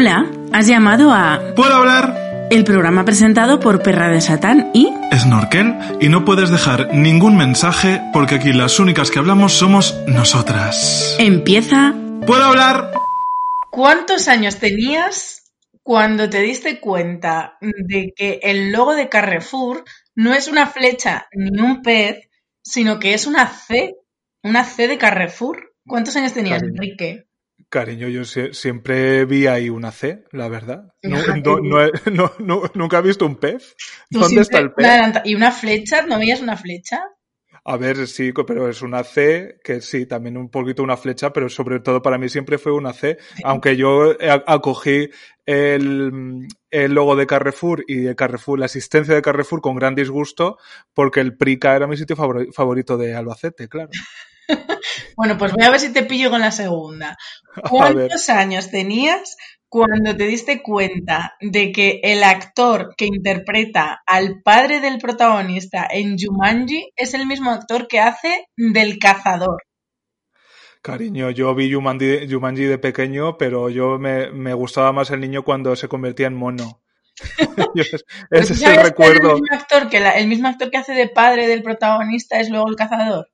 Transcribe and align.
Hola, 0.00 0.30
has 0.52 0.68
llamado 0.68 1.10
a 1.12 1.40
¿Puedo 1.56 1.74
hablar? 1.74 2.46
el 2.52 2.62
programa 2.62 3.04
presentado 3.04 3.58
por 3.58 3.82
Perra 3.82 4.08
de 4.08 4.20
Satán 4.20 4.70
y 4.72 4.92
Snorkel 5.12 5.74
y 6.00 6.08
no 6.08 6.24
puedes 6.24 6.50
dejar 6.50 6.94
ningún 6.94 7.36
mensaje 7.36 8.00
porque 8.12 8.36
aquí 8.36 8.52
las 8.52 8.78
únicas 8.78 9.10
que 9.10 9.18
hablamos 9.18 9.54
somos 9.54 10.00
nosotras. 10.06 11.16
empieza 11.18 11.96
¿Puedo 12.24 12.44
hablar? 12.44 12.92
¿Cuántos 13.72 14.28
años 14.28 14.58
tenías 14.60 15.50
cuando 15.82 16.30
te 16.30 16.42
diste 16.42 16.78
cuenta 16.78 17.58
de 17.60 18.12
que 18.14 18.38
el 18.44 18.70
logo 18.70 18.94
de 18.94 19.08
Carrefour 19.08 19.82
no 20.14 20.32
es 20.32 20.46
una 20.46 20.68
flecha 20.68 21.26
ni 21.32 21.60
un 21.60 21.82
pez, 21.82 22.28
sino 22.62 23.00
que 23.00 23.14
es 23.14 23.26
una 23.26 23.48
C, 23.48 23.96
una 24.44 24.62
C 24.62 24.86
de 24.86 24.96
Carrefour? 24.96 25.72
¿Cuántos 25.84 26.14
años 26.14 26.34
tenías. 26.34 26.62
Enrique? 26.62 27.27
Cariño, 27.70 28.08
yo 28.08 28.22
sie- 28.24 28.54
siempre 28.54 29.24
vi 29.26 29.46
ahí 29.46 29.68
una 29.68 29.92
C, 29.92 30.24
la 30.32 30.48
verdad. 30.48 30.84
No, 32.42 32.62
nunca 32.74 32.98
he 32.98 33.02
visto 33.02 33.26
un 33.26 33.36
pez. 33.36 33.74
¿Dónde 34.10 34.40
está 34.40 34.58
el 34.58 34.72
pez? 34.72 35.22
¿Y 35.24 35.34
una 35.34 35.50
flecha? 35.52 36.02
¿No 36.06 36.18
veías 36.18 36.40
una 36.40 36.56
flecha? 36.56 37.00
A 37.64 37.76
ver, 37.76 38.06
sí, 38.06 38.32
pero 38.46 38.70
es 38.70 38.80
una 38.80 39.04
C, 39.04 39.58
que 39.62 39.82
sí, 39.82 40.06
también 40.06 40.38
un 40.38 40.48
poquito 40.50 40.82
una 40.82 40.96
flecha, 40.96 41.34
pero 41.34 41.50
sobre 41.50 41.80
todo 41.80 42.00
para 42.00 42.16
mí 42.16 42.30
siempre 42.30 42.56
fue 42.56 42.72
una 42.72 42.94
C, 42.94 43.18
aunque 43.44 43.76
yo 43.76 44.12
a- 44.12 44.44
acogí 44.46 45.10
el, 45.44 46.46
el 46.70 46.92
logo 46.94 47.14
de 47.16 47.26
Carrefour 47.26 47.84
y 47.86 47.96
de 47.96 48.16
Carrefour, 48.16 48.58
la 48.58 48.66
existencia 48.66 49.14
de 49.14 49.20
Carrefour 49.20 49.60
con 49.60 49.76
gran 49.76 49.94
disgusto, 49.94 50.56
porque 50.94 51.20
el 51.20 51.36
Prica 51.36 51.76
era 51.76 51.86
mi 51.86 51.98
sitio 51.98 52.16
favori- 52.16 52.50
favorito 52.54 52.96
de 52.96 53.14
Albacete, 53.14 53.68
claro. 53.68 53.90
Bueno, 55.16 55.36
pues 55.38 55.52
voy 55.52 55.64
a 55.64 55.70
ver 55.70 55.80
si 55.80 55.92
te 55.92 56.04
pillo 56.04 56.30
con 56.30 56.40
la 56.40 56.50
segunda. 56.52 57.16
¿Cuántos 57.68 58.28
años 58.28 58.70
tenías 58.70 59.36
cuando 59.68 60.16
te 60.16 60.24
diste 60.26 60.62
cuenta 60.62 61.34
de 61.40 61.72
que 61.72 62.00
el 62.02 62.22
actor 62.24 62.94
que 62.96 63.06
interpreta 63.06 64.00
al 64.06 64.40
padre 64.42 64.80
del 64.80 64.98
protagonista 64.98 65.86
en 65.90 66.16
Jumanji 66.18 66.90
es 66.96 67.14
el 67.14 67.26
mismo 67.26 67.50
actor 67.50 67.86
que 67.88 68.00
hace 68.00 68.46
del 68.56 68.98
cazador? 68.98 69.62
cariño, 70.82 71.30
yo 71.30 71.54
vi 71.54 71.72
Jumanji, 71.72 72.28
Jumanji 72.30 72.64
de 72.64 72.78
pequeño, 72.78 73.36
pero 73.36 73.68
yo 73.68 73.98
me, 73.98 74.30
me 74.30 74.54
gustaba 74.54 74.92
más 74.92 75.10
el 75.10 75.20
niño 75.20 75.42
cuando 75.44 75.74
se 75.76 75.88
convertía 75.88 76.26
en 76.28 76.34
mono. 76.34 76.80
Pero 78.30 78.42
Ese 78.42 78.54
¿tú 78.54 78.60
es 78.60 78.62
el 78.62 78.76
recuerdo. 78.84 79.30
El 79.36 79.40
mismo, 79.42 79.56
actor 79.56 79.88
que 79.88 80.00
la- 80.00 80.16
el 80.18 80.28
mismo 80.28 80.48
actor 80.48 80.70
que 80.70 80.78
hace 80.78 80.92
de 80.94 81.08
padre 81.08 81.48
del 81.48 81.62
protagonista 81.64 82.38
es 82.40 82.48
luego 82.48 82.68
el 82.68 82.76
cazador. 82.76 83.28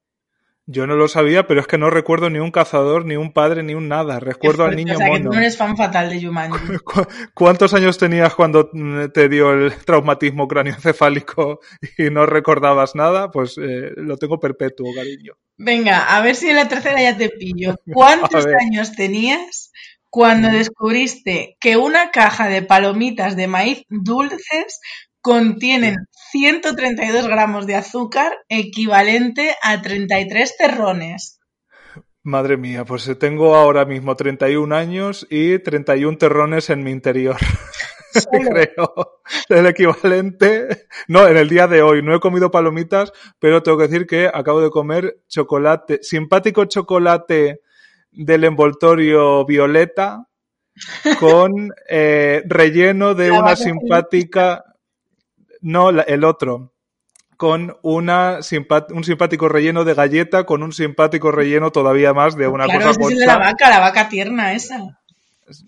Yo 0.66 0.86
no 0.86 0.94
lo 0.96 1.08
sabía, 1.08 1.46
pero 1.46 1.60
es 1.60 1.66
que 1.66 1.76
no 1.76 1.90
recuerdo 1.90 2.30
ni 2.30 2.38
un 2.38 2.50
cazador, 2.50 3.04
ni 3.04 3.16
un 3.16 3.32
padre, 3.32 3.62
ni 3.62 3.74
un 3.74 3.88
nada. 3.88 4.18
Recuerdo 4.18 4.64
al 4.64 4.76
niño 4.76 4.94
o 4.94 4.96
sea, 4.96 5.10
que 5.10 5.20
tú 5.20 5.32
eres 5.34 5.58
fan 5.58 5.76
fatal 5.76 6.08
de 6.08 6.22
Jumanji. 6.24 6.78
¿Cu- 6.84 7.06
¿Cuántos 7.34 7.74
años 7.74 7.98
tenías 7.98 8.34
cuando 8.34 8.70
te 9.12 9.28
dio 9.28 9.52
el 9.52 9.74
traumatismo 9.84 10.48
cráneoencefálico 10.48 11.60
y 11.98 12.04
no 12.10 12.24
recordabas 12.24 12.94
nada? 12.94 13.30
Pues 13.30 13.58
eh, 13.58 13.90
lo 13.96 14.16
tengo 14.16 14.40
perpetuo, 14.40 14.86
cariño. 14.94 15.34
Venga, 15.58 16.16
a 16.16 16.22
ver 16.22 16.34
si 16.34 16.48
en 16.48 16.56
la 16.56 16.66
tercera 16.68 17.00
ya 17.02 17.16
te 17.16 17.28
pillo. 17.28 17.74
¿Cuántos 17.92 18.46
años 18.46 18.92
tenías 18.92 19.70
cuando 20.08 20.48
descubriste 20.48 21.56
que 21.60 21.76
una 21.76 22.10
caja 22.10 22.48
de 22.48 22.62
palomitas 22.62 23.36
de 23.36 23.48
maíz 23.48 23.84
dulces 23.90 24.80
contienen 25.20 25.96
132 26.34 27.28
gramos 27.28 27.64
de 27.64 27.76
azúcar 27.76 28.32
equivalente 28.48 29.54
a 29.62 29.80
33 29.80 30.56
terrones? 30.56 31.38
Madre 32.24 32.56
mía, 32.56 32.84
pues 32.84 33.08
tengo 33.20 33.54
ahora 33.54 33.84
mismo 33.84 34.16
31 34.16 34.74
años 34.74 35.28
y 35.30 35.60
31 35.60 36.18
terrones 36.18 36.70
en 36.70 36.82
mi 36.82 36.90
interior. 36.90 37.36
Creo. 38.32 39.20
El 39.48 39.66
equivalente. 39.66 40.86
No, 41.06 41.28
en 41.28 41.36
el 41.36 41.48
día 41.48 41.68
de 41.68 41.82
hoy 41.82 42.02
no 42.02 42.16
he 42.16 42.18
comido 42.18 42.50
palomitas, 42.50 43.12
pero 43.38 43.62
tengo 43.62 43.78
que 43.78 43.86
decir 43.86 44.08
que 44.08 44.26
acabo 44.26 44.60
de 44.60 44.70
comer 44.70 45.20
chocolate, 45.28 46.00
simpático 46.02 46.64
chocolate 46.64 47.60
del 48.10 48.42
envoltorio 48.42 49.46
violeta 49.46 50.26
con 51.20 51.72
eh, 51.88 52.42
relleno 52.46 53.14
de 53.14 53.28
La 53.28 53.38
una 53.38 53.54
simpática. 53.54 54.64
No, 55.64 55.90
la- 55.90 56.02
el 56.02 56.24
otro. 56.24 56.72
Con 57.36 57.76
una 57.82 58.38
un 58.90 59.02
simpático 59.04 59.48
relleno 59.48 59.82
de 59.84 59.94
galleta, 59.94 60.44
con 60.44 60.62
un 60.62 60.72
simpático 60.72 61.32
relleno 61.32 61.72
todavía 61.72 62.12
más 62.14 62.36
de 62.36 62.46
una 62.46 62.66
claro, 62.66 62.80
cosa 62.80 62.90
ese 62.90 63.02
es 63.02 63.10
el 63.12 63.18
de 63.18 63.26
la 63.26 63.38
vaca, 63.38 63.70
la 63.70 63.80
vaca 63.80 64.08
tierna 64.08 64.52
esa. 64.52 65.00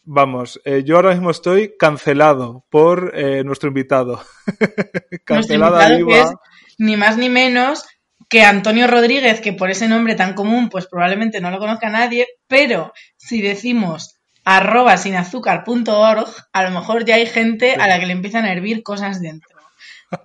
Vamos, 0.04 0.60
eh, 0.64 0.84
yo 0.84 0.96
ahora 0.96 1.10
mismo 1.10 1.30
estoy 1.30 1.74
cancelado 1.78 2.64
por 2.70 3.12
eh, 3.14 3.42
nuestro 3.44 3.68
invitado. 3.68 4.22
Nuestro 4.60 5.20
Cancelada 5.24 5.88
invitado 5.88 5.98
que 5.98 6.04
viva. 6.04 6.30
es 6.30 6.34
ni 6.78 6.96
más 6.96 7.16
ni 7.16 7.28
menos 7.28 7.84
que 8.28 8.42
Antonio 8.42 8.86
Rodríguez, 8.86 9.40
que 9.40 9.52
por 9.52 9.70
ese 9.70 9.88
nombre 9.88 10.14
tan 10.14 10.34
común, 10.34 10.68
pues 10.68 10.86
probablemente 10.86 11.40
no 11.40 11.50
lo 11.50 11.58
conozca 11.58 11.88
nadie, 11.88 12.26
pero 12.46 12.92
si 13.16 13.40
decimos 13.42 14.16
arroba 14.44 14.96
sinazúcar.org, 14.96 16.28
a 16.52 16.62
lo 16.62 16.70
mejor 16.70 17.04
ya 17.04 17.16
hay 17.16 17.26
gente 17.26 17.74
a 17.74 17.88
la 17.88 17.98
que 17.98 18.06
le 18.06 18.12
empiezan 18.12 18.44
a 18.44 18.52
hervir 18.52 18.82
cosas 18.82 19.20
dentro. 19.20 19.55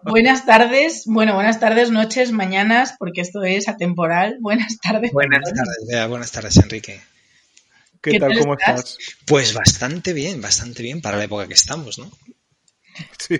Buenas 0.03 0.45
tardes, 0.45 1.03
bueno, 1.05 1.33
buenas 1.33 1.59
tardes, 1.59 1.89
noches, 1.91 2.31
mañanas, 2.31 2.95
porque 2.99 3.21
esto 3.21 3.43
es 3.43 3.67
atemporal. 3.67 4.37
Buenas 4.41 4.77
tardes. 4.79 5.11
Buenas 5.11 5.43
tardes, 5.43 5.85
Bea, 5.89 6.07
buenas 6.07 6.31
tardes, 6.31 6.57
Enrique. 6.57 7.01
¿Qué, 8.01 8.11
¿Qué 8.11 8.19
tal? 8.19 8.37
¿Cómo 8.39 8.53
estás? 8.53 8.79
estás? 8.79 8.97
Pues 9.25 9.53
bastante 9.53 10.13
bien, 10.13 10.41
bastante 10.41 10.83
bien 10.83 11.01
para 11.01 11.17
la 11.17 11.23
época 11.25 11.47
que 11.47 11.53
estamos, 11.53 11.99
¿no? 11.99 12.11
Sí. 13.17 13.39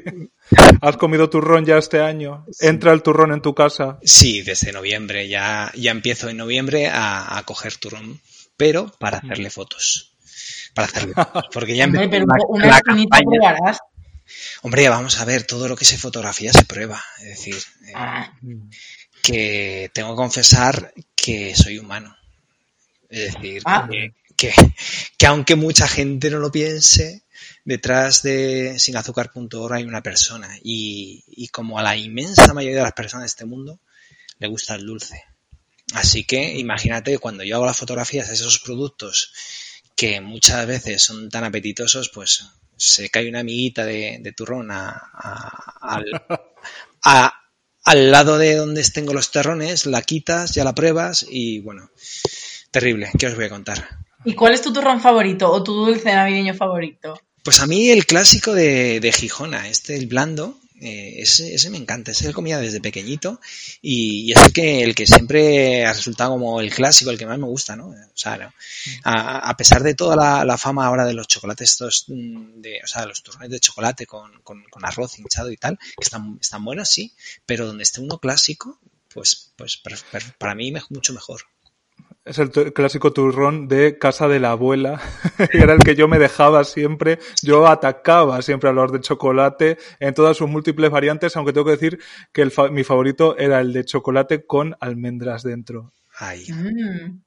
¿Has 0.81 0.97
comido 0.97 1.30
turrón 1.30 1.66
ya 1.66 1.78
este 1.78 2.00
año? 2.00 2.46
¿Entra 2.59 2.94
el 2.94 3.03
turrón 3.03 3.34
en 3.34 3.41
tu 3.41 3.53
casa? 3.53 4.00
Sí, 4.03 4.41
desde 4.41 4.72
noviembre, 4.72 5.28
ya, 5.28 5.72
ya 5.75 5.91
empiezo 5.91 6.30
en 6.30 6.38
noviembre 6.38 6.88
a, 6.88 7.38
a 7.38 7.44
coger 7.44 7.75
turrón, 7.75 8.22
pero 8.57 8.91
para 9.00 9.18
hacerle 9.18 9.50
fotos. 9.50 10.16
Para 10.74 10.88
hacerle 10.88 11.13
fotos, 11.16 11.46
porque 11.53 11.75
ya 11.75 11.85
Hombre, 11.85 12.03
empezó 12.06 12.25
pero 12.25 12.25
una 12.50 12.66
la 12.68 12.72
esquinita 12.78 13.18
campaña. 13.18 13.40
probarás. 13.40 13.78
Hombre, 14.63 14.88
vamos 14.89 15.19
a 15.19 15.25
ver, 15.25 15.44
todo 15.44 15.67
lo 15.67 15.75
que 15.75 15.85
se 15.85 15.97
fotografía 15.97 16.53
se 16.53 16.66
prueba. 16.66 17.03
Es 17.19 17.29
decir, 17.29 17.55
eh, 17.88 17.91
Ah, 17.95 18.33
que 19.23 19.89
tengo 19.94 20.11
que 20.11 20.16
confesar 20.17 20.94
que 21.16 21.55
soy 21.55 21.77
humano. 21.79 22.16
Es 23.09 23.33
decir, 23.33 23.61
Ah. 23.66 23.88
que, 23.89 24.13
que, 24.38 24.53
que 25.17 25.25
aunque 25.25 25.55
mucha 25.55 25.88
gente 25.88 26.29
no 26.29 26.39
lo 26.39 26.51
piense, 26.51 27.23
detrás 27.66 28.21
de 28.23 28.77
sinazúcar.org 28.79 29.73
hay 29.73 29.83
una 29.83 30.01
persona 30.01 30.57
y, 30.63 31.23
y 31.27 31.47
como 31.50 31.77
a 31.79 31.83
la 31.83 31.95
inmensa 31.97 32.53
mayoría 32.53 32.77
de 32.79 32.83
las 32.83 32.94
personas 32.94 33.23
de 33.23 33.27
este 33.27 33.45
mundo 33.45 33.79
le 34.39 34.47
gusta 34.47 34.75
el 34.75 34.85
dulce. 34.85 35.23
Así 35.94 36.23
que 36.23 36.57
imagínate 36.57 37.17
cuando 37.17 37.44
yo 37.44 37.55
hago 37.55 37.66
las 37.66 37.77
fotografías 37.77 38.27
de 38.29 38.35
esos 38.35 38.59
productos 38.59 39.33
que 39.95 40.21
muchas 40.21 40.65
veces 40.65 41.03
son 41.03 41.30
tan 41.30 41.44
apetitosos, 41.44 42.09
pues 42.09 42.45
se 42.81 43.10
cae 43.10 43.30
una 43.30 43.39
amiguita 43.42 43.86
de, 43.86 44.18
de 44.22 44.31
turrón 44.33 44.72
a- 44.72 44.89
a- 45.13 45.78
al, 45.81 46.06
a- 47.06 47.33
al 47.83 48.12
lado 48.12 48.38
de 48.38 48.56
donde 48.56 48.83
tengo 48.89 49.13
los 49.13 49.31
terrones, 49.31 49.86
la 49.86 50.01
quitas, 50.01 50.54
ya 50.54 50.63
la 50.63 50.75
pruebas 50.75 51.25
y 51.30 51.60
bueno, 51.60 51.89
terrible. 52.72 53.10
¿Qué 53.18 53.28
os 53.28 53.36
voy 53.36 53.45
a 53.45 53.50
contar? 53.50 53.88
¿Y 54.24 54.33
cuál 54.36 54.54
es 54.54 54.62
tu 54.62 54.72
turrón 54.72 55.01
favorito 55.01 55.51
o 55.51 55.63
tu 55.63 55.74
dulce 55.74 56.13
navideño 56.13 56.54
favorito? 56.54 57.19
Pues 57.44 57.60
a 57.60 57.66
mí 57.66 57.89
el 57.89 58.06
clásico 58.06 58.54
de, 58.54 59.00
de 59.00 59.12
Gijona, 59.12 59.68
este, 59.68 59.95
el 59.95 60.06
blando, 60.06 60.60
eh, 60.81 61.22
ese, 61.22 61.54
ese 61.54 61.69
me 61.69 61.78
encanta, 61.78 62.10
ese 62.10 62.28
lo 62.28 62.33
comía 62.33 62.57
desde 62.57 62.81
pequeñito 62.81 63.39
y, 63.81 64.22
y 64.25 64.31
es 64.31 64.45
el 64.45 64.51
que, 64.51 64.83
el 64.83 64.95
que 64.95 65.06
siempre 65.06 65.86
ha 65.86 65.94
resultado 65.94 66.31
como 66.31 66.60
el 66.60 66.74
clásico, 66.74 67.12
el 67.12 67.19
que 67.19 67.28
más 67.28 67.38
me 67.38 67.45
gusta, 67.45 67.75
¿no? 67.75 67.89
O 67.89 67.95
sea, 68.16 68.38
no. 68.38 68.51
A, 69.04 69.48
a 69.50 69.57
pesar 69.57 69.83
de 69.83 69.94
toda 69.94 70.16
la, 70.16 70.44
la 70.44 70.57
fama 70.57 70.88
ahora 70.88 71.06
de 71.06 71.13
los 71.13 71.28
chocolates 71.28 71.69
estos, 71.69 72.06
mm, 72.07 72.62
de, 72.62 72.80
o 72.83 72.88
sea, 72.88 73.06
los 73.06 73.22
turrones 73.22 73.51
de 73.51 73.60
chocolate 73.60 74.07
con, 74.07 74.42
con, 74.42 74.63
con 74.72 74.83
arroz 74.83 75.19
hinchado 75.19 75.51
y 75.51 75.57
tal, 75.57 75.78
que 75.78 76.04
están, 76.04 76.39
están 76.42 76.66
buenos, 76.66 76.89
sí, 76.89 77.13
pero 77.45 77.68
donde 77.68 77.84
esté 77.84 78.01
uno 78.01 78.18
clásico, 78.18 78.80
pues, 79.13 79.51
pues 79.56 79.81
para 80.39 80.56
mí 80.56 80.74
mucho 80.89 81.13
mejor. 81.13 81.42
Es 82.23 82.38
el 82.38 82.51
clásico 82.51 83.13
turrón 83.13 83.68
de 83.68 83.97
casa 83.97 84.27
de 84.27 84.39
la 84.39 84.51
abuela. 84.51 85.01
Era 85.53 85.73
el 85.73 85.79
que 85.79 85.95
yo 85.95 86.07
me 86.07 86.19
dejaba 86.19 86.63
siempre. 86.63 87.18
Yo 87.41 87.68
atacaba 87.68 88.41
siempre 88.44 88.69
a 88.69 88.73
los 88.73 88.91
de 88.91 89.01
chocolate 89.01 89.79
en 90.00 90.13
todas 90.13 90.38
sus 90.38 90.47
múltiples 90.47 90.91
variantes, 90.91 91.35
aunque 91.35 91.51
tengo 91.51 91.65
que 91.65 91.71
decir 91.71 92.00
que 92.31 92.44
el 92.44 92.53
mi 92.71 92.83
favorito 92.83 93.35
era 93.38 93.59
el 93.59 93.73
de 93.73 93.85
chocolate 93.85 94.45
con 94.45 94.75
almendras 94.79 95.41
dentro. 95.41 95.94
Ay. 96.15 96.45
Mm. 96.51 97.21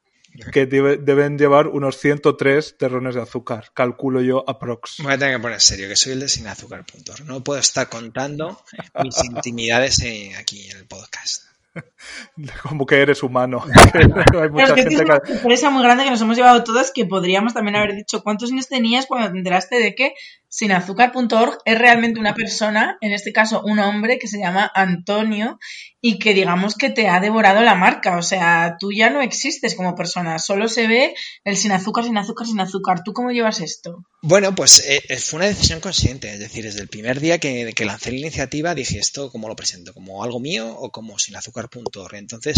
Que 0.52 0.66
deben 0.66 1.38
llevar 1.38 1.68
unos 1.68 1.98
103 1.98 2.76
terrones 2.78 3.16
de 3.16 3.22
azúcar. 3.22 3.70
Calculo 3.74 4.20
yo 4.20 4.48
aprox. 4.48 4.96
Voy 4.98 5.12
a 5.12 5.18
tener 5.18 5.36
que 5.36 5.42
poner 5.42 5.60
serio, 5.60 5.88
que 5.88 5.96
soy 5.96 6.12
el 6.12 6.20
de 6.20 6.28
sin 6.28 6.46
azúcar. 6.46 6.84
No 7.24 7.42
puedo 7.42 7.60
estar 7.60 7.88
contando 7.88 8.62
mis 9.02 9.24
intimidades 9.24 10.02
aquí 10.36 10.70
en 10.70 10.78
el 10.78 10.86
podcast. 10.86 11.53
Como 12.62 12.86
que 12.86 13.00
eres 13.00 13.22
humano. 13.22 13.62
Hay 14.40 14.48
mucha 14.48 14.74
gente 14.74 14.94
es 14.94 15.00
una 15.00 15.20
sorpresa 15.24 15.70
muy 15.70 15.82
grande 15.82 16.04
que 16.04 16.10
nos 16.10 16.20
hemos 16.20 16.36
llevado 16.36 16.64
todas 16.64 16.92
que 16.92 17.04
podríamos 17.04 17.54
también 17.54 17.76
haber 17.76 17.94
dicho 17.94 18.22
cuántos 18.22 18.52
años 18.52 18.68
tenías 18.68 19.06
cuando 19.06 19.30
te 19.30 19.38
enteraste 19.38 19.76
de 19.76 19.94
que 19.94 20.14
sinazúcar.org 20.54 21.58
es 21.64 21.78
realmente 21.78 22.20
una 22.20 22.32
persona, 22.32 22.96
en 23.00 23.12
este 23.12 23.32
caso 23.32 23.60
un 23.64 23.80
hombre 23.80 24.18
que 24.20 24.28
se 24.28 24.38
llama 24.38 24.70
Antonio 24.72 25.58
y 26.00 26.20
que 26.20 26.32
digamos 26.32 26.76
que 26.76 26.90
te 26.90 27.08
ha 27.08 27.18
devorado 27.18 27.60
la 27.62 27.74
marca. 27.74 28.16
O 28.18 28.22
sea, 28.22 28.76
tú 28.78 28.92
ya 28.92 29.10
no 29.10 29.20
existes 29.20 29.74
como 29.74 29.96
persona, 29.96 30.38
solo 30.38 30.68
se 30.68 30.86
ve 30.86 31.14
el 31.42 31.56
sin 31.56 31.72
azúcar, 31.72 32.04
sin 32.04 32.16
azúcar, 32.18 32.46
sin 32.46 32.60
azúcar. 32.60 33.02
¿Tú 33.04 33.12
cómo 33.12 33.32
llevas 33.32 33.60
esto? 33.60 34.04
Bueno, 34.22 34.54
pues 34.54 34.78
eh, 34.86 35.02
eh, 35.08 35.16
fue 35.16 35.38
una 35.38 35.46
decisión 35.46 35.80
consciente. 35.80 36.32
Es 36.32 36.38
decir, 36.38 36.62
desde 36.62 36.82
el 36.82 36.88
primer 36.88 37.18
día 37.18 37.38
que, 37.38 37.72
que 37.74 37.84
lancé 37.84 38.12
la 38.12 38.18
iniciativa 38.18 38.76
dije 38.76 38.98
esto, 38.98 39.32
¿cómo 39.32 39.48
lo 39.48 39.56
presento? 39.56 39.92
¿Como 39.92 40.22
algo 40.22 40.38
mío 40.38 40.72
o 40.72 40.92
como 40.92 41.18
sinazúcar.org? 41.18 42.14
Entonces, 42.14 42.56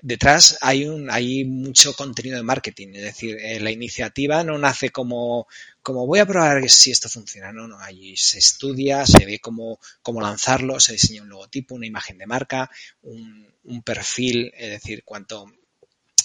detrás 0.00 0.58
hay 0.60 0.86
un 0.86 1.10
hay 1.10 1.44
mucho 1.44 1.94
contenido 1.94 2.36
de 2.36 2.42
marketing, 2.42 2.88
es 2.94 3.02
decir, 3.02 3.36
eh, 3.40 3.60
la 3.60 3.70
iniciativa 3.70 4.44
no 4.44 4.58
nace 4.58 4.90
como 4.90 5.46
como 5.82 6.06
voy 6.06 6.18
a 6.18 6.26
probar 6.26 6.68
si 6.68 6.90
esto 6.90 7.08
funciona, 7.08 7.52
no, 7.52 7.66
no, 7.66 7.80
ahí 7.80 8.16
se 8.16 8.38
estudia, 8.38 9.06
se 9.06 9.24
ve 9.24 9.38
cómo, 9.38 9.80
cómo 10.02 10.20
lanzarlo, 10.20 10.78
se 10.80 10.92
diseña 10.92 11.22
un 11.22 11.30
logotipo, 11.30 11.74
una 11.74 11.86
imagen 11.86 12.18
de 12.18 12.26
marca, 12.26 12.70
un, 13.02 13.48
un 13.64 13.82
perfil, 13.82 14.52
es 14.54 14.70
decir, 14.70 15.02
cuánto 15.04 15.46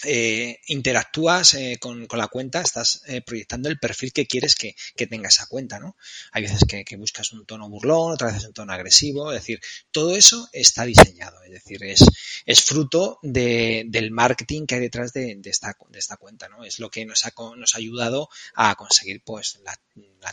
eh, 0.05 0.59
interactúas 0.67 1.53
eh, 1.53 1.77
con, 1.79 2.07
la 2.11 2.27
cuenta, 2.27 2.61
estás 2.61 3.03
eh, 3.07 3.21
proyectando 3.21 3.69
el 3.69 3.79
perfil 3.79 4.13
que 4.13 4.27
quieres 4.27 4.55
que, 4.55 4.75
tenga 5.07 5.29
esa 5.29 5.47
cuenta, 5.47 5.79
¿no? 5.79 5.95
Hay 6.31 6.43
veces 6.43 6.63
que, 6.67 6.95
buscas 6.97 7.33
un 7.33 7.45
tono 7.45 7.69
burlón, 7.69 8.13
otras 8.13 8.33
veces 8.33 8.47
un 8.47 8.53
tono 8.53 8.73
agresivo, 8.73 9.31
es 9.31 9.41
decir, 9.41 9.59
todo 9.91 10.15
eso 10.15 10.47
está 10.53 10.85
diseñado, 10.85 11.41
es 11.43 11.51
decir, 11.51 11.83
es, 11.83 12.63
fruto 12.63 13.19
del 13.21 14.11
marketing 14.11 14.65
que 14.65 14.75
hay 14.75 14.81
detrás 14.81 15.13
de, 15.13 15.39
esta, 15.43 15.75
de 15.89 15.99
esta 15.99 16.17
cuenta, 16.17 16.47
¿no? 16.47 16.63
Es 16.63 16.79
lo 16.79 16.89
que 16.89 17.05
nos 17.05 17.25
ha, 17.25 17.33
nos 17.57 17.75
ha 17.75 17.77
ayudado 17.77 18.29
a 18.55 18.75
conseguir, 18.75 19.21
pues, 19.23 19.59
la, 19.63 19.77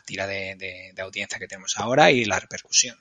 tira 0.00 0.26
de, 0.26 0.92
de 0.94 1.02
audiencia 1.02 1.38
que 1.38 1.48
tenemos 1.48 1.76
ahora 1.76 2.10
y 2.10 2.24
la 2.24 2.38
repercusión. 2.38 2.96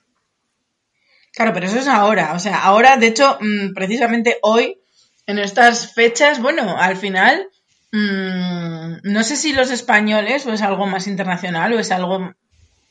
Claro, 1.32 1.54
pero 1.54 1.68
eso 1.68 1.80
es 1.80 1.88
ahora. 1.88 2.34
O 2.34 2.40
sea, 2.40 2.64
ahora, 2.64 2.98
de 2.98 3.08
hecho, 3.08 3.38
mm, 3.40 3.74
precisamente 3.74 4.38
hoy 4.42 4.80
en 5.30 5.38
estas 5.38 5.94
fechas, 5.94 6.42
bueno, 6.42 6.76
al 6.80 6.98
final, 6.98 7.50
mmm, 7.92 8.96
no 9.04 9.24
sé 9.24 9.36
si 9.36 9.54
los 9.54 9.70
españoles 9.70 10.44
o 10.48 10.54
es 10.54 10.64
algo 10.64 10.88
más 10.88 11.06
internacional 11.06 11.72
o 11.72 11.80
es 11.80 11.92
algo 11.92 12.34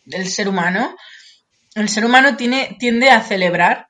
del 0.04 0.28
ser 0.28 0.48
humano. 0.48 0.94
El 1.74 1.88
ser 1.88 2.04
humano 2.04 2.36
tiene, 2.36 2.76
tiende 2.78 3.10
a 3.10 3.22
celebrar 3.22 3.88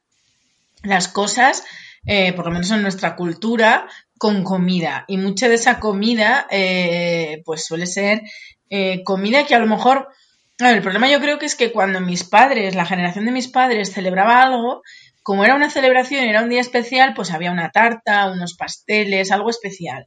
las 0.83 1.09
cosas, 1.09 1.63
eh, 2.07 2.33
por 2.33 2.47
lo 2.47 2.53
menos 2.53 2.71
en 2.71 2.81
nuestra 2.81 3.17
cultura, 3.17 3.87
con 4.17 4.45
comida. 4.45 5.05
Y 5.09 5.19
mucha 5.19 5.51
de 5.51 5.57
esa 5.57 5.79
comida, 5.79 6.47
eh, 6.51 7.43
pues 7.45 7.67
suele 7.67 7.85
ser 7.85 8.23
eh, 8.71 9.03
comida 9.05 9.45
que 9.45 9.57
a 9.57 9.59
lo 9.59 9.67
mejor... 9.67 10.09
el 10.57 10.81
problema 10.81 11.11
yo 11.11 11.21
creo 11.21 11.39
que 11.39 11.45
es 11.45 11.55
que 11.55 11.71
cuando 11.71 12.01
mis 12.01 12.25
padres, 12.25 12.75
la 12.75 12.87
generación 12.87 13.27
de 13.27 13.33
mis 13.33 13.49
padres, 13.49 13.93
celebraba 13.93 14.43
algo, 14.43 14.81
como 15.29 15.45
era 15.45 15.57
una 15.57 15.69
celebración 15.69 16.25
y 16.25 16.31
era 16.31 16.43
un 16.43 16.49
día 16.49 16.63
especial, 16.63 17.13
pues 17.13 17.33
había 17.33 17.53
una 17.53 17.71
tarta, 17.71 18.33
unos 18.33 18.55
pasteles, 18.55 19.31
algo 19.31 19.51
especial. 19.51 20.07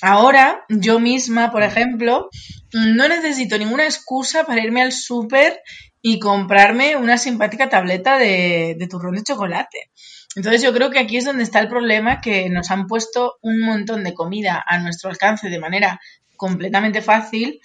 Ahora, 0.00 0.64
yo 0.68 1.00
misma, 1.00 1.50
por 1.50 1.64
ejemplo, 1.64 2.28
no 2.72 3.08
necesito 3.08 3.58
ninguna 3.58 3.86
excusa 3.86 4.44
para 4.44 4.62
irme 4.62 4.80
al 4.80 4.92
súper 4.92 5.60
y 6.00 6.20
comprarme 6.20 6.94
una 6.94 7.18
simpática 7.18 7.68
tableta 7.68 8.18
de, 8.18 8.76
turrón 8.88 9.16
de 9.16 9.24
chocolate. 9.24 9.90
Entonces 10.36 10.62
yo 10.62 10.72
creo 10.72 10.92
que 10.92 11.00
aquí 11.00 11.16
es 11.16 11.24
donde 11.24 11.42
está 11.42 11.58
el 11.58 11.66
problema, 11.66 12.20
que 12.20 12.48
nos 12.48 12.70
han 12.70 12.86
puesto 12.86 13.38
un 13.42 13.62
montón 13.62 14.04
de 14.04 14.14
comida 14.14 14.62
a 14.64 14.78
nuestro 14.78 15.10
alcance 15.10 15.48
de 15.48 15.58
manera 15.58 16.00
completamente 16.36 17.02
fácil. 17.02 17.60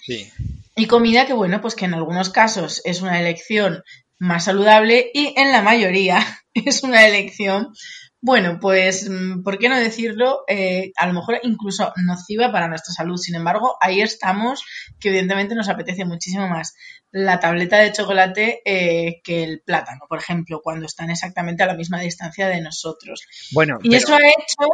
Y 0.74 0.86
comida 0.86 1.26
que, 1.26 1.32
bueno, 1.32 1.60
pues 1.60 1.76
que 1.76 1.84
en 1.84 1.94
algunos 1.94 2.30
casos 2.30 2.82
es 2.84 3.02
una 3.02 3.20
elección 3.20 3.84
más 4.18 4.44
saludable 4.44 5.10
y 5.14 5.34
en 5.36 5.52
la 5.52 5.62
mayoría 5.62 6.18
es 6.54 6.82
una 6.82 7.06
elección, 7.06 7.72
bueno, 8.20 8.58
pues, 8.60 9.08
mm, 9.08 9.42
¿por 9.42 9.58
qué 9.58 9.68
no 9.68 9.78
decirlo? 9.78 10.40
Eh, 10.48 10.92
a 10.96 11.06
lo 11.06 11.12
mejor 11.12 11.38
incluso 11.44 11.92
nociva 12.04 12.50
para 12.50 12.68
nuestra 12.68 12.92
salud. 12.92 13.16
Sin 13.16 13.36
embargo, 13.36 13.76
ahí 13.80 14.00
estamos, 14.00 14.64
que 14.98 15.10
evidentemente 15.10 15.54
nos 15.54 15.68
apetece 15.68 16.04
muchísimo 16.04 16.48
más 16.48 16.74
la 17.10 17.40
tableta 17.40 17.78
de 17.78 17.92
chocolate 17.92 18.60
eh, 18.64 19.20
que 19.22 19.44
el 19.44 19.60
plátano, 19.60 20.00
por 20.08 20.18
ejemplo, 20.18 20.60
cuando 20.62 20.86
están 20.86 21.10
exactamente 21.10 21.62
a 21.62 21.66
la 21.66 21.74
misma 21.74 22.00
distancia 22.00 22.48
de 22.48 22.60
nosotros. 22.60 23.22
Bueno, 23.52 23.78
y 23.82 23.94
eso 23.94 24.14
ha 24.14 24.18
hecho 24.18 24.68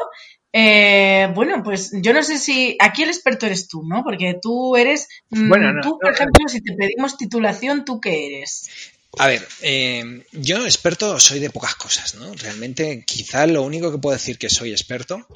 eh, 0.57 1.33
bueno, 1.35 1.65
pues 1.65 1.91
yo 2.01 2.13
no 2.13 2.23
sé 2.23 2.39
si 2.39 2.77
aquí 2.79 3.03
el 3.03 3.09
experto 3.09 3.45
eres 3.45 3.67
tú, 3.67 3.83
¿no? 3.85 4.05
Porque 4.05 4.39
tú 4.41 4.77
eres, 4.77 5.09
mm, 5.31 5.49
bueno, 5.49 5.81
tú, 5.83 5.99
por 6.01 6.13
ejemplo, 6.13 6.47
si 6.47 6.63
te 6.63 6.75
pedimos 6.75 7.19
titulación, 7.19 7.85
¿tú 7.85 8.01
qué 8.01 8.29
eres? 8.29 8.71
A 9.19 9.27
ver, 9.27 9.47
eh, 9.61 10.25
yo 10.33 10.65
experto 10.65 11.19
soy 11.21 11.39
de 11.39 11.51
pocas 11.51 11.75
cosas, 11.75 12.15
¿no? 12.15 12.33
Realmente, 12.35 13.05
quizá 13.05 13.47
lo 13.47 13.63
único 13.63 13.91
que 13.91 13.99
puedo 13.99 14.17
decir 14.17 14.39
que 14.39 14.51
soy 14.51 14.73
experto 14.73 15.27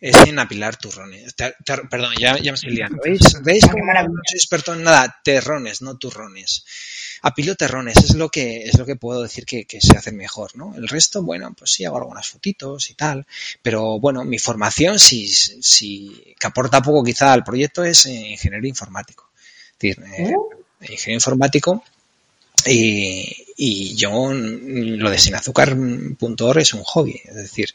es 0.00 0.16
en 0.26 0.38
apilar 0.38 0.76
turrones. 0.76 1.34
perdón, 1.90 2.14
ya, 2.18 2.34
me 2.34 2.50
estoy 2.50 2.74
liando. 2.74 3.00
¿Veis, 3.02 3.42
¿Veis 3.42 3.66
cómo 3.66 3.84
no 3.84 4.00
soy 4.28 4.36
experto 4.36 4.74
en 4.74 4.82
nada? 4.82 5.20
Terrones, 5.24 5.82
no 5.82 5.96
turrones. 5.96 6.64
Apilo 7.22 7.54
terrones, 7.54 7.98
es 7.98 8.16
lo 8.16 8.28
que, 8.28 8.64
es 8.64 8.76
lo 8.76 8.84
que 8.84 8.96
puedo 8.96 9.22
decir 9.22 9.46
que, 9.46 9.64
se 9.80 9.96
hace 9.96 10.10
mejor, 10.10 10.56
¿no? 10.56 10.74
El 10.74 10.88
resto, 10.88 11.22
bueno, 11.22 11.54
pues 11.56 11.72
sí 11.72 11.84
hago 11.84 11.98
algunas 11.98 12.28
fotitos 12.28 12.90
y 12.90 12.94
tal. 12.94 13.26
Pero 13.62 14.00
bueno, 14.00 14.24
mi 14.24 14.38
formación, 14.38 14.98
si, 14.98 15.28
si 15.28 16.34
que 16.38 16.46
aporta 16.48 16.82
poco 16.82 17.04
quizá 17.04 17.32
al 17.32 17.44
proyecto, 17.44 17.84
es 17.84 18.06
ingeniero 18.06 18.66
informático. 18.66 19.30
Es 19.74 19.78
decir, 19.78 20.04
eh, 20.16 20.34
ingeniero 20.80 21.18
informático 21.18 21.84
y, 22.66 23.94
yo 23.96 24.32
lo 24.32 25.10
de 25.10 25.18
sinazúcar.org 25.18 26.58
es 26.58 26.74
un 26.74 26.82
hobby, 26.82 27.20
es 27.24 27.34
decir, 27.34 27.74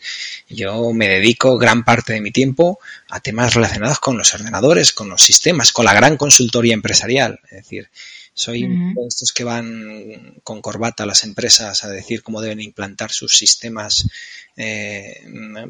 yo 0.49 0.91
me 0.91 1.07
dedico 1.07 1.57
gran 1.57 1.85
parte 1.85 2.13
de 2.13 2.21
mi 2.21 2.31
tiempo 2.31 2.79
a 3.09 3.19
temas 3.21 3.53
relacionados 3.53 3.99
con 3.99 4.17
los 4.17 4.33
ordenadores, 4.33 4.91
con 4.91 5.09
los 5.09 5.21
sistemas, 5.21 5.71
con 5.71 5.85
la 5.85 5.93
gran 5.93 6.17
consultoría 6.17 6.73
empresarial, 6.73 7.39
es 7.45 7.63
decir, 7.63 7.89
soy 8.33 8.65
uno 8.65 9.01
de 9.01 9.07
estos 9.07 9.31
que 9.31 9.43
van 9.43 10.35
con 10.43 10.61
corbata 10.61 11.03
a 11.03 11.07
las 11.07 11.23
empresas 11.23 11.83
a 11.83 11.89
decir 11.89 12.21
cómo 12.21 12.39
deben 12.39 12.61
implantar 12.61 13.11
sus 13.11 13.33
sistemas 13.33 14.07
eh, 14.55 15.23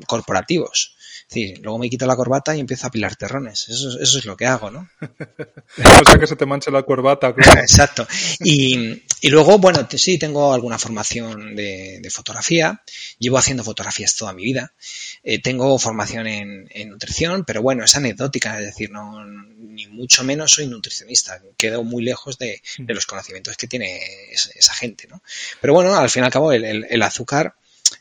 corporativos. 0.06 0.97
Sí, 1.30 1.56
luego 1.62 1.78
me 1.78 1.90
quito 1.90 2.08
la 2.08 2.16
corbata 2.16 2.56
y 2.56 2.62
empiezo 2.62 2.88
a 2.88 2.90
pilar 2.90 3.18
terrones. 3.18 3.68
Eso, 3.68 4.00
eso 4.00 4.18
es 4.18 4.24
lo 4.24 4.38
que 4.38 4.46
hago, 4.46 4.72
¿no? 4.72 4.90
o 5.02 6.06
sea 6.06 6.18
que 6.18 6.26
se 6.26 6.38
te 6.38 6.46
manche 6.46 6.72
la 6.72 6.84
corbata, 6.84 7.36
claro. 7.36 7.60
Exacto. 7.62 8.08
Y, 8.40 9.04
y, 9.20 9.30
luego, 9.30 9.58
bueno, 9.58 9.86
sí, 9.92 10.18
tengo 10.18 10.54
alguna 10.54 10.80
formación 10.80 11.54
de, 11.54 12.00
de, 12.02 12.10
fotografía. 12.10 12.82
Llevo 13.20 13.38
haciendo 13.38 13.66
fotografías 13.66 14.16
toda 14.16 14.32
mi 14.32 14.44
vida. 14.44 14.74
Eh, 15.22 15.42
tengo 15.42 15.78
formación 15.80 16.28
en, 16.28 16.70
en, 16.70 16.90
nutrición, 16.92 17.44
pero 17.44 17.62
bueno, 17.62 17.84
es 17.84 17.96
anecdótica, 17.98 18.58
es 18.60 18.68
decir, 18.68 18.90
no, 18.92 19.26
ni 19.26 19.86
mucho 19.88 20.24
menos 20.24 20.52
soy 20.52 20.68
nutricionista. 20.68 21.42
Quedo 21.58 21.84
muy 21.84 22.06
lejos 22.06 22.38
de, 22.38 22.62
de 22.78 22.94
los 22.94 23.06
conocimientos 23.06 23.58
que 23.58 23.68
tiene 23.68 24.00
esa, 24.32 24.74
gente, 24.74 25.10
¿no? 25.10 25.22
Pero 25.60 25.74
bueno, 25.74 25.94
al 25.94 26.10
fin 26.10 26.24
y 26.24 26.26
al 26.28 26.32
cabo, 26.32 26.54
el, 26.54 26.64
el, 26.64 26.88
el 26.90 27.02
azúcar 27.02 27.56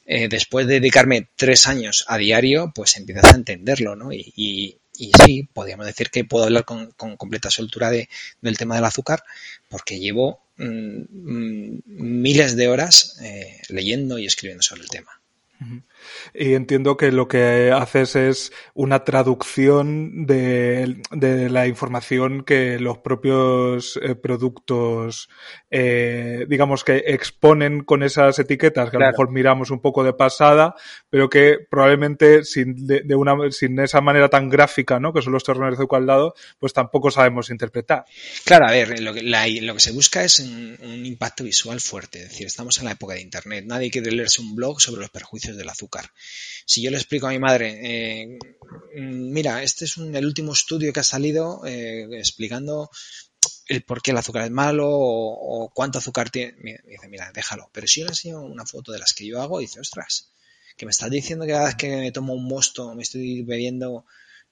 eh, 0.06 0.28
después 0.28 0.66
de 0.66 0.75
dedicarme 0.75 1.28
tres 1.34 1.66
años 1.66 2.04
a 2.08 2.16
diario, 2.16 2.72
pues 2.75 2.96
empiezas 2.96 3.32
a 3.32 3.36
entenderlo, 3.36 3.96
¿no? 3.96 4.12
Y, 4.12 4.32
y, 4.36 5.10
sí, 5.25 5.48
podríamos 5.52 5.84
decir 5.84 6.10
que 6.10 6.25
puedo 6.25 6.44
hablar 6.44 6.64
con, 6.64 6.92
completa 6.92 7.50
soltura 7.50 7.90
de, 7.90 8.08
del 8.40 8.56
tema 8.56 8.76
del 8.76 8.84
azúcar, 8.84 9.22
porque 9.68 9.98
llevo 9.98 10.40
mm, 10.56 11.00
mm, 11.10 11.82
miles 11.86 12.56
de 12.56 12.68
horas 12.68 13.18
eh, 13.20 13.60
leyendo 13.68 14.18
y 14.18 14.26
escribiendo 14.26 14.62
sobre 14.62 14.82
el 14.82 14.88
tema. 14.88 15.20
Y 16.35 16.55
entiendo 16.55 16.97
que 16.97 17.12
lo 17.12 17.29
que 17.29 17.73
haces 17.73 18.17
es 18.17 18.53
una 18.75 19.05
traducción 19.05 20.26
de, 20.26 21.03
de 21.11 21.50
la 21.50 21.67
información 21.67 22.45
que 22.45 22.79
los 22.79 22.99
propios 22.99 23.99
eh, 24.03 24.15
productos, 24.15 25.29
eh, 25.71 26.47
digamos 26.49 26.85
que 26.85 27.05
exponen 27.07 27.85
con 27.85 28.03
esas 28.03 28.38
etiquetas, 28.38 28.91
que 28.91 28.97
a 28.97 29.00
lo 29.00 29.07
mejor 29.07 29.31
miramos 29.31 29.71
un 29.71 29.81
poco 29.81 30.05
de 30.05 30.12
pasada, 30.12 30.75
pero 31.11 31.29
que 31.29 31.59
probablemente 31.71 32.45
sin, 32.45 32.87
de, 32.87 33.15
una, 33.15 33.35
sin 33.50 33.79
esa 33.81 34.00
manera 34.00 34.29
tan 34.29 34.49
gráfica, 34.49 35.00
¿no? 35.00 35.12
Que 35.12 35.23
son 35.23 35.33
los 35.33 35.45
terrones 35.45 35.79
de 35.79 35.87
lado, 36.00 36.35
pues 36.59 36.73
tampoco 36.73 37.11
sabemos 37.11 37.50
interpretar. 37.50 38.05
Claro, 38.45 38.67
a 38.67 38.71
ver, 38.71 39.00
lo 39.00 39.15
que, 39.15 39.23
lo 39.23 39.75
que 39.75 39.81
se 39.81 39.93
busca 39.93 40.25
es 40.25 40.41
un, 40.41 40.76
un 40.83 41.07
impacto 41.07 41.45
visual 41.45 41.81
fuerte. 41.81 42.23
Es 42.23 42.31
decir, 42.31 42.47
estamos 42.47 42.79
en 42.79 42.87
la 42.87 42.93
época 42.93 43.15
de 43.15 43.21
Internet. 43.21 43.65
Nadie 43.67 43.91
quiere 43.91 44.11
leerse 44.12 44.43
un 44.43 44.55
blog 44.55 44.81
sobre 44.81 45.00
los 45.00 45.11
perjuicios 45.11 45.57
del 45.57 45.69
azúcar. 45.69 45.86
Si 46.64 46.83
yo 46.83 46.90
le 46.90 46.97
explico 46.97 47.26
a 47.26 47.31
mi 47.31 47.38
madre, 47.38 47.81
eh, 47.83 48.38
mira, 48.95 49.62
este 49.62 49.85
es 49.85 49.97
un, 49.97 50.14
el 50.14 50.26
último 50.26 50.52
estudio 50.52 50.93
que 50.93 51.00
ha 51.00 51.05
salido 51.05 51.64
eh, 51.66 52.07
explicando 52.12 52.90
el 53.69 53.83
por 53.83 54.02
qué 54.02 54.12
el 54.12 54.16
azúcar 54.16 54.45
es 54.45 54.50
malo 54.50 54.88
o, 54.88 55.71
cuánto 55.75 55.99
azúcar 55.99 56.31
tiene, 56.31 56.55
me 56.59 56.78
dice, 56.88 57.09
mira, 57.09 57.31
déjalo. 57.33 57.71
Pero 57.73 57.87
si 57.87 58.00
yo 58.00 58.07
le 58.07 58.12
enseño 58.12 58.40
una 58.43 58.64
foto 58.64 58.93
de 58.93 58.99
las 58.99 59.12
que 59.14 59.26
yo 59.26 59.40
hago, 59.40 59.59
dice, 59.59 59.81
ostras, 59.81 60.31
que 60.76 60.87
me 60.87 60.90
estás 60.90 61.11
diciendo 61.11 61.47
que 61.47 61.52
cada 61.52 61.66
vez 61.66 61.75
que 61.75 61.88
me 61.88 62.12
tomo 62.12 62.35
un 62.35 62.47
mosto 62.47 62.95
me 62.95 63.02
estoy 63.02 63.43
bebiendo 63.43 64.05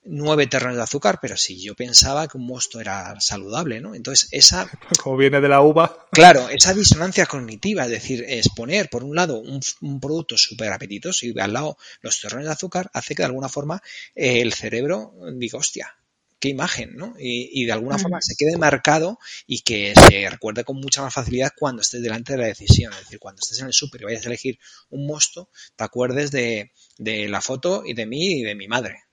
nueve 0.05 0.47
terrenos 0.47 0.77
de 0.77 0.83
azúcar, 0.83 1.19
pero 1.21 1.37
si 1.37 1.61
yo 1.61 1.75
pensaba 1.75 2.29
que 2.29 2.37
un 2.37 2.47
mosto 2.47 2.81
era 2.81 3.19
saludable, 3.21 3.81
¿no? 3.81 3.95
Entonces, 3.95 4.29
esa... 4.33 4.69
Como 5.03 5.17
viene 5.17 5.41
de 5.41 5.49
la 5.49 5.61
uva. 5.61 6.07
Claro, 6.13 6.49
esa 6.49 6.75
disonancia 6.75 7.27
cognitiva, 7.27 7.85
es 7.85 7.91
decir, 7.91 8.25
exponer, 8.29 8.89
por 8.91 9.05
un 9.05 9.17
lado, 9.17 9.41
un, 9.41 10.01
producto 10.01 10.37
súper 10.37 10.73
apetitoso 10.73 11.27
y 11.27 11.39
al 11.39 11.53
lado 11.53 11.79
los 12.01 12.21
terrenos 12.21 12.47
de 12.47 12.53
azúcar, 12.53 12.91
hace 12.93 13.15
que 13.15 13.23
de 13.23 13.27
alguna 13.27 13.49
forma 13.49 13.83
eh, 14.15 14.41
el 14.41 14.53
cerebro 14.53 15.15
diga, 15.35 15.59
hostia, 15.59 15.97
qué 16.45 16.51
imagen, 16.51 16.95
¿no? 16.95 17.15
Y, 17.19 17.65
de 17.65 17.73
alguna 17.73 17.99
forma 17.99 18.19
se 18.21 18.35
quede 18.37 18.59
marcado 18.59 19.19
y 19.47 19.61
que 19.61 19.95
se 19.97 20.29
recuerde 20.29 20.63
con 20.63 20.77
mucha 20.77 21.01
más 21.01 21.15
facilidad 21.15 21.53
cuando 21.57 21.81
estés 21.81 22.03
delante 22.03 22.35
de 22.35 22.39
la 22.39 22.47
decisión. 22.47 22.93
Es 22.93 22.99
decir, 23.01 23.19
cuando 23.19 23.41
estés 23.41 23.61
en 23.61 23.69
el 23.69 23.73
súper 23.73 24.03
y 24.03 24.05
vayas 24.05 24.25
a 24.25 24.29
elegir 24.29 24.59
un 24.91 25.07
mosto, 25.07 25.49
te 25.75 25.85
acuerdes 25.85 26.31
de, 26.33 26.73
de 26.99 27.31
la 27.31 27.41
foto 27.41 27.83
y 27.87 27.95
de 27.95 28.05
mí 28.05 28.41
y 28.41 28.43
de 28.43 28.55
mi 28.55 28.69
madre. 28.69 29.04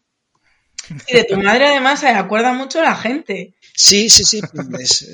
Y 1.07 1.13
de 1.13 1.23
tu 1.23 1.37
madre 1.37 1.67
además 1.67 1.99
se 1.99 2.09
acuerda 2.09 2.53
mucho 2.53 2.81
la 2.81 2.95
gente. 2.95 3.53
Sí, 3.73 4.09
sí, 4.09 4.25
sí, 4.25 4.41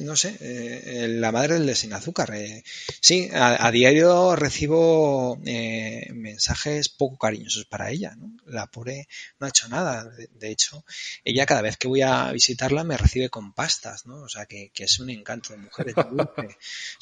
no 0.02 0.16
sé, 0.16 0.36
eh, 0.42 1.08
la 1.08 1.32
madre 1.32 1.54
del 1.56 1.68
de 1.68 1.76
sin 1.76 1.94
azúcar. 1.94 2.34
Eh. 2.34 2.64
sí, 3.00 3.30
a, 3.32 3.70
diario 3.72 4.36
recibo 4.36 5.40
eh, 5.46 6.10
mensajes 6.14 6.90
poco 6.90 7.18
cariñosos 7.18 7.66
para 7.66 7.92
ella, 7.92 8.16
¿no? 8.18 8.36
La 8.46 8.68
pobre 8.68 9.08
no 9.40 9.46
ha 9.46 9.50
hecho 9.50 9.70
nada. 9.70 10.10
De, 10.32 10.52
hecho, 10.52 10.84
ella 11.24 11.46
cada 11.46 11.62
vez 11.62 11.78
que 11.78 11.88
voy 11.88 12.02
a 12.02 12.32
visitarla 12.32 12.84
me 12.84 12.98
recibe 12.98 13.30
con 13.30 13.54
pastas, 13.54 14.06
¿no? 14.06 14.22
O 14.24 14.30
sea, 14.30 14.46
que, 14.48 14.72
es 14.76 15.00
un 15.00 15.10
encanto 15.12 15.54
de 15.54 15.60
mujeres. 15.60 15.96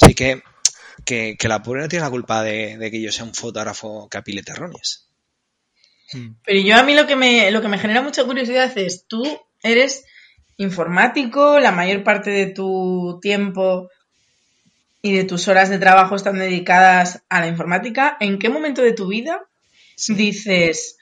Así 0.02 0.14
que, 0.14 0.44
que, 1.06 1.38
la 1.48 1.64
pobre 1.64 1.82
no 1.82 1.88
tiene 1.88 2.04
la 2.04 2.12
culpa 2.12 2.44
de, 2.44 2.78
de 2.78 2.92
que 2.92 3.02
yo 3.02 3.12
sea 3.12 3.24
un 3.26 3.34
fotógrafo 3.34 4.10
que 4.10 4.18
apile 4.18 4.44
terrones. 4.44 5.05
Mm. 6.14 6.36
Pero 6.44 6.60
yo 6.60 6.78
a 6.78 6.84
mí 6.84 6.94
lo 6.94 7.08
que 7.08 7.16
me, 7.16 7.52
lo 7.52 7.62
que 7.62 7.68
me 7.68 7.78
genera 7.78 8.02
mucha 8.02 8.24
curiosidad 8.24 8.76
es, 8.78 9.06
tú 9.08 9.24
eres 9.64 10.06
informático, 10.58 11.60
la 11.60 11.72
mayor 11.72 12.04
parte 12.04 12.32
de 12.32 12.48
tu 12.48 13.20
tiempo 13.22 13.90
y 15.02 15.14
de 15.16 15.24
tus 15.24 15.48
horas 15.48 15.70
de 15.70 15.80
trabajo 15.80 16.16
están 16.16 16.40
dedicadas 16.40 17.24
a 17.30 17.40
la 17.40 17.48
informática. 17.48 18.18
¿En 18.20 18.40
qué 18.40 18.50
momento 18.50 18.82
de 18.82 18.94
tu 18.94 19.08
vida 19.08 19.46
dices, 20.08 20.98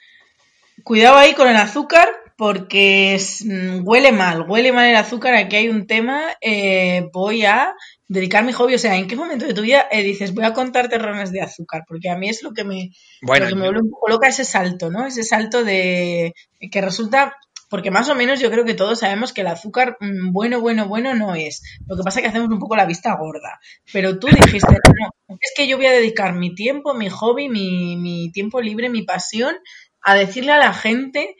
cuidado 0.82 1.16
ahí 1.16 1.34
con 1.34 1.48
el 1.48 1.56
azúcar 1.56 2.08
porque 2.36 3.18
mm, 3.44 3.86
huele 3.86 4.12
mal, 4.12 4.44
huele 4.48 4.72
mal 4.72 4.86
el 4.86 4.96
azúcar, 4.96 5.34
aquí 5.34 5.56
hay 5.56 5.68
un 5.68 5.86
tema, 5.86 6.20
eh, 6.40 7.08
voy 7.12 7.44
a 7.44 7.74
dedicar 8.08 8.44
mi 8.44 8.52
hobby, 8.52 8.74
o 8.74 8.78
sea, 8.78 8.96
¿en 8.96 9.06
qué 9.06 9.16
momento 9.16 9.46
de 9.46 9.54
tu 9.54 9.62
vida 9.62 9.86
eh, 9.90 10.02
dices 10.02 10.34
voy 10.34 10.44
a 10.44 10.52
contar 10.52 10.88
terrones 10.88 11.32
de 11.32 11.40
azúcar? 11.40 11.84
Porque 11.86 12.10
a 12.10 12.16
mí 12.16 12.28
es 12.28 12.42
lo 12.42 12.52
que 12.52 12.64
me, 12.64 12.90
lo 13.22 13.32
que 13.32 13.54
me 13.54 13.62
vuelve 13.62 13.80
un 13.80 13.90
poco 13.90 14.08
loca 14.08 14.28
ese 14.28 14.44
salto, 14.44 14.90
¿no? 14.90 15.06
Ese 15.06 15.22
salto 15.22 15.64
de 15.64 16.34
que 16.70 16.80
resulta, 16.80 17.36
porque 17.70 17.90
más 17.90 18.08
o 18.08 18.14
menos 18.14 18.40
yo 18.40 18.50
creo 18.50 18.64
que 18.64 18.74
todos 18.74 19.00
sabemos 19.00 19.32
que 19.32 19.40
el 19.40 19.46
azúcar 19.46 19.96
mm, 20.00 20.32
bueno, 20.32 20.60
bueno, 20.60 20.86
bueno 20.86 21.14
no 21.14 21.34
es. 21.34 21.62
Lo 21.86 21.96
que 21.96 22.02
pasa 22.02 22.20
es 22.20 22.24
que 22.24 22.28
hacemos 22.28 22.50
un 22.50 22.58
poco 22.58 22.76
la 22.76 22.86
vista 22.86 23.16
gorda. 23.16 23.58
Pero 23.92 24.18
tú 24.18 24.28
dijiste, 24.28 24.74
no, 25.28 25.38
es 25.40 25.52
que 25.56 25.66
yo 25.66 25.76
voy 25.76 25.86
a 25.86 25.92
dedicar 25.92 26.34
mi 26.34 26.54
tiempo, 26.54 26.94
mi 26.94 27.08
hobby, 27.08 27.48
mi, 27.48 27.96
mi 27.96 28.30
tiempo 28.32 28.60
libre, 28.60 28.88
mi 28.90 29.02
pasión 29.02 29.56
a 30.02 30.14
decirle 30.14 30.52
a 30.52 30.58
la 30.58 30.74
gente 30.74 31.36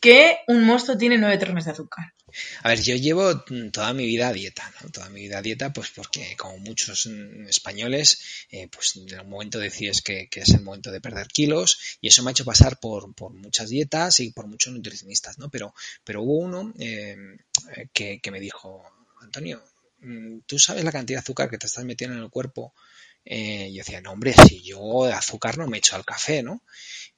que 0.00 0.38
un 0.48 0.64
mosto 0.64 0.96
tiene 0.98 1.18
nueve 1.18 1.38
terrones 1.38 1.66
de 1.66 1.72
azúcar. 1.72 2.06
A 2.62 2.68
ver, 2.68 2.82
yo 2.82 2.94
llevo 2.96 3.40
toda 3.72 3.92
mi 3.94 4.06
vida 4.06 4.28
a 4.28 4.32
dieta, 4.32 4.72
¿no? 4.82 4.90
Toda 4.90 5.08
mi 5.08 5.20
vida 5.20 5.38
a 5.38 5.42
dieta, 5.42 5.72
pues 5.72 5.90
porque 5.90 6.36
como 6.36 6.58
muchos 6.58 7.06
españoles, 7.48 8.20
eh, 8.50 8.68
pues 8.68 8.96
en 8.96 9.14
algún 9.14 9.30
momento 9.30 9.58
decides 9.58 10.02
que, 10.02 10.28
es 10.30 10.48
el 10.50 10.62
momento 10.62 10.90
de 10.90 11.00
perder 11.00 11.28
kilos 11.28 11.98
y 12.00 12.08
eso 12.08 12.22
me 12.22 12.30
ha 12.30 12.32
hecho 12.32 12.44
pasar 12.44 12.78
por, 12.78 13.08
muchas 13.32 13.68
dietas 13.68 14.20
y 14.20 14.30
por 14.30 14.46
muchos 14.46 14.72
nutricionistas, 14.72 15.38
¿no? 15.38 15.50
Pero, 15.50 15.74
pero 16.04 16.22
hubo 16.22 16.38
uno 16.38 16.72
em, 16.78 17.38
que, 17.92 18.20
me 18.30 18.40
dijo, 18.40 18.84
Antonio, 19.20 19.62
mm, 20.00 20.40
¿tú 20.46 20.58
sabes 20.58 20.84
la 20.84 20.92
cantidad 20.92 21.18
de 21.18 21.22
azúcar 21.22 21.50
que 21.50 21.58
te 21.58 21.66
estás 21.66 21.84
metiendo 21.84 22.16
en 22.16 22.22
el 22.22 22.30
cuerpo? 22.30 22.74
Eh, 23.24 23.70
yo 23.72 23.78
decía, 23.78 24.00
no, 24.00 24.12
hombre, 24.12 24.32
si 24.32 24.62
yo 24.62 25.06
de 25.06 25.12
azúcar 25.12 25.58
no 25.58 25.66
me 25.66 25.78
echo 25.78 25.96
al 25.96 26.04
café, 26.04 26.42
¿no? 26.42 26.62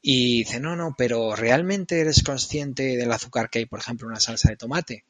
Y 0.01 0.39
dice, 0.39 0.61
no, 0.61 0.75
no, 0.77 0.95
pero 0.99 1.37
¿realmente 1.37 2.01
eres 2.01 2.23
consciente 2.25 2.97
del 2.97 3.13
azúcar 3.13 3.51
que 3.51 3.61
hay, 3.61 3.67
por 3.67 3.79
ejemplo, 3.79 4.07
en 4.07 4.13
una 4.13 4.21
salsa 4.21 4.51
de 4.51 4.57
tomate? 4.57 5.05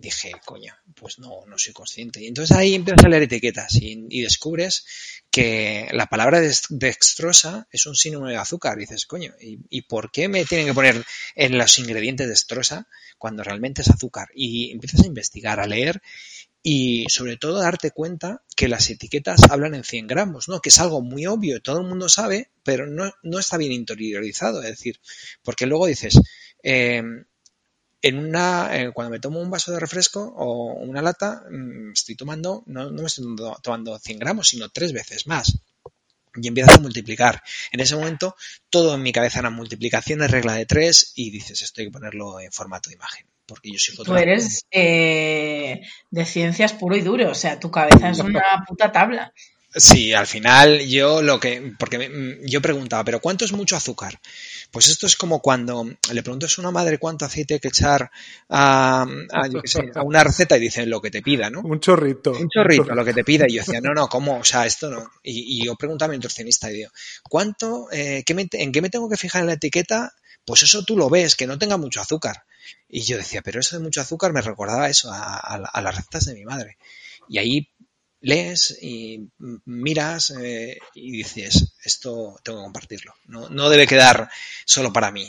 Dije, 0.00 0.32
coño, 0.44 0.74
pues 0.94 1.18
no, 1.18 1.44
no 1.46 1.58
soy 1.58 1.72
consciente. 1.72 2.22
Y 2.22 2.28
entonces 2.28 2.56
ahí 2.56 2.74
empiezas 2.74 3.04
a 3.04 3.08
leer 3.08 3.24
etiquetas 3.24 3.74
y, 3.80 4.22
descubres 4.22 4.84
que 5.30 5.88
la 5.92 6.06
palabra 6.06 6.40
dextrosa 6.40 7.66
es 7.72 7.86
un 7.86 7.96
sinónimo 7.96 8.28
de 8.28 8.36
azúcar. 8.36 8.78
Y 8.78 8.82
dices, 8.82 9.06
coño, 9.06 9.34
¿y, 9.40 9.58
¿y, 9.68 9.82
por 9.82 10.12
qué 10.12 10.28
me 10.28 10.44
tienen 10.44 10.66
que 10.66 10.74
poner 10.74 11.04
en 11.34 11.58
los 11.58 11.78
ingredientes 11.78 12.28
dextrosa 12.28 12.86
cuando 13.18 13.42
realmente 13.42 13.82
es 13.82 13.90
azúcar? 13.90 14.28
Y 14.34 14.70
empiezas 14.70 15.02
a 15.02 15.06
investigar, 15.06 15.58
a 15.58 15.66
leer 15.66 16.00
y 16.62 17.06
sobre 17.08 17.36
todo 17.36 17.60
darte 17.60 17.90
cuenta 17.92 18.42
que 18.56 18.68
las 18.68 18.90
etiquetas 18.90 19.50
hablan 19.50 19.74
en 19.74 19.84
100 19.84 20.06
gramos, 20.06 20.48
¿no? 20.48 20.60
Que 20.60 20.70
es 20.70 20.78
algo 20.80 21.00
muy 21.00 21.26
obvio, 21.26 21.62
todo 21.62 21.80
el 21.80 21.86
mundo 21.86 22.08
sabe, 22.08 22.50
pero 22.62 22.86
no, 22.86 23.12
no 23.22 23.38
está 23.38 23.56
bien 23.56 23.72
interiorizado, 23.72 24.62
es 24.62 24.70
decir, 24.70 25.00
porque 25.42 25.66
luego 25.66 25.86
dices, 25.86 26.20
eh, 26.62 27.02
en 28.02 28.18
una, 28.18 28.68
eh, 28.76 28.92
cuando 28.92 29.10
me 29.10 29.20
tomo 29.20 29.40
un 29.40 29.50
vaso 29.50 29.72
de 29.72 29.80
refresco 29.80 30.20
o 30.20 30.74
una 30.74 31.02
lata, 31.02 31.44
mm, 31.50 31.92
estoy 31.92 32.14
tomando, 32.14 32.62
no, 32.66 32.90
no 32.90 33.02
me 33.02 33.06
estoy 33.06 33.24
tomando 33.62 33.98
100 33.98 34.18
gramos, 34.18 34.48
sino 34.48 34.68
tres 34.68 34.92
veces 34.92 35.26
más 35.26 35.58
y 36.40 36.46
empiezas 36.46 36.76
a 36.76 36.80
multiplicar. 36.80 37.42
En 37.72 37.80
ese 37.80 37.96
momento, 37.96 38.36
todo 38.70 38.94
en 38.94 39.02
mi 39.02 39.12
cabeza 39.12 39.40
era 39.40 39.50
multiplicaciones, 39.50 40.30
regla 40.30 40.54
de 40.54 40.66
tres, 40.66 41.12
y 41.16 41.30
dices, 41.30 41.62
esto 41.62 41.80
hay 41.80 41.88
que 41.88 41.92
ponerlo 41.92 42.38
en 42.40 42.52
formato 42.52 42.90
de 42.90 42.96
imagen 42.96 43.26
porque 43.48 43.72
yo 43.72 43.78
soy 43.78 43.96
Tú 43.96 44.14
eres 44.14 44.66
eh, 44.70 45.80
de 46.10 46.24
ciencias 46.26 46.74
puro 46.74 46.96
y 46.96 47.00
duro, 47.00 47.30
o 47.30 47.34
sea, 47.34 47.58
tu 47.58 47.70
cabeza 47.70 48.10
es 48.10 48.18
una 48.18 48.64
puta 48.68 48.92
tabla. 48.92 49.32
Sí, 49.74 50.14
al 50.14 50.26
final 50.26 50.80
yo 50.86 51.20
lo 51.20 51.38
que, 51.38 51.74
porque 51.78 52.38
yo 52.44 52.62
preguntaba, 52.62 53.04
pero 53.04 53.20
¿cuánto 53.20 53.44
es 53.44 53.52
mucho 53.52 53.76
azúcar? 53.76 54.18
Pues 54.70 54.88
esto 54.88 55.06
es 55.06 55.14
como 55.14 55.40
cuando 55.40 55.86
le 56.12 56.22
preguntas 56.22 56.58
a 56.58 56.62
una 56.62 56.70
madre 56.70 56.98
cuánto 56.98 57.26
aceite 57.26 57.54
hay 57.54 57.60
que 57.60 57.68
echar 57.68 58.10
a, 58.48 59.06
una 60.02 60.24
receta 60.24 60.56
y 60.56 60.60
dicen 60.60 60.88
lo 60.88 61.00
que 61.00 61.10
te 61.10 61.22
pida, 61.22 61.50
¿no? 61.50 61.60
Un 61.60 61.80
chorrito. 61.80 62.32
Un 62.32 62.48
chorrito, 62.48 62.94
lo 62.94 63.04
que 63.04 63.12
te 63.12 63.24
pida. 63.24 63.44
Y 63.46 63.54
yo 63.54 63.60
decía, 63.60 63.80
no, 63.80 63.92
no, 63.92 64.08
¿cómo? 64.08 64.38
O 64.38 64.44
sea, 64.44 64.64
esto 64.66 64.90
no. 64.90 65.10
Y, 65.22 65.64
yo 65.64 65.76
preguntaba 65.76 66.08
a 66.08 66.12
mi 66.12 66.16
nutricionista 66.16 66.70
y 66.70 66.74
digo, 66.74 66.90
¿cuánto, 67.28 67.88
eh, 67.92 68.24
en 68.26 68.72
qué 68.72 68.82
me 68.82 68.90
tengo 68.90 69.08
que 69.08 69.16
fijar 69.16 69.42
en 69.42 69.48
la 69.48 69.54
etiqueta? 69.54 70.14
Pues 70.48 70.62
eso 70.62 70.82
tú 70.82 70.96
lo 70.96 71.10
ves, 71.10 71.36
que 71.36 71.46
no 71.46 71.58
tenga 71.58 71.76
mucho 71.76 72.00
azúcar. 72.00 72.44
Y 72.88 73.02
yo 73.02 73.18
decía, 73.18 73.42
pero 73.42 73.60
eso 73.60 73.76
de 73.76 73.82
mucho 73.82 74.00
azúcar 74.00 74.32
me 74.32 74.40
recordaba 74.40 74.88
eso, 74.88 75.10
a, 75.12 75.80
las 75.82 75.96
recetas 75.96 76.24
de 76.24 76.34
mi 76.34 76.44
madre. 76.46 76.78
Y 77.28 77.36
ahí 77.36 77.70
lees 78.20 78.76
y 78.82 79.28
miras 79.64 80.30
eh, 80.30 80.78
y 80.94 81.12
dices, 81.12 81.74
esto 81.84 82.36
tengo 82.42 82.58
que 82.58 82.64
compartirlo. 82.64 83.14
No, 83.26 83.48
no, 83.48 83.68
debe 83.68 83.86
quedar 83.86 84.28
solo 84.64 84.92
para 84.92 85.10
mí. 85.10 85.26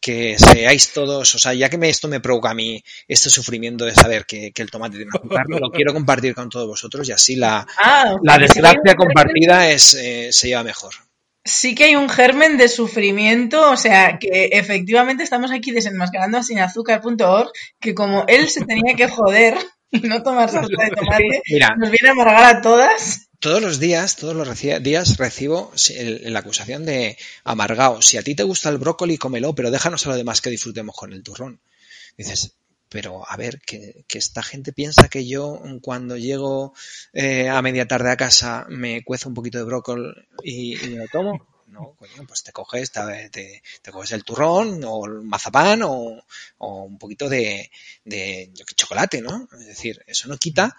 Que 0.00 0.36
seáis 0.38 0.92
todos, 0.92 1.34
o 1.34 1.38
sea, 1.38 1.54
ya 1.54 1.68
que 1.68 1.78
me, 1.78 1.88
esto 1.88 2.08
me 2.08 2.20
provoca 2.20 2.50
a 2.50 2.54
mí 2.54 2.82
este 3.06 3.30
sufrimiento 3.30 3.84
de 3.84 3.94
saber 3.94 4.26
que, 4.26 4.52
el 4.54 4.70
tomate 4.70 4.96
tiene 4.96 5.10
azúcar, 5.14 5.46
lo 5.48 5.70
quiero 5.70 5.92
compartir 5.92 6.34
con 6.34 6.48
todos 6.48 6.66
vosotros 6.66 7.08
y 7.08 7.12
así 7.12 7.36
la, 7.36 7.66
ah, 7.78 8.16
la 8.22 8.38
desgracia 8.38 8.94
compartida 8.96 9.70
es, 9.70 9.94
eh, 9.94 10.28
se 10.32 10.48
lleva 10.48 10.62
mejor 10.62 10.94
sí 11.44 11.74
que 11.74 11.84
hay 11.84 11.96
un 11.96 12.08
germen 12.08 12.56
de 12.56 12.68
sufrimiento, 12.68 13.70
o 13.70 13.76
sea, 13.76 14.18
que 14.18 14.50
efectivamente 14.52 15.24
estamos 15.24 15.50
aquí 15.50 15.72
desenmascarando 15.72 16.38
a 16.38 16.42
sinazúcar.org, 16.42 17.50
que 17.80 17.94
como 17.94 18.24
él 18.28 18.48
se 18.48 18.64
tenía 18.64 18.94
que 18.94 19.08
joder 19.08 19.56
no 20.02 20.22
tomar 20.22 20.50
salsa 20.50 20.68
de 20.84 20.90
tomate 20.90 21.42
Mira. 21.50 21.76
nos 21.76 21.90
viene 21.90 22.08
a 22.08 22.12
amargar 22.12 22.56
a 22.56 22.60
todas. 22.62 23.28
Todos 23.40 23.60
los 23.60 23.80
días, 23.80 24.16
todos 24.16 24.34
los 24.36 24.46
reci- 24.48 24.80
días 24.80 25.16
recibo 25.16 25.72
la 26.22 26.38
acusación 26.38 26.84
de 26.86 27.18
amargado. 27.44 28.00
Si 28.00 28.16
a 28.16 28.22
ti 28.22 28.34
te 28.36 28.44
gusta 28.44 28.68
el 28.68 28.78
brócoli, 28.78 29.18
cómelo, 29.18 29.54
pero 29.54 29.70
déjanos 29.72 30.06
a 30.06 30.10
lo 30.10 30.16
demás 30.16 30.40
que 30.40 30.50
disfrutemos 30.50 30.94
con 30.96 31.12
el 31.12 31.22
turrón. 31.24 31.60
Dices, 32.16 32.54
pero 32.88 33.28
a 33.28 33.36
ver, 33.36 33.60
que, 33.66 34.04
que 34.06 34.18
esta 34.18 34.42
gente 34.44 34.72
piensa 34.72 35.08
que 35.08 35.26
yo 35.26 35.60
cuando 35.80 36.16
llego 36.16 36.72
eh, 37.12 37.48
a 37.48 37.60
media 37.62 37.88
tarde 37.88 38.10
a 38.12 38.16
casa 38.16 38.64
me 38.68 39.02
cuezo 39.02 39.28
un 39.28 39.34
poquito 39.34 39.58
de 39.58 39.64
brócoli 39.64 40.12
y, 40.44 40.76
y 40.84 40.88
me 40.90 40.96
lo 40.98 41.08
tomo. 41.08 41.46
No, 41.72 41.94
coño, 41.96 42.26
pues 42.26 42.42
te 42.42 42.52
coges, 42.52 42.92
te, 42.92 43.62
coges 43.90 44.12
el 44.12 44.24
turrón 44.24 44.82
o 44.84 45.06
el 45.06 45.22
mazapán 45.22 45.82
o, 45.82 46.22
o 46.58 46.82
un 46.82 46.98
poquito 46.98 47.28
de, 47.28 47.70
de 48.04 48.52
chocolate, 48.76 49.22
¿no? 49.22 49.48
Es 49.58 49.66
decir, 49.66 50.04
eso 50.06 50.28
no 50.28 50.36
quita 50.36 50.76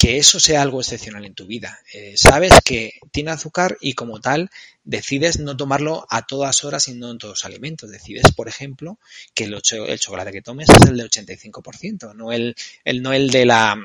que 0.00 0.16
eso 0.16 0.40
sea 0.40 0.62
algo 0.62 0.80
excepcional 0.80 1.26
en 1.26 1.34
tu 1.34 1.46
vida. 1.46 1.78
Eh, 1.92 2.14
sabes 2.16 2.54
que 2.64 2.94
tiene 3.12 3.32
azúcar 3.32 3.76
y 3.82 3.92
como 3.92 4.18
tal 4.18 4.48
decides 4.82 5.38
no 5.38 5.58
tomarlo 5.58 6.06
a 6.08 6.26
todas 6.26 6.64
horas 6.64 6.88
y 6.88 6.94
no 6.94 7.10
en 7.10 7.18
todos 7.18 7.32
los 7.32 7.44
alimentos. 7.44 7.90
Decides, 7.90 8.32
por 8.34 8.48
ejemplo, 8.48 8.98
que 9.34 9.44
el, 9.44 9.54
el 9.54 10.00
chocolate 10.00 10.32
que 10.32 10.40
tomes 10.40 10.70
es 10.70 10.88
el 10.88 10.96
de 10.96 11.04
85%, 11.04 12.14
no 12.14 12.32
el, 12.32 12.56
el, 12.84 13.02
no 13.02 13.12
el 13.12 13.28
de 13.28 13.44
la 13.44 13.76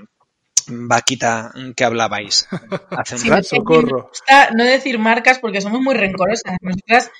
vaquita 0.67 1.51
que 1.75 1.83
hablabais 1.83 2.47
hace 2.91 3.15
un 3.15 3.21
Sí, 3.21 3.29
rato. 3.29 3.43
Socorro. 3.43 4.11
no 4.55 4.63
decir 4.63 4.99
marcas 4.99 5.39
porque 5.39 5.61
somos 5.61 5.81
muy 5.81 5.95
rencorosas. 5.95 6.57
Nosotras, 6.61 7.11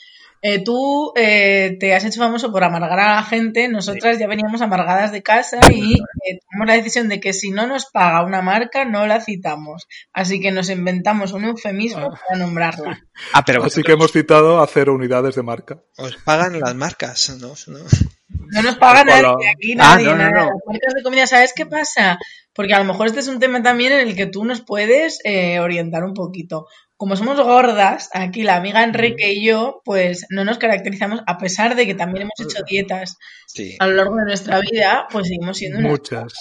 eh, 0.42 0.64
tú 0.64 1.12
eh, 1.16 1.78
te 1.80 1.96
has 1.96 2.06
hecho 2.06 2.20
famoso 2.20 2.52
por 2.52 2.64
amargar 2.64 3.00
a 3.00 3.16
la 3.16 3.24
gente, 3.24 3.68
nosotras 3.68 4.20
ya 4.20 4.28
veníamos 4.28 4.62
amargadas 4.62 5.12
de 5.12 5.24
casa 5.24 5.58
y 5.72 5.96
eh, 5.96 6.40
tomamos 6.50 6.68
la 6.68 6.74
decisión 6.76 7.10
de 7.10 7.20
que 7.20 7.34
si 7.34 7.50
no 7.52 7.66
nos 7.68 7.86
paga 7.88 8.24
una 8.24 8.42
marca, 8.42 8.86
no 8.86 9.08
la 9.08 9.22
citamos. 9.22 9.88
Así 10.14 10.40
que 10.40 10.52
nos 10.52 10.70
inventamos 10.70 11.32
un 11.34 11.46
eufemismo 11.46 12.10
Ah. 12.14 12.20
para 12.28 12.40
nombrarla. 12.40 13.02
Ah, 13.34 13.44
pero 13.46 13.64
Así 13.64 13.82
que 13.82 13.94
hemos 13.94 14.12
citado 14.12 14.62
a 14.62 14.68
cero 14.68 14.94
unidades 14.94 15.36
de 15.36 15.42
marca. 15.44 15.80
os 15.98 16.18
pagan 16.18 16.60
las 16.60 16.76
marcas, 16.76 17.30
¿no? 17.40 17.54
¿No? 17.68 17.80
No 18.28 18.62
nos 18.62 18.76
paga 18.78 19.04
Ojalá. 19.04 19.22
nadie, 19.34 19.50
aquí 19.50 19.72
Ah, 19.74 19.96
nadie, 19.96 20.06
no, 20.08 20.12
no, 20.12 20.18
nada. 20.18 20.32
no. 20.32 20.42
Las 20.52 20.62
marcas 20.68 20.94
de 20.96 21.02
comida, 21.04 21.26
¿sabes 21.28 21.54
qué 21.56 21.66
pasa? 21.66 22.20
Porque 22.54 22.74
a 22.74 22.80
lo 22.80 22.86
mejor 22.86 23.08
este 23.08 23.22
es 23.22 23.28
un 23.30 23.40
tema 23.40 23.64
también 23.64 23.94
en 23.94 24.08
el 24.08 24.16
que 24.18 24.26
tú 24.26 24.44
nos 24.44 24.62
puedes 24.62 25.20
eh, 25.24 25.60
orientar 25.62 26.04
un 26.04 26.14
poquito. 26.14 26.68
Como 26.98 27.16
somos 27.18 27.40
gordas, 27.42 28.10
aquí 28.14 28.44
la 28.44 28.56
amiga 28.56 28.84
Enrique 28.84 29.32
y 29.34 29.46
yo, 29.46 29.82
pues 29.84 30.26
no 30.30 30.46
nos 30.46 30.58
caracterizamos, 30.58 31.22
a 31.28 31.38
pesar 31.38 31.76
de 31.76 31.86
que 31.86 31.94
también 31.94 32.24
hemos 32.24 32.40
hecho 32.40 32.64
dietas 32.66 33.18
Sí. 33.48 33.76
a 33.80 33.88
lo 33.88 33.94
largo 33.96 34.16
de 34.16 34.26
nuestra 34.26 34.60
vida, 34.62 35.06
pues 35.12 35.28
seguimos 35.28 35.58
siendo 35.58 35.80
unas 35.80 35.92
Muchas. 35.92 36.34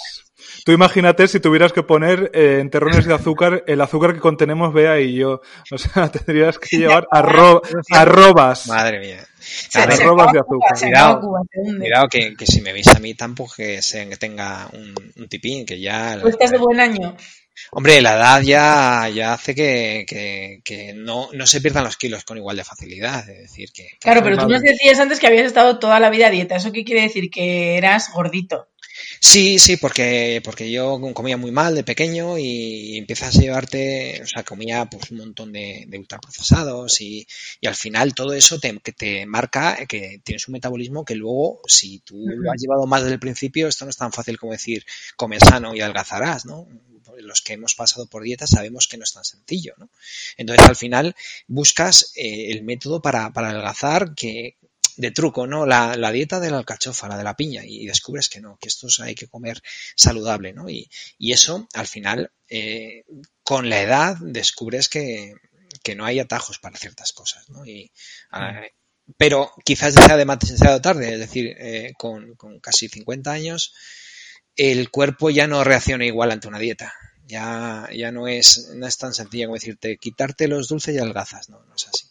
Tú 0.63 0.71
imagínate 0.71 1.27
si 1.27 1.39
tuvieras 1.39 1.73
que 1.73 1.81
poner 1.83 2.29
eh, 2.33 2.59
en 2.61 2.69
terrones 2.69 3.05
de 3.05 3.13
azúcar 3.13 3.63
el 3.67 3.81
azúcar 3.81 4.13
que 4.13 4.19
contenemos 4.19 4.73
Bea 4.73 4.99
y 4.99 5.15
yo. 5.15 5.41
O 5.71 5.77
sea, 5.77 6.09
tendrías 6.11 6.57
que 6.59 6.77
llevar 6.77 7.05
arro- 7.11 7.61
arrobas. 7.91 8.67
Madre 8.67 8.99
mía. 8.99 9.25
Se- 9.39 9.69
se 9.71 9.79
arrobas 9.81 10.31
de 10.33 10.39
azúcar. 10.39 10.77
se 10.77 10.85
Cuidado, 10.87 11.19
Cuba. 11.19 11.39
Cuidado 11.79 12.07
que, 12.09 12.35
que 12.35 12.45
si 12.45 12.61
me 12.61 12.73
veis 12.73 12.87
a 12.95 12.99
mí 12.99 13.13
tampoco 13.15 13.53
que, 13.57 13.81
se, 13.81 14.07
que 14.07 14.17
tenga 14.17 14.67
un, 14.73 14.93
un 15.17 15.27
tipín, 15.27 15.65
que 15.65 15.79
ya... 15.79 16.19
Tú 16.21 16.27
estás 16.27 16.51
de 16.51 16.57
buen 16.57 16.79
año. 16.79 17.15
Hombre, 17.71 18.01
la 18.01 18.15
edad 18.15 18.41
ya, 18.41 19.09
ya 19.13 19.33
hace 19.33 19.55
que, 19.55 20.05
que, 20.07 20.61
que 20.63 20.93
no, 20.93 21.29
no 21.33 21.47
se 21.47 21.61
pierdan 21.61 21.83
los 21.83 21.97
kilos 21.97 22.23
con 22.23 22.37
igual 22.37 22.57
de 22.57 22.63
facilidad. 22.63 23.27
Es 23.29 23.41
decir, 23.43 23.71
que, 23.71 23.89
Claro, 23.99 24.23
pero 24.23 24.37
tú 24.37 24.47
nos 24.47 24.61
decías 24.61 24.99
antes 24.99 25.19
que 25.19 25.27
habías 25.27 25.45
estado 25.45 25.79
toda 25.79 25.99
la 25.99 26.09
vida 26.09 26.27
a 26.27 26.31
dieta. 26.31 26.55
¿Eso 26.55 26.71
qué 26.71 26.83
quiere 26.83 27.01
decir? 27.01 27.29
Que 27.29 27.77
eras 27.77 28.11
gordito. 28.13 28.67
Sí, 29.27 29.57
sí, 29.59 29.77
porque, 29.77 30.39
porque 30.43 30.69
yo 30.71 30.99
comía 31.13 31.35
muy 31.35 31.51
mal 31.51 31.73
de 31.73 31.83
pequeño 31.83 32.37
y 32.37 32.97
empiezas 32.97 33.35
a 33.35 33.39
llevarte, 33.41 34.21
o 34.21 34.27
sea, 34.27 34.43
comía 34.43 34.85
pues 34.85 35.09
un 35.09 35.17
montón 35.17 35.51
de, 35.51 35.85
de 35.87 35.97
ultraprocesados 35.97 37.01
y, 37.01 37.25
y 37.59 37.65
al 37.67 37.75
final 37.75 38.13
todo 38.13 38.33
eso 38.33 38.59
te, 38.59 38.77
que 38.79 38.91
te 38.91 39.25
marca 39.25 39.77
que 39.87 40.19
tienes 40.23 40.47
un 40.47 40.53
metabolismo 40.53 41.03
que 41.05 41.15
luego, 41.15 41.59
si 41.65 41.99
tú 41.99 42.23
lo 42.27 42.51
has 42.51 42.61
llevado 42.61 42.85
más 42.85 43.01
desde 43.01 43.15
el 43.15 43.19
principio, 43.19 43.67
esto 43.67 43.85
no 43.85 43.89
es 43.89 43.97
tan 43.97 44.11
fácil 44.13 44.37
como 44.37 44.51
decir 44.51 44.85
come 45.15 45.39
sano 45.39 45.73
y 45.75 45.81
adelgazarás, 45.81 46.45
¿no? 46.45 46.67
Los 47.19 47.41
que 47.41 47.53
hemos 47.53 47.73
pasado 47.75 48.05
por 48.07 48.23
dieta 48.23 48.45
sabemos 48.45 48.87
que 48.87 48.97
no 48.97 49.05
es 49.05 49.13
tan 49.13 49.23
sencillo, 49.23 49.73
¿no? 49.77 49.89
Entonces 50.37 50.67
al 50.67 50.75
final 50.75 51.15
buscas 51.47 52.11
eh, 52.15 52.51
el 52.51 52.63
método 52.63 53.01
para, 53.01 53.31
para 53.33 53.49
adelgazar 53.49 54.13
que, 54.13 54.57
de 54.97 55.11
truco, 55.11 55.47
¿no? 55.47 55.65
La, 55.65 55.95
la 55.95 56.11
dieta 56.11 56.39
de 56.39 56.51
la 56.51 56.57
alcachofa, 56.57 57.07
la 57.07 57.17
de 57.17 57.23
la 57.23 57.35
piña, 57.35 57.63
y 57.65 57.85
descubres 57.85 58.29
que 58.29 58.41
no, 58.41 58.57
que 58.59 58.67
esto 58.67 58.87
hay 59.03 59.15
que 59.15 59.27
comer 59.27 59.61
saludable, 59.95 60.53
¿no? 60.53 60.69
Y, 60.69 60.89
y 61.17 61.33
eso, 61.33 61.67
al 61.73 61.87
final, 61.87 62.31
eh, 62.49 63.03
con 63.43 63.69
la 63.69 63.81
edad, 63.81 64.17
descubres 64.21 64.89
que, 64.89 65.33
que 65.83 65.95
no 65.95 66.05
hay 66.05 66.19
atajos 66.19 66.59
para 66.59 66.77
ciertas 66.77 67.13
cosas, 67.13 67.49
¿no? 67.49 67.65
Y, 67.65 67.91
ah, 68.31 68.61
pero 69.17 69.51
quizás 69.63 69.93
sea 69.93 70.17
demasiado 70.17 70.81
tarde, 70.81 71.13
es 71.13 71.19
decir, 71.19 71.55
eh, 71.59 71.93
con, 71.97 72.35
con 72.35 72.59
casi 72.59 72.87
50 72.89 73.31
años, 73.31 73.73
el 74.55 74.89
cuerpo 74.89 75.29
ya 75.29 75.47
no 75.47 75.63
reacciona 75.63 76.05
igual 76.05 76.31
ante 76.31 76.47
una 76.47 76.59
dieta. 76.59 76.93
Ya, 77.27 77.89
ya 77.93 78.11
no 78.11 78.27
es, 78.27 78.69
no 78.75 78.85
es 78.85 78.97
tan 78.97 79.13
sencillo 79.13 79.47
como 79.47 79.55
decirte, 79.55 79.97
quitarte 79.97 80.47
los 80.47 80.67
dulces 80.67 80.95
y 80.95 80.99
adelgazas, 80.99 81.49
no, 81.49 81.59
no 81.63 81.75
es 81.75 81.87
así. 81.87 82.07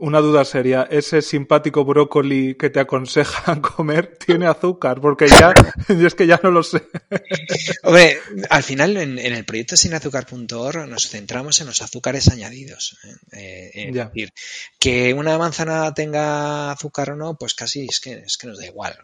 Una 0.00 0.20
duda 0.20 0.44
seria, 0.44 0.86
¿ese 0.88 1.22
simpático 1.22 1.84
brócoli 1.84 2.54
que 2.54 2.70
te 2.70 2.78
aconsejan 2.78 3.60
comer 3.60 4.16
tiene 4.16 4.46
azúcar? 4.46 5.00
Porque 5.00 5.26
ya, 5.26 5.52
yo 5.88 6.06
es 6.06 6.14
que 6.14 6.28
ya 6.28 6.38
no 6.40 6.52
lo 6.52 6.62
sé. 6.62 6.82
Hombre, 7.82 8.20
al 8.48 8.62
final 8.62 8.96
en, 8.96 9.18
en 9.18 9.34
el 9.34 9.44
proyecto 9.44 9.76
sinazúcar.org 9.76 10.86
nos 10.86 11.08
centramos 11.08 11.60
en 11.60 11.66
los 11.66 11.82
azúcares 11.82 12.28
añadidos. 12.28 12.96
¿eh? 13.02 13.16
Eh, 13.32 13.88
es 13.88 13.94
decir, 13.94 14.32
que 14.78 15.14
una 15.14 15.36
manzana 15.36 15.92
tenga 15.92 16.70
azúcar 16.70 17.10
o 17.10 17.16
no, 17.16 17.36
pues 17.36 17.54
casi 17.54 17.86
es 17.86 17.98
que, 17.98 18.12
es 18.12 18.38
que 18.38 18.46
nos 18.46 18.58
da 18.58 18.66
igual. 18.66 18.96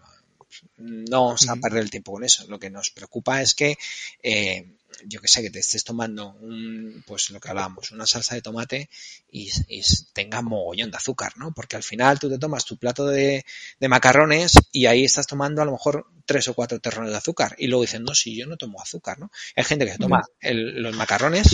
No 0.76 1.24
vamos 1.24 1.48
a 1.48 1.56
perder 1.56 1.82
el 1.82 1.90
tiempo 1.90 2.12
con 2.12 2.22
eso. 2.22 2.44
Lo 2.46 2.60
que 2.60 2.70
nos 2.70 2.90
preocupa 2.90 3.42
es 3.42 3.56
que, 3.56 3.76
eh, 4.22 4.73
yo 5.06 5.20
que 5.20 5.28
sé, 5.28 5.42
que 5.42 5.50
te 5.50 5.58
estés 5.58 5.84
tomando 5.84 6.28
un, 6.40 7.02
pues 7.06 7.30
lo 7.30 7.40
que 7.40 7.48
hablábamos, 7.48 7.90
una 7.92 8.06
salsa 8.06 8.34
de 8.34 8.42
tomate 8.42 8.88
y, 9.30 9.50
y 9.68 9.82
tenga 10.12 10.42
mogollón 10.42 10.90
de 10.90 10.96
azúcar, 10.96 11.32
¿no? 11.36 11.52
Porque 11.52 11.76
al 11.76 11.82
final 11.82 12.18
tú 12.18 12.28
te 12.30 12.38
tomas 12.38 12.64
tu 12.64 12.76
plato 12.76 13.06
de, 13.06 13.44
de 13.80 13.88
macarrones 13.88 14.52
y 14.72 14.86
ahí 14.86 15.04
estás 15.04 15.26
tomando 15.26 15.62
a 15.62 15.64
lo 15.64 15.72
mejor 15.72 16.06
tres 16.26 16.48
o 16.48 16.54
cuatro 16.54 16.78
terrones 16.80 17.10
de 17.12 17.18
azúcar. 17.18 17.54
Y 17.58 17.66
luego 17.66 17.82
dicen, 17.82 18.04
no, 18.04 18.14
si 18.14 18.36
yo 18.36 18.46
no 18.46 18.56
tomo 18.56 18.80
azúcar, 18.80 19.18
¿no? 19.18 19.30
Hay 19.56 19.64
gente 19.64 19.84
que 19.86 19.92
se 19.92 19.98
toma 19.98 20.22
el- 20.40 20.82
los 20.82 20.94
macarrones, 20.96 21.48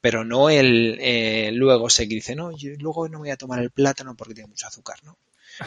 pero 0.00 0.24
no 0.24 0.50
el, 0.50 0.98
eh, 1.00 1.50
luego 1.52 1.88
se 1.90 2.06
dice, 2.06 2.34
no, 2.36 2.56
yo 2.56 2.70
luego 2.78 3.08
no 3.08 3.18
voy 3.20 3.30
a 3.30 3.36
tomar 3.36 3.60
el 3.60 3.70
plátano 3.70 4.14
porque 4.16 4.34
tiene 4.34 4.48
mucho 4.48 4.66
azúcar, 4.66 5.02
¿no? 5.04 5.16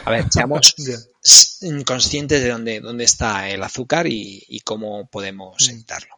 A 0.04 0.10
ver, 0.10 0.26
seamos 0.30 0.74
conscientes 1.86 2.42
de 2.42 2.48
dónde, 2.50 2.80
dónde 2.80 3.04
está 3.04 3.48
el 3.50 3.62
azúcar 3.62 4.06
y, 4.06 4.44
y 4.48 4.60
cómo 4.60 5.06
podemos 5.06 5.56
Mm. 5.68 5.70
evitarlo. 5.70 6.17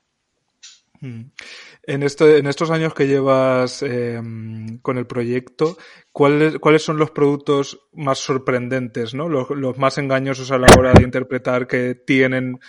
Mm. 1.01 1.31
En, 1.85 2.03
esto, 2.03 2.29
en 2.29 2.47
estos 2.47 2.71
años 2.71 2.95
que 2.95 3.07
llevas 3.07 3.83
eh, 3.83 4.21
con 4.83 4.99
el 4.99 5.07
proyecto, 5.07 5.79
¿cuáles, 6.13 6.59
¿cuáles 6.59 6.83
son 6.83 6.99
los 6.99 7.11
productos 7.11 7.81
más 7.93 8.19
sorprendentes, 8.19 9.15
¿no? 9.15 9.29
los 9.29 9.79
más 9.79 9.99
engañosos 9.99 10.51
a 10.51 10.59
la 10.59 10.69
hora 10.79 10.93
de 10.93 11.03
interpretar 11.03 11.67
que 11.67 11.95
tienen 11.95 12.61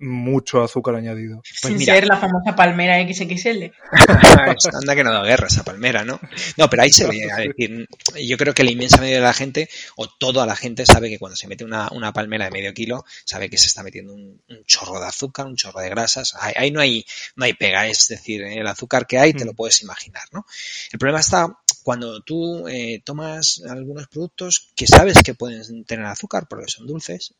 mucho 0.00 0.62
azúcar 0.62 0.94
añadido? 0.96 1.42
sin 1.44 1.76
mira. 1.76 1.94
ser 1.94 2.06
la 2.06 2.16
famosa 2.16 2.56
palmera 2.56 3.00
XXL. 3.00 3.72
Anda 4.80 4.96
que 4.96 5.04
no 5.04 5.12
da 5.12 5.22
guerra 5.22 5.46
esa 5.46 5.62
palmera, 5.62 6.04
¿no? 6.04 6.20
No, 6.56 6.70
pero 6.70 6.82
ahí 6.82 6.92
se 6.92 7.06
ve, 7.06 7.24
es 7.24 7.36
decir, 7.36 7.88
yo 8.26 8.36
creo 8.36 8.54
que 8.54 8.64
la 8.64 8.70
inmensa 8.70 8.98
mayoría 8.98 9.18
de 9.18 9.24
la 9.24 9.32
gente, 9.32 9.68
o 9.96 10.08
toda 10.08 10.46
la 10.46 10.56
gente 10.56 10.86
sabe 10.86 11.10
que 11.10 11.18
cuando 11.18 11.36
se 11.36 11.48
mete 11.48 11.64
una, 11.64 11.88
una 11.92 12.12
palmera 12.12 12.46
de 12.46 12.50
medio 12.50 12.72
kilo, 12.74 13.04
sabe 13.24 13.50
que 13.50 13.58
se 13.58 13.66
está 13.66 13.82
metiendo 13.82 14.14
un, 14.14 14.40
un 14.48 14.64
chorro 14.64 15.00
de 15.00 15.06
azúcar, 15.06 15.46
un 15.46 15.56
chorro 15.56 15.80
de 15.80 15.90
grasas. 15.90 16.34
Ahí, 16.40 16.54
ahí 16.56 16.70
no 16.70 16.80
hay, 16.80 17.04
no 17.36 17.44
hay 17.44 17.52
pega, 17.54 17.86
es 17.86 18.08
decir, 18.08 18.42
el 18.42 18.66
azúcar 18.66 19.06
que 19.06 19.18
hay 19.18 19.32
te 19.32 19.44
lo 19.44 19.54
puedes 19.54 19.82
imaginar, 19.82 20.22
¿no? 20.32 20.46
El 20.92 20.98
problema 20.98 21.20
está 21.20 21.56
cuando 21.82 22.20
tú 22.20 22.68
eh, 22.68 23.00
tomas 23.04 23.62
algunos 23.68 24.06
productos 24.08 24.70
que 24.76 24.86
sabes 24.86 25.22
que 25.22 25.34
pueden 25.34 25.84
tener 25.84 26.06
azúcar 26.06 26.46
porque 26.48 26.68
son 26.68 26.86
dulces, 26.86 27.34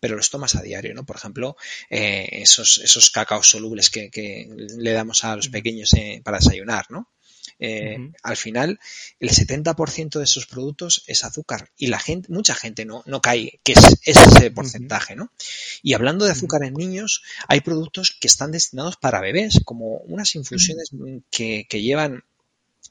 pero 0.00 0.16
los 0.16 0.30
tomas 0.30 0.54
a 0.56 0.62
diario, 0.62 0.94
¿no? 0.94 1.04
Por 1.04 1.16
ejemplo, 1.16 1.56
eh, 1.90 2.28
esos, 2.32 2.78
esos 2.78 3.10
cacaos 3.10 3.48
solubles 3.48 3.90
que, 3.90 4.10
que 4.10 4.48
le 4.78 4.92
damos 4.92 5.24
a 5.24 5.36
los 5.36 5.48
pequeños 5.48 5.92
eh, 5.94 6.20
para 6.24 6.38
desayunar, 6.38 6.86
¿no? 6.90 7.08
Eh. 7.64 8.10
Al 8.24 8.36
final, 8.36 8.80
el 9.20 9.30
70% 9.30 10.18
de 10.18 10.24
esos 10.24 10.46
productos 10.46 11.04
es 11.06 11.22
azúcar 11.22 11.70
y 11.76 11.86
la 11.86 12.00
gente, 12.00 12.32
mucha 12.32 12.56
gente 12.56 12.84
no, 12.84 13.04
no 13.06 13.20
cae 13.20 13.60
que 13.62 13.72
es, 13.72 13.84
es 14.04 14.16
ese 14.16 14.50
porcentaje, 14.50 15.14
¿no? 15.14 15.30
Y 15.80 15.94
hablando 15.94 16.24
de 16.24 16.32
azúcar 16.32 16.64
en 16.64 16.74
niños, 16.74 17.22
hay 17.46 17.60
productos 17.60 18.16
que 18.20 18.26
están 18.26 18.50
destinados 18.50 18.96
para 18.96 19.20
bebés, 19.20 19.60
como 19.64 19.98
unas 19.98 20.34
infusiones 20.34 20.90
que, 21.30 21.66
que 21.68 21.82
llevan 21.82 22.24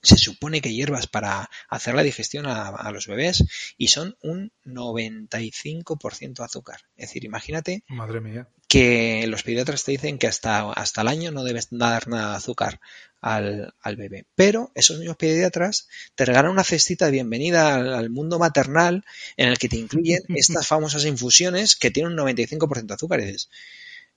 se 0.01 0.17
supone 0.17 0.61
que 0.61 0.73
hierbas 0.73 1.07
para 1.07 1.49
hacer 1.69 1.95
la 1.95 2.03
digestión 2.03 2.45
a, 2.47 2.91
los 2.91 3.07
bebés 3.07 3.43
y 3.77 3.89
son 3.89 4.17
un 4.21 4.51
95% 4.65 6.43
azúcar. 6.43 6.81
Es 6.97 7.09
decir, 7.09 7.23
imagínate 7.23 7.83
Madre 7.87 8.19
mía. 8.21 8.47
que 8.67 9.25
los 9.27 9.43
pediatras 9.43 9.83
te 9.83 9.91
dicen 9.91 10.17
que 10.17 10.27
hasta, 10.27 10.71
hasta 10.71 11.01
el 11.01 11.07
año 11.07 11.31
no 11.31 11.43
debes 11.43 11.67
dar 11.71 12.07
nada 12.07 12.31
de 12.31 12.37
azúcar 12.37 12.79
al, 13.21 13.95
bebé. 13.95 14.25
Pero 14.35 14.71
esos 14.75 14.97
mismos 14.97 15.17
pediatras 15.17 15.87
te 16.15 16.25
regalan 16.25 16.51
una 16.51 16.63
cestita 16.63 17.05
de 17.05 17.11
bienvenida 17.11 17.75
al, 17.75 18.09
mundo 18.09 18.39
maternal 18.39 19.05
en 19.37 19.49
el 19.49 19.57
que 19.57 19.69
te 19.69 19.77
incluyen 19.77 20.23
estas 20.35 20.67
famosas 20.67 21.05
infusiones 21.05 21.75
que 21.75 21.91
tienen 21.91 22.19
un 22.19 22.27
95% 22.27 22.85
de 22.85 22.93
azúcar. 22.93 23.19
Y 23.19 23.25
dices, 23.25 23.49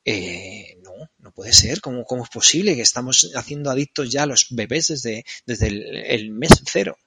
eh, 0.05 0.79
no, 0.83 0.93
no 1.19 1.33
puede 1.33 1.53
ser. 1.53 1.81
¿Cómo, 1.81 2.05
¿Cómo, 2.05 2.25
es 2.25 2.31
posible 2.31 2.75
que 2.75 2.83
estamos 2.83 3.31
haciendo 3.35 3.71
adictos 3.71 4.11
ya 4.11 4.25
a 4.25 4.27
los 4.27 4.49
bebés 4.51 4.88
desde, 4.88 5.25
desde 5.47 5.69
el, 6.14 6.31
mes 6.31 6.62
cero? 6.67 6.99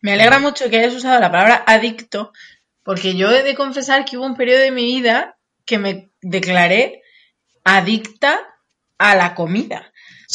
Me 0.00 0.12
alegra 0.12 0.38
mucho 0.38 0.68
que 0.68 0.78
hayas 0.78 0.94
usado 0.94 1.18
la 1.20 1.32
palabra 1.32 1.64
adicto, 1.66 2.32
porque 2.82 3.16
yo 3.16 3.30
he 3.30 3.42
de 3.42 3.54
confesar 3.54 4.04
que 4.04 4.18
hubo 4.18 4.26
un 4.26 4.36
periodo 4.36 4.60
de 4.60 4.70
mi 4.70 4.84
vida 4.84 5.38
que 5.64 5.78
me 5.78 6.10
declaré 6.20 7.02
adicta 7.64 8.38
a 8.98 9.14
la 9.14 9.34
comida. 9.34 9.90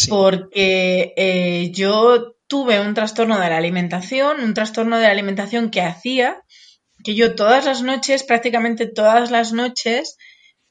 Porque 0.07 1.13
eh, 1.17 1.71
yo 1.73 2.35
tuve 2.47 2.79
un 2.79 2.93
trastorno 2.93 3.37
de 3.39 3.49
la 3.49 3.57
alimentación, 3.57 4.39
un 4.39 4.53
trastorno 4.53 4.97
de 4.97 5.03
la 5.03 5.11
alimentación 5.11 5.69
que 5.69 5.81
hacía 5.81 6.41
que 7.03 7.15
yo 7.15 7.35
todas 7.35 7.65
las 7.65 7.81
noches, 7.81 8.23
prácticamente 8.23 8.85
todas 8.85 9.31
las 9.31 9.53
noches, 9.53 10.17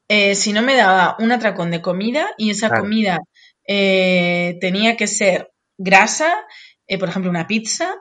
eh, 0.09 0.35
si 0.35 0.55
no 0.55 0.63
me 0.63 0.75
daba 0.75 1.17
un 1.19 1.33
atracón 1.33 1.71
de 1.71 1.83
comida 1.83 2.31
y 2.39 2.51
esa 2.51 2.71
comida 2.71 3.19
eh, 3.67 4.57
tenía 4.59 4.97
que 4.97 5.07
ser 5.07 5.53
grasa, 5.77 6.33
eh, 6.87 6.99
por 6.99 7.11
ejemplo 7.11 7.31
una 7.31 7.47
pizza 7.47 7.95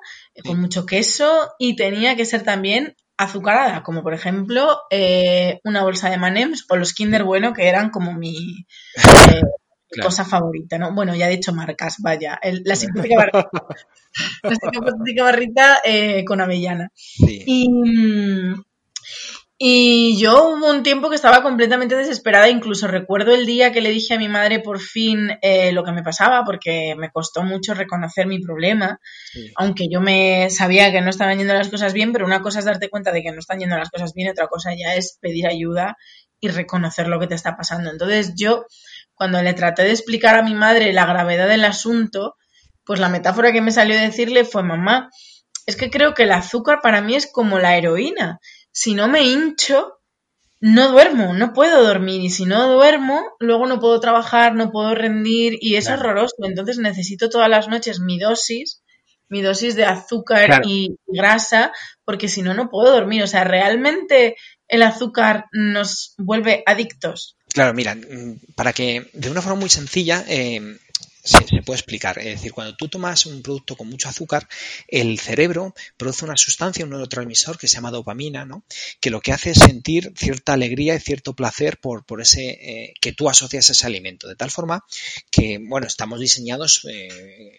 con 0.45 0.61
mucho 0.61 0.85
queso 0.85 1.51
y 1.59 1.75
tenía 1.75 2.15
que 2.15 2.23
ser 2.23 2.43
también 2.43 2.95
azucarada, 3.17 3.83
como 3.83 4.03
por 4.03 4.13
ejemplo 4.13 4.83
una 5.63 5.83
bolsa 5.83 6.09
de 6.09 6.17
manems 6.17 6.65
o 6.69 6.77
los 6.77 6.93
Kinder 6.93 7.25
Bueno 7.25 7.53
que 7.53 7.67
eran 7.67 7.89
como 7.89 8.13
mi 8.13 8.65
cosa 10.01 10.23
favorita, 10.23 10.77
¿no? 10.77 10.93
Bueno, 10.93 11.13
ya 11.13 11.27
he 11.27 11.35
dicho 11.35 11.53
marcas, 11.53 11.97
vaya, 11.99 12.39
la 12.63 12.75
simpática 12.75 13.15
barrita, 13.17 13.49
la 14.43 14.55
simpática 14.55 15.23
barrita 15.23 15.81
con 16.25 16.39
avellana. 16.39 16.91
Y, 17.19 17.67
mm, 17.69 18.63
y 19.59 20.19
yo 20.19 20.49
hubo 20.49 20.69
un 20.69 20.83
tiempo 20.83 21.09
que 21.09 21.15
estaba 21.15 21.41
completamente 21.41 21.95
desesperada, 21.95 22.47
incluso 22.47 22.87
recuerdo 22.87 23.33
el 23.33 23.47
día 23.47 23.71
que 23.71 23.81
le 23.81 23.89
dije 23.89 24.13
a 24.13 24.19
mi 24.19 24.29
madre 24.29 24.59
por 24.59 24.79
fin 24.79 25.31
eh, 25.41 25.71
lo 25.71 25.83
que 25.83 25.91
me 25.91 26.03
pasaba, 26.03 26.43
porque 26.45 26.93
me 26.95 27.09
costó 27.09 27.41
mucho 27.41 27.73
reconocer 27.73 28.27
mi 28.27 28.39
problema, 28.39 28.99
aunque 29.55 29.87
yo 29.89 29.99
me 29.99 30.51
sabía 30.51 30.91
que 30.91 31.01
no 31.01 31.09
estaban 31.09 31.39
yendo 31.39 31.55
las 31.55 31.69
cosas 31.69 31.93
bien, 31.93 32.13
pero 32.13 32.25
una 32.25 32.43
cosa 32.43 32.59
es 32.59 32.65
darte 32.65 32.89
cuenta 32.89 33.11
de 33.11 33.23
que 33.23 33.31
no 33.31 33.39
están 33.39 33.57
yendo 33.57 33.77
las 33.77 33.89
cosas 33.89 34.13
bien, 34.13 34.29
otra 34.29 34.47
cosa 34.47 34.75
ya 34.75 34.93
es 34.93 35.17
pedir 35.19 35.47
ayuda 35.47 35.97
y 36.39 36.49
reconocer 36.49 37.07
lo 37.07 37.19
que 37.19 37.25
te 37.25 37.33
está 37.33 37.57
pasando. 37.57 37.89
Entonces 37.89 38.33
yo, 38.35 38.67
cuando 39.15 39.41
le 39.41 39.53
traté 39.53 39.83
de 39.83 39.91
explicar 39.91 40.35
a 40.35 40.43
mi 40.43 40.53
madre 40.53 40.93
la 40.93 41.07
gravedad 41.07 41.47
del 41.47 41.65
asunto, 41.65 42.35
pues 42.85 42.99
la 42.99 43.09
metáfora 43.09 43.51
que 43.51 43.61
me 43.61 43.71
salió 43.71 43.97
a 43.97 44.01
decirle 44.01 44.45
fue, 44.45 44.61
mamá, 44.61 45.09
es 45.65 45.75
que 45.75 45.89
creo 45.89 46.13
que 46.13 46.23
el 46.23 46.31
azúcar 46.31 46.79
para 46.83 47.01
mí 47.01 47.15
es 47.15 47.29
como 47.31 47.57
la 47.57 47.75
heroína 47.75 48.39
si 48.77 48.93
no 48.93 49.07
me 49.07 49.23
hincho, 49.23 49.97
no 50.59 50.91
duermo, 50.91 51.33
no 51.33 51.51
puedo 51.51 51.83
dormir 51.83 52.21
y 52.21 52.29
si 52.29 52.45
no 52.45 52.71
duermo, 52.71 53.23
luego 53.39 53.65
no 53.65 53.79
puedo 53.79 53.99
trabajar, 53.99 54.53
no 54.53 54.69
puedo 54.69 54.93
rendir 54.93 55.57
y 55.59 55.77
es 55.77 55.89
horroroso. 55.89 56.35
Entonces 56.43 56.77
necesito 56.77 57.27
todas 57.27 57.49
las 57.49 57.67
noches 57.67 57.99
mi 57.99 58.19
dosis, 58.19 58.83
mi 59.29 59.41
dosis 59.41 59.75
de 59.75 59.85
azúcar 59.85 60.61
y 60.63 60.95
grasa, 61.07 61.71
porque 62.05 62.27
si 62.27 62.43
no, 62.43 62.53
no 62.53 62.69
puedo 62.69 62.91
dormir. 62.91 63.23
O 63.23 63.27
sea, 63.27 63.43
realmente 63.43 64.35
el 64.67 64.83
azúcar 64.83 65.45
nos 65.53 66.13
vuelve 66.19 66.61
adictos. 66.67 67.35
Claro, 67.51 67.73
mira, 67.73 67.95
mm, 67.95 68.53
para 68.55 68.73
que 68.73 69.09
de 69.11 69.31
una 69.31 69.41
forma 69.41 69.61
muy 69.61 69.69
sencilla, 69.69 70.23
eh, 70.27 70.61
se, 71.27 71.61
puede 71.63 71.77
explicar. 71.77 72.19
Es 72.19 72.25
decir, 72.25 72.53
cuando 72.53 72.75
tú 72.75 72.87
tomas 72.87 73.25
un 73.25 73.41
producto 73.41 73.75
con 73.75 73.89
mucho 73.89 74.09
azúcar, 74.09 74.47
el 74.87 75.19
cerebro 75.19 75.73
produce 75.97 76.25
una 76.25 76.37
sustancia, 76.37 76.85
un 76.85 76.91
neurotransmisor 76.91 77.57
que 77.57 77.67
se 77.67 77.75
llama 77.75 77.91
dopamina, 77.91 78.45
¿no? 78.45 78.63
que 78.99 79.09
lo 79.09 79.19
que 79.21 79.33
hace 79.33 79.51
es 79.51 79.59
sentir 79.59 80.13
cierta 80.15 80.53
alegría 80.53 80.95
y 80.95 80.99
cierto 80.99 81.35
placer 81.35 81.79
por, 81.79 82.05
por 82.05 82.21
ese 82.21 82.49
eh, 82.49 82.93
que 83.01 83.13
tú 83.13 83.29
asocias 83.29 83.69
a 83.69 83.73
ese 83.73 83.85
alimento. 83.85 84.27
De 84.27 84.35
tal 84.35 84.51
forma 84.51 84.85
que, 85.29 85.59
bueno, 85.61 85.87
estamos 85.87 86.19
diseñados, 86.19 86.87
eh, 86.89 87.57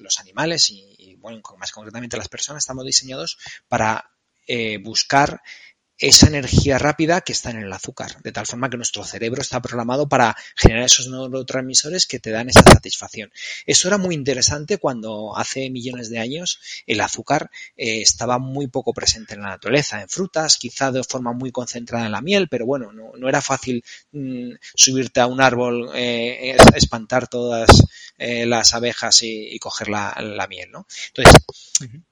los 0.00 0.18
animales 0.20 0.70
y, 0.70 1.16
bueno, 1.16 1.40
más 1.58 1.72
concretamente 1.72 2.16
las 2.16 2.28
personas, 2.28 2.62
estamos 2.62 2.86
diseñados 2.86 3.38
para 3.68 4.10
eh, 4.46 4.78
buscar 4.78 5.40
esa 6.00 6.28
energía 6.28 6.78
rápida 6.78 7.20
que 7.20 7.32
está 7.32 7.50
en 7.50 7.58
el 7.58 7.72
azúcar, 7.72 8.20
de 8.22 8.32
tal 8.32 8.46
forma 8.46 8.70
que 8.70 8.78
nuestro 8.78 9.04
cerebro 9.04 9.42
está 9.42 9.60
programado 9.60 10.08
para 10.08 10.34
generar 10.56 10.84
esos 10.84 11.08
neurotransmisores 11.08 12.06
que 12.06 12.18
te 12.18 12.30
dan 12.30 12.48
esa 12.48 12.62
satisfacción. 12.62 13.30
Eso 13.66 13.88
era 13.88 13.98
muy 13.98 14.14
interesante 14.14 14.78
cuando 14.78 15.36
hace 15.36 15.68
millones 15.68 16.08
de 16.08 16.18
años 16.18 16.58
el 16.86 17.02
azúcar 17.02 17.50
eh, 17.76 18.00
estaba 18.00 18.38
muy 18.38 18.66
poco 18.68 18.94
presente 18.94 19.34
en 19.34 19.42
la 19.42 19.50
naturaleza, 19.50 20.00
en 20.00 20.08
frutas, 20.08 20.56
quizá 20.56 20.90
de 20.90 21.04
forma 21.04 21.32
muy 21.34 21.52
concentrada 21.52 22.06
en 22.06 22.12
la 22.12 22.22
miel, 22.22 22.48
pero 22.48 22.64
bueno, 22.64 22.92
no, 22.92 23.28
era 23.28 23.42
fácil 23.42 23.84
mm, 24.12 24.52
subirte 24.74 25.20
a 25.20 25.26
un 25.26 25.42
árbol, 25.42 25.90
eh, 25.94 26.56
espantar 26.74 27.28
todas 27.28 27.68
eh, 28.16 28.46
las 28.46 28.72
abejas 28.72 29.22
y, 29.22 29.58
coger 29.58 29.88
la, 29.88 30.46
miel, 30.48 30.70
¿no? 30.70 30.86
Entonces, 31.08 31.42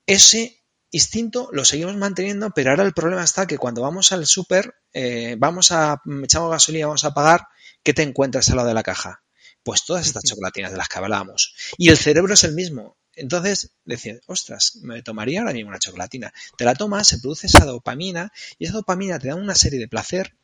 ese 0.06 0.57
instinto 0.90 1.48
lo 1.52 1.64
seguimos 1.64 1.96
manteniendo, 1.96 2.50
pero 2.50 2.70
ahora 2.70 2.84
el 2.84 2.92
problema 2.92 3.24
está 3.24 3.46
que 3.46 3.58
cuando 3.58 3.82
vamos 3.82 4.12
al 4.12 4.26
súper, 4.26 4.74
eh, 4.92 5.36
vamos 5.38 5.72
a, 5.72 6.02
echamos 6.22 6.50
gasolina, 6.50 6.86
vamos 6.86 7.04
a 7.04 7.14
pagar, 7.14 7.46
¿qué 7.82 7.94
te 7.94 8.02
encuentras 8.02 8.48
al 8.50 8.56
lado 8.56 8.68
de 8.68 8.74
la 8.74 8.82
caja? 8.82 9.22
Pues 9.62 9.84
todas 9.84 10.06
estas 10.06 10.24
chocolatinas 10.24 10.70
de 10.70 10.78
las 10.78 10.88
que 10.88 10.98
hablábamos. 10.98 11.54
Y 11.76 11.90
el 11.90 11.98
cerebro 11.98 12.34
es 12.34 12.44
el 12.44 12.54
mismo. 12.54 12.96
Entonces, 13.14 13.72
decir, 13.84 14.22
ostras, 14.26 14.76
me 14.82 15.02
tomaría 15.02 15.40
ahora 15.40 15.52
mismo 15.52 15.70
una 15.70 15.78
chocolatina. 15.78 16.32
Te 16.56 16.64
la 16.64 16.74
tomas, 16.74 17.08
se 17.08 17.18
produce 17.18 17.48
esa 17.48 17.64
dopamina 17.64 18.32
y 18.58 18.64
esa 18.64 18.74
dopamina 18.74 19.18
te 19.18 19.28
da 19.28 19.34
una 19.34 19.56
serie 19.56 19.80
de 19.80 19.88
placer 19.88 20.34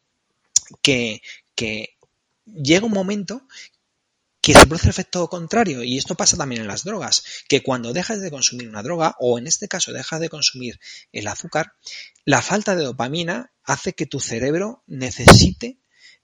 que, 0.83 1.23
que 1.55 1.97
llega 2.45 2.87
un 2.87 2.93
momento 2.93 3.47
que 4.45 4.53
se 4.53 4.67
produce 4.67 4.89
el 4.89 4.91
efecto 4.91 5.27
contrario, 5.29 5.83
y 5.83 5.97
esto 5.97 6.17
pasa 6.17 6.37
también 6.37 6.61
en 6.61 6.69
las 6.69 6.85
drogas, 6.85 7.25
que 7.49 7.63
cuando 7.63 7.95
dejas 7.95 8.21
de 8.21 8.31
consumir 8.31 8.69
una 8.69 8.83
droga, 8.83 9.17
o 9.19 9.39
en 9.39 9.47
este 9.47 9.69
caso 9.69 9.91
dejas 9.91 10.21
de 10.21 10.29
consumir 10.29 10.79
el 11.13 11.29
azúcar, 11.29 11.73
la 12.27 12.43
falta 12.43 12.77
de 12.77 12.85
dopamina 12.85 13.53
hace 13.63 13.95
que 13.95 14.05
tu 14.05 14.21
cerebro 14.21 14.83
necesite 14.87 15.79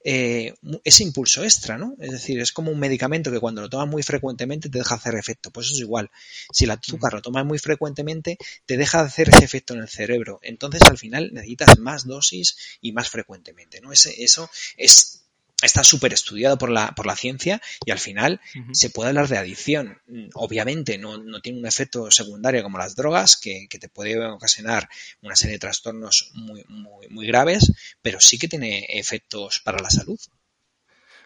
eh, 0.05 0.53
ese 0.85 1.03
impulso 1.03 1.45
extra, 1.45 1.79
¿no? 1.79 1.95
Es 1.99 2.11
decir, 2.11 2.41
es 2.41 2.53
como 2.53 2.71
un 2.71 2.79
medicamento 2.79 3.31
que 3.31 3.41
cuando 3.41 3.63
lo 3.63 3.71
tomas 3.71 3.89
muy 3.89 4.03
frecuentemente 4.03 4.69
te 4.69 4.79
deja 4.79 4.97
hacer 4.97 5.15
efecto. 5.15 5.51
Pues 5.51 5.67
eso 5.67 5.77
es 5.77 5.81
igual. 5.81 6.11
Si 6.53 6.65
el 6.65 6.71
azúcar 6.73 7.15
lo 7.15 7.23
tomas 7.23 7.47
muy 7.47 7.59
frecuentemente, 7.59 8.37
te 8.67 8.77
deja 8.77 9.01
de 9.01 9.09
hacer 9.09 9.31
ese 9.31 9.45
efecto 9.45 9.73
en 9.73 9.81
el 9.81 9.89
cerebro. 9.89 10.41
Entonces, 10.43 10.83
al 10.83 10.99
final, 10.99 11.31
necesitas 11.33 11.79
más 11.79 12.07
dosis 12.07 12.57
y 12.83 12.93
más 12.93 13.09
frecuentemente, 13.09 13.81
¿no? 13.81 13.93
Ese, 13.93 14.23
eso 14.23 14.51
es 14.77 15.20
está 15.63 15.85
súper 15.85 16.13
estudiado 16.13 16.59
por 16.59 16.71
la, 16.71 16.93
por 16.93 17.07
la 17.07 17.17
ciencia 17.17 17.61
y 17.85 17.91
al 17.91 17.99
final 17.99 18.41
se 18.73 18.91
puede 18.91 19.11
hablar 19.11 19.29
de 19.29 19.39
adicción. 19.39 19.99
Obviamente 20.35 20.99
no, 20.99 21.19
no, 21.19 21.41
tiene 21.41 21.59
un 21.59 21.67
efecto 21.67 22.11
secundario 22.11 22.63
como 22.63 22.79
las 22.79 22.97
drogas, 22.97 23.37
que, 23.37 23.67
que, 23.69 23.79
te 23.79 23.89
puede 23.89 24.19
ocasionar 24.27 24.89
una 25.23 25.37
serie 25.37 25.55
de 25.55 25.61
trastornos 25.61 26.31
muy, 26.35 26.65
muy, 26.69 27.09
muy 27.09 27.27
graves, 27.27 27.73
pero 28.03 28.21
sí 28.21 28.39
que 28.39 28.49
tiene 28.49 28.87
efectos 28.89 29.61
para 29.61 29.79
la 29.79 29.91
salud. 29.91 30.19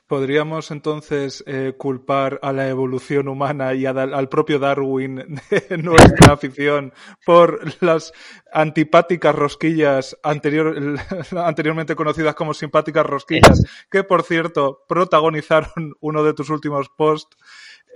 ¿Podríamos 0.06 0.70
entonces 0.70 1.42
eh, 1.46 1.72
culpar 1.78 2.38
a 2.42 2.52
la 2.52 2.68
evolución 2.68 3.26
humana 3.26 3.72
y 3.72 3.86
al 3.86 4.28
propio 4.28 4.58
Darwin 4.58 5.40
de 5.50 5.78
nuestra 5.82 6.34
afición 6.34 6.92
por 7.24 7.82
las 7.82 8.12
antipáticas 8.52 9.34
rosquillas 9.34 10.14
anterior, 10.22 10.98
anteriormente 11.36 11.96
conocidas 11.96 12.34
como 12.34 12.52
simpáticas 12.52 13.06
rosquillas, 13.06 13.62
que 13.90 14.04
por 14.04 14.24
cierto 14.24 14.84
protagonizaron 14.86 15.94
uno 16.00 16.22
de 16.22 16.34
tus 16.34 16.50
últimos 16.50 16.90
posts? 16.90 17.36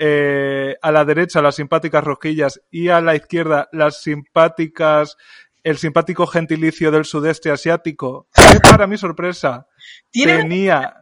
Eh, 0.00 0.76
a 0.80 0.92
la 0.92 1.04
derecha 1.04 1.42
las 1.42 1.56
simpáticas 1.56 2.04
rosquillas 2.04 2.62
y 2.70 2.88
a 2.88 3.00
la 3.00 3.16
izquierda 3.16 3.68
las 3.72 4.00
simpáticas 4.00 5.16
el 5.64 5.76
simpático 5.76 6.26
gentilicio 6.26 6.90
del 6.92 7.04
sudeste 7.04 7.50
asiático, 7.50 8.28
que 8.32 8.60
para 8.60 8.86
mi 8.86 8.96
sorpresa 8.96 9.66
tenía 10.12 10.94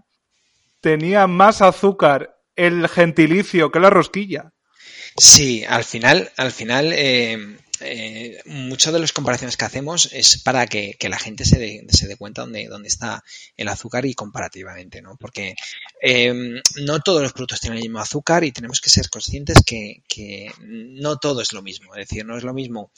tenía 0.87 1.27
más 1.27 1.63
azúcar 1.63 2.39
el 2.55 2.87
gentilicio 2.87 3.73
que 3.73 3.81
la 3.81 3.91
rosquilla. 3.91 4.53
Sí, 5.17 5.65
al 5.65 5.83
final, 5.83 6.31
al 6.37 6.53
final, 6.53 6.93
eh, 6.93 7.57
eh, 7.81 8.41
muchas 8.47 8.93
de 8.93 8.99
las 8.99 9.13
comparaciones 9.13 9.57
que 9.57 9.65
hacemos 9.65 10.11
es 10.13 10.39
para 10.43 10.67
que, 10.67 10.97
la 11.09 11.19
gente 11.19 11.45
se 11.45 11.59
dé, 11.59 11.87
se 11.89 12.09
dé 12.09 12.17
cuenta 12.17 12.43
dónde, 12.43 12.67
dónde, 12.69 12.89
está 12.89 13.23
el 13.57 13.69
azúcar 13.69 14.07
y 14.07 14.15
comparativamente, 14.15 15.03
¿no? 15.03 15.17
Porque 15.17 15.55
Eh, 16.03 16.63
no 16.77 17.01
todos 17.01 17.23
los 17.23 17.33
productos 17.33 17.61
tienen 17.61 17.79
el 17.79 17.85
mismo 17.85 17.99
azúcar 17.99 18.45
y 18.45 18.53
tenemos 18.53 18.81
que 18.81 18.91
ser 18.91 19.09
conscientes 19.09 19.63
que, 19.65 20.03
que 20.09 20.51
no 20.61 21.17
todo 21.17 21.41
es 21.41 21.53
lo 21.53 21.63
mismo. 21.63 21.95
Es 21.95 22.09
decir, 22.09 22.25
no 22.25 22.37
es 22.37 22.45
lo 22.45 22.55
mismo 22.55 22.91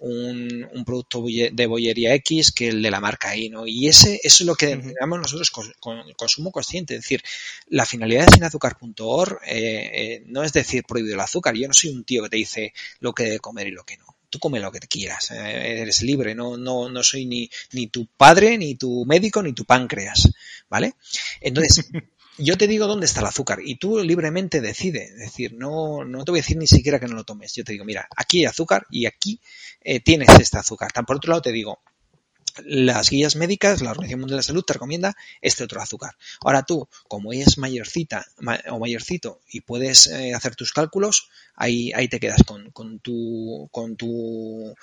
un, 0.00 0.68
un, 0.72 0.84
producto 0.84 1.22
de 1.22 1.66
bollería 1.66 2.14
X 2.14 2.52
que 2.52 2.68
el 2.68 2.82
de 2.82 2.90
la 2.90 3.00
marca 3.00 3.36
Y, 3.36 3.50
¿no? 3.50 3.66
Y 3.66 3.88
ese, 3.88 4.20
eso 4.22 4.42
es 4.42 4.46
lo 4.46 4.54
que 4.54 4.76
llamamos 5.00 5.20
nosotros 5.20 5.50
con, 5.50 5.72
con, 5.80 6.02
consumo 6.16 6.52
consciente. 6.52 6.94
Es 6.94 7.02
decir, 7.02 7.22
la 7.68 7.86
finalidad 7.86 8.26
de 8.26 8.34
sinazúcar.org 8.34 9.40
eh, 9.46 9.90
eh, 9.92 10.22
no 10.26 10.42
es 10.42 10.52
decir 10.52 10.84
prohibido 10.84 11.14
el 11.14 11.20
azúcar. 11.20 11.54
Yo 11.54 11.68
no 11.68 11.74
soy 11.74 11.90
un 11.90 12.04
tío 12.04 12.22
que 12.22 12.30
te 12.30 12.36
dice 12.36 12.72
lo 13.00 13.12
que 13.12 13.24
debe 13.24 13.38
comer 13.40 13.68
y 13.68 13.72
lo 13.72 13.84
que 13.84 13.96
no 13.96 14.13
tú 14.34 14.40
come 14.40 14.58
lo 14.58 14.72
que 14.72 14.80
te 14.80 14.88
quieras, 14.88 15.30
eh, 15.30 15.82
eres 15.82 16.02
libre, 16.02 16.34
no, 16.34 16.56
no, 16.56 16.88
no 16.88 17.04
soy 17.04 17.24
ni, 17.24 17.48
ni 17.70 17.86
tu 17.86 18.06
padre, 18.06 18.58
ni 18.58 18.74
tu 18.74 19.04
médico, 19.06 19.40
ni 19.40 19.52
tu 19.52 19.64
páncreas, 19.64 20.28
¿vale? 20.68 20.94
Entonces, 21.40 21.88
yo 22.38 22.58
te 22.58 22.66
digo 22.66 22.88
dónde 22.88 23.06
está 23.06 23.20
el 23.20 23.26
azúcar 23.26 23.60
y 23.64 23.76
tú 23.76 24.00
libremente 24.00 24.60
decides. 24.60 25.12
Es 25.12 25.18
decir, 25.18 25.54
no, 25.54 26.04
no 26.04 26.24
te 26.24 26.32
voy 26.32 26.40
a 26.40 26.42
decir 26.42 26.56
ni 26.56 26.66
siquiera 26.66 26.98
que 26.98 27.06
no 27.06 27.14
lo 27.14 27.22
tomes. 27.22 27.54
Yo 27.54 27.62
te 27.62 27.72
digo, 27.74 27.84
mira, 27.84 28.08
aquí 28.16 28.40
hay 28.40 28.46
azúcar 28.46 28.84
y 28.90 29.06
aquí 29.06 29.40
eh, 29.80 30.00
tienes 30.00 30.28
este 30.40 30.58
azúcar. 30.58 30.90
Tan 30.90 31.06
por 31.06 31.16
otro 31.16 31.30
lado 31.30 31.42
te 31.42 31.52
digo, 31.52 31.80
las 32.64 33.10
guías 33.10 33.36
médicas, 33.36 33.82
la 33.82 33.90
Organización 33.90 34.20
Mundial 34.20 34.36
de 34.36 34.40
la 34.40 34.42
Salud 34.42 34.64
te 34.64 34.72
recomienda 34.72 35.16
este 35.40 35.64
otro 35.64 35.80
azúcar. 35.80 36.16
Ahora 36.40 36.62
tú, 36.62 36.88
como 37.08 37.32
es 37.32 37.58
mayorcita 37.58 38.26
o 38.70 38.78
mayorcito 38.78 39.40
y 39.50 39.60
puedes 39.60 40.06
eh, 40.06 40.34
hacer 40.34 40.54
tus 40.54 40.72
cálculos, 40.72 41.28
ahí, 41.56 41.92
ahí 41.92 42.08
te 42.08 42.20
quedas 42.20 42.42
con, 42.44 42.70
con, 42.70 42.98
tu, 43.00 43.68
con 43.72 43.96
tu 43.96 44.74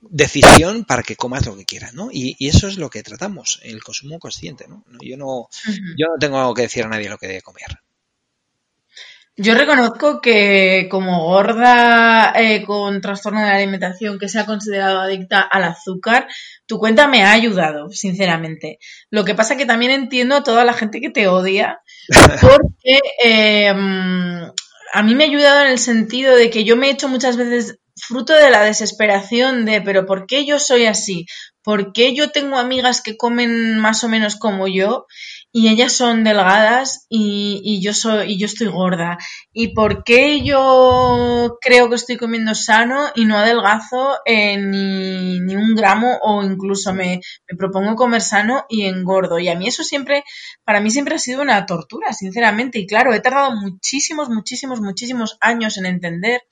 decisión 0.00 0.84
para 0.84 1.02
que 1.02 1.16
comas 1.16 1.46
lo 1.46 1.56
que 1.56 1.64
quieras, 1.64 1.94
¿no? 1.94 2.10
Y, 2.12 2.36
y, 2.38 2.48
eso 2.48 2.68
es 2.68 2.76
lo 2.78 2.88
que 2.90 3.02
tratamos, 3.02 3.60
el 3.62 3.82
consumo 3.82 4.18
consciente, 4.18 4.66
¿no? 4.68 4.84
Yo 5.00 5.16
no, 5.16 5.26
uh 5.26 5.48
-huh. 5.48 5.94
yo 5.98 6.06
no 6.06 6.18
tengo 6.18 6.54
que 6.54 6.62
decir 6.62 6.84
a 6.84 6.88
nadie 6.88 7.08
lo 7.08 7.18
que 7.18 7.26
debe 7.26 7.42
comer. 7.42 7.78
Yo 9.40 9.54
reconozco 9.54 10.20
que 10.20 10.88
como 10.90 11.26
gorda 11.26 12.32
eh, 12.34 12.64
con 12.66 13.00
trastorno 13.00 13.38
de 13.38 13.46
la 13.46 13.54
alimentación 13.54 14.18
que 14.18 14.28
se 14.28 14.40
ha 14.40 14.46
considerado 14.46 15.00
adicta 15.00 15.40
al 15.40 15.62
azúcar, 15.62 16.26
tu 16.66 16.80
cuenta 16.80 17.06
me 17.06 17.22
ha 17.22 17.30
ayudado, 17.30 17.88
sinceramente. 17.90 18.80
Lo 19.10 19.24
que 19.24 19.36
pasa 19.36 19.56
que 19.56 19.64
también 19.64 19.92
entiendo 19.92 20.34
a 20.34 20.42
toda 20.42 20.64
la 20.64 20.72
gente 20.72 21.00
que 21.00 21.10
te 21.10 21.28
odia, 21.28 21.80
porque 22.40 22.98
eh, 23.24 23.68
a 23.68 25.02
mí 25.04 25.14
me 25.14 25.22
ha 25.22 25.28
ayudado 25.28 25.62
en 25.62 25.70
el 25.70 25.78
sentido 25.78 26.34
de 26.34 26.50
que 26.50 26.64
yo 26.64 26.76
me 26.76 26.88
he 26.88 26.90
hecho 26.90 27.08
muchas 27.08 27.36
veces 27.36 27.78
fruto 27.94 28.32
de 28.32 28.50
la 28.50 28.64
desesperación 28.64 29.64
de, 29.64 29.80
pero 29.80 30.04
¿por 30.04 30.26
qué 30.26 30.46
yo 30.46 30.58
soy 30.58 30.86
así? 30.86 31.26
¿Por 31.62 31.92
qué 31.92 32.14
yo 32.14 32.30
tengo 32.30 32.56
amigas 32.56 33.02
que 33.02 33.16
comen 33.16 33.78
más 33.78 34.02
o 34.02 34.08
menos 34.08 34.36
como 34.36 34.66
yo? 34.66 35.06
Y 35.50 35.68
ellas 35.68 35.92
son 35.92 36.24
delgadas 36.24 37.06
y, 37.08 37.60
y, 37.64 37.82
yo 37.82 37.94
soy 37.94 38.32
y 38.32 38.38
yo 38.38 38.46
estoy 38.46 38.68
gorda. 38.68 39.18
Y 39.52 39.74
por 39.74 40.04
qué 40.04 40.42
yo 40.42 41.56
creo 41.60 41.88
que 41.88 41.94
estoy 41.94 42.16
comiendo 42.16 42.54
sano 42.54 43.08
y 43.14 43.24
no 43.24 43.38
adelgazo 43.38 44.16
eh, 44.26 44.58
ni, 44.58 45.40
ni, 45.40 45.56
un 45.56 45.74
gramo 45.74 46.18
o 46.22 46.42
incluso 46.44 46.92
me, 46.92 47.20
me, 47.48 47.56
propongo 47.56 47.96
comer 47.96 48.20
sano 48.20 48.66
y 48.68 48.84
engordo 48.84 49.38
y 49.38 49.48
a 49.48 49.56
mí 49.56 49.66
eso 49.66 49.82
siempre 49.84 50.22
para 50.64 50.80
mí 50.80 50.90
siempre 50.90 51.14
ha 51.14 51.18
sido 51.18 51.42
una 51.42 51.64
tortura 51.64 52.12
sinceramente. 52.12 52.78
Y 52.78 52.86
claro 52.86 53.14
he 53.14 53.20
tardado 53.20 53.52
muchísimos 53.56 54.28
muchísimos 54.28 54.80
muchísimos 54.80 55.38
años 55.40 55.78
en 55.78 55.86
entender 55.86 56.42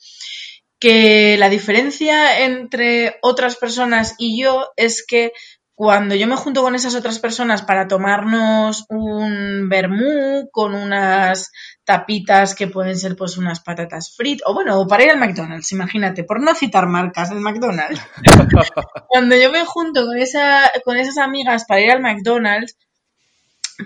que 0.79 1.37
la 1.39 1.49
diferencia 1.49 2.45
entre 2.45 3.17
otras 3.23 3.57
personas 3.57 4.15
y 4.19 4.41
yo 4.41 4.69
es 4.77 5.05
que 5.07 5.33
cuando 5.77 6.15
yo 6.15 6.27
me 6.27 6.37
junto 6.37 6.63
con 6.63 6.75
esas 6.75 6.95
otras 6.95 7.19
personas 7.19 7.61
para 7.61 7.87
tomarnos 7.87 8.87
un 8.89 9.69
vermú 9.69 10.49
con 10.51 10.75
unas 10.75 11.53
tapitas 11.85 12.55
que 12.55 12.67
pueden 12.67 12.97
ser 12.97 13.15
pues 13.15 13.37
unas 13.37 13.61
patatas 13.61 14.15
fritas 14.17 14.49
o 14.49 14.55
bueno, 14.55 14.87
para 14.87 15.05
ir 15.05 15.11
al 15.11 15.19
McDonald's, 15.19 15.71
imagínate, 15.73 16.25
por 16.25 16.43
no 16.43 16.55
citar 16.55 16.87
marcas 16.87 17.29
del 17.29 17.41
McDonald's. 17.41 18.01
cuando 19.09 19.37
yo 19.37 19.53
me 19.53 19.67
junto 19.67 20.07
con 20.07 20.17
esa 20.17 20.63
con 20.83 20.97
esas 20.97 21.19
amigas 21.19 21.67
para 21.69 21.83
ir 21.83 21.91
al 21.91 22.01
McDonald's, 22.01 22.75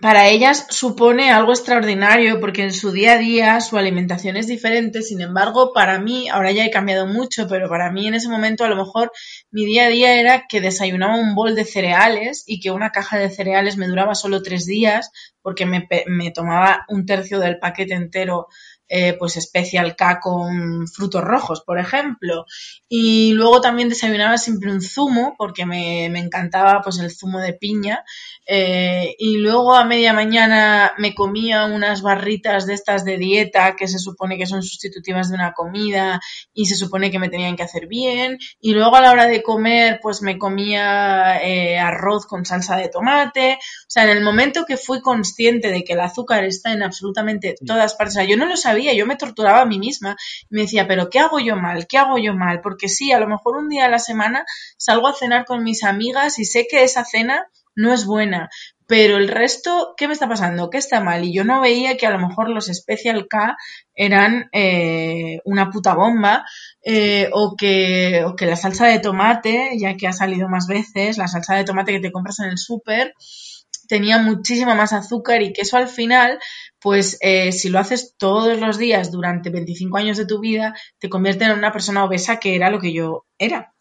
para 0.00 0.28
ellas 0.28 0.66
supone 0.70 1.30
algo 1.30 1.50
extraordinario 1.50 2.38
porque 2.38 2.62
en 2.62 2.72
su 2.72 2.92
día 2.92 3.14
a 3.14 3.18
día 3.18 3.60
su 3.60 3.76
alimentación 3.76 4.36
es 4.36 4.46
diferente, 4.46 5.02
sin 5.02 5.20
embargo, 5.20 5.72
para 5.74 5.98
mí, 5.98 6.28
ahora 6.28 6.52
ya 6.52 6.64
he 6.64 6.70
cambiado 6.70 7.08
mucho, 7.08 7.48
pero 7.48 7.68
para 7.68 7.90
mí 7.90 8.06
en 8.06 8.14
ese 8.14 8.28
momento 8.28 8.64
a 8.64 8.68
lo 8.68 8.76
mejor 8.76 9.10
mi 9.50 9.64
día 9.64 9.86
a 9.86 9.88
día 9.88 10.14
era 10.14 10.46
que 10.48 10.60
desayunaba 10.60 11.16
un 11.16 11.34
bol 11.34 11.56
de 11.56 11.64
cereales 11.64 12.44
y 12.46 12.60
que 12.60 12.70
una 12.70 12.90
caja 12.90 13.18
de 13.18 13.30
cereales 13.30 13.76
me 13.76 13.88
duraba 13.88 14.14
solo 14.14 14.42
tres 14.42 14.64
días 14.64 15.10
porque 15.42 15.66
me, 15.66 15.88
me 16.06 16.30
tomaba 16.30 16.84
un 16.88 17.04
tercio 17.04 17.40
del 17.40 17.58
paquete 17.58 17.94
entero 17.94 18.46
eh, 18.92 19.14
pues 19.16 19.34
Special 19.40 19.94
K 19.94 20.18
con 20.20 20.88
frutos 20.88 21.22
rojos, 21.22 21.62
por 21.64 21.78
ejemplo. 21.78 22.44
Y 22.88 23.32
luego 23.34 23.60
también 23.60 23.88
desayunaba 23.88 24.36
siempre 24.36 24.72
un 24.72 24.82
zumo, 24.82 25.36
porque 25.38 25.64
me, 25.64 26.08
me 26.10 26.18
encantaba 26.18 26.80
pues 26.82 26.98
el 26.98 27.12
zumo 27.12 27.38
de 27.38 27.52
piña. 27.52 28.04
Eh, 28.46 29.14
y 29.16 29.36
luego 29.36 29.76
a 29.76 29.84
media 29.84 30.12
mañana 30.12 30.92
me 30.98 31.14
comía 31.14 31.66
unas 31.66 32.02
barritas 32.02 32.66
de 32.66 32.74
estas 32.74 33.04
de 33.04 33.16
dieta 33.16 33.76
que 33.76 33.86
se 33.86 34.00
supone 34.00 34.36
que 34.36 34.46
son 34.46 34.64
sustitutivas 34.64 35.28
de 35.28 35.36
una 35.36 35.52
comida 35.52 36.20
y 36.52 36.66
se 36.66 36.74
supone 36.74 37.12
que 37.12 37.20
me 37.20 37.28
tenían 37.28 37.54
que 37.54 37.62
hacer 37.62 37.86
bien. 37.86 38.38
Y 38.60 38.72
luego 38.72 38.96
a 38.96 39.02
la 39.02 39.12
hora 39.12 39.26
de 39.26 39.44
comer 39.44 40.00
pues 40.02 40.20
me 40.22 40.36
comía 40.36 41.40
eh, 41.44 41.78
arroz 41.78 42.26
con 42.26 42.44
salsa 42.44 42.76
de 42.76 42.88
tomate. 42.88 43.52
O 43.54 43.86
sea, 43.86 44.02
en 44.02 44.10
el 44.10 44.24
momento 44.24 44.64
que 44.66 44.76
fui 44.76 45.00
consciente 45.00 45.70
de 45.70 45.84
que 45.84 45.92
el 45.92 46.00
azúcar 46.00 46.42
está 46.42 46.72
en 46.72 46.82
absolutamente 46.82 47.54
todas 47.64 47.94
partes, 47.94 48.16
o 48.16 48.18
sea, 48.18 48.28
yo 48.28 48.36
no 48.36 48.46
lo 48.46 48.56
sabía 48.56 48.79
yo 48.80 49.06
me 49.06 49.16
torturaba 49.16 49.60
a 49.62 49.66
mí 49.66 49.78
misma. 49.78 50.16
Me 50.48 50.62
decía, 50.62 50.86
pero 50.88 51.10
¿qué 51.10 51.18
hago 51.20 51.38
yo 51.38 51.56
mal? 51.56 51.86
¿Qué 51.86 51.98
hago 51.98 52.18
yo 52.18 52.34
mal? 52.34 52.60
Porque 52.60 52.88
sí, 52.88 53.12
a 53.12 53.20
lo 53.20 53.28
mejor 53.28 53.56
un 53.56 53.68
día 53.68 53.86
a 53.86 53.90
la 53.90 53.98
semana 53.98 54.44
salgo 54.76 55.08
a 55.08 55.14
cenar 55.14 55.44
con 55.44 55.62
mis 55.62 55.84
amigas 55.84 56.38
y 56.38 56.44
sé 56.44 56.66
que 56.68 56.82
esa 56.82 57.04
cena 57.04 57.46
no 57.74 57.92
es 57.92 58.04
buena, 58.04 58.50
pero 58.90 59.18
el 59.18 59.28
resto, 59.28 59.94
¿qué 59.96 60.08
me 60.08 60.14
está 60.14 60.28
pasando? 60.28 60.68
¿Qué 60.68 60.78
está 60.78 61.00
mal? 61.00 61.24
Y 61.24 61.32
yo 61.32 61.44
no 61.44 61.60
veía 61.60 61.96
que 61.96 62.08
a 62.08 62.10
lo 62.10 62.18
mejor 62.18 62.50
los 62.50 62.66
Special 62.66 63.28
K 63.28 63.56
eran 63.94 64.48
eh, 64.52 65.38
una 65.44 65.70
puta 65.70 65.94
bomba 65.94 66.44
eh, 66.82 67.30
o, 67.32 67.54
que, 67.56 68.24
o 68.24 68.34
que 68.34 68.46
la 68.46 68.56
salsa 68.56 68.88
de 68.88 68.98
tomate, 68.98 69.78
ya 69.78 69.96
que 69.96 70.08
ha 70.08 70.12
salido 70.12 70.48
más 70.48 70.66
veces, 70.66 71.18
la 71.18 71.28
salsa 71.28 71.54
de 71.54 71.62
tomate 71.62 71.92
que 71.92 72.00
te 72.00 72.10
compras 72.10 72.40
en 72.40 72.50
el 72.50 72.58
súper, 72.58 73.14
tenía 73.90 74.18
muchísima 74.18 74.76
más 74.76 74.92
azúcar 74.92 75.42
y 75.42 75.52
que 75.52 75.62
eso 75.62 75.76
al 75.76 75.88
final, 75.88 76.38
pues 76.78 77.18
eh, 77.20 77.50
si 77.50 77.70
lo 77.70 77.80
haces 77.80 78.14
todos 78.16 78.56
los 78.60 78.78
días 78.78 79.10
durante 79.10 79.50
25 79.50 79.96
años 79.96 80.16
de 80.16 80.26
tu 80.26 80.38
vida, 80.38 80.76
te 81.00 81.08
convierte 81.08 81.44
en 81.44 81.58
una 81.58 81.72
persona 81.72 82.04
obesa 82.04 82.36
que 82.38 82.54
era 82.54 82.70
lo 82.70 82.78
que 82.78 82.92
yo 82.92 83.26
era. 83.36 83.74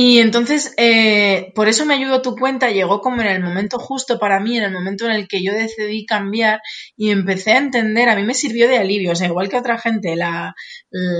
Y 0.00 0.20
entonces, 0.20 0.74
eh, 0.76 1.50
por 1.56 1.66
eso 1.66 1.84
me 1.84 1.94
ayudó 1.94 2.22
tu 2.22 2.36
cuenta, 2.36 2.70
llegó 2.70 3.00
como 3.00 3.20
en 3.20 3.26
el 3.26 3.42
momento 3.42 3.80
justo 3.80 4.20
para 4.20 4.38
mí, 4.38 4.56
en 4.56 4.62
el 4.62 4.70
momento 4.70 5.06
en 5.06 5.10
el 5.10 5.26
que 5.26 5.42
yo 5.42 5.52
decidí 5.52 6.06
cambiar 6.06 6.60
y 6.96 7.10
empecé 7.10 7.54
a 7.54 7.58
entender, 7.58 8.08
a 8.08 8.14
mí 8.14 8.22
me 8.22 8.34
sirvió 8.34 8.68
de 8.68 8.78
alivio, 8.78 9.10
o 9.10 9.16
sea, 9.16 9.26
igual 9.26 9.48
que 9.48 9.56
a 9.56 9.58
otra 9.58 9.76
gente 9.76 10.14
la, 10.14 10.54
la, 10.90 11.12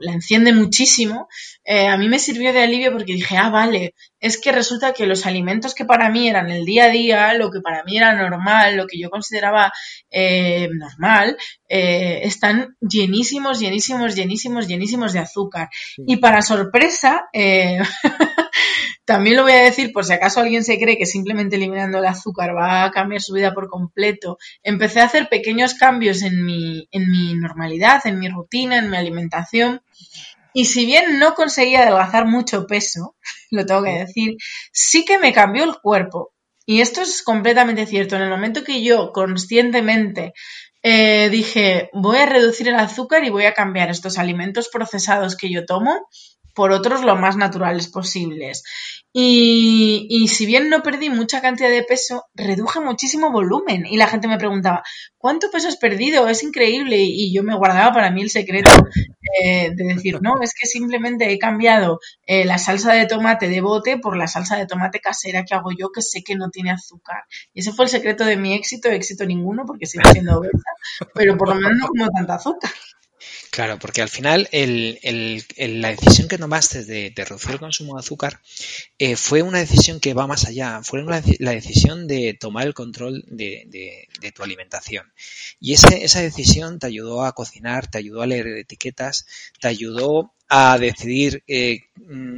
la 0.00 0.12
enciende 0.12 0.52
muchísimo, 0.52 1.28
eh, 1.64 1.86
a 1.86 1.96
mí 1.96 2.10
me 2.10 2.18
sirvió 2.18 2.52
de 2.52 2.60
alivio 2.60 2.92
porque 2.92 3.14
dije, 3.14 3.38
ah, 3.38 3.48
vale, 3.48 3.94
es 4.20 4.38
que 4.38 4.52
resulta 4.52 4.92
que 4.92 5.06
los 5.06 5.24
alimentos 5.24 5.74
que 5.74 5.86
para 5.86 6.10
mí 6.10 6.28
eran 6.28 6.50
el 6.50 6.64
día 6.66 6.84
a 6.84 6.90
día, 6.90 7.34
lo 7.34 7.50
que 7.50 7.60
para 7.60 7.82
mí 7.84 7.96
era 7.96 8.14
normal, 8.14 8.76
lo 8.76 8.86
que 8.86 9.00
yo 9.00 9.08
consideraba 9.08 9.72
eh, 10.10 10.68
normal, 10.72 11.38
eh, 11.68 12.20
están 12.24 12.76
llenísimos, 12.80 13.58
llenísimos, 13.58 14.14
llenísimos, 14.14 14.68
llenísimos 14.68 15.12
de 15.14 15.20
azúcar. 15.20 15.70
Sí. 15.72 16.02
Y 16.06 16.16
para 16.18 16.42
sorpresa, 16.42 17.28
eh, 17.32 17.78
también 19.04 19.36
lo 19.36 19.42
voy 19.42 19.52
a 19.52 19.62
decir 19.62 19.92
por 19.92 20.04
si 20.04 20.12
acaso 20.12 20.40
alguien 20.40 20.62
se 20.62 20.78
cree 20.78 20.96
que 20.96 21.06
simplemente 21.06 21.56
eliminando 21.56 21.98
el 21.98 22.06
azúcar 22.06 22.54
va 22.56 22.84
a 22.84 22.90
cambiar 22.90 23.20
su 23.20 23.34
vida 23.34 23.52
por 23.52 23.68
completo, 23.68 24.38
empecé 24.62 25.00
a 25.00 25.04
hacer 25.04 25.28
pequeños 25.28 25.74
cambios 25.74 26.22
en 26.22 26.44
mi, 26.44 26.88
en 26.92 27.10
mi 27.10 27.34
normalidad, 27.34 28.06
en 28.06 28.18
mi 28.18 28.28
rutina, 28.28 28.78
en 28.78 28.88
mi 28.88 28.96
alimentación. 28.96 29.82
Y 30.52 30.66
si 30.66 30.86
bien 30.86 31.18
no 31.18 31.34
conseguía 31.34 31.82
adelgazar 31.82 32.26
mucho 32.26 32.66
peso, 32.66 33.16
lo 33.50 33.66
tengo 33.66 33.82
que 33.82 33.98
decir, 33.98 34.36
sí 34.72 35.04
que 35.04 35.18
me 35.18 35.32
cambió 35.32 35.64
el 35.64 35.76
cuerpo. 35.80 36.32
Y 36.66 36.80
esto 36.80 37.02
es 37.02 37.22
completamente 37.22 37.86
cierto. 37.86 38.14
En 38.14 38.22
el 38.22 38.30
momento 38.30 38.62
que 38.62 38.82
yo 38.82 39.10
conscientemente 39.12 40.34
eh, 40.82 41.28
dije, 41.30 41.90
voy 41.92 42.18
a 42.18 42.26
reducir 42.26 42.68
el 42.68 42.76
azúcar 42.76 43.24
y 43.24 43.30
voy 43.30 43.44
a 43.44 43.54
cambiar 43.54 43.90
estos 43.90 44.18
alimentos 44.18 44.68
procesados 44.68 45.36
que 45.36 45.50
yo 45.50 45.66
tomo 45.66 46.06
por 46.60 46.72
otros 46.72 47.02
lo 47.04 47.16
más 47.16 47.38
naturales 47.38 47.88
posibles. 47.88 48.62
Y, 49.14 50.06
y, 50.10 50.28
si 50.28 50.44
bien 50.44 50.68
no 50.68 50.82
perdí 50.82 51.08
mucha 51.08 51.40
cantidad 51.40 51.70
de 51.70 51.82
peso, 51.84 52.24
reduje 52.34 52.80
muchísimo 52.80 53.32
volumen. 53.32 53.86
Y 53.86 53.96
la 53.96 54.06
gente 54.08 54.28
me 54.28 54.36
preguntaba, 54.36 54.82
¿cuánto 55.16 55.50
peso 55.50 55.68
has 55.68 55.78
perdido? 55.78 56.28
Es 56.28 56.42
increíble. 56.42 56.98
Y 56.98 57.32
yo 57.32 57.42
me 57.42 57.56
guardaba 57.56 57.94
para 57.94 58.10
mí 58.10 58.20
el 58.20 58.28
secreto 58.28 58.70
eh, 59.42 59.70
de 59.74 59.84
decir, 59.84 60.20
no, 60.20 60.34
es 60.42 60.52
que 60.52 60.66
simplemente 60.66 61.32
he 61.32 61.38
cambiado 61.38 61.98
eh, 62.26 62.44
la 62.44 62.58
salsa 62.58 62.92
de 62.92 63.06
tomate 63.06 63.48
de 63.48 63.62
bote 63.62 63.96
por 63.96 64.18
la 64.18 64.26
salsa 64.26 64.58
de 64.58 64.66
tomate 64.66 65.00
casera 65.00 65.46
que 65.46 65.54
hago 65.54 65.70
yo, 65.70 65.88
que 65.90 66.02
sé 66.02 66.22
que 66.22 66.36
no 66.36 66.50
tiene 66.50 66.72
azúcar. 66.72 67.22
Y 67.54 67.60
ese 67.60 67.72
fue 67.72 67.86
el 67.86 67.90
secreto 67.90 68.26
de 68.26 68.36
mi 68.36 68.52
éxito, 68.52 68.90
éxito 68.90 69.24
ninguno, 69.24 69.64
porque 69.66 69.86
sigo 69.86 70.04
siendo 70.12 70.36
obesa, 70.36 70.74
pero 71.14 71.38
por 71.38 71.48
lo 71.48 71.54
menos 71.54 71.78
no 71.78 71.86
como 71.86 72.10
tanta 72.10 72.34
azúcar. 72.34 72.70
Claro, 73.50 73.80
porque 73.80 74.00
al 74.00 74.08
final 74.08 74.48
la 74.52 75.88
decisión 75.88 76.28
que 76.28 76.38
tomaste 76.38 76.84
de, 76.84 77.12
reducir 77.16 77.50
el 77.50 77.58
consumo 77.58 77.94
de 77.94 78.00
azúcar 78.00 78.40
eh, 78.98 79.16
fue 79.16 79.42
una 79.42 79.58
decisión 79.58 79.98
que 79.98 80.14
va 80.14 80.28
más 80.28 80.46
allá, 80.46 80.82
fue 80.84 81.02
la 81.02 81.50
decisión 81.50 82.06
de 82.06 82.36
tomar 82.38 82.68
el 82.68 82.74
control 82.74 83.24
de, 83.26 84.06
tu 84.34 84.44
alimentación. 84.44 85.12
Y 85.58 85.72
esa 85.72 86.20
decisión 86.20 86.78
te 86.78 86.86
ayudó 86.86 87.24
a 87.24 87.32
cocinar, 87.32 87.90
te 87.90 87.98
ayudó 87.98 88.22
a 88.22 88.26
leer 88.26 88.46
etiquetas, 88.46 89.26
te 89.60 89.66
ayudó 89.66 90.32
a 90.48 90.78
decidir 90.78 91.42
eh, 91.48 91.88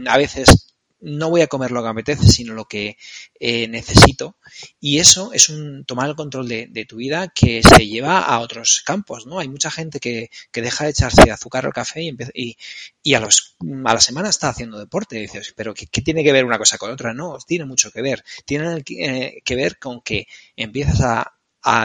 a 0.07 0.17
veces 0.17 0.72
no 1.03 1.31
voy 1.31 1.41
a 1.41 1.49
comer 1.49 1.73
lo 1.73 1.81
que 1.81 1.85
me 1.85 1.91
apetece, 1.91 2.29
sino 2.29 2.55
lo 2.55 2.67
que 2.67 2.97
eh, 3.41 3.67
necesito. 3.69 4.37
Y 4.81 4.99
eso 4.99 5.33
es 5.33 5.49
un 5.49 5.85
tomar 5.85 6.09
el 6.09 6.15
control 6.15 6.49
de, 6.49 6.87
tu 6.89 6.97
vida 6.97 7.29
que 7.29 7.63
se 7.63 7.87
lleva 7.87 8.21
a 8.21 8.39
otros 8.41 8.83
campos, 8.85 9.27
¿no? 9.27 9.39
Hay 9.41 9.49
mucha 9.49 9.71
gente 9.71 9.99
que, 10.01 10.31
deja 10.53 10.85
de 10.85 10.91
echarse 10.91 11.31
azúcar 11.31 11.67
al 11.67 11.73
café 11.73 12.03
y, 12.35 12.57
y, 13.03 13.15
a, 13.15 13.21
los, 13.21 13.57
a 13.85 13.95
la 13.95 14.01
semana 14.01 14.29
está 14.29 14.49
haciendo 14.49 14.79
deporte. 14.79 15.19
Y 15.19 15.23
dices, 15.23 15.53
pero 15.57 15.75
¿qué, 15.75 15.87
tiene 15.87 16.23
que 16.23 16.33
ver 16.33 16.45
una 16.45 16.59
cosa 16.59 16.79
con 16.79 16.91
otra? 16.91 17.13
No, 17.13 17.37
tiene 17.47 17.65
mucho 17.65 17.91
que 17.91 18.03
ver. 18.03 18.25
Tiene 18.45 18.83
eh, 18.89 19.43
que 19.45 19.57
ver 19.57 19.79
con 19.79 20.01
que 20.03 20.29
empiezas 20.57 21.01
a, 21.01 21.33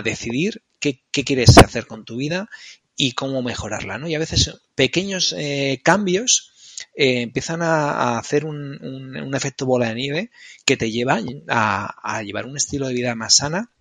decidir 0.03 0.63
qué, 0.79 1.03
quieres 1.11 1.57
hacer 1.57 1.85
con 1.85 2.03
tu 2.05 2.17
vida 2.17 2.49
y 2.95 3.11
cómo 3.11 3.43
mejorarla, 3.43 3.97
¿no? 3.97 4.07
Y 4.07 4.15
a 4.15 4.19
veces 4.19 4.59
pequeños 4.75 5.33
eh, 5.37 5.81
cambios 5.83 6.51
eh, 6.97 7.21
empiezan 7.21 7.61
a, 7.61 8.17
hacer 8.17 8.43
un, 8.43 9.31
efecto 9.35 9.67
bola 9.67 9.89
de 9.89 9.95
nieve 9.95 10.31
que 10.65 10.77
te 10.77 10.91
lleva 10.91 11.19
a, 11.47 12.23
llevar 12.23 12.47
un 12.47 12.57
estilo 12.57 12.87
de 12.87 12.95
vida 12.95 13.13
más 13.15 13.35
sana 13.35 13.71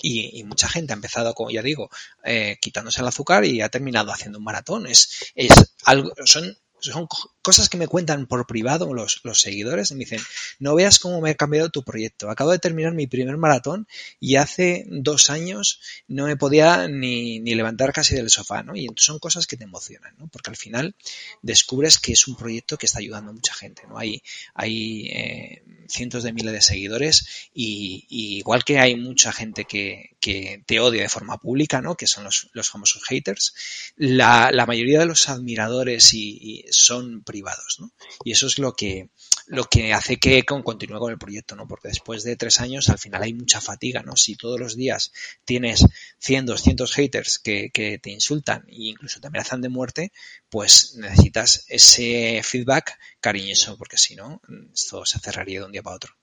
y, 0.00 0.44
mucha 0.44 0.68
gente 0.68 0.92
ha 0.92 0.96
empezado, 0.96 1.34
como 1.34 1.50
ya 1.50 1.62
digo, 1.62 1.90
eh, 2.24 2.58
quitándose 2.60 3.00
el 3.00 3.08
azúcar 3.08 3.44
y 3.44 3.60
ha 3.60 3.70
terminado 3.70 4.12
haciendo 4.12 4.38
un 4.38 4.44
maratón. 4.44 4.86
Es, 4.86 5.32
es 5.34 5.74
algo, 5.84 6.12
son 6.26 6.56
son 6.84 7.08
cosas 7.44 7.68
que 7.68 7.76
me 7.76 7.88
cuentan 7.88 8.26
por 8.26 8.46
privado 8.46 8.94
los, 8.94 9.20
los 9.22 9.38
seguidores. 9.38 9.92
Me 9.92 9.98
dicen, 9.98 10.20
no 10.58 10.74
veas 10.74 10.98
cómo 10.98 11.20
me 11.20 11.30
ha 11.30 11.34
cambiado 11.34 11.68
tu 11.68 11.84
proyecto. 11.84 12.30
Acabo 12.30 12.50
de 12.50 12.58
terminar 12.58 12.94
mi 12.94 13.06
primer 13.06 13.36
maratón 13.36 13.86
y 14.18 14.36
hace 14.36 14.86
dos 14.88 15.28
años 15.28 15.78
no 16.08 16.24
me 16.24 16.38
podía 16.38 16.88
ni, 16.88 17.40
ni 17.40 17.54
levantar 17.54 17.92
casi 17.92 18.14
del 18.14 18.30
sofá, 18.30 18.62
¿no? 18.62 18.74
Y 18.74 18.88
son 18.96 19.18
cosas 19.18 19.46
que 19.46 19.58
te 19.58 19.64
emocionan, 19.64 20.14
¿no? 20.18 20.26
Porque 20.28 20.48
al 20.50 20.56
final 20.56 20.96
descubres 21.42 21.98
que 21.98 22.12
es 22.12 22.26
un 22.26 22.34
proyecto 22.34 22.78
que 22.78 22.86
está 22.86 23.00
ayudando 23.00 23.30
a 23.30 23.34
mucha 23.34 23.52
gente, 23.52 23.82
¿no? 23.86 23.98
Hay, 23.98 24.22
hay 24.54 25.08
eh, 25.08 25.62
cientos 25.86 26.22
de 26.22 26.32
miles 26.32 26.54
de 26.54 26.62
seguidores 26.62 27.50
y, 27.52 28.06
igual 28.08 28.64
que 28.64 28.78
hay 28.78 28.96
mucha 28.96 29.32
gente 29.32 29.66
que, 29.66 30.16
que, 30.18 30.62
te 30.64 30.80
odia 30.80 31.02
de 31.02 31.10
forma 31.10 31.36
pública, 31.36 31.82
¿no? 31.82 31.94
Que 31.94 32.06
son 32.06 32.24
los, 32.24 32.48
los 32.54 32.70
famosos 32.70 33.04
haters, 33.04 33.54
la, 33.96 34.50
la 34.50 34.64
mayoría 34.64 35.00
de 35.00 35.06
los 35.06 35.28
admiradores 35.28 36.14
y 36.14 36.64
son 36.70 37.22
privados, 37.34 37.78
¿no? 37.80 37.90
Y 38.22 38.30
eso 38.30 38.46
es 38.46 38.60
lo 38.60 38.74
que, 38.74 39.08
lo 39.48 39.64
que 39.64 39.92
hace 39.92 40.18
que 40.18 40.44
continúe 40.44 41.00
con 41.00 41.10
el 41.10 41.18
proyecto, 41.18 41.56
¿no? 41.56 41.66
Porque 41.66 41.88
después 41.88 42.22
de 42.22 42.36
tres 42.36 42.60
años 42.60 42.88
al 42.90 42.98
final 42.98 43.24
hay 43.24 43.34
mucha 43.34 43.60
fatiga, 43.60 44.04
¿no? 44.04 44.14
Si 44.14 44.36
todos 44.36 44.60
los 44.60 44.76
días 44.76 45.12
tienes 45.44 45.84
100, 46.18 46.46
200 46.46 46.92
haters 46.92 47.40
que, 47.40 47.98
te 48.00 48.10
insultan 48.10 48.64
e 48.68 48.94
incluso 48.94 49.20
te 49.20 49.26
amenazan 49.26 49.62
de 49.62 49.68
muerte, 49.68 50.12
pues 50.48 50.94
necesitas 50.94 51.64
ese 51.66 52.40
feedback 52.44 53.00
cariñoso, 53.20 53.76
porque 53.76 53.98
si 53.98 54.14
no, 54.14 54.40
esto 54.72 55.04
se 55.04 55.18
cerraría 55.18 55.58
de 55.58 55.66
un 55.66 55.72
día 55.72 55.82
para 55.82 55.96
otro. 55.96 56.14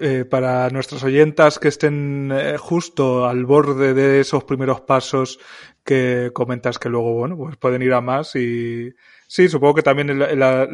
Eh, 0.00 0.24
para 0.24 0.70
nuestras 0.70 1.04
oyentas 1.04 1.60
que 1.60 1.68
estén 1.68 2.32
eh, 2.32 2.56
justo 2.58 3.26
al 3.26 3.44
borde 3.44 3.94
de 3.94 4.20
esos 4.20 4.42
primeros 4.42 4.80
pasos 4.80 5.38
que 5.84 6.30
comentas 6.32 6.78
que 6.78 6.88
luego, 6.88 7.12
bueno, 7.12 7.36
pues 7.36 7.56
pueden 7.58 7.82
ir 7.82 7.92
a 7.92 8.00
más 8.00 8.34
y 8.34 8.94
Sí, 9.34 9.48
supongo 9.48 9.74
que 9.74 9.82
también 9.82 10.16
la, 10.16 10.68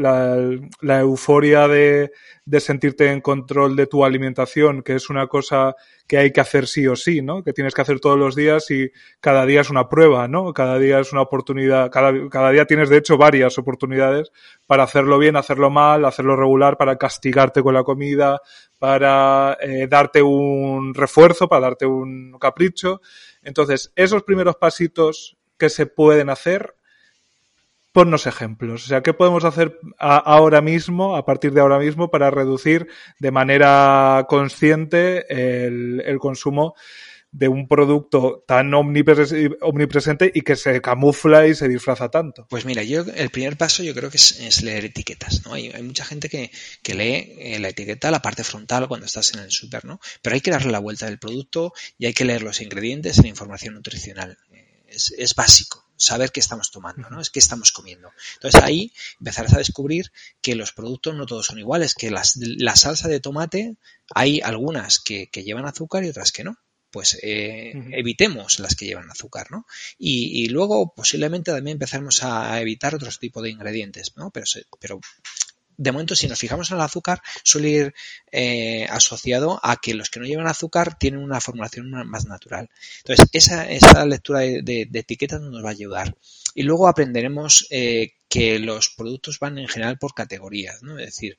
la, 0.83 1.01
euforia 1.01 1.66
de, 1.66 2.12
de, 2.44 2.61
sentirte 2.61 3.11
en 3.11 3.23
control 3.23 3.75
de 3.75 3.87
tu 3.87 4.05
alimentación, 4.05 4.83
que 4.83 4.96
es 4.96 5.09
una 5.09 5.29
cosa 5.29 5.75
que 6.07 6.18
hay 6.18 6.31
que 6.31 6.42
hacer 6.42 6.66
sí 6.66 6.87
o 6.87 6.94
sí, 6.94 7.23
¿no? 7.23 7.42
Que 7.42 7.55
tienes 7.55 7.73
que 7.73 7.81
hacer 7.81 8.01
todos 8.01 8.18
los 8.18 8.37
días 8.37 8.70
y 8.70 8.90
cada 9.18 9.46
día 9.46 9.62
es 9.62 9.70
una 9.70 9.88
prueba, 9.88 10.29
¿no? 10.29 10.53
Cada 10.53 10.79
día 10.79 11.01
es 11.01 11.11
una 11.11 11.23
oportunidad, 11.23 11.90
cada, 11.90 12.12
cada 12.29 12.51
día 12.51 12.66
tienes 12.66 12.90
de 12.90 12.99
hecho 12.99 13.16
varias 13.16 13.57
oportunidades 13.57 14.31
para 14.66 14.83
hacerlo 14.83 15.18
bien, 15.18 15.37
hacerlo 15.37 15.70
mal, 15.70 16.05
hacerlo 16.05 16.37
regular, 16.37 16.77
para 16.77 16.96
castigarte 16.96 17.62
con 17.62 17.73
la 17.73 17.83
comida, 17.83 18.42
para 18.79 19.57
eh, 19.62 19.87
darte 19.88 20.20
un 20.20 20.92
refuerzo, 20.92 21.49
para 21.49 21.62
darte 21.62 21.87
un 21.87 22.37
capricho. 22.38 23.01
Entonces, 23.40 23.90
esos 23.96 24.23
primeros 24.23 24.57
pasitos 24.57 25.38
que 25.57 25.70
se 25.70 25.87
pueden 25.87 26.29
hacer 26.29 26.75
ponnos 27.92 28.26
ejemplos. 28.26 28.85
O 28.85 28.88
sea, 28.88 29.03
¿qué 29.03 29.14
podemos 29.14 29.44
hacer 29.44 29.79
ahora 29.98 30.61
mismo, 30.61 31.16
a 31.16 31.24
partir 31.24 31.53
de 31.53 31.61
ahora 31.61 31.79
mismo, 31.79 32.11
para 32.11 32.31
reducir 32.31 32.88
de 33.18 33.31
manera 33.31 34.26
consciente 34.29 35.26
el, 35.31 36.18
consumo 36.18 36.74
de 37.33 37.46
un 37.46 37.68
producto 37.68 38.44
tan 38.46 38.74
omnipresente 38.74 40.33
y 40.35 40.40
que 40.42 40.57
se 40.57 40.81
camufla 40.81 41.46
y 41.46 41.55
se 41.55 41.68
disfraza 41.68 42.11
tanto? 42.11 42.46
Pues 42.48 42.64
mira, 42.64 42.83
yo 42.83 43.05
el 43.14 43.31
primer 43.31 43.57
paso 43.57 43.83
yo 43.83 43.94
creo 43.94 44.11
que 44.11 44.18
es, 44.18 44.62
leer 44.62 44.87
etiquetas, 44.87 45.44
¿no? 45.44 45.55
Hay, 45.55 45.72
mucha 45.83 46.05
gente 46.05 46.29
que, 46.29 46.50
lee 46.94 47.35
eh, 47.38 47.59
la 47.61 47.68
etiqueta, 47.68 48.11
la 48.11 48.22
parte 48.22 48.44
frontal 48.44 48.88
cuando 48.88 49.07
estás 49.07 49.35
en 49.35 49.40
el 49.40 49.50
súper, 49.50 49.85
¿no? 49.85 50.00
Pero 50.22 50.35
hay 50.35 50.40
que 50.40 50.50
darle 50.50 50.70
la 50.70 50.79
vuelta 50.79 51.07
del 51.07 51.18
producto 51.18 51.72
y 51.98 52.07
hay 52.07 52.12
que 52.12 52.24
leer 52.24 52.42
los 52.42 52.61
ingredientes 52.61 53.18
la 53.18 53.29
información 53.29 53.74
nutricional. 53.74 54.38
Es 54.88 55.35
básico 55.37 55.89
saber 56.01 56.33
qué 56.33 56.41
estamos 56.41 56.71
tomando, 56.71 57.09
¿no? 57.11 57.21
Es 57.21 57.31
qué 57.31 57.39
estamos 57.39 57.73
comiendo. 57.73 58.11
Entonces 58.35 58.63
ahí 58.63 58.93
empezarás 59.19 59.55
a 59.55 59.59
descubrir 59.59 60.11
que 60.41 60.55
los 60.55 60.73
productos 60.73 61.15
no 61.15 61.27
todos 61.27 61.47
son 61.47 61.59
iguales, 61.59 61.95
que 61.95 62.11
las, 62.11 62.37
la 62.37 62.75
salsa 62.75 63.09
de 63.09 63.21
tomate 63.21 63.77
hay 64.15 64.41
algunas 64.41 64.99
que, 64.99 65.29
llevan 65.33 65.67
azúcar 65.67 66.05
y 66.05 66.09
otras 66.09 66.33
que 66.33 66.45
no 66.45 66.57
pues 66.91 67.17
eh, 67.23 67.73
evitemos 67.93 68.59
las 68.59 68.75
que 68.75 68.85
llevan 68.85 69.09
azúcar, 69.09 69.47
¿no? 69.53 69.65
Y, 69.97 70.49
luego 70.49 70.93
posiblemente 70.93 71.53
también 71.53 71.77
empezaremos 71.77 72.25
a 72.25 72.61
evitar 72.61 72.97
otros 72.97 73.21
tipos 73.21 73.45
de 73.45 73.51
ingredientes, 73.51 74.17
¿no? 74.17 74.33
Pero, 74.33 74.45
pero 74.81 75.01
de 75.81 75.93
momento, 75.93 76.14
si 76.14 76.29
nos 76.29 76.38
fijamos 76.38 76.71
en 76.71 76.77
el 76.77 76.83
azúcar, 76.83 77.23
suele 77.43 77.71
ir 77.71 77.95
eh, 78.31 78.87
asociado 78.90 79.59
a 79.62 79.77
que 79.77 79.95
los 79.95 80.11
que 80.11 80.21
no 80.21 80.27
llevan 80.27 80.47
azúcar 80.47 80.99
tienen 80.99 81.21
una 81.23 81.40
formulación 81.40 81.90
más 82.07 82.27
natural. 82.27 82.69
Entonces, 82.99 83.27
esa, 83.33 84.05
lectura 84.05 84.40
de, 84.40 84.88
etiquetas 84.93 85.40
nos 85.40 85.64
va 85.64 85.69
a 85.69 85.73
ayudar. 85.73 86.14
Y 86.55 86.64
luego 86.64 86.87
aprenderemos 86.87 87.66
eh, 87.71 88.12
que 88.29 88.59
los 88.59 88.90
productos 88.90 89.38
van 89.38 89.57
en 89.57 89.69
general 89.69 89.97
por 89.97 90.12
categorías, 90.12 90.83
¿no? 90.83 90.99
Es 90.99 91.07
decir, 91.07 91.38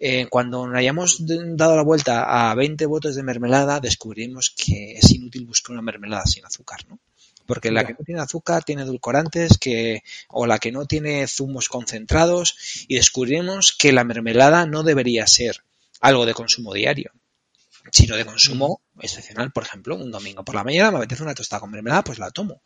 eh, 0.00 0.28
cuando 0.30 0.64
hayamos 0.74 1.18
dado 1.20 1.76
la 1.76 1.82
vuelta 1.82 2.50
a 2.50 2.54
20 2.54 2.86
botes 2.86 3.16
de 3.16 3.22
mermelada, 3.22 3.80
descubrimos 3.80 4.54
que 4.56 4.92
es 4.92 5.10
inútil 5.10 5.44
buscar 5.44 5.74
una 5.74 5.82
mermelada 5.82 6.24
sin 6.24 6.46
azúcar, 6.46 6.80
¿no? 6.88 7.00
Porque 7.46 7.70
la 7.70 7.84
que 7.84 7.92
no 7.92 8.04
tiene 8.04 8.20
azúcar 8.20 8.64
tiene 8.64 8.82
edulcorantes 8.82 9.58
que, 9.58 10.02
o 10.28 10.46
la 10.46 10.58
que 10.58 10.72
no 10.72 10.86
tiene 10.86 11.26
zumos 11.26 11.68
concentrados 11.68 12.86
y 12.88 12.96
descubrimos 12.96 13.72
que 13.72 13.92
la 13.92 14.04
mermelada 14.04 14.66
no 14.66 14.82
debería 14.82 15.26
ser 15.26 15.62
algo 16.00 16.26
de 16.26 16.34
consumo 16.34 16.72
diario, 16.72 17.12
sino 17.90 18.16
de 18.16 18.24
consumo 18.24 18.80
excepcional. 19.00 19.52
Por 19.52 19.64
ejemplo, 19.64 19.96
un 19.96 20.10
domingo 20.10 20.44
por 20.44 20.54
la 20.54 20.64
mañana 20.64 20.90
me 20.90 20.98
apetece 20.98 21.22
una 21.22 21.34
tostada 21.34 21.60
con 21.60 21.70
mermelada, 21.70 22.04
pues 22.04 22.18
la 22.18 22.30
tomo. 22.30 22.62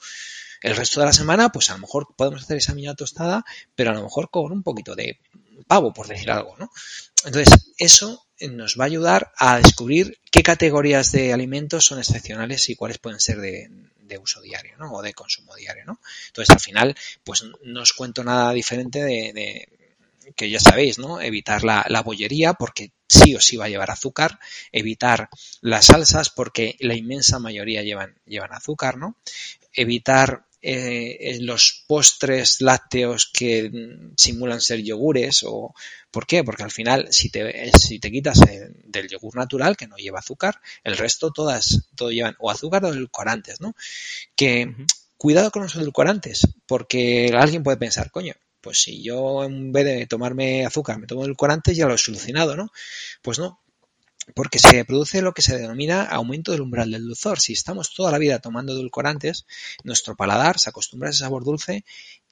El 0.61 0.77
resto 0.77 1.01
de 1.01 1.07
la 1.07 1.13
semana, 1.13 1.51
pues 1.51 1.71
a 1.71 1.75
lo 1.75 1.81
mejor 1.81 2.09
podemos 2.17 2.43
hacer 2.43 2.57
esa 2.57 2.75
miña 2.75 2.95
tostada, 2.95 3.45
pero 3.75 3.91
a 3.91 3.95
lo 3.95 4.03
mejor 4.03 4.31
con 4.31 4.51
un 4.51 4.63
poquito 4.63 4.97
de 4.97 5.21
pavo, 5.67 5.93
por 5.93 6.09
decir 6.09 6.31
algo, 6.31 6.57
¿no? 6.59 6.71
Entonces, 7.25 7.75
eso 7.79 8.27
nos 8.41 8.77
va 8.79 8.85
a 8.85 8.87
ayudar 8.87 9.33
a 9.37 9.59
descubrir 9.59 10.19
qué 10.31 10.43
categorías 10.43 11.13
de 11.13 11.33
alimentos 11.33 11.85
son 11.85 11.99
excepcionales 11.99 12.69
y 12.71 12.77
cuáles 12.77 12.99
pueden 12.99 13.21
ser 13.21 13.41
de, 13.41 13.71
de 14.09 14.19
uso 14.19 14.41
diario, 14.41 14.77
¿no? 14.79 14.93
O 14.93 15.03
de 15.03 15.15
consumo 15.15 15.55
diario, 15.55 15.85
¿no? 15.85 16.01
Entonces, 16.29 16.55
al 16.55 16.61
final, 16.61 16.97
pues 17.23 17.45
no 17.63 17.83
os 17.83 17.93
cuento 17.93 18.25
nada 18.25 18.53
diferente 18.53 19.05
de, 19.05 19.69
que 20.35 20.51
ya 20.51 20.61
sabéis, 20.61 20.99
¿no? 20.99 21.21
Evitar 21.21 21.63
la, 21.65 22.03
bollería 22.05 22.55
porque 22.55 22.93
sí 23.09 23.35
o 23.35 23.41
sí 23.41 23.57
va 23.57 23.67
a 23.67 23.69
llevar 23.69 23.91
azúcar, 23.91 24.39
evitar 24.73 25.29
las 25.61 25.87
salsas 25.87 26.31
porque 26.31 26.77
la 26.81 26.95
inmensa 26.95 27.39
mayoría 27.39 27.83
llevan, 27.83 28.19
llevan 28.27 28.53
azúcar, 28.53 28.97
¿no? 28.97 29.17
Evitar 29.73 30.48
eh, 30.61 31.39
los 31.41 31.85
postres 31.87 32.61
lácteos 32.61 33.31
que 33.33 33.71
simulan 34.17 34.61
ser 34.61 34.83
yogures 34.83 35.45
o 35.47 35.75
¿por 36.11 36.27
qué? 36.27 36.43
Porque 36.43 36.65
al 36.65 36.71
final 36.71 37.09
si 37.11 37.31
te, 37.31 37.71
si 37.79 37.99
te 37.99 38.11
quitas 38.11 38.41
del 38.85 39.09
yogur 39.09 39.37
natural 39.37 39.77
que 39.77 39.87
no 39.87 39.97
lleva 39.97 40.19
azúcar, 40.19 40.61
el 40.85 40.97
resto 40.97 41.31
todas 41.31 41.89
todo 41.95 42.11
llevan 42.11 42.37
o 42.39 42.51
azúcar 42.51 42.85
o 42.85 42.89
edulcorantes, 42.89 43.61
¿no? 43.61 43.75
Que 44.35 44.75
cuidado 45.17 45.51
con 45.51 45.63
los 45.63 45.75
edulcorantes, 45.77 46.47
porque 46.67 47.33
alguien 47.37 47.63
puede 47.63 47.77
pensar, 47.77 48.11
coño, 48.11 48.35
pues 48.61 48.83
si 48.83 49.03
yo 49.03 49.45
en 49.45 49.73
vez 49.73 49.85
de 49.85 50.07
tomarme 50.07 50.67
azúcar 50.67 50.99
me 50.99 51.07
tomo 51.07 51.25
edulcorantes 51.25 51.77
ya 51.77 51.87
lo 51.87 51.95
he 51.95 51.99
solucionado, 51.99 52.57
¿no? 52.57 52.71
Pues 53.23 53.39
no, 53.39 53.61
porque 54.35 54.59
se 54.59 54.85
produce 54.85 55.23
lo 55.23 55.33
que 55.33 55.43
se 55.43 55.57
denomina 55.57 56.05
aumento 56.05 56.53
del 56.53 56.63
umbral 56.63 56.91
del 56.91 57.05
dulzor. 57.05 57.41
Si 57.41 57.53
estamos 57.53 57.95
toda 57.95 58.11
la 58.11 58.19
vida 58.19 58.39
tomando 58.39 58.73
edulcorantes, 58.73 59.47
nuestro 59.85 60.17
paladar 60.17 60.59
se 60.59 60.71
acostumbra 60.71 61.09
a 61.09 61.11
ese 61.11 61.21
sabor 61.21 61.45
dulce 61.45 61.85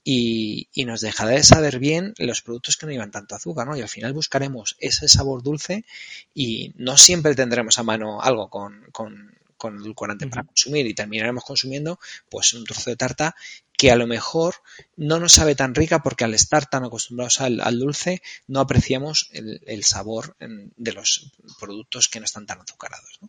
y, 0.08 0.68
nos 0.86 1.00
dejará 1.00 1.30
de 1.32 1.42
saber 1.42 1.80
bien 1.80 2.14
los 2.18 2.40
productos 2.40 2.76
que 2.76 2.86
no 2.86 2.92
llevan 2.92 3.10
tanto 3.10 3.34
azúcar, 3.34 3.66
¿no? 3.66 3.76
Y 3.76 3.82
al 3.82 3.88
final 3.88 4.12
buscaremos 4.12 4.76
ese 4.78 5.08
sabor 5.08 5.42
dulce 5.42 5.84
y 6.32 6.72
no 6.76 6.96
siempre 6.96 7.34
tendremos 7.34 7.78
a 7.80 7.82
mano 7.82 8.22
algo 8.22 8.48
con, 8.48 8.86
con 8.92 9.36
con 9.56 9.76
edulcorante 9.78 10.26
para 10.26 10.44
consumir 10.44 10.86
y 10.86 10.94
terminaremos 10.94 11.44
consumiendo 11.44 11.98
pues 12.28 12.52
un 12.54 12.64
trozo 12.64 12.90
de 12.90 12.96
tarta 12.96 13.34
que 13.76 13.90
a 13.90 13.96
lo 13.96 14.06
mejor 14.06 14.56
no 14.96 15.20
nos 15.20 15.32
sabe 15.32 15.54
tan 15.54 15.74
rica 15.74 16.02
porque 16.02 16.24
al 16.24 16.34
estar 16.34 16.66
tan 16.66 16.84
acostumbrados 16.84 17.40
al, 17.40 17.78
dulce 17.78 18.22
no 18.46 18.60
apreciamos 18.60 19.28
el, 19.32 19.84
sabor 19.84 20.36
de 20.38 20.92
los 20.92 21.32
productos 21.60 22.08
que 22.08 22.20
no 22.20 22.24
están 22.24 22.46
tan 22.46 22.60
azucarados. 22.60 23.20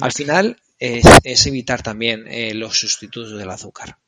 Al 0.00 0.12
final 0.12 0.60
es, 0.78 1.46
evitar 1.46 1.82
también 1.82 2.26
eh, 2.28 2.54
los 2.54 2.78
sustitutos 2.78 3.38
del 3.38 3.50
azúcar. 3.50 3.98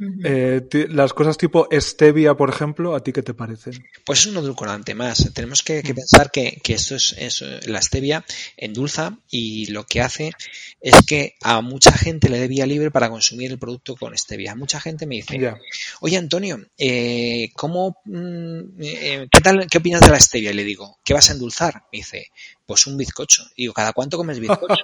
Eh, 0.00 0.62
las 0.90 1.12
cosas 1.12 1.36
tipo 1.36 1.68
stevia, 1.72 2.34
por 2.34 2.50
ejemplo, 2.50 2.94
¿a 2.94 3.02
ti 3.02 3.12
qué 3.12 3.22
te 3.22 3.34
parecen? 3.34 3.84
Pues 4.04 4.20
es 4.20 4.26
un 4.26 4.36
edulcorante 4.36 4.94
más. 4.94 5.32
Tenemos 5.34 5.62
que, 5.64 5.82
pensar 5.82 6.30
que, 6.30 6.60
esto 6.68 6.94
es, 6.94 7.44
la 7.66 7.82
stevia 7.82 8.24
endulza 8.56 9.18
y 9.28 9.66
lo 9.66 9.84
que 9.84 10.00
hace 10.00 10.32
es 10.80 11.04
que 11.04 11.34
a 11.42 11.60
mucha 11.62 11.92
gente 11.92 12.28
le 12.28 12.38
dé 12.38 12.46
vía 12.46 12.66
libre 12.66 12.92
para 12.92 13.10
consumir 13.10 13.50
el 13.50 13.58
producto 13.58 13.96
con 13.96 14.16
stevia. 14.16 14.54
Mucha 14.54 14.78
gente 14.78 15.06
me 15.06 15.16
dice, 15.16 15.56
oye 16.00 16.16
Antonio, 16.16 16.64
eh, 16.78 17.50
¿cómo, 17.54 17.96
mm, 18.04 18.60
eh, 18.80 19.28
¿qué 19.32 19.40
tal, 19.40 19.66
qué 19.68 19.78
opinas 19.78 20.02
de 20.02 20.10
la 20.10 20.20
stevia? 20.20 20.52
Y 20.52 20.54
le 20.54 20.64
digo, 20.64 20.98
¿qué 21.04 21.12
vas 21.12 21.28
a 21.30 21.32
endulzar? 21.32 21.82
Me 21.92 21.98
dice, 21.98 22.30
pues 22.68 22.86
un 22.86 22.98
bizcocho. 22.98 23.46
Digo, 23.56 23.72
¿cada 23.72 23.94
cuánto 23.94 24.18
comes 24.18 24.38
bizcocho? 24.38 24.76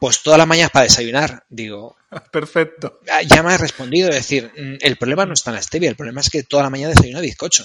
pues 0.00 0.20
todas 0.20 0.36
las 0.36 0.48
mañanas 0.48 0.72
para 0.72 0.82
desayunar. 0.82 1.44
Digo, 1.48 1.96
perfecto. 2.32 2.98
Ah, 3.08 3.22
ya 3.22 3.40
me 3.44 3.54
has 3.54 3.60
respondido, 3.60 4.08
es 4.08 4.16
decir, 4.16 4.50
mm, 4.52 4.78
el 4.80 4.96
problema 4.96 5.24
no 5.24 5.32
está 5.32 5.50
en 5.50 5.56
la 5.56 5.62
stevia, 5.62 5.88
el 5.88 5.94
problema 5.94 6.22
es 6.22 6.28
que 6.28 6.42
toda 6.42 6.64
la 6.64 6.70
mañana 6.70 6.92
desayuno 6.92 7.20
bizcocho. 7.20 7.64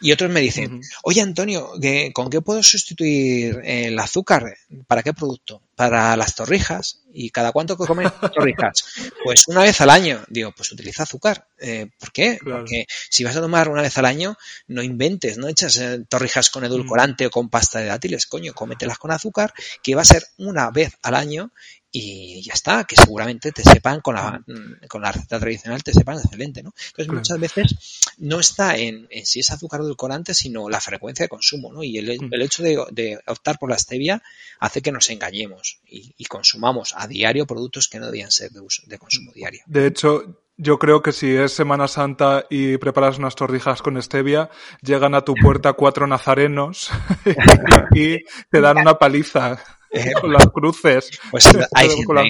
Y 0.00 0.12
otros 0.12 0.30
me 0.30 0.40
dicen, 0.40 0.80
oye 1.02 1.20
Antonio, 1.20 1.72
¿con 2.12 2.30
qué 2.30 2.40
puedo 2.40 2.62
sustituir 2.62 3.60
el 3.64 3.98
azúcar? 3.98 4.56
¿Para 4.86 5.02
qué 5.02 5.12
producto? 5.12 5.62
Para 5.74 6.16
las 6.16 6.34
torrijas. 6.34 7.02
¿Y 7.12 7.30
cada 7.30 7.52
cuánto 7.52 7.76
comes 7.76 8.12
torrijas? 8.34 8.84
Pues 9.24 9.48
una 9.48 9.62
vez 9.62 9.80
al 9.80 9.90
año. 9.90 10.22
Digo, 10.28 10.52
pues 10.56 10.70
utiliza 10.72 11.02
azúcar. 11.02 11.46
Eh, 11.58 11.86
¿Por 11.98 12.12
qué? 12.12 12.38
Porque 12.42 12.86
si 13.10 13.24
vas 13.24 13.36
a 13.36 13.40
tomar 13.40 13.68
una 13.68 13.82
vez 13.82 13.96
al 13.98 14.04
año, 14.04 14.36
no 14.68 14.82
inventes, 14.82 15.38
no 15.38 15.48
echas 15.48 15.76
eh, 15.78 16.04
torrijas 16.08 16.50
con 16.50 16.64
edulcorante 16.64 17.26
o 17.26 17.30
con 17.30 17.48
pasta 17.48 17.80
de 17.80 17.86
dátiles, 17.86 18.26
coño, 18.26 18.54
cómetelas 18.54 18.98
con 18.98 19.10
azúcar, 19.10 19.52
que 19.82 19.94
va 19.94 20.02
a 20.02 20.04
ser 20.04 20.24
una 20.36 20.70
vez 20.70 20.96
al 21.02 21.14
año 21.14 21.50
y 21.90 22.42
ya 22.42 22.52
está, 22.52 22.84
que 22.84 22.96
seguramente 22.96 23.50
te 23.52 23.62
sepan 23.62 24.00
con 24.00 24.14
la, 24.14 24.42
con 24.88 25.00
la 25.00 25.10
receta 25.10 25.40
tradicional, 25.40 25.82
te 25.82 25.94
sepan 25.94 26.18
excelente, 26.18 26.62
¿no? 26.62 26.74
Entonces 26.88 27.14
muchas 27.14 27.40
veces 27.40 28.14
no 28.18 28.40
está 28.40 28.76
en, 28.76 29.08
si 29.24 29.40
es 29.40 29.50
azúcar 29.50 29.80
edulcorante, 29.80 30.34
sino 30.34 30.68
la 30.68 30.80
frecuencia 30.80 31.24
de 31.24 31.28
consumo, 31.28 31.72
¿no? 31.72 31.82
Y 31.82 31.96
el, 31.98 32.20
mm. 32.20 32.34
hecho 32.34 32.62
de, 32.62 33.18
optar 33.26 33.58
por 33.58 33.70
la 33.70 33.78
stevia 33.78 34.22
hace 34.60 34.82
que 34.82 34.92
nos 34.92 35.08
engañemos 35.10 35.80
y, 35.86 36.12
consumamos 36.28 36.92
a 36.94 37.06
diario 37.06 37.46
productos 37.46 37.88
que 37.88 37.98
no 37.98 38.06
debían 38.06 38.30
ser 38.30 38.50
de, 38.50 38.60
uso, 38.60 38.82
de 38.86 38.98
consumo 38.98 39.32
diario. 39.32 39.62
De 39.66 39.86
hecho, 39.86 40.44
yo 40.58 40.78
creo 40.78 41.02
que 41.02 41.12
si 41.12 41.34
es 41.34 41.52
Semana 41.52 41.88
Santa 41.88 42.44
y 42.50 42.76
preparas 42.76 43.16
unas 43.16 43.34
torrijas 43.34 43.80
con 43.80 44.00
stevia, 44.02 44.50
llegan 44.82 45.14
a 45.14 45.22
tu 45.22 45.34
puerta 45.34 45.72
cuatro 45.72 46.06
nazarenos 46.06 46.90
y 47.94 48.18
te 48.50 48.60
dan 48.60 48.78
una 48.78 48.98
paliza. 48.98 49.58
Eh, 49.90 50.12
con 50.20 50.32
las 50.32 50.48
cruces. 50.48 51.10
Pues 51.30 51.46
hay 51.74 51.88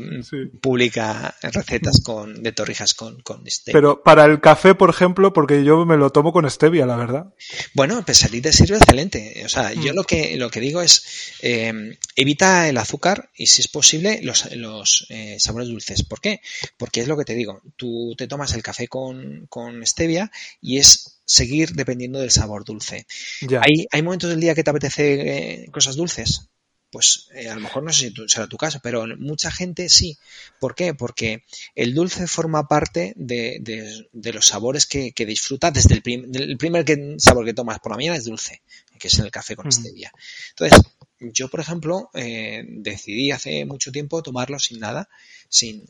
publica 0.61 1.35
recetas 1.41 2.01
con, 2.03 2.43
de 2.43 2.51
torrijas 2.51 2.93
con, 2.93 3.21
con 3.21 3.45
stevia. 3.49 3.77
Pero 3.77 4.03
para 4.03 4.25
el 4.25 4.39
café, 4.39 4.75
por 4.75 4.89
ejemplo, 4.89 5.33
porque 5.33 5.63
yo 5.63 5.85
me 5.85 5.97
lo 5.97 6.11
tomo 6.11 6.31
con 6.31 6.49
stevia, 6.49 6.85
la 6.85 6.95
verdad. 6.95 7.33
Bueno, 7.73 8.03
pues 8.05 8.23
a 8.23 8.27
ti 8.27 8.41
te 8.41 8.53
sirve 8.53 8.77
excelente. 8.77 9.41
O 9.45 9.49
sea, 9.49 9.73
yo 9.73 9.93
mm. 9.93 9.95
lo 9.95 10.03
que, 10.03 10.37
lo 10.37 10.49
que 10.49 10.59
digo 10.59 10.81
es 10.81 11.37
eh, 11.41 11.97
evita 12.15 12.69
el 12.69 12.77
azúcar 12.77 13.29
y 13.35 13.47
si 13.47 13.61
es 13.61 13.67
posible 13.67 14.19
los, 14.21 14.51
los 14.55 15.07
eh, 15.09 15.37
sabores 15.39 15.69
dulces. 15.69 16.03
¿Por 16.03 16.21
qué? 16.21 16.41
Porque 16.77 17.01
es 17.01 17.07
lo 17.07 17.17
que 17.17 17.25
te 17.25 17.35
digo. 17.35 17.61
Tú 17.75 18.15
te 18.17 18.27
tomas 18.27 18.53
el 18.53 18.63
café 18.63 18.87
con, 18.87 19.47
con 19.49 19.85
stevia 19.85 20.31
y 20.61 20.77
es 20.77 21.16
seguir 21.27 21.73
dependiendo 21.73 22.19
del 22.19 22.31
sabor 22.31 22.63
dulce. 22.63 23.05
¿Hay, 23.61 23.85
¿Hay 23.91 24.01
momentos 24.01 24.29
del 24.29 24.39
día 24.39 24.55
que 24.55 24.63
te 24.63 24.69
apetece 24.71 25.63
eh, 25.63 25.71
cosas 25.71 25.97
dulces? 25.97 26.49
Pues 26.89 27.27
eh, 27.35 27.49
a 27.49 27.55
lo 27.55 27.59
mejor 27.61 27.83
no 27.83 27.91
sé 27.91 28.09
si 28.09 28.27
será 28.27 28.47
tu 28.47 28.55
caso, 28.55 28.79
pero 28.81 29.05
mucha 29.17 29.51
gente 29.51 29.89
sí. 29.89 30.17
¿Por 30.57 30.73
qué? 30.73 30.93
Porque 30.93 31.43
el 31.75 31.93
dulce 31.93 32.27
forma 32.27 32.69
parte 32.69 33.13
de, 33.17 33.59
de, 34.13 34.33
los 34.33 34.47
sabores 34.47 34.85
que, 34.85 35.11
que 35.11 35.25
disfrutas 35.25 35.73
desde 35.73 35.95
el, 35.95 36.57
primer 36.57 36.85
sabor 37.19 37.45
que 37.45 37.53
tomas 37.53 37.79
por 37.79 37.91
la 37.91 37.97
mañana 37.97 38.15
es 38.15 38.23
dulce, 38.23 38.61
que 38.97 39.09
es 39.09 39.19
en 39.19 39.25
el 39.25 39.31
café 39.31 39.57
con 39.57 39.69
stevia. 39.69 40.13
Entonces, 40.51 40.79
yo, 41.19 41.47
por 41.47 41.59
ejemplo, 41.59 42.09
eh, 42.13 42.63
decidí 42.67 43.31
hace 43.31 43.65
mucho 43.65 43.91
tiempo 43.91 44.21
tomarlo 44.21 44.59
sin 44.59 44.79
nada, 44.79 45.09
sin, 45.49 45.85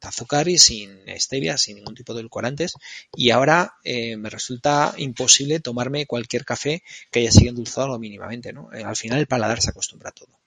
azúcar 0.00 0.48
y 0.48 0.58
sin 0.58 1.00
stevia, 1.16 1.58
sin 1.58 1.76
ningún 1.76 1.94
tipo 1.94 2.14
de 2.14 2.20
edulcorantes, 2.20 2.74
y 3.16 3.30
ahora 3.30 3.74
eh, 3.84 4.16
me 4.16 4.30
resulta 4.30 4.94
imposible 4.96 5.60
tomarme 5.60 6.06
cualquier 6.06 6.44
café 6.44 6.82
que 7.10 7.20
haya 7.20 7.32
sido 7.32 7.50
endulzado 7.50 7.88
lo 7.88 7.98
mínimamente, 7.98 8.52
¿no? 8.52 8.72
Eh, 8.72 8.84
al 8.84 8.96
final 8.96 9.18
el 9.18 9.26
paladar 9.26 9.60
se 9.60 9.70
acostumbra 9.70 10.10
a 10.10 10.12
todo. 10.12 10.38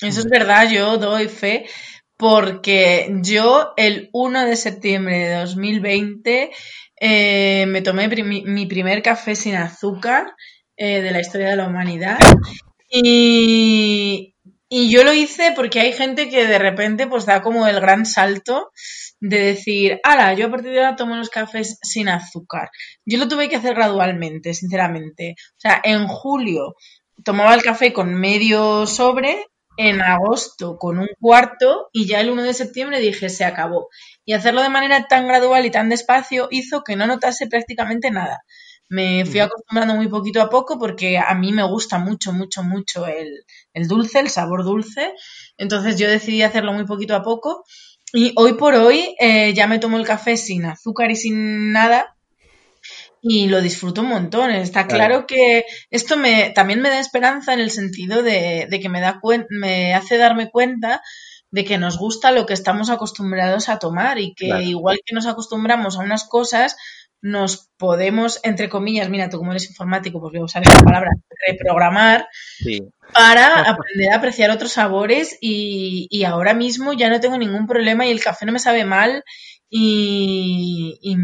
Eso 0.00 0.20
es 0.20 0.26
verdad, 0.26 0.70
yo 0.70 0.96
doy 0.98 1.26
fe, 1.26 1.66
porque 2.16 3.12
yo 3.22 3.72
el 3.76 4.08
1 4.12 4.46
de 4.46 4.54
septiembre 4.54 5.18
de 5.18 5.34
2020 5.34 6.50
me 7.66 7.82
tomé 7.82 8.06
mi, 8.22 8.66
primer 8.66 9.02
café 9.02 9.34
sin 9.34 9.56
azúcar 9.56 10.36
de 10.76 11.10
la 11.10 11.20
historia 11.20 11.50
de 11.50 11.56
la 11.56 11.66
humanidad 11.66 12.18
y, 12.90 14.34
yo 14.70 15.04
lo 15.04 15.12
hice 15.12 15.52
porque 15.54 15.80
hay 15.80 15.92
gente 15.92 16.28
que 16.28 16.46
de 16.46 16.58
repente 16.58 17.06
pues 17.06 17.26
da 17.26 17.42
como 17.42 17.66
el 17.66 17.80
gran 17.80 18.06
salto 18.06 18.70
de 19.20 19.38
decir, 19.38 20.00
ala, 20.04 20.32
yo 20.34 20.46
a 20.46 20.50
partir 20.50 20.72
de 20.72 20.78
ahora 20.78 20.96
tomo 20.96 21.16
los 21.16 21.28
cafés 21.28 21.78
sin 21.82 22.08
azúcar. 22.08 22.70
Yo 23.04 23.18
lo 23.18 23.28
tuve 23.28 23.48
que 23.48 23.56
hacer 23.56 23.74
gradualmente, 23.74 24.54
sinceramente. 24.54 25.34
O 25.38 25.60
sea, 25.60 25.80
en 25.84 26.06
julio 26.06 26.74
tomaba 27.24 27.54
el 27.54 27.62
café 27.62 27.92
con 27.92 28.14
medio 28.14 28.86
sobre, 28.86 29.46
en 29.76 30.02
agosto 30.02 30.76
con 30.76 30.98
un 30.98 31.08
cuarto 31.18 31.88
y 31.92 32.06
ya 32.06 32.20
el 32.20 32.30
1 32.30 32.42
de 32.42 32.54
septiembre 32.54 33.00
dije, 33.00 33.28
se 33.28 33.44
acabó. 33.44 33.88
Y 34.24 34.34
hacerlo 34.34 34.62
de 34.62 34.68
manera 34.68 35.06
tan 35.08 35.26
gradual 35.26 35.64
y 35.64 35.70
tan 35.70 35.88
despacio 35.88 36.48
hizo 36.50 36.82
que 36.82 36.96
no 36.96 37.06
notase 37.06 37.46
prácticamente 37.46 38.10
nada. 38.10 38.40
Me 38.90 39.24
fui 39.24 39.40
acostumbrando 39.40 39.94
muy 39.94 40.08
poquito 40.08 40.42
a 40.42 40.50
poco 40.50 40.78
porque 40.78 41.16
a 41.16 41.34
mí 41.34 41.52
me 41.52 41.62
gusta 41.62 41.98
mucho, 41.98 42.32
mucho, 42.32 42.62
mucho 42.62 43.06
el, 43.06 43.44
dulce, 43.88 44.20
el 44.20 44.28
sabor 44.28 44.64
dulce. 44.64 45.14
Entonces 45.56 45.96
yo 45.96 46.08
decidí 46.08 46.42
hacerlo 46.42 46.72
muy 46.72 46.84
poquito 46.84 47.14
a 47.14 47.22
poco. 47.22 47.64
Y 48.12 48.32
hoy 48.36 48.54
por 48.54 48.74
hoy 48.74 49.14
eh, 49.20 49.54
ya 49.54 49.66
me 49.68 49.78
tomo 49.78 49.96
el 49.96 50.04
café 50.04 50.36
sin 50.36 50.64
azúcar 50.64 51.10
y 51.10 51.16
sin 51.16 51.72
nada 51.72 52.16
y 53.22 53.48
lo 53.48 53.60
disfruto 53.60 54.00
un 54.00 54.08
montón. 54.08 54.50
Está 54.50 54.86
claro, 54.86 55.26
que 55.26 55.64
esto 55.90 56.16
me, 56.16 56.50
también 56.50 56.80
me 56.80 56.88
da 56.88 56.98
esperanza 56.98 57.52
en 57.52 57.60
el 57.60 57.70
sentido 57.70 58.22
de, 58.22 58.66
que 58.80 58.88
me, 58.88 59.00
da 59.00 59.20
me 59.50 59.94
hace 59.94 60.16
darme 60.16 60.50
cuenta 60.50 61.02
de 61.50 61.64
que 61.64 61.78
nos 61.78 61.98
gusta 61.98 62.30
lo 62.30 62.46
que 62.46 62.54
estamos 62.54 62.90
acostumbrados 62.90 63.68
a 63.68 63.78
tomar 63.78 64.18
y 64.18 64.34
que 64.34 64.62
igual 64.62 65.00
que 65.04 65.14
nos 65.14 65.26
acostumbramos 65.26 65.96
a 65.96 66.02
unas 66.02 66.24
cosas, 66.24 66.76
nos 67.22 67.70
podemos, 67.76 68.40
entre 68.42 68.68
comillas, 68.68 69.10
mira, 69.10 69.28
tú 69.28 69.38
como 69.38 69.50
eres 69.50 69.68
informático, 69.68 70.20
pues 70.20 70.32
voy 70.32 70.40
a 70.40 70.44
usar 70.44 70.62
esta 70.62 70.82
palabra, 70.82 71.10
reprogramar 71.46 72.26
para 73.12 73.62
aprender 73.70 74.12
a 74.12 74.16
apreciar 74.16 74.50
otros 74.50 74.72
sabores 74.72 75.36
y, 75.40 76.06
y, 76.10 76.24
ahora 76.24 76.54
mismo 76.54 76.92
ya 76.92 77.08
no 77.10 77.20
tengo 77.20 77.36
ningún 77.36 77.66
problema 77.66 78.06
y 78.06 78.10
el 78.10 78.22
café 78.22 78.46
no 78.46 78.52
me 78.52 78.58
sabe 78.58 78.84
mal 78.84 79.24
y, 79.72 81.14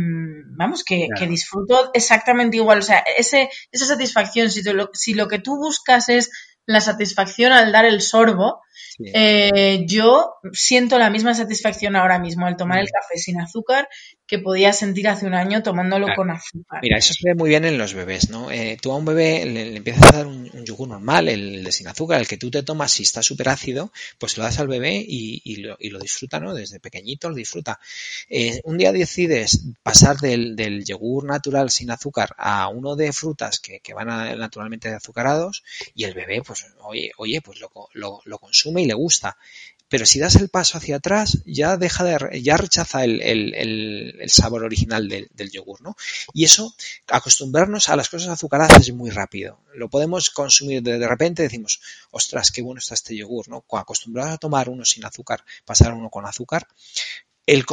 vamos, 0.56 0.84
que, 0.84 1.08
que, 1.18 1.26
disfruto 1.26 1.90
exactamente 1.94 2.56
igual. 2.56 2.78
O 2.78 2.82
sea, 2.82 3.04
ese, 3.18 3.50
esa 3.72 3.86
satisfacción, 3.86 4.50
si, 4.50 4.62
lo, 4.62 4.90
si 4.92 5.14
lo 5.14 5.26
que 5.26 5.40
tú 5.40 5.56
buscas 5.56 6.08
es 6.08 6.30
la 6.64 6.80
satisfacción 6.80 7.52
al 7.52 7.72
dar 7.72 7.84
el 7.84 8.00
sorbo, 8.00 8.60
Eh, 8.98 9.84
yo 9.86 10.36
siento 10.52 10.98
la 10.98 11.10
misma 11.10 11.34
satisfacción 11.34 11.96
ahora 11.96 12.18
mismo 12.18 12.46
al 12.46 12.56
tomar 12.56 12.78
el 12.78 12.90
café 12.90 13.18
sin 13.18 13.40
azúcar 13.40 13.88
que 14.26 14.38
podía 14.38 14.72
sentir 14.72 15.08
hace 15.08 15.26
un 15.26 15.34
año 15.34 15.62
tomándolo 15.62 16.08
con 16.16 16.30
azúcar. 16.30 16.80
Mira, 16.82 16.98
eso 16.98 17.14
se 17.14 17.28
ve 17.28 17.34
muy 17.34 17.48
bien 17.48 17.64
en 17.64 17.78
los 17.78 17.94
bebés, 17.94 18.28
¿no? 18.28 18.50
Eh, 18.50 18.76
tú 18.80 18.90
a 18.90 18.96
un 18.96 19.04
bebé 19.04 19.44
le, 19.46 19.76
empiezas 19.76 20.08
a 20.08 20.16
dar 20.16 20.26
un, 20.26 20.50
yogur 20.64 20.88
normal, 20.88 21.28
el 21.28 21.62
de 21.62 21.72
sin 21.72 21.86
azúcar, 21.86 22.20
el 22.20 22.26
que 22.26 22.36
tú 22.36 22.50
te 22.50 22.62
tomas 22.62 22.90
si 22.90 23.04
está 23.04 23.22
súper 23.22 23.48
ácido, 23.50 23.92
pues 24.18 24.36
lo 24.36 24.42
das 24.42 24.58
al 24.58 24.66
bebé 24.66 25.04
y, 25.06 25.56
lo, 25.56 25.98
disfruta, 26.00 26.40
¿no? 26.40 26.54
Desde 26.54 26.80
pequeñito 26.80 27.28
lo 27.28 27.36
disfruta. 27.36 27.78
Eh, 28.28 28.60
un 28.64 28.78
día 28.78 28.90
decides 28.92 29.60
pasar 29.82 30.16
del, 30.16 30.56
yogur 30.84 31.24
natural 31.24 31.70
sin 31.70 31.90
azúcar 31.90 32.34
a 32.36 32.68
uno 32.68 32.96
de 32.96 33.12
frutas 33.12 33.60
que, 33.60 33.80
van 33.94 34.38
naturalmente 34.38 34.88
azucarados 34.88 35.62
y 35.94 36.04
el 36.04 36.14
bebé, 36.14 36.42
pues, 36.42 36.66
oye, 36.82 37.12
oye 37.16 37.40
pues 37.40 37.60
lo, 37.60 38.20
lo 38.24 38.38
consume 38.38 38.82
y 38.82 38.85
le 38.86 38.94
gusta. 38.94 39.36
Pero 39.88 40.04
si 40.04 40.18
das 40.18 40.34
el 40.34 40.48
paso 40.48 40.78
hacia 40.78 40.96
atrás, 40.96 41.38
ya 41.46 41.76
deja 41.76 42.02
de, 42.02 42.42
ya 42.42 42.56
rechaza 42.56 43.04
el, 43.04 44.20
sabor 44.26 44.64
original 44.64 45.08
del, 45.08 45.50
yogur, 45.52 45.80
¿no? 45.80 45.96
Y 46.32 46.44
eso, 46.44 46.74
acostumbrarnos 47.06 47.88
a 47.88 47.94
las 47.94 48.08
cosas 48.08 48.30
azucaradas 48.30 48.80
es 48.80 48.92
muy 48.92 49.10
rápido. 49.10 49.60
Lo 49.74 49.88
podemos 49.88 50.30
consumir 50.30 50.82
de, 50.82 51.06
repente, 51.06 51.44
decimos, 51.44 51.80
ostras, 52.10 52.50
qué 52.50 52.62
bueno 52.62 52.80
está 52.80 52.94
este 52.94 53.14
yogur, 53.14 53.48
¿no? 53.48 53.64
Acostumbrados 53.70 54.34
a 54.34 54.38
tomar 54.38 54.68
uno 54.68 54.84
sin 54.84 55.04
azúcar, 55.04 55.44
pasar 55.64 55.94
uno 55.94 56.10
con 56.10 56.26
azúcar, 56.26 56.66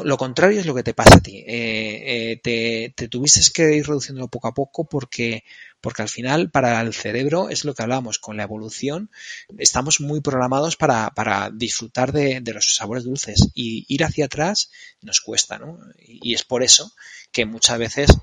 lo 0.03 0.17
contrario 0.17 0.59
es 0.59 0.65
lo 0.65 0.75
que 0.75 0.83
te 0.83 0.93
pasa 0.93 1.15
a 1.15 1.21
ti. 1.21 1.43
Eh, 1.47 2.37
eh, 2.45 2.91
te, 2.95 3.07
tuviste 3.07 3.41
que 3.53 3.75
ir 3.75 3.87
reduciéndolo 3.87 4.27
poco 4.27 4.47
a 4.47 4.53
poco 4.53 4.85
porque, 4.85 5.43
porque 5.83 6.01
al 6.01 6.07
final 6.07 6.49
para 6.49 6.79
el 6.79 6.93
cerebro 6.93 7.49
es 7.49 7.65
lo 7.65 7.75
que 7.75 7.83
hablamos 7.83 8.17
con 8.17 8.37
la 8.37 8.43
evolución. 8.43 9.11
Estamos 9.57 9.99
muy 9.99 10.21
programados 10.21 10.77
para, 10.77 11.09
para 11.09 11.49
disfrutar 11.53 12.13
de, 12.13 12.39
de, 12.39 12.53
los 12.53 12.73
sabores 12.77 13.03
dulces 13.03 13.49
y 13.53 13.85
ir 13.93 14.05
hacia 14.05 14.25
atrás 14.25 14.71
nos 15.01 15.19
cuesta, 15.19 15.59
¿no? 15.59 15.77
Y 15.97 16.35
es 16.35 16.45
por 16.45 16.63
eso 16.63 16.93
que 17.33 17.45
muchas 17.45 17.79
veces 17.79 18.17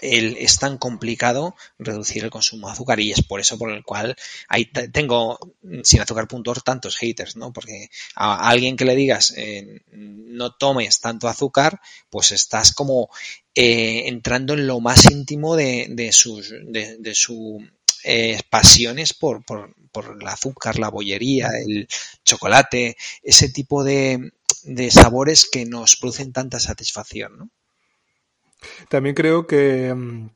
es 0.00 0.58
tan 0.58 0.78
complicado 0.78 1.56
reducir 1.78 2.24
el 2.24 2.30
consumo 2.30 2.68
de 2.68 2.72
azúcar 2.72 3.00
y 3.00 3.12
es 3.12 3.22
por 3.22 3.40
eso 3.40 3.58
por 3.58 3.70
el 3.70 3.84
cual 3.84 4.16
ahí 4.48 4.66
tengo 4.66 5.38
sin 5.82 6.00
azúcar.org 6.00 6.62
tantos 6.62 6.96
haters, 6.96 7.36
¿no? 7.36 7.52
Porque 7.52 7.90
a 8.14 8.48
alguien 8.48 8.76
que 8.76 8.84
le 8.84 8.96
digas 8.96 9.34
eh, 9.36 9.82
no 9.92 10.54
tomes 10.54 11.00
tanto 11.00 11.28
azúcar, 11.28 11.80
pues 12.10 12.32
estás 12.32 12.72
como 12.72 13.10
eh, 13.54 14.04
entrando 14.06 14.54
en 14.54 14.66
lo 14.66 14.80
más 14.80 15.10
íntimo 15.10 15.56
de, 15.56 16.10
sus 16.12 16.50
de, 16.50 17.14
su 17.14 17.66
eh, 18.04 18.40
pasiones 18.48 19.14
por, 19.14 19.44
por, 19.44 19.74
por, 19.90 20.16
el 20.20 20.28
azúcar, 20.28 20.78
la 20.78 20.90
bollería, 20.90 21.50
el 21.66 21.88
chocolate, 22.24 22.96
ese 23.22 23.48
tipo 23.48 23.82
de, 23.82 24.32
de 24.62 24.90
sabores 24.90 25.48
que 25.50 25.64
nos 25.64 25.96
producen 25.96 26.32
tanta 26.32 26.60
satisfacción, 26.60 27.38
¿no? 27.38 27.50
También 28.88 29.14
creo 29.14 29.46
que 29.46 29.94
mm, 29.94 30.28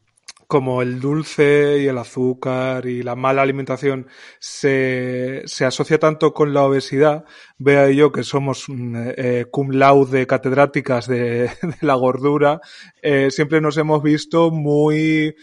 como 0.53 0.83
el 0.83 1.01
dulce 1.01 1.79
y 1.81 1.87
el 1.87 1.97
azúcar 1.97 2.85
y 2.85 3.03
la 3.03 3.17
mala 3.17 3.41
alimentación 3.41 4.07
se, 4.39 5.41
se 5.47 5.65
asocia 5.65 5.99
tanto 5.99 6.35
con 6.35 6.53
la 6.53 6.65
obesidad, 6.65 7.25
vea 7.57 7.91
yo 7.91 8.13
que 8.13 8.23
somos 8.23 8.67
mm, 8.69 8.97
eh, 9.17 9.47
cum 9.51 9.71
laude 9.71 10.27
catedráticas 10.27 11.07
de, 11.07 11.51
la 11.81 11.95
gordura, 11.95 12.61
eh, 13.01 13.31
siempre 13.31 13.63
nos 13.63 13.79
hemos 13.79 14.03
visto 14.03 14.51
muy, 14.51 15.35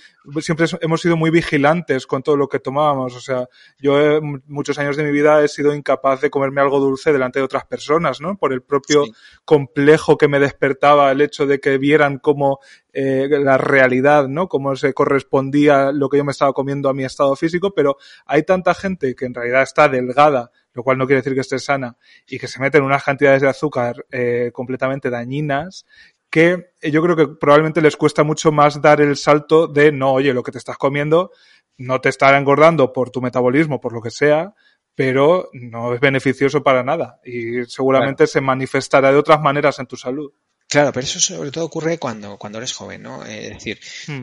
siempre 0.41 0.65
hemos 0.81 1.01
sido 1.01 1.17
muy 1.17 1.29
vigilantes 1.29 2.05
con 2.05 2.23
todo 2.23 2.37
lo 2.37 2.47
que 2.47 2.59
tomábamos. 2.59 3.15
O 3.15 3.19
sea, 3.19 3.47
yo 3.79 3.99
eh, 3.99 4.21
muchos 4.47 4.77
años 4.79 4.97
de 4.97 5.03
mi 5.03 5.11
vida 5.11 5.43
he 5.43 5.47
sido 5.47 5.73
incapaz 5.73 6.21
de 6.21 6.29
comerme 6.29 6.61
algo 6.61 6.79
dulce 6.79 7.11
delante 7.11 7.39
de 7.39 7.45
otras 7.45 7.65
personas, 7.65 8.21
¿no? 8.21 8.37
Por 8.37 8.53
el 8.53 8.61
propio 8.61 9.05
complejo 9.45 10.17
que 10.17 10.27
me 10.27 10.39
despertaba 10.39 11.11
el 11.11 11.21
hecho 11.21 11.45
de 11.45 11.59
que 11.59 11.77
vieran 11.77 12.19
cómo 12.19 12.59
eh, 12.93 13.27
la 13.29 13.57
realidad, 13.57 14.27
¿no? 14.27 14.47
Cómo 14.47 14.75
se 14.75 14.93
correspondía 14.93 15.91
lo 15.91 16.09
que 16.09 16.17
yo 16.17 16.25
me 16.25 16.31
estaba 16.31 16.53
comiendo 16.53 16.89
a 16.89 16.93
mi 16.93 17.03
estado 17.03 17.35
físico, 17.35 17.73
pero 17.73 17.97
hay 18.25 18.43
tanta 18.43 18.73
gente 18.73 19.15
que 19.15 19.25
en 19.25 19.33
realidad 19.33 19.63
está 19.63 19.87
delgada 19.87 20.51
lo 20.73 20.83
cual 20.83 20.97
no 20.97 21.07
quiere 21.07 21.21
decir 21.21 21.33
que 21.33 21.41
esté 21.41 21.59
sana, 21.59 21.97
y 22.27 22.39
que 22.39 22.47
se 22.47 22.59
meten 22.59 22.83
unas 22.83 23.03
cantidades 23.03 23.41
de 23.41 23.49
azúcar 23.49 24.05
eh, 24.11 24.51
completamente 24.53 25.09
dañinas, 25.09 25.85
que 26.29 26.71
yo 26.81 27.01
creo 27.01 27.15
que 27.15 27.27
probablemente 27.27 27.81
les 27.81 27.97
cuesta 27.97 28.23
mucho 28.23 28.51
más 28.51 28.81
dar 28.81 29.01
el 29.01 29.15
salto 29.15 29.67
de 29.67 29.91
no, 29.91 30.13
oye, 30.13 30.33
lo 30.33 30.43
que 30.43 30.51
te 30.51 30.57
estás 30.57 30.77
comiendo 30.77 31.31
no 31.77 32.01
te 32.01 32.09
estará 32.09 32.37
engordando 32.37 32.91
por 32.91 33.09
tu 33.09 33.21
metabolismo, 33.21 33.79
por 33.79 33.93
lo 33.93 34.01
que 34.01 34.11
sea, 34.11 34.53
pero 34.95 35.49
no 35.53 35.93
es 35.93 36.01
beneficioso 36.01 36.61
para 36.61 36.83
nada 36.83 37.19
y 37.23 37.63
seguramente 37.65 38.27
se 38.27 38.41
manifestará 38.41 39.11
de 39.11 39.17
otras 39.17 39.41
maneras 39.41 39.79
en 39.79 39.87
tu 39.87 39.95
salud. 39.95 40.33
Claro, 40.69 40.93
pero 40.93 41.03
eso 41.03 41.19
sobre 41.19 41.49
todo 41.49 41.65
ocurre 41.65 41.97
cuando, 41.97 42.37
cuando 42.37 42.59
eres 42.59 42.73
joven, 42.73 43.01
¿no? 43.01 43.25
Es 43.25 43.49
decir, 43.49 43.79
hmm. 44.05 44.21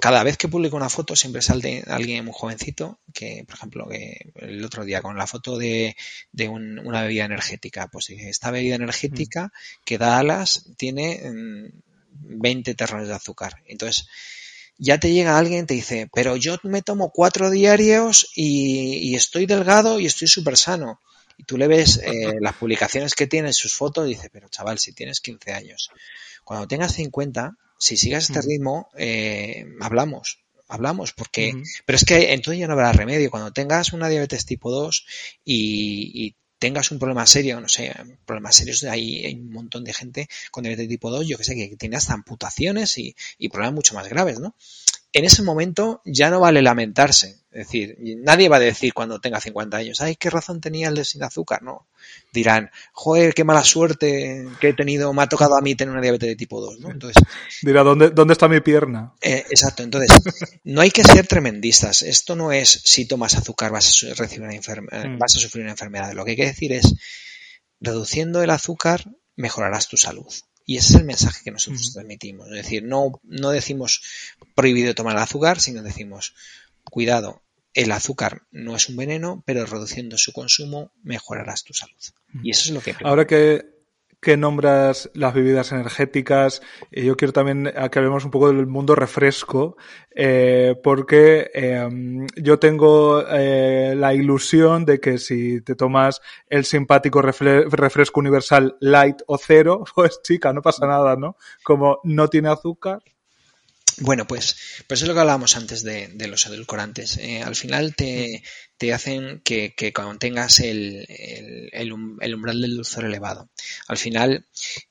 cada 0.00 0.22
vez 0.22 0.38
que 0.38 0.48
publico 0.48 0.74
una 0.74 0.88
foto 0.88 1.14
siempre 1.14 1.42
sale 1.42 1.84
alguien 1.86 2.24
muy 2.24 2.32
jovencito, 2.34 2.98
que 3.12 3.44
por 3.46 3.56
ejemplo, 3.56 3.86
que 3.86 4.32
el 4.36 4.64
otro 4.64 4.86
día 4.86 5.02
con 5.02 5.18
la 5.18 5.26
foto 5.26 5.58
de, 5.58 5.96
de 6.32 6.48
una 6.48 7.02
bebida 7.02 7.26
energética, 7.26 7.88
pues 7.88 8.06
dice, 8.06 8.30
esta 8.30 8.50
bebida 8.50 8.76
energética 8.76 9.48
hmm. 9.48 9.84
que 9.84 9.98
da 9.98 10.18
alas 10.18 10.64
tiene 10.78 11.20
20 12.12 12.70
mm, 12.70 12.74
terrones 12.74 13.08
de 13.08 13.14
azúcar. 13.14 13.62
Entonces, 13.66 14.08
ya 14.78 14.98
te 14.98 15.12
llega 15.12 15.36
alguien 15.36 15.64
y 15.64 15.66
te 15.66 15.74
dice, 15.74 16.08
pero 16.14 16.36
yo 16.36 16.56
me 16.62 16.80
tomo 16.80 17.10
cuatro 17.10 17.50
diarios 17.50 18.30
y, 18.34 19.10
y 19.10 19.14
estoy 19.14 19.44
delgado 19.44 20.00
y 20.00 20.06
estoy 20.06 20.26
súper 20.26 20.56
sano 20.56 21.00
y 21.40 21.44
tú 21.44 21.56
le 21.56 21.68
ves 21.68 21.96
eh, 22.04 22.34
las 22.38 22.54
publicaciones 22.56 23.14
que 23.14 23.26
tiene, 23.26 23.54
sus 23.54 23.74
fotos, 23.74 24.06
y 24.06 24.10
dices, 24.10 24.28
pero 24.30 24.50
chaval, 24.50 24.78
si 24.78 24.92
tienes 24.92 25.22
15 25.22 25.54
años, 25.54 25.90
cuando 26.44 26.68
tengas 26.68 26.92
50, 26.92 27.56
si 27.78 27.96
sigas 27.96 28.28
este 28.28 28.42
ritmo, 28.42 28.90
eh, 28.94 29.64
hablamos, 29.80 30.40
hablamos, 30.68 31.14
porque, 31.14 31.54
pero 31.86 31.96
es 31.96 32.04
que 32.04 32.34
entonces 32.34 32.60
ya 32.60 32.66
no 32.66 32.74
habrá 32.74 32.92
remedio. 32.92 33.30
Cuando 33.30 33.54
tengas 33.54 33.94
una 33.94 34.10
diabetes 34.10 34.44
tipo 34.44 34.70
2 34.70 35.06
y, 35.46 36.36
tengas 36.58 36.90
un 36.90 36.98
problema 36.98 37.26
serio, 37.26 37.58
no 37.58 37.68
sé, 37.68 37.90
problemas 38.26 38.54
serios, 38.54 38.84
hay, 38.84 39.24
hay 39.24 39.34
un 39.34 39.50
montón 39.50 39.82
de 39.82 39.94
gente 39.94 40.28
con 40.50 40.62
diabetes 40.62 40.88
tipo 40.88 41.10
2, 41.10 41.26
yo 41.26 41.38
que 41.38 41.44
sé, 41.44 41.54
que 41.54 41.74
tiene 41.78 41.96
hasta 41.96 42.12
amputaciones 42.12 42.98
y, 42.98 43.16
y 43.38 43.48
problemas 43.48 43.76
mucho 43.76 43.94
más 43.94 44.10
graves, 44.10 44.40
¿no? 44.40 44.54
En 45.12 45.24
ese 45.24 45.42
momento 45.42 46.02
ya 46.04 46.30
no 46.30 46.40
vale 46.40 46.62
lamentarse. 46.62 47.40
Es 47.50 47.66
decir, 47.66 47.96
nadie 48.18 48.48
va 48.48 48.56
a 48.56 48.60
decir 48.60 48.94
cuando 48.94 49.20
tenga 49.20 49.40
50 49.40 49.76
años, 49.76 50.00
ay, 50.00 50.14
qué 50.14 50.30
razón 50.30 50.60
tenía 50.60 50.88
el 50.88 50.94
de 50.94 51.04
sin 51.04 51.24
azúcar, 51.24 51.62
¿no? 51.62 51.88
Dirán, 52.32 52.70
joder, 52.92 53.34
qué 53.34 53.42
mala 53.42 53.64
suerte 53.64 54.46
que 54.60 54.68
he 54.68 54.72
tenido, 54.72 55.12
me 55.12 55.22
ha 55.22 55.28
tocado 55.28 55.56
a 55.56 55.60
mí 55.60 55.74
tener 55.74 55.90
una 55.90 56.00
diabetes 56.00 56.28
de 56.28 56.36
tipo 56.36 56.60
2, 56.60 56.78
¿no? 56.78 56.90
Entonces. 56.92 57.20
Dirá, 57.62 57.82
¿dónde, 57.82 58.10
dónde 58.10 58.34
está 58.34 58.46
mi 58.46 58.60
pierna? 58.60 59.14
Eh, 59.20 59.44
exacto, 59.50 59.82
entonces, 59.82 60.10
no 60.62 60.80
hay 60.80 60.92
que 60.92 61.02
ser 61.02 61.26
tremendistas. 61.26 62.02
Esto 62.02 62.36
no 62.36 62.52
es 62.52 62.82
si 62.84 63.06
tomas 63.06 63.34
azúcar 63.34 63.72
vas 63.72 64.04
a, 64.04 64.14
recibir 64.14 64.46
una 64.46 64.54
eh, 64.54 65.08
mm. 65.08 65.18
vas 65.18 65.34
a 65.34 65.40
sufrir 65.40 65.64
una 65.64 65.72
enfermedad. 65.72 66.12
Lo 66.12 66.24
que 66.24 66.32
hay 66.32 66.36
que 66.36 66.46
decir 66.46 66.72
es, 66.72 66.94
reduciendo 67.80 68.44
el 68.44 68.50
azúcar, 68.50 69.04
mejorarás 69.34 69.88
tu 69.88 69.96
salud. 69.96 70.32
Y 70.70 70.76
ese 70.76 70.92
es 70.92 71.00
el 71.00 71.04
mensaje 71.04 71.40
que 71.42 71.50
nosotros 71.50 71.92
transmitimos. 71.92 72.46
Es 72.46 72.54
decir, 72.54 72.84
no, 72.84 73.20
no 73.24 73.50
decimos 73.50 74.02
prohibido 74.54 74.94
tomar 74.94 75.16
azúcar, 75.16 75.60
sino 75.60 75.82
decimos, 75.82 76.32
cuidado, 76.84 77.42
el 77.74 77.90
azúcar 77.90 78.42
no 78.52 78.76
es 78.76 78.88
un 78.88 78.96
veneno, 78.96 79.42
pero 79.44 79.66
reduciendo 79.66 80.16
su 80.16 80.32
consumo 80.32 80.92
mejorarás 81.02 81.64
tu 81.64 81.74
salud. 81.74 81.98
Y 82.44 82.52
eso 82.52 82.68
es 82.68 82.70
lo 82.70 82.80
que... 82.82 82.94
Ahora 83.02 83.26
que 83.26 83.79
que 84.20 84.36
nombras 84.36 85.10
las 85.14 85.34
bebidas 85.34 85.72
energéticas. 85.72 86.60
yo 86.90 87.16
quiero 87.16 87.32
también 87.32 87.72
que 87.90 87.98
hablemos 87.98 88.24
un 88.24 88.30
poco 88.30 88.52
del 88.52 88.66
mundo 88.66 88.94
refresco, 88.94 89.76
eh, 90.14 90.74
porque 90.82 91.50
em, 91.54 92.26
yo 92.36 92.58
tengo 92.58 93.24
eh, 93.28 93.94
la 93.96 94.14
ilusión 94.14 94.84
de 94.84 95.00
que 95.00 95.18
si 95.18 95.62
te 95.62 95.74
tomas 95.74 96.20
el 96.48 96.64
simpático 96.64 97.22
refresco 97.22 98.20
universal 98.20 98.76
light 98.80 99.22
o 99.26 99.38
cero, 99.38 99.84
pues 99.94 100.20
chica, 100.22 100.52
no 100.52 100.62
pasa 100.62 100.86
nada, 100.86 101.16
¿no? 101.16 101.36
Como 101.62 102.00
no 102.04 102.28
tiene 102.28 102.50
azúcar, 102.50 103.02
bueno, 104.02 104.26
pues, 104.26 104.56
pues 104.86 105.02
es 105.02 105.08
lo 105.08 105.12
que 105.12 105.20
hablábamos 105.20 105.56
antes 105.56 105.82
de, 105.82 106.10
los 106.26 106.46
edulcorantes. 106.46 107.18
Eh, 107.18 107.42
al 107.42 107.54
final 107.54 107.94
te, 107.94 108.42
te 108.80 108.94
hacen 108.94 109.42
que, 109.44 109.74
que 109.74 109.92
tengas 110.18 110.58
el, 110.60 111.04
el, 111.70 111.92
umbral 111.92 112.62
del 112.62 112.76
dulzor 112.76 113.04
elevado. 113.04 113.50
Al 113.88 113.98
final 113.98 114.46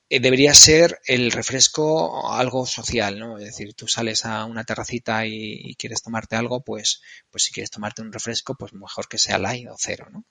eh, 0.08 0.20
debería 0.20 0.54
ser 0.54 1.00
el 1.06 1.32
refresco 1.32 2.30
algo 2.32 2.66
social, 2.66 3.18
¿no? 3.18 3.36
Es 3.36 3.46
decir, 3.46 3.74
tú 3.74 3.88
sales 3.88 4.24
a 4.26 4.44
una 4.44 4.62
terracita 4.62 5.26
y, 5.26 5.74
quieres 5.74 6.02
tomarte 6.04 6.36
algo, 6.36 6.62
pues, 6.62 7.02
pues 7.30 7.42
si 7.42 7.50
quieres 7.52 7.72
tomarte 7.72 8.00
un 8.00 8.12
refresco, 8.12 8.54
pues 8.54 8.72
mejor 8.74 9.08
que 9.08 9.18
sea 9.18 9.38
light 9.38 9.66
o 9.68 9.74
cero, 9.76 10.06
¿no? 10.12 10.24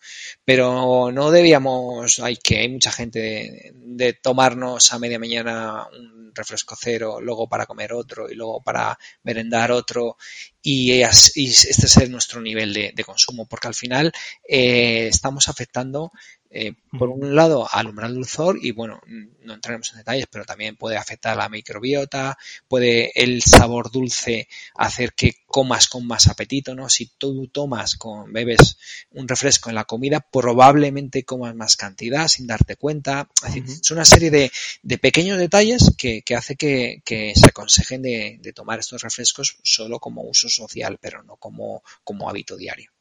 Pero 0.45 1.11
no 1.11 1.29
debíamos, 1.29 2.19
hay 2.19 2.37
que 2.37 2.59
hay 2.59 2.69
mucha 2.69 2.93
gente 2.93 3.73
de 3.75 4.13
tomarnos 4.13 4.93
a 4.93 4.99
media 4.99 5.19
mañana 5.19 5.85
un 5.91 6.31
refresco 6.33 6.77
cero, 6.79 7.19
luego 7.19 7.49
para 7.49 7.65
comer 7.65 7.91
otro 7.91 8.29
y 8.29 8.35
luego 8.35 8.61
para 8.61 8.97
merendar 9.23 9.73
otro 9.73 10.15
y, 10.61 11.01
este 11.01 11.85
es 11.85 12.09
nuestro 12.09 12.41
nivel 12.41 12.73
de, 12.73 13.03
consumo 13.03 13.45
porque 13.47 13.67
al 13.67 13.75
final 13.75 14.11
eh, 14.47 15.07
estamos 15.07 15.47
afectando 15.47 16.11
eh, 16.51 16.73
por 16.97 17.09
un 17.09 17.35
lado 17.35 17.67
al 17.71 17.87
umbral 17.87 18.15
dulzor 18.15 18.57
y 18.59 18.71
bueno, 18.71 19.01
no 19.43 19.53
entraremos 19.53 19.91
en 19.91 19.99
detalles, 19.99 20.25
pero 20.31 20.45
también 20.45 20.75
puede 20.75 20.97
afectar 20.97 21.33
a 21.33 21.43
la 21.43 21.49
microbiota, 21.49 22.39
puede 22.67 23.11
el 23.13 23.43
sabor 23.43 23.91
dulce 23.91 24.47
hacer 24.73 25.13
que 25.13 25.35
comas 25.45 25.87
con 25.87 26.07
más 26.07 26.27
apetito, 26.27 26.73
¿no? 26.73 26.89
Si 26.89 27.11
tú 27.17 27.47
tomas 27.47 27.95
con, 27.97 28.33
bebes 28.33 28.77
un 29.11 29.27
refresco 29.27 29.69
en 29.69 29.75
la 29.75 29.85
comida, 29.85 30.21
probablemente 30.21 31.23
comas 31.23 31.53
más 31.53 31.77
cantidad 31.77 32.27
sin 32.27 32.47
darte 32.47 32.75
cuenta. 32.75 33.29
Es, 33.55 33.91
una 33.91 34.05
serie 34.05 34.31
de, 34.31 34.97
pequeños 34.97 35.37
detalles 35.37 35.91
que, 35.97 36.23
hace 36.35 36.55
que, 36.55 37.33
se 37.35 37.47
aconsejen 37.47 38.01
de, 38.01 38.39
de, 38.41 38.53
tomar 38.53 38.79
estos 38.79 39.03
refrescos 39.03 39.57
solo 39.61 39.99
como 39.99 40.23
uso 40.23 40.49
social, 40.49 40.97
pero 40.99 41.21
no 41.21 41.35
como, 41.35 41.83
como 42.03 42.27
hábito 42.27 42.57
diario. 42.57 42.91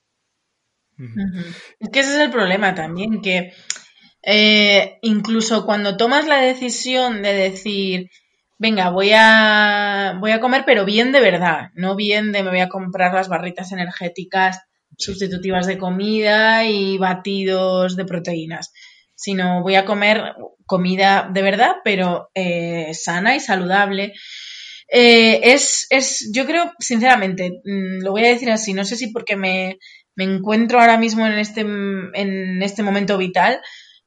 Es 1.80 1.90
que 1.90 2.00
ese 2.00 2.14
es 2.14 2.20
el 2.20 2.30
problema 2.30 2.74
también, 2.74 3.20
que 3.22 3.52
eh, 4.22 4.98
incluso 5.02 5.64
cuando 5.64 5.96
tomas 5.96 6.26
la 6.26 6.40
decisión 6.40 7.22
de 7.22 7.32
decir, 7.32 8.10
venga, 8.58 8.90
voy 8.90 9.10
a, 9.14 10.16
voy 10.20 10.32
a 10.32 10.40
comer, 10.40 10.64
pero 10.66 10.84
bien 10.84 11.12
de 11.12 11.20
verdad, 11.20 11.68
no 11.74 11.94
bien 11.94 12.32
de 12.32 12.42
me 12.42 12.50
voy 12.50 12.60
a 12.60 12.68
comprar 12.68 13.14
las 13.14 13.28
barritas 13.28 13.72
energéticas 13.72 14.60
sustitutivas 14.96 15.66
de 15.66 15.78
comida 15.78 16.64
y 16.64 16.98
batidos 16.98 17.96
de 17.96 18.04
proteínas, 18.04 18.72
sino 19.14 19.62
voy 19.62 19.76
a 19.76 19.84
comer 19.84 20.34
comida 20.66 21.30
de 21.32 21.42
verdad, 21.42 21.76
pero 21.84 22.30
eh, 22.34 22.92
sana 22.94 23.36
y 23.36 23.40
saludable. 23.40 24.12
Eh, 24.90 25.52
es, 25.52 25.86
es, 25.90 26.30
yo 26.34 26.46
creo, 26.46 26.72
sinceramente, 26.78 27.60
mm, 27.64 28.02
lo 28.02 28.10
voy 28.10 28.24
a 28.24 28.28
decir 28.28 28.50
así, 28.50 28.72
no 28.72 28.84
sé 28.84 28.96
si 28.96 29.12
porque 29.12 29.36
me, 29.36 29.78
me 30.18 30.24
encuentro 30.24 30.80
ahora 30.80 30.98
mismo 30.98 31.24
en 31.28 31.38
este, 31.38 31.60
en 31.60 32.60
este 32.60 32.82
momento 32.82 33.16
vital, 33.18 33.60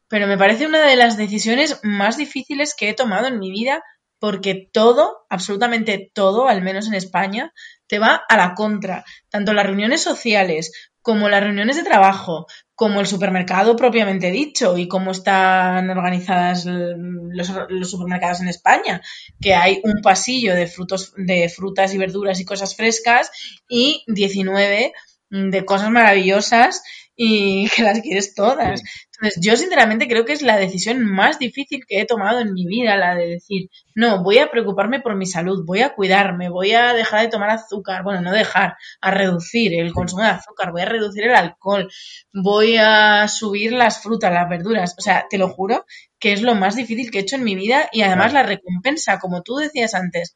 pero 0.10 0.28
me 0.28 0.38
parece 0.38 0.66
una 0.66 0.86
de 0.86 0.98
las 0.98 1.16
decisiones 1.16 1.80
más 1.84 2.18
difíciles 2.18 2.76
que 2.78 2.90
he 2.90 2.94
tomado 2.94 3.28
en 3.28 3.40
mi 3.40 3.50
vida 3.50 3.82
porque 4.20 4.70
todo, 4.74 5.26
absolutamente 5.30 6.12
todo, 6.14 6.50
al 6.50 6.62
menos 6.64 6.90
en 6.90 6.96
España, 6.96 7.54
te 7.88 7.98
va 7.98 8.22
a 8.28 8.36
la 8.36 8.56
contra. 8.56 9.06
Tanto 9.30 9.54
las 9.54 9.66
reuniones 9.66 10.04
sociales 10.04 10.74
como 11.02 11.30
las 11.30 11.44
reuniones 11.44 11.78
de 11.78 11.84
trabajo, 11.84 12.46
como 12.76 13.00
el 13.00 13.08
supermercado 13.08 13.78
propiamente 13.78 14.32
dicho 14.32 14.78
y 14.78 14.90
cómo 14.90 15.12
están 15.12 15.90
organizadas 15.90 16.66
los, 16.66 17.50
los, 17.70 17.90
supermercados 17.90 18.42
en 18.42 18.50
España, 18.50 19.02
que 19.40 19.56
hay 19.56 19.80
un 19.86 20.02
pasillo 20.02 20.56
de 20.56 20.68
frutos, 20.68 21.14
de 21.16 21.48
frutas 21.48 21.94
y 21.94 21.98
verduras 21.98 22.42
y 22.42 22.46
cosas 22.46 22.76
frescas 22.76 23.32
y 23.70 24.04
19 24.08 24.92
de 25.32 25.66
cosas 25.66 25.90
maravillosas 25.90 26.84
y 27.16 27.68
que 27.76 27.84
las 27.84 28.02
quieres 28.02 28.36
todas. 28.36 28.82
Entonces, 29.14 29.42
yo 29.42 29.56
sinceramente 29.56 30.08
creo 30.08 30.26
que 30.26 30.34
es 30.34 30.42
la 30.42 30.58
decisión 30.58 31.06
más 31.06 31.38
difícil 31.38 31.82
que 31.88 32.02
he 32.02 32.06
tomado 32.06 32.40
en 32.40 32.54
mi 32.54 32.66
vida, 32.66 32.98
la 32.98 33.16
de 33.16 33.28
decir, 33.28 33.70
no, 33.94 34.24
voy 34.24 34.40
a 34.40 34.50
preocuparme 34.50 35.00
por 35.00 35.16
mi 35.16 35.28
salud, 35.28 35.64
voy 35.66 35.82
a 35.82 35.94
cuidarme, 35.94 36.50
voy 36.50 36.72
a 36.72 36.94
dejar 36.94 37.22
de 37.22 37.28
tomar 37.28 37.52
azúcar, 37.52 38.04
bueno, 38.04 38.22
no 38.22 38.32
dejar, 38.32 38.76
a 39.00 39.12
reducir 39.12 39.80
el 39.80 39.94
consumo 39.94 40.24
de 40.24 40.30
azúcar, 40.30 40.72
voy 40.72 40.82
a 40.82 40.86
reducir 40.86 41.26
el 41.26 41.36
alcohol, 41.36 41.88
voy 42.34 42.78
a 42.78 43.28
subir 43.28 43.74
las 43.74 44.02
frutas, 44.02 44.34
las 44.34 44.50
verduras. 44.50 44.96
O 44.98 45.02
sea, 45.02 45.28
te 45.30 45.38
lo 45.38 45.50
juro 45.50 45.86
que 46.20 46.34
es 46.34 46.42
lo 46.42 46.56
más 46.56 46.76
difícil 46.76 47.12
que 47.12 47.20
he 47.20 47.22
hecho 47.22 47.36
en 47.36 47.44
mi 47.44 47.56
vida 47.56 47.90
y 47.92 48.02
además 48.02 48.34
la 48.34 48.44
recompensa, 48.44 49.20
como 49.20 49.44
tú 49.44 49.58
decías 49.58 49.94
antes, 49.94 50.36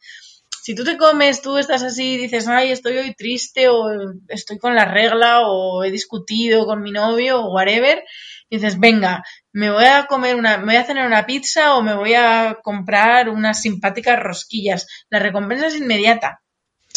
si 0.65 0.73
tú 0.73 0.83
te 0.83 0.97
comes, 0.97 1.43
tú 1.43 1.59
estás 1.59 1.83
así 1.83 2.13
y 2.13 2.17
dices, 2.17 2.47
ay, 2.47 2.71
estoy 2.71 2.97
hoy 2.97 3.13
triste 3.13 3.69
o 3.69 3.85
estoy 4.27 4.57
con 4.57 4.73
la 4.73 4.85
regla 4.85 5.41
o 5.47 5.83
he 5.83 5.91
discutido 5.91 6.65
con 6.65 6.81
mi 6.81 6.91
novio 6.91 7.39
o 7.39 7.53
whatever, 7.53 8.03
dices, 8.49 8.79
venga, 8.79 9.21
me 9.51 9.69
voy 9.69 9.85
a 9.85 10.07
comer 10.07 10.35
una, 10.35 10.57
me 10.57 10.65
voy 10.65 10.77
a 10.77 10.83
cenar 10.83 11.05
una 11.05 11.27
pizza 11.27 11.75
o 11.75 11.83
me 11.83 11.93
voy 11.93 12.15
a 12.15 12.57
comprar 12.63 13.29
unas 13.29 13.61
simpáticas 13.61 14.19
rosquillas. 14.19 14.87
La 15.11 15.19
recompensa 15.19 15.67
es 15.67 15.75
inmediata. 15.75 16.41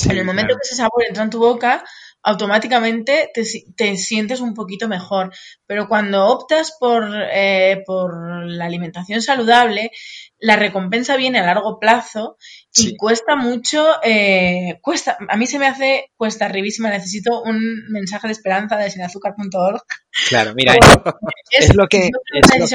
en 0.03 0.17
el 0.17 0.25
momento 0.25 0.55
que 0.55 0.67
ese 0.67 0.77
sabor 0.77 1.05
entra 1.07 1.25
en 1.25 1.31
tu 1.31 1.39
boca, 1.39 1.85
automáticamente 2.23 3.31
te, 3.35 3.97
sientes 3.97 4.41
un 4.41 4.55
poquito 4.55 4.89
mejor. 4.89 5.33
Pero 5.67 5.89
cuando 5.89 6.27
optas 6.27 6.75
por, 6.81 7.07
eh, 7.33 7.83
por 7.87 8.47
la 8.47 8.65
alimentación 8.65 9.23
saludable, 9.23 9.91
la 10.39 10.57
recompensa 10.57 11.17
viene 11.17 11.39
a 11.39 11.47
largo 11.47 11.79
plazo 11.79 12.37
y 12.79 12.97
cuesta 12.97 13.37
mucho, 13.37 13.85
eh, 14.03 14.79
cuesta, 14.83 15.17
a 15.29 15.37
mí 15.37 15.47
se 15.47 15.59
me 15.59 15.67
hace 15.67 16.11
cuesta 16.17 16.47
arribísima, 16.47 16.91
necesito 16.91 17.43
un 17.43 17.61
mensaje 17.91 18.27
de 18.29 18.33
esperanza 18.33 18.77
de 18.77 18.91
sinazúcar.org. 18.91 19.83
Claro, 20.29 20.55
mira, 20.55 20.75
es, 21.51 21.75
lo 21.75 21.87
que... 21.87 22.11
Es 22.33 22.59
lo 22.59 22.67
que 22.67 22.75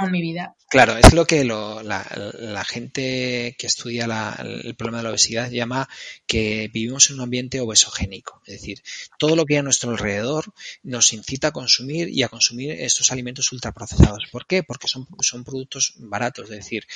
en 0.00 0.12
mi 0.12 0.20
vida. 0.20 0.54
Claro, 0.70 0.98
es 0.98 1.14
lo 1.14 1.24
que 1.24 1.44
la, 1.44 2.64
gente 2.64 3.56
que 3.58 3.66
estudia 3.66 4.04
el 4.38 4.74
problema 4.74 4.98
de 4.98 5.04
la 5.04 5.10
obesidad 5.10 5.50
llama 5.50 5.88
que 6.26 6.68
vivimos 6.70 7.08
en 7.08 7.16
un 7.16 7.22
ambiente 7.22 7.60
obesogénico. 7.60 8.42
Es 8.44 8.60
decir, 8.60 8.82
todo 9.18 9.34
lo 9.34 9.46
que 9.46 9.54
hay 9.54 9.60
a 9.60 9.62
nuestro 9.62 9.90
alrededor 9.90 10.52
nos 10.82 11.14
incita 11.14 11.48
a 11.48 11.52
consumir 11.52 12.10
y 12.10 12.22
a 12.22 12.28
consumir 12.28 12.72
estos 12.72 13.10
alimentos 13.12 13.50
ultraprocesados. 13.50 14.26
¿Por 14.30 14.46
qué? 14.46 14.62
Porque 14.62 14.88
son, 14.88 15.06
productos 15.42 15.94
baratos. 15.96 16.50
Es 16.50 16.56
decir, 16.56 16.86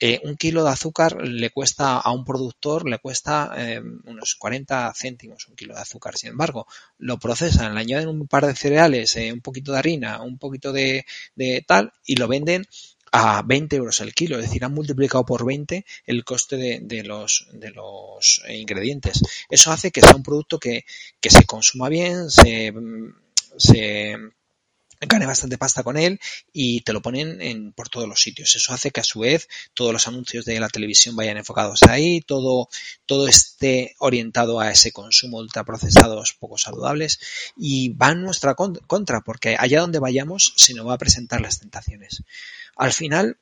eh, 0.00 0.20
un 0.24 0.38
kilo 0.38 0.64
de 0.64 0.70
azúcar 0.70 1.20
le 1.20 1.50
cuesta 1.50 1.98
a 1.98 2.10
un 2.12 2.24
productor, 2.24 2.88
le 2.88 2.98
cuesta 2.98 3.52
eh, 3.58 3.82
unos 4.06 4.36
40 4.36 4.90
céntimos 4.96 5.48
un 5.48 5.54
kilo 5.54 5.74
de 5.74 5.82
azúcar. 5.82 6.16
Sin 6.16 6.30
embargo, 6.30 6.66
lo 6.96 7.18
procesan, 7.18 7.74
le 7.74 7.80
añaden 7.80 8.08
un 8.08 8.26
par 8.26 8.46
de 8.46 8.56
cereales, 8.56 9.16
eh, 9.16 9.30
un 9.34 9.42
poquito 9.42 9.72
de 9.72 9.78
harina, 9.78 10.22
un 10.22 10.38
poquito 10.38 10.72
de, 10.72 11.04
tal 11.66 11.92
y 12.06 12.16
lo 12.16 12.26
venden 12.26 12.66
a 13.12 13.42
20 13.42 13.76
euros 13.76 14.00
el 14.00 14.14
kilo, 14.14 14.36
es 14.36 14.46
decir, 14.46 14.64
han 14.64 14.74
multiplicado 14.74 15.24
por 15.24 15.44
20 15.44 15.84
el 16.06 16.24
coste 16.24 16.56
de, 16.56 17.02
los, 17.04 17.46
de 17.52 17.70
los 17.70 18.42
ingredientes. 18.48 19.20
Eso 19.48 19.72
hace 19.72 19.90
que 19.90 20.00
sea 20.00 20.16
un 20.16 20.22
producto 20.22 20.58
que, 20.58 20.84
que 21.20 21.30
se 21.30 21.44
consuma 21.44 21.88
bien, 21.88 22.30
se, 22.30 22.72
se 23.56 24.16
gane 25.00 25.26
bastante 25.26 25.58
pasta 25.58 25.82
con 25.82 25.96
él 25.96 26.20
y 26.52 26.80
te 26.80 26.92
lo 26.92 27.02
ponen 27.02 27.40
en, 27.40 27.72
por 27.72 27.88
todos 27.88 28.08
los 28.08 28.20
sitios. 28.20 28.54
Eso 28.56 28.72
hace 28.72 28.90
que 28.90 29.00
a 29.00 29.04
su 29.04 29.20
vez 29.20 29.48
todos 29.74 29.92
los 29.92 30.08
anuncios 30.08 30.44
de 30.44 30.58
la 30.58 30.68
televisión 30.68 31.16
vayan 31.16 31.36
enfocados 31.36 31.82
ahí, 31.84 32.20
todo, 32.20 32.68
todo 33.06 33.28
esté 33.28 33.94
orientado 33.98 34.60
a 34.60 34.70
ese 34.70 34.92
consumo 34.92 35.38
ultraprocesados 35.38 36.34
poco 36.38 36.58
saludables 36.58 37.20
y 37.56 37.90
va 37.90 38.10
en 38.10 38.22
nuestra 38.22 38.54
contra 38.54 39.20
porque 39.20 39.56
allá 39.58 39.80
donde 39.80 39.98
vayamos 39.98 40.54
se 40.56 40.74
nos 40.74 40.86
va 40.86 40.94
a 40.94 40.98
presentar 40.98 41.40
las 41.40 41.60
tentaciones. 41.60 42.22
Al 42.76 42.92
final, 42.92 43.38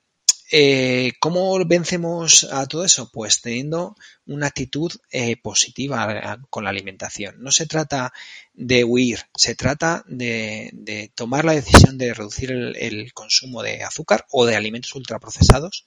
eh, 0.50 1.12
¿Cómo 1.18 1.58
vencemos 1.64 2.44
a 2.52 2.66
todo 2.66 2.84
eso? 2.84 3.10
Pues 3.10 3.40
teniendo 3.40 3.96
una 4.26 4.46
actitud 4.46 4.92
eh, 5.10 5.36
positiva 5.36 6.38
con 6.50 6.64
la 6.64 6.70
alimentación. 6.70 7.42
No 7.42 7.50
se 7.50 7.66
trata 7.66 8.12
de 8.54 8.84
huir, 8.84 9.20
se 9.34 9.56
trata 9.56 10.04
de, 10.06 11.10
tomar 11.14 11.44
la 11.44 11.54
decisión 11.54 11.98
de 11.98 12.14
reducir 12.14 12.52
el, 12.52 13.12
consumo 13.12 13.62
de 13.62 13.82
azúcar 13.82 14.26
o 14.30 14.46
de 14.46 14.54
alimentos 14.54 14.94
ultraprocesados, 14.94 15.84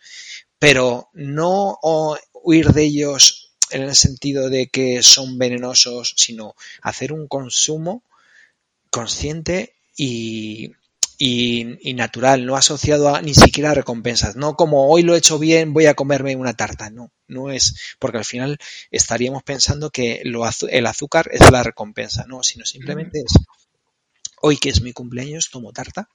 pero 0.58 1.10
no 1.14 1.80
huir 2.34 2.74
de 2.74 2.84
ellos 2.84 3.54
en 3.72 3.84
el 3.84 3.96
sentido 3.96 4.50
de 4.50 4.68
que 4.68 5.04
son 5.04 5.38
venenosos, 5.38 6.16
sino 6.18 6.56
hacer 6.82 7.14
un 7.14 7.28
consumo 7.28 8.04
consciente 8.90 9.76
y 9.96 10.74
y, 11.22 11.94
natural, 11.96 12.46
no 12.46 12.56
asociado 12.56 13.14
a 13.14 13.22
ni 13.22 13.34
siquiera 13.36 13.72
a 13.72 13.74
recompensas, 13.74 14.38
no 14.38 14.56
como 14.56 14.90
hoy 14.90 15.04
lo 15.04 15.14
he 15.14 15.18
hecho 15.18 15.38
bien, 15.38 15.74
voy 15.74 15.86
a 15.86 15.94
comerme 15.94 16.38
una 16.38 16.54
tarta, 16.54 16.90
no, 16.90 17.12
no 17.28 17.52
es, 17.52 17.76
porque 18.00 18.20
al 18.20 18.26
final 18.26 18.58
estaríamos 18.90 19.44
pensando 19.44 19.90
que 19.90 20.22
lo, 20.24 20.50
el 20.70 20.86
azúcar 20.88 21.30
es 21.34 21.52
la 21.52 21.62
recompensa, 21.62 22.26
no, 22.26 22.42
sino 22.42 22.66
simplemente 22.66 23.20
es, 23.20 23.34
hoy 24.42 24.58
que 24.58 24.70
es 24.70 24.82
mi 24.82 24.94
cumpleaños, 24.94 25.50
tomo 25.52 25.74
tarta, 25.74 26.08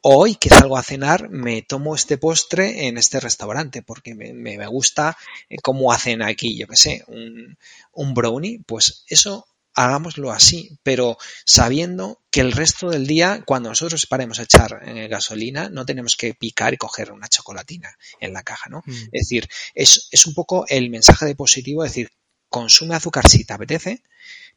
Hoy 0.00 0.36
que 0.36 0.48
salgo 0.48 0.78
a 0.78 0.82
cenar 0.82 1.28
me 1.28 1.60
tomo 1.60 1.94
este 1.94 2.16
postre 2.16 2.86
en 2.86 2.96
este 2.96 3.20
restaurante 3.20 3.82
porque 3.82 4.14
me, 4.14 4.32
me 4.32 4.66
gusta 4.66 5.18
eh, 5.50 5.58
cómo 5.62 5.92
hacen 5.92 6.22
aquí, 6.22 6.56
yo 6.56 6.66
que 6.66 6.76
sé, 6.76 7.04
un, 7.06 7.58
un 7.92 8.14
brownie, 8.14 8.62
pues 8.66 9.04
eso 9.08 9.46
hagámoslo 9.74 10.30
así, 10.30 10.78
pero 10.82 11.18
sabiendo 11.44 12.20
que 12.30 12.40
el 12.40 12.52
resto 12.52 12.90
del 12.90 13.06
día, 13.06 13.42
cuando 13.46 13.68
nosotros 13.68 14.06
paremos 14.06 14.38
a 14.38 14.42
echar 14.42 14.80
eh, 14.84 15.08
gasolina, 15.08 15.68
no 15.68 15.86
tenemos 15.86 16.16
que 16.16 16.34
picar 16.34 16.74
y 16.74 16.78
coger 16.78 17.12
una 17.12 17.28
chocolatina 17.28 17.96
en 18.20 18.32
la 18.32 18.42
caja, 18.42 18.68
¿no? 18.70 18.82
Mm. 18.86 18.92
Es 19.12 19.28
decir, 19.28 19.48
es, 19.74 20.08
es 20.10 20.26
un 20.26 20.34
poco 20.34 20.64
el 20.68 20.90
mensaje 20.90 21.26
de 21.26 21.36
positivo, 21.36 21.84
es 21.84 21.92
decir, 21.92 22.10
consume 22.48 22.94
azúcar 22.94 23.28
si 23.28 23.44
te 23.44 23.52
apetece, 23.52 24.02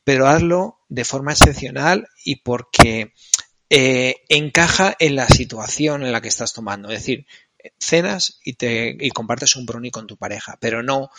pero 0.03 0.27
hazlo 0.27 0.79
de 0.89 1.05
forma 1.05 1.33
excepcional 1.33 2.07
y 2.23 2.37
porque 2.37 3.13
eh, 3.69 4.23
encaja 4.29 4.95
en 4.99 5.15
la 5.15 5.27
situación 5.27 6.03
en 6.03 6.11
la 6.11 6.21
que 6.21 6.29
estás 6.29 6.53
tomando. 6.53 6.89
Es 6.89 6.99
decir, 6.99 7.25
cenas 7.79 8.39
y, 8.43 8.53
te, 8.53 8.97
y 8.99 9.09
compartes 9.11 9.55
un 9.55 9.65
brownie 9.65 9.91
con 9.91 10.07
tu 10.07 10.17
pareja, 10.17 10.57
pero 10.59 10.83
no 10.83 11.09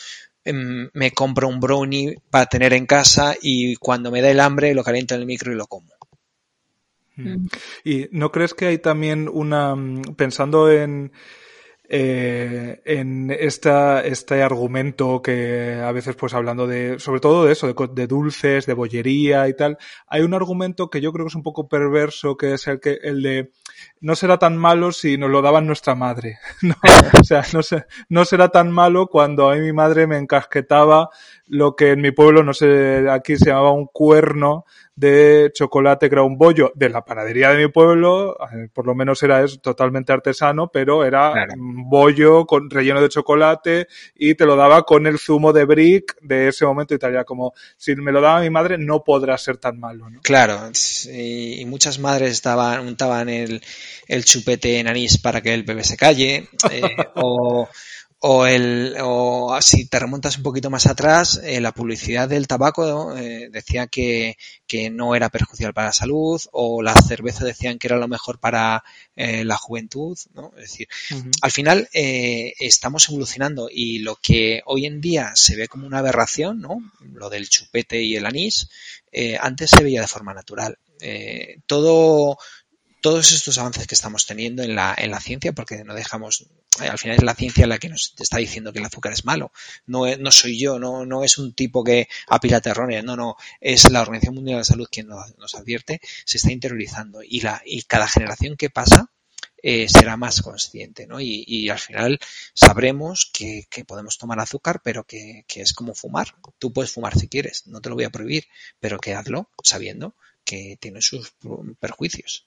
me 0.45 1.11
compro 1.13 1.49
un 1.49 1.61
brownie 1.61 2.17
para 2.31 2.47
tener 2.47 2.73
en 2.73 2.87
casa 2.87 3.35
y 3.41 3.77
cuando 3.77 4.11
me 4.11 4.23
da 4.23 4.31
el 4.31 4.41
hambre 4.41 4.75
lo 4.75 4.83
caliento 4.83 5.15
en 5.15 5.21
el 5.21 5.27
micro 5.27 5.53
y 5.53 5.57
lo 5.57 5.67
como. 5.67 5.89
Mm. 7.17 7.47
¿Y 7.85 8.09
no 8.11 8.33
crees 8.33 8.55
que 8.55 8.67
hay 8.67 8.79
también 8.79 9.29
una, 9.29 9.75
mm, 9.75 10.15
pensando 10.17 10.71
en, 10.71 11.13
eh, 11.95 12.81
en 12.87 13.31
esta, 13.31 14.01
este 14.01 14.43
argumento 14.43 15.21
que 15.21 15.75
a 15.75 15.93
veces, 15.93 16.17
pues 16.17 16.33
hablando 16.33 16.67
de, 16.67 16.99
sobre 16.99 17.21
todo 17.21 17.45
de 17.45 17.53
eso, 17.53 17.71
de, 17.71 18.07
dulces, 18.07 18.65
de 18.65 18.73
bollería 18.73 19.47
y 19.47 19.55
tal, 19.55 19.77
hay 20.07 20.23
un 20.23 20.33
argumento 20.33 20.89
que 20.89 21.03
yo 21.03 21.13
creo 21.13 21.27
que 21.27 21.29
es 21.29 21.35
un 21.35 21.43
poco 21.43 21.69
perverso, 21.69 22.39
que 22.39 22.55
es 22.55 22.67
el 22.67 22.81
que, 22.81 22.99
el 23.03 23.21
de, 23.21 23.53
no 24.01 24.17
será 24.17 24.39
tan 24.39 24.57
malo 24.57 24.91
si 24.93 25.19
nos 25.19 25.29
lo 25.29 25.43
daban 25.43 25.67
nuestra 25.67 25.95
madre. 25.95 26.39
¿no? 26.63 26.77
O 27.21 27.25
sea, 27.25 27.45
no, 27.53 27.63
sé, 27.63 27.85
no 28.09 28.25
será 28.25 28.49
tan 28.49 28.73
malo 28.73 29.09
cuando 29.09 29.51
a 29.51 29.57
mí 29.57 29.61
mi 29.61 29.75
madre 29.75 30.07
me 30.07 30.17
encasquetaba 30.17 31.11
lo 31.53 31.77
que 31.77 31.91
en 31.91 32.01
mi 32.01 32.13
pueblo, 32.13 32.43
no 32.43 32.55
sé, 32.55 33.05
aquí 33.11 33.37
se 33.37 33.51
llamaba 33.51 33.73
un 33.73 33.87
cuerno 33.87 34.65
de 34.97 35.51
chocolate 35.53 36.09
que 36.09 36.15
era 36.15 36.23
un 36.23 36.39
bollo 36.39 36.73
de 36.75 36.89
la 36.89 37.05
panadería 37.05 37.51
de 37.51 37.67
mi 37.67 37.71
pueblo, 37.71 38.39
eh, 38.55 38.69
por 38.73 38.87
lo 38.87 38.95
menos 38.95 39.23
era 39.23 39.47
totalmente 39.61 40.15
artesano, 40.15 40.71
pero 40.73 41.05
era 41.05 41.33
claro. 41.33 41.53
un 41.59 41.91
bollo 41.91 42.47
con 42.47 42.71
relleno 42.71 43.03
de 43.03 43.11
chocolate 43.11 43.87
y 44.15 44.35
te 44.35 44.47
lo 44.47 44.57
daba 44.57 44.85
con 44.85 45.07
el 45.07 45.19
zumo 45.19 45.53
de 45.53 45.67
brick 45.67 46.17
de 46.23 46.49
ese 46.49 46.65
momento 46.65 46.95
y 46.95 46.99
tal, 46.99 47.13
ya 47.13 47.25
como 47.25 47.53
si 47.77 47.95
me 47.97 48.13
lo 48.13 48.23
daba 48.23 48.41
mi 48.41 48.49
madre 48.49 48.79
no 48.79 49.05
podrá 49.05 49.37
ser 49.37 49.59
tan 49.59 49.79
malo, 49.79 50.09
¿no? 50.09 50.23
Claro, 50.23 50.59
y 51.13 51.63
muchas 51.67 51.99
madres 51.99 52.41
daban, 52.41 52.87
untaban 52.87 53.29
el, 53.29 53.63
el 54.09 54.25
chupete 54.25 54.79
en 54.79 54.89
anís 54.89 55.19
para 55.19 55.43
que 55.43 55.53
el 55.53 55.65
bebé 55.65 55.85
se 55.85 55.99
calle, 55.99 56.49
eh, 56.71 56.81
o 57.17 57.69
o, 58.25 58.47
el, 58.47 58.97
o 59.01 59.59
si 59.61 59.87
te 59.87 59.99
remontas 59.99 60.37
un 60.37 60.45
poquito 60.45 60.71
más 60.71 60.87
atrás, 60.87 61.41
eh, 61.43 61.61
la 61.61 61.73
publicidad 61.73 62.29
del 62.29 62.47
tabaco 62.47 63.17
eh, 63.17 63.49
decía 63.51 63.89
que, 63.89 64.37
que, 64.65 64.91
no 64.91 65.17
era 65.17 65.29
perjudicial 65.29 65.75
para 65.75 65.89
la 65.89 65.93
salud, 65.93 66.41
o 66.53 66.83
la 66.83 66.95
cerveza 66.95 67.45
decían 67.45 67.81
que 67.81 67.89
era 67.89 67.97
lo 67.97 68.07
mejor 68.07 68.39
para 68.39 68.85
eh, 69.17 69.45
la 69.45 69.57
juventud, 69.57 70.17
¿no? 70.35 70.53
Es 70.57 70.71
decir, 70.71 70.89
uh 71.11 71.15
-huh. 71.15 71.31
al 71.43 71.51
final 71.51 71.89
estamos 71.93 73.09
evolucionando 73.09 73.69
y 73.69 73.99
lo 73.99 74.15
que 74.15 74.63
hoy 74.67 74.87
en 74.87 75.01
día 75.01 75.33
se 75.35 75.57
ve 75.57 75.67
como 75.67 75.89
una 75.89 75.99
aberración, 75.99 76.61
¿no? 76.61 76.79
Lo 77.01 77.29
del 77.29 77.49
chupete 77.49 78.03
y 78.03 78.15
el 78.15 78.27
anís, 78.27 78.69
antes 79.41 79.71
se 79.71 79.83
veía 79.83 80.01
de 80.01 80.07
forma 80.07 80.33
natural. 80.33 80.79
todo, 81.67 82.39
todos 83.03 83.33
estos 83.33 83.59
avances 83.59 83.89
que 83.89 83.97
estamos 83.97 84.27
teniendo 84.27 84.63
en 84.63 84.77
la, 84.77 84.95
en 84.97 85.11
la 85.11 85.21
ciencia, 85.21 85.53
porque 85.53 85.83
no 85.83 85.93
dejamos, 85.93 86.47
eh, 86.81 86.87
al 86.87 86.99
final 86.99 87.17
es 87.19 87.25
la 87.25 87.35
ciencia 87.35 87.67
la 87.67 87.79
que 87.79 87.89
nos 87.89 88.15
está 88.17 88.39
diciendo 88.39 88.73
que 88.73 88.79
el 88.79 88.85
azúcar 88.85 89.13
es 89.13 89.25
malo. 89.25 89.53
No, 89.87 90.05
no 90.17 90.31
soy 90.31 90.57
yo, 90.59 90.79
no, 90.79 91.05
no 91.05 91.25
es 91.25 91.37
un 91.37 91.53
tipo 91.53 91.83
que 91.83 92.09
apila 92.29 92.61
terrones, 92.61 93.03
no, 93.03 93.17
no, 93.17 93.37
es 93.61 93.91
la 93.91 94.03
Organización 94.03 94.37
Mundial 94.37 94.55
de 94.55 94.61
la 94.61 94.65
Salud 94.65 94.89
quien 94.91 95.09
nos, 95.09 95.37
nos 95.37 95.55
advierte, 95.57 96.01
se 96.25 96.39
está 96.39 96.53
interiorizando 96.53 97.23
y, 97.25 97.41
la, 97.41 97.61
y 97.67 97.83
cada 97.83 98.07
generación 98.07 98.57
que 98.57 98.71
pasa 98.71 99.11
eh, 99.65 99.89
será 99.89 100.17
más 100.17 100.41
consciente, 100.41 101.09
¿no? 101.09 101.21
Y, 101.21 101.45
y 101.47 101.71
al 101.71 101.81
final 101.81 102.21
sabremos 102.55 103.31
que, 103.33 103.67
que, 103.69 103.85
podemos 103.85 104.17
tomar 104.17 104.39
azúcar, 104.39 104.81
pero 104.85 105.05
que, 105.05 105.45
que 105.49 105.63
es 105.63 105.73
como 105.73 105.95
fumar. 105.95 106.37
Tú 106.59 106.73
puedes 106.73 106.93
fumar 106.93 107.19
si 107.19 107.27
quieres, 107.29 107.67
no 107.67 107.81
te 107.81 107.89
lo 107.89 107.97
voy 107.97 108.05
a 108.05 108.11
prohibir, 108.11 108.47
pero 108.79 108.99
que 108.99 109.15
hazlo 109.15 109.51
sabiendo 109.65 110.15
que 110.45 110.77
tiene 110.81 111.03
sus 111.03 111.35
perjuicios. 111.81 112.47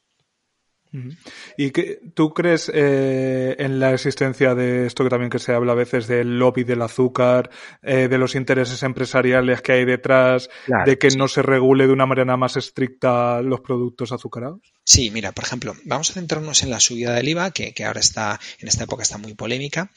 ¿Y 1.57 1.71
tú 2.13 2.33
crees 2.33 2.71
eh, 2.73 3.55
en 3.59 3.79
la 3.79 3.93
existencia 3.93 4.55
de 4.55 4.85
esto 4.85 5.03
que 5.03 5.09
también 5.09 5.29
que 5.29 5.39
se 5.39 5.53
habla 5.53 5.73
a 5.73 5.75
veces 5.75 6.07
del 6.07 6.39
lobby 6.39 6.63
del 6.63 6.81
azúcar, 6.81 7.49
eh, 7.81 8.07
de 8.07 8.17
los 8.17 8.35
intereses 8.35 8.81
empresariales 8.83 9.61
que 9.61 9.73
hay 9.73 9.85
detrás, 9.85 10.49
claro, 10.65 10.85
de 10.85 10.97
que 10.97 11.11
sí. 11.11 11.17
no 11.17 11.27
se 11.27 11.41
regule 11.41 11.87
de 11.87 11.93
una 11.93 12.05
manera 12.05 12.37
más 12.37 12.57
estricta 12.57 13.41
los 13.41 13.61
productos 13.61 14.11
azucarados? 14.11 14.73
Sí, 14.83 15.11
mira, 15.11 15.31
por 15.31 15.43
ejemplo, 15.43 15.75
vamos 15.85 16.09
a 16.11 16.13
centrarnos 16.13 16.63
en 16.63 16.69
la 16.69 16.79
subida 16.79 17.13
del 17.13 17.29
IVA, 17.29 17.51
que, 17.51 17.73
que 17.73 17.85
ahora 17.85 17.99
está, 17.99 18.39
en 18.59 18.67
esta 18.67 18.83
época 18.83 19.03
está 19.03 19.17
muy 19.17 19.33
polémica, 19.33 19.91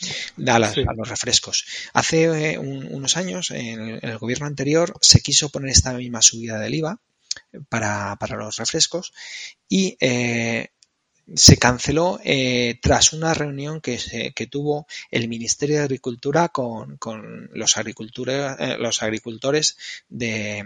a, 0.47 0.59
las, 0.59 0.75
sí. 0.75 0.83
a 0.87 0.95
los 0.95 1.09
refrescos. 1.09 1.65
Hace 1.93 2.53
eh, 2.53 2.59
un, 2.59 2.87
unos 2.93 3.17
años, 3.17 3.51
en 3.51 3.81
el, 3.81 3.99
en 4.03 4.11
el 4.11 4.19
gobierno 4.19 4.47
anterior, 4.47 4.95
se 5.01 5.21
quiso 5.21 5.51
poner 5.51 5.71
esta 5.71 5.93
misma 5.93 6.23
subida 6.23 6.59
del 6.59 6.75
IVA 6.75 6.99
para, 7.69 8.17
para 8.17 8.37
los 8.37 8.57
refrescos 8.57 9.13
y 9.69 9.97
eh, 10.01 10.71
se 11.35 11.59
canceló 11.59 12.21
eh, 12.25 12.79
tras 12.81 13.13
una 13.13 13.35
reunión 13.35 13.81
que, 13.81 13.99
se, 13.99 14.33
que, 14.33 14.47
tuvo 14.47 14.87
el 15.11 15.29
Ministerio 15.29 15.77
de 15.77 15.85
Agricultura 15.85 16.49
con, 16.49 16.97
con 16.97 17.51
los, 17.53 17.77
eh, 17.77 18.77
los, 18.79 19.03
agricultores 19.03 19.77
de, 20.09 20.65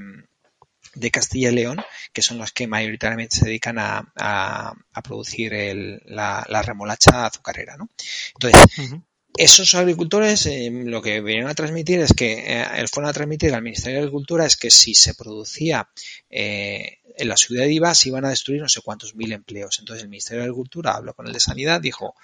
de, 0.94 1.10
Castilla 1.10 1.50
y 1.50 1.54
León, 1.54 1.82
que 2.12 2.22
son 2.22 2.38
los 2.38 2.52
que 2.52 2.66
mayoritariamente 2.66 3.36
se 3.36 3.46
dedican 3.46 3.78
a, 3.78 4.12
a, 4.16 4.72
a 4.92 5.02
producir 5.02 5.54
el, 5.54 6.02
la, 6.06 6.46
la, 6.48 6.62
remolacha 6.62 7.26
azucarera. 7.26 7.76
¿no? 7.76 7.90
Entonces, 8.34 8.78
uh 8.78 8.82
-huh 8.82 9.02
esos 9.36 9.74
agricultores 9.74 10.46
eh, 10.46 10.70
lo 10.70 11.00
que 11.00 11.20
vinieron 11.20 11.50
a 11.50 11.54
transmitir 11.54 12.00
es 12.00 12.12
que 12.12 12.44
eh, 12.46 12.86
fueron 12.90 13.08
a 13.08 13.14
transmitir 13.14 13.54
al 13.54 13.62
Ministerio 13.62 13.98
de 13.98 14.02
Agricultura 14.04 14.44
es 14.44 14.56
que 14.56 14.70
si 14.70 14.94
se 14.94 15.14
producía 15.14 15.88
eh, 16.28 16.98
en 17.16 17.28
la 17.28 17.36
de 17.48 17.72
IVA 17.72 17.94
se 17.94 18.08
iban 18.08 18.24
a 18.24 18.30
destruir 18.30 18.60
no 18.60 18.68
sé 18.68 18.80
cuántos 18.80 19.14
mil 19.14 19.32
empleos. 19.32 19.78
Entonces 19.78 20.02
el 20.02 20.08
Ministerio 20.08 20.42
de 20.42 20.46
Agricultura 20.46 20.94
habló 20.94 21.14
con 21.14 21.26
el 21.26 21.32
de 21.32 21.40
Sanidad, 21.40 21.80
dijo 21.80 22.14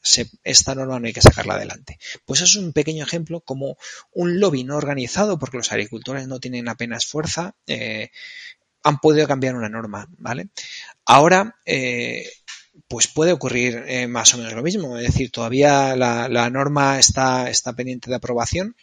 se, 0.00 0.30
esta 0.44 0.74
norma 0.74 1.00
no 1.00 1.06
hay 1.06 1.12
que 1.12 1.22
sacarla 1.22 1.54
adelante. 1.54 1.98
Pues 2.24 2.42
es 2.42 2.54
un 2.56 2.72
pequeño 2.72 3.04
ejemplo 3.04 3.40
como 3.40 3.76
un 4.12 4.38
lobby 4.38 4.64
no 4.64 4.76
organizado 4.76 5.38
porque 5.38 5.56
los 5.56 5.72
agricultores 5.72 6.28
no 6.28 6.40
tienen 6.40 6.68
apenas 6.68 7.06
fuerza 7.06 7.54
eh, 7.66 8.10
han 8.84 8.98
podido 8.98 9.26
cambiar 9.26 9.56
una 9.56 9.70
norma, 9.70 10.06
¿vale? 10.18 10.48
Ahora 11.06 11.56
eh, 11.64 12.30
pues 12.86 13.08
puede 13.08 13.32
ocurrir 13.32 13.82
eh, 13.86 14.06
más 14.06 14.34
o 14.34 14.38
menos 14.38 14.52
lo 14.52 14.62
mismo. 14.62 14.98
Es 14.98 15.06
decir, 15.06 15.30
todavía 15.30 15.96
la, 15.96 16.28
la, 16.28 16.50
norma 16.50 16.98
está, 16.98 17.48
está 17.48 17.72
pendiente 17.72 18.10
de 18.10 18.16
aprobación 18.16 18.76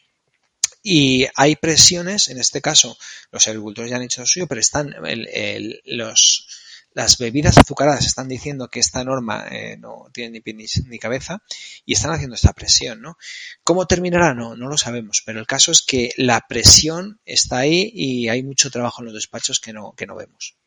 y 0.83 1.27
hay 1.35 1.55
presiones, 1.55 2.29
en 2.29 2.39
este 2.39 2.61
caso 2.61 2.97
los 3.31 3.47
agricultores 3.47 3.91
ya 3.91 3.97
han 3.97 4.03
hecho 4.03 4.21
lo 4.21 4.27
suyo, 4.27 4.47
pero 4.47 4.61
están 4.61 4.93
el, 5.05 5.27
el, 5.27 5.81
los, 5.85 6.47
las 6.93 7.17
bebidas 7.17 7.57
azucaradas 7.57 8.05
están 8.05 8.27
diciendo 8.27 8.69
que 8.69 8.79
esta 8.79 9.03
norma 9.03 9.47
eh, 9.49 9.77
no 9.77 10.09
tiene 10.13 10.31
ni 10.31 10.41
pie 10.41 10.53
ni, 10.53 10.65
ni, 10.87 10.99
cabeza 10.99 11.41
y 11.85 11.93
están 11.93 12.11
haciendo 12.11 12.35
esta 12.35 12.53
presión, 12.53 13.01
¿no? 13.01 13.17
¿Cómo 13.63 13.87
terminará? 13.87 14.33
No, 14.33 14.55
no 14.55 14.67
lo 14.67 14.77
sabemos, 14.77 15.23
pero 15.25 15.39
el 15.39 15.47
caso 15.47 15.71
es 15.71 15.81
que 15.81 16.13
la 16.17 16.41
presión 16.47 17.19
está 17.25 17.59
ahí 17.59 17.91
y 17.93 18.29
hay 18.29 18.43
mucho 18.43 18.71
trabajo 18.71 19.01
en 19.01 19.05
los 19.05 19.13
despachos 19.13 19.59
que 19.59 19.73
no, 19.73 19.93
que 19.93 20.07
no 20.07 20.15
vemos. 20.15 20.57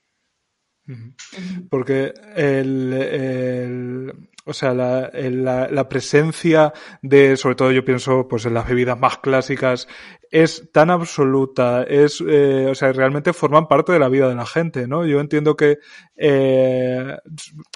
Porque 1.71 2.13
el, 2.37 2.93
el, 2.93 4.13
o 4.45 4.53
sea, 4.53 4.75
la, 4.75 5.11
la, 5.13 5.69
la, 5.69 5.89
presencia 5.89 6.73
de, 7.01 7.37
sobre 7.37 7.55
todo 7.55 7.73
yo 7.73 7.85
pienso, 7.85 8.29
pues 8.29 8.45
en 8.45 8.55
las 8.55 8.69
bebidas 8.69 8.99
más 8.99 9.19
clásicas, 9.19 9.89
es 10.35 10.69
tan 10.73 10.91
absoluta, 10.91 11.85
es, 11.85 12.21
eh, 12.27 12.67
o 12.69 12.75
sea, 12.75 12.91
realmente 12.91 13.33
forman 13.33 13.69
parte 13.69 13.93
de 13.93 14.01
la 14.01 14.09
vida 14.09 14.29
de 14.29 14.35
la 14.35 14.45
gente, 14.45 14.89
¿no? 14.89 15.07
Yo 15.07 15.21
entiendo 15.21 15.55
que 15.55 15.79
eh, 16.17 17.17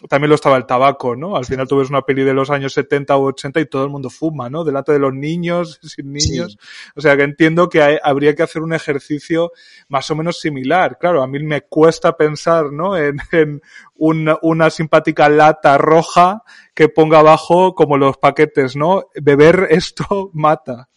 también 0.09 0.28
lo 0.28 0.34
estaba 0.34 0.56
el 0.56 0.66
tabaco, 0.66 1.14
¿no? 1.14 1.36
Al 1.36 1.44
final 1.44 1.68
tú 1.68 1.78
ves 1.78 1.88
una 1.88 2.02
peli 2.02 2.24
de 2.24 2.34
los 2.34 2.50
años 2.50 2.72
70 2.72 3.16
o 3.16 3.26
80 3.26 3.61
y 3.61 3.66
todo 3.66 3.84
el 3.84 3.90
mundo 3.90 4.11
fuma, 4.11 4.50
¿no? 4.50 4.64
Delante 4.64 4.90
de 4.90 4.98
los 4.98 5.14
niños, 5.14 5.78
sin 5.84 6.12
niños. 6.12 6.59
Sí. 6.61 6.90
O 6.96 7.00
sea, 7.00 7.16
que 7.16 7.22
entiendo 7.22 7.68
que 7.68 7.80
hay, 7.80 7.98
habría 8.02 8.34
que 8.34 8.42
hacer 8.42 8.62
un 8.62 8.72
ejercicio 8.72 9.52
más 9.88 10.11
o 10.11 10.16
menos 10.16 10.40
similar. 10.40 10.98
Claro, 10.98 11.22
a 11.22 11.28
mí 11.28 11.40
me 11.40 11.61
cuesta 11.61 12.16
pensar, 12.16 12.72
¿no? 12.72 12.96
En, 12.96 13.18
en 13.30 13.62
una, 13.94 14.36
una 14.42 14.68
simpática 14.70 15.28
lata 15.28 15.78
roja 15.78 16.42
que 16.74 16.88
ponga 16.88 17.20
abajo 17.20 17.76
como 17.76 17.96
los 17.96 18.16
paquetes, 18.16 18.74
¿no? 18.74 19.04
Beber 19.14 19.68
esto 19.70 20.30
mata. 20.34 20.88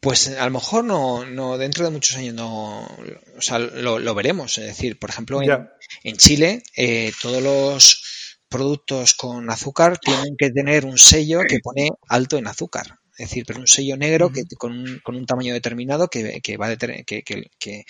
Pues 0.00 0.28
a 0.28 0.44
lo 0.44 0.50
mejor 0.50 0.84
no, 0.84 1.24
no 1.24 1.58
dentro 1.58 1.84
de 1.84 1.90
muchos 1.90 2.16
años 2.16 2.34
no, 2.34 2.80
o 2.80 3.40
sea, 3.40 3.58
lo, 3.58 3.98
lo 3.98 4.14
veremos. 4.14 4.58
Es 4.58 4.66
decir, 4.66 4.98
por 4.98 5.10
ejemplo, 5.10 5.42
en, 5.42 5.68
en 6.04 6.16
Chile, 6.16 6.62
eh, 6.76 7.12
todos 7.20 7.42
los 7.42 8.36
productos 8.48 9.14
con 9.14 9.50
azúcar 9.50 9.98
tienen 9.98 10.36
que 10.38 10.50
tener 10.50 10.84
un 10.84 10.98
sello 10.98 11.40
que 11.48 11.58
pone 11.60 11.90
alto 12.08 12.38
en 12.38 12.46
azúcar. 12.46 12.98
Es 13.18 13.30
decir, 13.30 13.44
pero 13.46 13.60
un 13.60 13.66
sello 13.66 13.96
negro 13.96 14.30
que, 14.30 14.42
con, 14.58 14.72
un, 14.72 15.00
con 15.02 15.16
un 15.16 15.24
tamaño 15.24 15.54
determinado 15.54 16.08
que, 16.08 16.40
que 16.42 16.56
va 16.58 16.68
a 16.68 16.76
que, 16.76 17.22
que, 17.22 17.84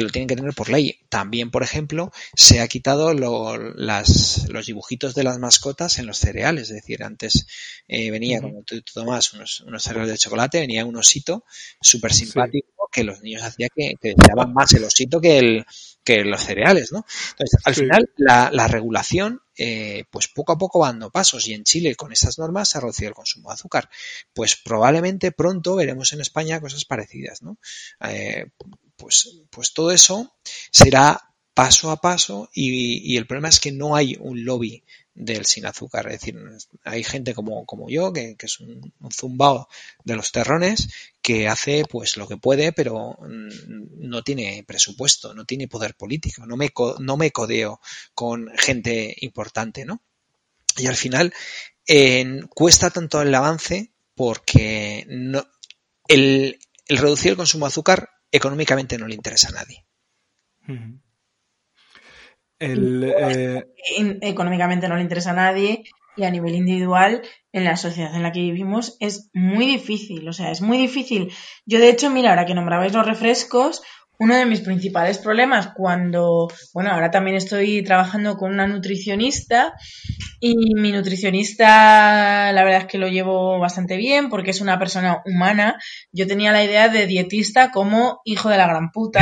que 0.00 0.04
lo 0.04 0.10
tienen 0.10 0.28
que 0.28 0.36
tener 0.36 0.54
por 0.54 0.70
ley. 0.70 0.98
También, 1.08 1.50
por 1.50 1.62
ejemplo, 1.62 2.10
se 2.34 2.60
ha 2.60 2.68
quitado 2.68 3.12
lo, 3.14 3.56
las, 3.58 4.48
los 4.48 4.66
dibujitos 4.66 5.14
de 5.14 5.24
las 5.24 5.38
mascotas 5.38 5.98
en 5.98 6.06
los 6.06 6.18
cereales. 6.18 6.70
Es 6.70 6.76
decir, 6.76 7.02
antes 7.04 7.46
eh, 7.88 8.10
venía, 8.10 8.38
uh 8.38 8.40
-huh. 8.40 8.44
como 8.44 8.62
tú, 8.62 8.80
tú 8.82 8.92
tomas 8.94 9.32
unos, 9.34 9.60
unos, 9.60 9.82
cereales 9.82 10.10
de 10.10 10.18
chocolate, 10.18 10.60
venía 10.60 10.84
un 10.84 10.96
osito 10.96 11.44
súper 11.80 12.12
simpático 12.12 12.68
sí. 12.68 12.88
que 12.92 13.04
los 13.04 13.20
niños 13.22 13.42
hacían 13.42 13.68
que, 13.74 13.94
que 14.00 14.14
deseaban 14.16 14.52
más 14.54 14.72
el 14.72 14.84
osito 14.84 15.20
que, 15.20 15.38
el, 15.38 15.66
que 16.02 16.24
los 16.24 16.42
cereales, 16.42 16.92
¿no? 16.92 17.04
Entonces, 17.32 17.60
al 17.64 17.74
sí. 17.74 17.80
final, 17.82 18.10
la, 18.16 18.50
la 18.52 18.68
regulación 18.68 19.42
eh, 19.62 20.04
pues 20.10 20.26
poco 20.28 20.52
a 20.52 20.58
poco 20.58 20.78
va 20.78 20.86
dando 20.86 21.10
pasos 21.10 21.46
y 21.46 21.52
en 21.52 21.64
Chile 21.64 21.94
con 21.94 22.12
estas 22.12 22.38
normas 22.38 22.70
se 22.70 22.78
ha 22.78 22.80
reducido 22.80 23.10
el 23.10 23.14
consumo 23.14 23.50
de 23.50 23.54
azúcar. 23.54 23.90
Pues 24.32 24.56
probablemente 24.56 25.32
pronto 25.32 25.76
veremos 25.76 26.14
en 26.14 26.22
España 26.22 26.62
cosas 26.62 26.86
parecidas, 26.86 27.42
¿no? 27.42 27.58
Eh, 28.08 28.46
pues, 29.00 29.40
pues 29.50 29.72
todo 29.72 29.90
eso 29.90 30.32
será 30.70 31.20
paso 31.54 31.90
a 31.90 32.00
paso 32.00 32.48
y, 32.54 33.16
el 33.16 33.26
problema 33.26 33.48
es 33.48 33.60
que 33.60 33.72
no 33.72 33.96
hay 33.96 34.16
un 34.20 34.44
lobby 34.44 34.84
del 35.14 35.44
sin 35.44 35.66
azúcar. 35.66 36.06
Es 36.06 36.20
decir, 36.20 36.38
hay 36.84 37.02
gente 37.02 37.34
como, 37.34 37.66
como 37.66 37.90
yo, 37.90 38.12
que, 38.12 38.36
es 38.38 38.60
un, 38.60 38.92
zumbao 39.12 39.68
de 40.04 40.16
los 40.16 40.32
terrones, 40.32 40.88
que 41.20 41.48
hace 41.48 41.84
pues 41.88 42.16
lo 42.16 42.28
que 42.28 42.36
puede, 42.36 42.72
pero 42.72 43.18
mm, 43.20 44.08
no 44.08 44.22
tiene 44.22 44.64
presupuesto, 44.66 45.34
no 45.34 45.44
tiene 45.44 45.68
poder 45.68 45.94
político, 45.96 46.46
no 46.46 46.56
me, 46.56 46.72
no 47.00 47.16
me 47.16 47.30
codeo 47.30 47.80
con 48.14 48.48
gente 48.56 49.16
importante, 49.20 49.84
¿no? 49.84 50.02
Y 50.76 50.86
al 50.86 50.96
final 50.96 51.34
cuesta 52.54 52.90
tanto 52.90 53.20
el 53.20 53.34
avance 53.34 53.90
porque 54.14 55.04
no, 55.08 55.44
el, 56.08 56.58
reducir 56.88 57.32
el 57.32 57.36
consumo 57.36 57.66
de 57.66 57.68
azúcar 57.68 58.10
económicamente 58.30 58.98
no 58.98 59.06
le 59.06 59.14
interesa 59.14 59.48
a 59.48 59.52
nadie. 59.52 59.86
Eh, 62.58 63.64
económicamente 64.20 64.88
no 64.88 64.96
le 64.96 65.02
interesa 65.02 65.30
a 65.30 65.34
nadie 65.34 65.84
y 66.16 66.24
a 66.24 66.30
nivel 66.30 66.54
individual 66.54 67.22
en 67.52 67.64
la 67.64 67.76
sociedad 67.76 68.14
en 68.14 68.22
la 68.22 68.32
que 68.32 68.40
vivimos 68.40 68.96
es 69.00 69.30
muy 69.32 69.66
difícil, 69.66 70.28
o 70.28 70.32
sea, 70.32 70.50
es 70.50 70.60
muy 70.60 70.76
difícil. 70.76 71.32
Yo 71.64 71.78
de 71.78 71.88
hecho, 71.88 72.10
mira, 72.10 72.30
ahora 72.30 72.46
que 72.46 72.54
nombrabais 72.54 72.92
los 72.92 73.06
refrescos, 73.06 73.82
uno 74.20 74.36
de 74.36 74.44
mis 74.44 74.60
principales 74.60 75.16
problemas 75.16 75.68
cuando, 75.74 76.48
bueno, 76.74 76.90
ahora 76.90 77.10
también 77.10 77.36
estoy 77.36 77.82
trabajando 77.82 78.36
con 78.36 78.52
una 78.52 78.66
nutricionista 78.66 79.72
y 80.40 80.74
mi 80.74 80.92
nutricionista 80.92 82.52
la 82.52 82.62
verdad 82.62 82.82
es 82.82 82.86
que 82.86 82.98
lo 82.98 83.08
llevo 83.08 83.58
bastante 83.58 83.96
bien 83.96 84.28
porque 84.28 84.50
es 84.50 84.60
una 84.60 84.78
persona 84.78 85.22
humana. 85.24 85.78
Yo 86.12 86.26
tenía 86.26 86.52
la 86.52 86.62
idea 86.62 86.90
de 86.90 87.06
dietista 87.06 87.70
como 87.70 88.20
hijo 88.26 88.50
de 88.50 88.58
la 88.58 88.66
gran 88.66 88.90
puta, 88.90 89.20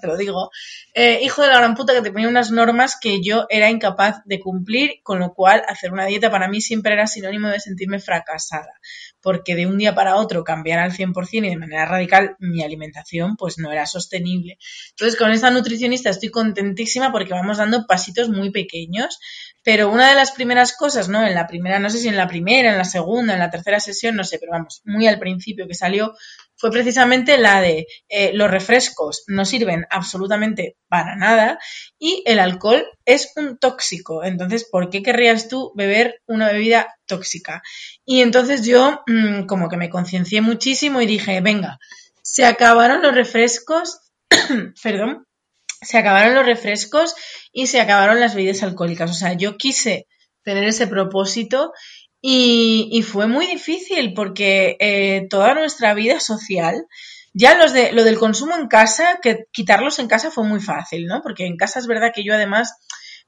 te 0.00 0.06
lo 0.06 0.16
digo, 0.16 0.50
eh, 0.94 1.20
hijo 1.22 1.42
de 1.42 1.48
la 1.48 1.58
gran 1.58 1.74
puta 1.74 1.92
que 1.92 2.02
te 2.02 2.12
ponía 2.12 2.28
unas 2.28 2.50
normas 2.50 2.96
que 3.00 3.22
yo 3.22 3.46
era 3.48 3.70
incapaz 3.70 4.22
de 4.24 4.40
cumplir, 4.40 5.00
con 5.02 5.18
lo 5.18 5.34
cual 5.34 5.62
hacer 5.68 5.92
una 5.92 6.06
dieta 6.06 6.30
para 6.30 6.48
mí 6.48 6.60
siempre 6.60 6.92
era 6.92 7.06
sinónimo 7.06 7.48
de 7.48 7.60
sentirme 7.60 7.98
fracasada, 7.98 8.72
porque 9.20 9.54
de 9.54 9.66
un 9.66 9.78
día 9.78 9.94
para 9.94 10.16
otro 10.16 10.44
cambiar 10.44 10.78
al 10.78 10.92
100% 10.92 11.46
y 11.46 11.50
de 11.50 11.56
manera 11.56 11.86
radical 11.86 12.36
mi 12.38 12.62
alimentación 12.62 13.36
pues 13.36 13.58
no 13.58 13.72
era 13.72 13.86
sostenible. 13.86 14.58
Entonces 14.90 15.18
con 15.18 15.30
esta 15.30 15.50
nutricionista 15.50 16.10
estoy 16.10 16.30
contentísima 16.30 17.12
porque 17.12 17.34
vamos 17.34 17.58
dando 17.58 17.86
pasitos 17.86 18.28
muy 18.28 18.50
pequeños, 18.50 19.18
pero 19.62 19.90
una 19.90 20.08
de 20.08 20.14
las 20.14 20.32
primeras 20.32 20.76
cosas, 20.76 21.08
¿no? 21.08 21.24
En 21.24 21.34
la 21.34 21.46
primera, 21.46 21.78
no 21.78 21.88
sé 21.88 21.98
si 21.98 22.08
en 22.08 22.16
la 22.16 22.26
primera, 22.26 22.72
en 22.72 22.78
la 22.78 22.84
segunda, 22.84 23.34
en 23.34 23.38
la 23.38 23.50
tercera 23.50 23.78
sesión, 23.78 24.16
no 24.16 24.24
sé, 24.24 24.38
pero 24.38 24.52
vamos, 24.52 24.82
muy 24.84 25.06
al 25.06 25.18
principio 25.18 25.68
que 25.68 25.74
salió, 25.74 26.14
fue 26.62 26.70
precisamente 26.70 27.38
la 27.38 27.60
de 27.60 27.88
eh, 28.08 28.30
los 28.34 28.48
refrescos 28.48 29.24
no 29.26 29.44
sirven 29.44 29.84
absolutamente 29.90 30.76
para 30.86 31.16
nada 31.16 31.58
y 31.98 32.22
el 32.24 32.38
alcohol 32.38 32.86
es 33.04 33.32
un 33.34 33.58
tóxico. 33.58 34.22
Entonces, 34.22 34.68
¿por 34.70 34.88
qué 34.88 35.02
querrías 35.02 35.48
tú 35.48 35.72
beber 35.74 36.22
una 36.26 36.52
bebida 36.52 36.94
tóxica? 37.06 37.64
Y 38.04 38.20
entonces 38.20 38.64
yo 38.64 39.02
mm, 39.08 39.46
como 39.46 39.68
que 39.68 39.76
me 39.76 39.90
conciencié 39.90 40.40
muchísimo 40.40 41.00
y 41.00 41.06
dije, 41.06 41.40
venga, 41.40 41.80
se 42.22 42.44
acabaron 42.44 43.02
los 43.02 43.12
refrescos, 43.12 43.98
perdón, 44.84 45.26
se 45.80 45.98
acabaron 45.98 46.36
los 46.36 46.46
refrescos 46.46 47.16
y 47.50 47.66
se 47.66 47.80
acabaron 47.80 48.20
las 48.20 48.36
bebidas 48.36 48.62
alcohólicas. 48.62 49.10
O 49.10 49.14
sea, 49.14 49.32
yo 49.32 49.56
quise 49.56 50.06
tener 50.44 50.62
ese 50.62 50.86
propósito 50.86 51.72
y, 52.24 53.02
fue 53.02 53.26
muy 53.26 53.46
difícil 53.48 54.14
porque 54.14 54.76
eh, 54.78 55.26
toda 55.28 55.54
nuestra 55.54 55.92
vida 55.92 56.20
social, 56.20 56.86
ya 57.34 57.56
los 57.56 57.72
de, 57.72 57.92
lo 57.92 58.04
del 58.04 58.18
consumo 58.18 58.54
en 58.54 58.68
casa, 58.68 59.18
que 59.20 59.46
quitarlos 59.50 59.98
en 59.98 60.06
casa 60.06 60.30
fue 60.30 60.44
muy 60.44 60.60
fácil, 60.60 61.06
¿no? 61.06 61.20
Porque 61.20 61.46
en 61.46 61.56
casa 61.56 61.80
es 61.80 61.88
verdad 61.88 62.12
que 62.14 62.22
yo 62.22 62.34
además 62.34 62.76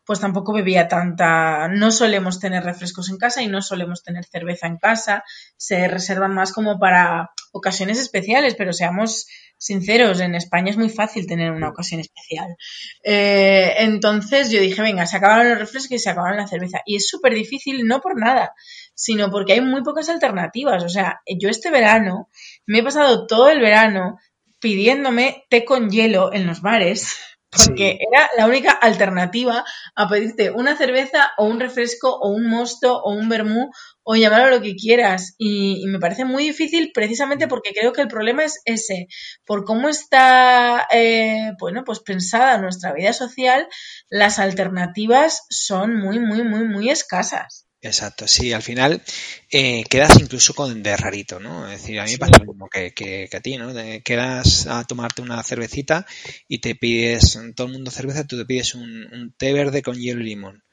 pues 0.07 0.20
tampoco 0.20 0.53
bebía 0.53 0.86
tanta, 0.86 1.66
no 1.68 1.90
solemos 1.90 2.38
tener 2.38 2.62
refrescos 2.62 3.09
en 3.09 3.16
casa 3.16 3.42
y 3.42 3.49
no 3.49 3.62
solemos 3.62 4.03
tener 4.03 4.24
cerveza 4.24 4.66
en 4.66 4.76
casa, 4.76 5.24
se 5.57 5.88
reservan 5.88 6.34
más 6.34 6.53
como 6.53 6.78
para 6.78 7.30
ocasiones 7.53 7.99
especiales, 7.99 8.55
pero 8.55 8.72
seamos 8.72 9.26
sinceros, 9.57 10.20
en 10.20 10.34
España 10.34 10.70
es 10.70 10.76
muy 10.76 10.90
fácil 10.90 11.26
tener 11.26 11.50
una 11.50 11.68
ocasión 11.68 12.00
especial. 12.00 12.57
Eh, 13.02 13.74
entonces 13.78 14.50
yo 14.50 14.61
dije, 14.61 14.82
venga, 14.82 15.07
se 15.07 15.16
acabaron 15.16 15.50
los 15.50 15.59
refrescos 15.59 15.92
y 15.92 15.98
se 15.98 16.11
acabaron 16.11 16.38
la 16.38 16.46
cerveza. 16.46 16.80
Y 16.84 16.96
es 16.96 17.07
súper 17.09 17.34
difícil, 17.34 17.86
no 17.86 18.00
por 18.00 18.18
nada, 18.18 18.52
sino 18.94 19.30
porque 19.30 19.55
hay 19.55 19.61
muy 19.61 19.82
pocas 19.82 20.09
alternativas. 20.09 20.84
O 20.84 20.88
sea, 20.88 21.20
yo 21.26 21.48
este 21.48 21.70
verano 21.70 22.28
me 22.66 22.80
he 22.80 22.82
pasado 22.82 23.26
todo 23.26 23.48
el 23.48 23.61
verano 23.61 24.18
pidiéndome 24.61 25.44
té 25.50 25.64
con 25.64 25.90
hielo 25.90 26.32
en 26.32 26.46
los 26.46 26.62
bares 26.62 27.16
porque 27.50 27.98
era 28.11 28.28
la 28.36 28.46
única 28.46 28.72
alternativa 28.72 29.64
a 29.94 30.09
pedirte 30.09 30.50
una 30.50 30.76
cerveza 30.76 31.32
o 31.36 31.44
un 31.44 31.61
refresco 31.61 32.11
o 32.11 32.30
un 32.30 32.48
mosto 32.48 32.98
o 32.98 33.12
un 33.12 33.28
vermú 33.28 33.70
o 34.05 34.14
llamarlo 34.16 34.50
lo 34.50 34.62
que 34.62 34.76
quieras. 34.76 35.34
Y, 35.38 35.84
me 35.86 35.98
parece 35.98 36.24
muy 36.24 36.44
difícil 36.44 36.92
precisamente 36.92 37.48
porque 37.48 37.72
creo 37.72 37.92
que 37.92 38.02
el 38.02 38.09
problema 38.09 38.44
es 38.44 38.61
ese, 38.64 39.09
por 39.44 39.64
cómo 39.64 39.88
está, 39.88 40.86
eh, 40.92 41.52
bueno, 41.59 41.84
pues 41.84 42.00
pensada 42.00 42.59
nuestra 42.59 42.92
vida 42.92 43.12
social, 43.12 43.66
las 44.09 44.38
alternativas 44.38 45.42
son 45.50 45.96
muy, 45.98 46.18
muy, 46.18 46.42
muy, 46.42 46.66
muy 46.68 46.90
escasas. 46.90 47.66
Exacto, 47.84 48.26
sí, 48.26 48.50
al 48.55 48.62
final 48.62 49.02
eh, 49.50 49.84
quedas 49.90 50.18
incluso 50.18 50.55
con 50.55 50.82
de 50.82 50.96
rarito, 50.96 51.38
¿no? 51.38 51.70
Es 51.70 51.82
decir, 51.82 52.00
a 52.00 52.05
mí 52.05 52.12
me 52.12 52.18
pasa 52.18 52.38
lo 52.38 52.46
mismo 52.46 52.66
que, 52.70 52.94
que, 52.94 53.28
a 53.30 53.40
ti, 53.40 53.59
¿no? 53.59 53.74
quedas 54.02 54.66
a 54.66 54.84
tomarte 54.84 55.20
una 55.20 55.42
cervecita 55.42 56.07
y 56.48 56.61
te 56.62 56.76
pides, 56.76 57.38
todo 57.55 57.66
el 57.66 57.74
mundo 57.74 57.90
cerveza, 57.90 58.26
tú 58.26 58.38
te 58.38 58.46
pides 58.46 58.74
un, 58.74 59.34
té 59.36 59.52
verde 59.52 59.82
con 59.82 59.96
hielo 59.96 60.22
y 60.22 60.24
limón. 60.24 60.63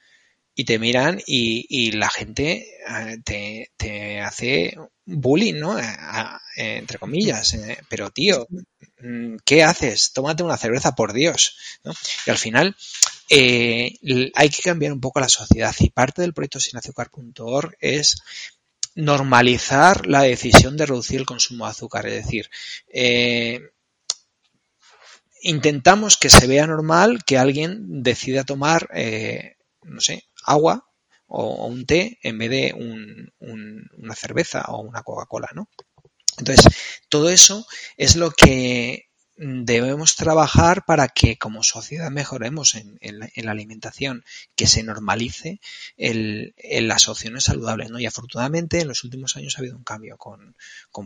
Y 0.61 0.63
te 0.63 0.77
miran 0.77 1.19
y, 1.25 1.91
la 1.93 2.07
gente 2.11 2.67
eh, 2.87 3.17
te, 3.25 3.71
te, 3.77 4.19
hace 4.19 4.77
bullying, 5.05 5.55
¿no? 5.55 5.79
Eh, 5.79 5.87
entre 6.55 6.99
comillas. 6.99 7.57
Pero 7.89 8.11
tío, 8.11 8.47
mm, 8.99 9.37
¿qué 9.43 9.63
haces? 9.63 10.13
Tómate 10.13 10.43
una 10.43 10.57
cerveza, 10.57 10.93
por 10.93 11.13
Dios. 11.13 11.57
Y 12.27 12.29
al 12.29 12.37
final 12.37 12.75
eh, 13.27 13.97
hay 14.35 14.49
que 14.49 14.61
cambiar 14.61 14.93
un 14.93 15.01
poco 15.01 15.19
la 15.19 15.29
sociedad 15.29 15.73
y 15.79 15.89
parte 15.89 16.21
del 16.21 16.35
proyecto 16.35 16.59
sinazúcar.org 16.59 17.75
es 17.79 18.17
normalizar 18.93 20.05
la 20.05 20.21
decisión 20.21 20.77
de 20.77 20.85
reducir 20.85 21.21
el 21.21 21.25
consumo 21.25 21.65
de 21.65 21.71
azúcar. 21.71 22.05
Es 22.05 22.23
decir, 22.23 22.51
eh, 22.93 23.61
intentamos 25.41 26.17
que 26.17 26.29
se 26.29 26.45
vea 26.45 26.67
normal 26.67 27.23
que 27.25 27.37
alguien 27.37 28.03
decida 28.03 28.43
tomar, 28.43 28.89
eh, 28.93 29.55
no 29.83 30.01
sé, 30.01 30.25
agua 30.45 30.87
o, 31.27 31.65
un 31.67 31.85
té 31.85 32.19
en 32.23 32.37
vez 32.37 32.49
de 32.49 32.73
una 33.39 34.15
cerveza 34.15 34.65
o 34.69 34.81
una 34.81 35.03
Coca-Cola, 35.03 35.49
¿no? 35.53 35.69
Entonces, 36.37 36.65
todo 37.09 37.29
eso 37.29 37.65
es 37.97 38.15
lo 38.15 38.31
que 38.31 39.10
debemos 39.43 40.15
trabajar 40.15 40.85
para 40.85 41.07
que 41.07 41.37
como 41.37 41.63
sociedad 41.63 42.11
mejoremos 42.11 42.75
en, 42.75 42.99
la, 43.01 43.51
alimentación, 43.51 44.23
que 44.55 44.67
se 44.67 44.83
normalice 44.83 45.59
el, 45.97 46.53
las 46.81 47.09
opciones 47.09 47.45
saludables. 47.45 47.89
¿no? 47.89 47.99
Y 47.99 48.05
afortunadamente 48.05 48.79
en 48.79 48.87
los 48.87 49.03
últimos 49.03 49.35
años 49.37 49.55
ha 49.55 49.61
habido 49.61 49.77
un 49.77 49.83
cambio 49.83 50.17
con, 50.17 50.55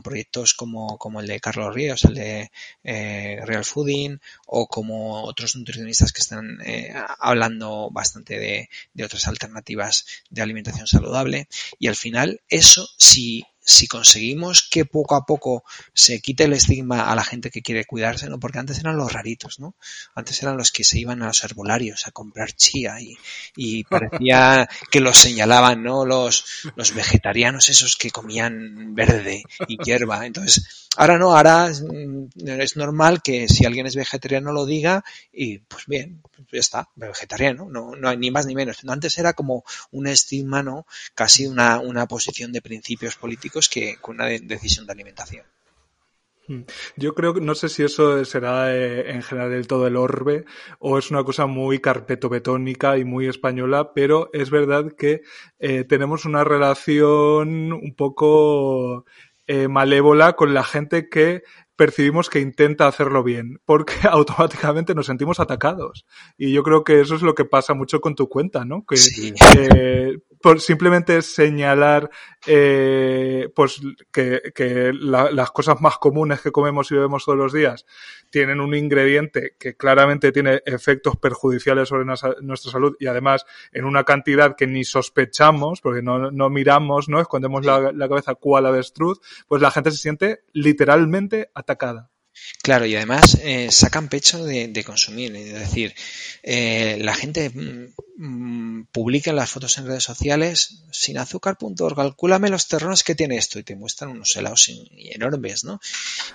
proyectos 0.04 0.54
como, 0.54 1.00
el 1.22 1.28
de 1.28 1.40
Carlos 1.40 1.74
Ríos, 1.74 2.04
el 2.04 2.16
de 2.16 2.52
eh, 2.84 3.40
Real 3.46 3.64
Fooding 3.64 4.20
o 4.48 4.68
como 4.68 5.24
otros 5.24 5.56
nutricionistas 5.56 6.12
que 6.12 6.22
están 6.22 6.60
eh, 6.66 6.94
hablando 7.20 7.90
bastante 7.90 8.38
de, 8.38 8.70
de 8.94 9.06
otras 9.06 9.30
alternativas 9.30 10.06
de 10.30 10.42
alimentación 10.42 10.88
saludable. 10.88 11.48
Y 11.80 11.88
al 11.88 11.96
final 11.96 12.42
eso, 12.50 12.86
si 12.98 13.46
si 13.66 13.88
conseguimos 13.88 14.68
que 14.70 14.86
poco 14.86 15.16
a 15.16 15.26
poco 15.26 15.64
se 15.94 16.22
quite 16.22 16.44
el 16.44 16.54
estigma 16.54 17.12
a 17.12 17.16
la 17.16 17.24
gente 17.24 17.50
que 17.50 17.64
quiere 17.64 17.84
cuidarse, 17.86 18.30
¿no? 18.30 18.40
Porque 18.40 18.60
antes 18.60 18.80
eran 18.80 18.96
los 18.96 19.12
raritos, 19.12 19.60
¿no? 19.60 19.76
Antes 20.14 20.42
eran 20.44 20.56
los 20.56 20.72
que 20.72 20.84
se 20.84 21.00
iban 21.00 21.24
a 21.24 21.28
los 21.28 21.44
herbolarios 21.44 22.06
a 22.06 22.12
comprar 22.12 22.54
chía 22.54 23.02
y, 23.02 23.18
y 23.56 23.84
parecía 23.84 24.70
que 24.92 25.00
los 25.00 25.18
señalaban, 25.18 25.84
¿no? 25.84 26.06
Los, 26.06 26.46
los 26.76 26.94
vegetarianos 26.94 27.70
esos 27.70 27.96
que 27.96 28.12
comían 28.12 28.94
verde 28.94 29.44
y 29.68 29.84
hierba. 29.84 30.28
Entonces, 30.28 30.88
ahora 30.96 31.18
no, 31.18 31.36
ahora 31.36 31.68
es, 31.70 31.84
es 32.46 32.78
normal 32.78 33.24
que 33.24 33.48
si 33.48 33.66
alguien 33.66 33.88
es 33.88 33.96
vegetariano 33.96 34.52
lo 34.52 34.68
diga 34.68 35.04
y 35.34 35.58
pues 35.58 35.88
bien, 35.88 36.22
ya 36.52 36.60
está, 36.60 36.90
vegetariano, 36.96 37.68
no, 37.70 37.96
no 37.96 38.10
hay 38.10 38.18
ni 38.18 38.30
más 38.30 38.46
ni 38.46 38.54
menos. 38.54 38.78
Antes 38.88 39.18
era 39.18 39.34
como 39.34 39.64
un 39.92 40.06
estigma, 40.06 40.62
¿no? 40.62 40.86
Casi 41.16 41.48
una, 41.48 41.80
una 41.80 42.06
posición 42.08 42.52
de 42.52 42.62
principios 42.62 43.16
políticos 43.16 43.55
que 43.62 43.98
con 44.02 44.16
una 44.16 44.26
decisión 44.26 44.86
de 44.86 44.94
alimentación. 44.94 45.46
Hmm. 46.48 46.62
Yo 46.96 47.16
creo 47.16 47.34
que 47.34 47.42
no 47.42 47.56
sé 47.56 47.70
si 47.70 47.84
eso 47.84 48.24
será 48.24 48.76
eh, 48.76 49.12
en 49.12 49.24
general 49.24 49.50
del 49.50 49.66
todo 49.68 49.88
el 49.88 49.96
orbe 49.96 50.46
o 50.78 51.00
es 51.00 51.10
una 51.10 51.24
cosa 51.24 51.48
muy 51.48 51.80
carpetobetónica 51.80 52.98
y 53.00 53.04
muy 53.04 53.28
española, 53.28 53.94
pero 53.96 54.30
es 54.32 54.52
verdad 54.52 54.94
que 54.96 55.22
eh, 55.58 55.84
tenemos 55.86 56.26
una 56.26 56.44
relación 56.44 57.74
un 57.74 57.96
poco 57.96 59.06
eh, 59.48 59.68
malévola 59.68 60.34
con 60.34 60.54
la 60.54 60.64
gente 60.64 61.10
que 61.10 61.44
percibimos 61.76 62.30
que 62.30 62.40
intenta 62.40 62.88
hacerlo 62.88 63.24
bien, 63.24 63.60
porque 63.66 63.94
automáticamente 64.10 64.96
nos 64.96 65.06
sentimos 65.08 65.40
atacados. 65.40 66.06
Y 66.38 66.52
yo 66.54 66.64
creo 66.64 66.84
que 66.84 67.02
eso 67.02 67.16
es 67.16 67.22
lo 67.22 67.36
que 67.36 67.46
pasa 67.46 67.74
mucho 67.74 68.02
con 68.02 68.16
tu 68.16 68.30
cuenta, 68.30 68.66
¿no? 68.66 68.86
Que 68.86 68.98
Sí. 68.98 69.34
eh, 69.58 70.18
por 70.42 70.62
simplemente 70.62 71.22
señalar 71.22 72.10
eh, 72.46 73.50
pues 73.56 73.82
que, 74.12 74.42
que 74.54 74.92
la- 74.94 75.32
las 75.32 75.52
cosas 75.52 75.82
más 75.82 75.98
comunes 75.98 76.42
que 76.42 76.52
comemos 76.52 76.92
y 76.92 76.96
bebemos 76.96 77.26
todos 77.26 77.38
los 77.38 77.52
días 77.54 77.86
tienen 78.30 78.60
un 78.60 78.76
ingrediente 78.76 79.56
que 79.58 79.76
claramente 79.76 80.32
tiene 80.32 80.62
efectos 80.66 81.16
perjudiciales 81.18 81.88
sobre 81.90 82.06
nuestra, 82.06 82.36
nuestra 82.42 82.72
salud 82.72 82.96
y 83.00 83.08
además 83.08 83.46
en 83.72 83.86
una 83.86 84.04
cantidad 84.04 84.56
que 84.56 84.68
ni 84.68 84.84
sospechamos, 84.84 85.80
porque 85.82 86.02
no, 86.02 86.30
no 86.32 86.50
miramos, 86.50 87.08
¿no? 87.10 87.22
Escondemos 87.22 87.66
la, 87.66 87.92
la 87.94 88.08
cabeza 88.10 88.36
cual 88.36 88.66
avestruz, 88.66 89.20
pues 89.48 89.62
la 89.62 89.72
gente 89.72 89.92
se 89.92 89.98
siente 89.98 90.42
literalmente 90.54 91.50
atacada. 91.66 92.12
Claro, 92.62 92.86
y 92.86 92.96
además 92.96 93.38
eh, 93.42 93.72
sacan 93.72 94.10
pecho 94.10 94.44
de, 94.46 94.68
de 94.68 94.84
consumir. 94.84 95.36
Es 95.36 95.54
decir, 95.54 95.96
eh, 96.44 96.98
la 97.02 97.16
gente 97.16 97.50
mm, 97.50 97.94
mm, 98.18 98.88
publica 98.92 99.32
las 99.34 99.50
fotos 99.52 99.78
en 99.78 99.88
redes 99.88 100.04
sociales 100.04 100.84
sin 100.92 101.18
azúcar.org, 101.18 101.96
calcúlame 101.96 102.50
los 102.50 102.68
terrones 102.68 103.04
que 103.06 103.16
tiene 103.16 103.38
esto 103.38 103.58
y 103.60 103.64
te 103.64 103.78
muestran 103.78 104.12
unos 104.12 104.36
helados 104.36 104.68
en- 104.70 104.86
enormes, 105.14 105.64
¿no? 105.64 105.80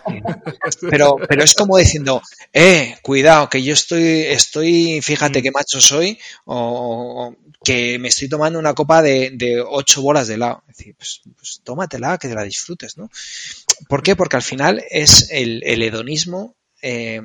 Pero, 0.91 1.17
pero 1.29 1.45
es 1.45 1.55
como 1.55 1.77
diciendo, 1.79 2.23
eh, 2.53 2.97
cuidado, 3.03 3.49
que 3.49 3.63
yo 3.63 3.73
estoy, 3.75 4.23
estoy, 4.23 5.01
fíjate 5.03 5.41
Mm. 5.41 5.43
qué 5.43 5.51
macho 5.51 5.81
soy, 5.81 6.19
o, 6.45 7.29
o 7.29 7.37
que 7.65 7.99
me 7.99 8.09
estoy 8.09 8.29
tomando 8.29 8.59
una 8.59 8.75
copa 8.75 9.03
de, 9.03 9.31
de 9.35 9.61
ocho 9.61 10.03
bolas 10.03 10.29
de 10.29 10.35
helado. 10.35 10.63
Es 10.69 10.77
decir, 10.79 10.95
pues, 10.97 11.21
pues 11.37 11.61
tómatela, 11.65 12.19
que 12.19 12.29
te 12.29 12.35
la 12.35 12.43
disfrutes, 12.45 12.97
¿no? 12.97 13.11
¿Por 13.89 14.03
qué? 14.03 14.17
Porque 14.17 14.37
al 14.37 14.43
final 14.43 14.83
es 14.91 15.31
el, 15.31 15.63
el 15.65 15.83
hedonismo 15.83 16.57
eh, 16.83 17.21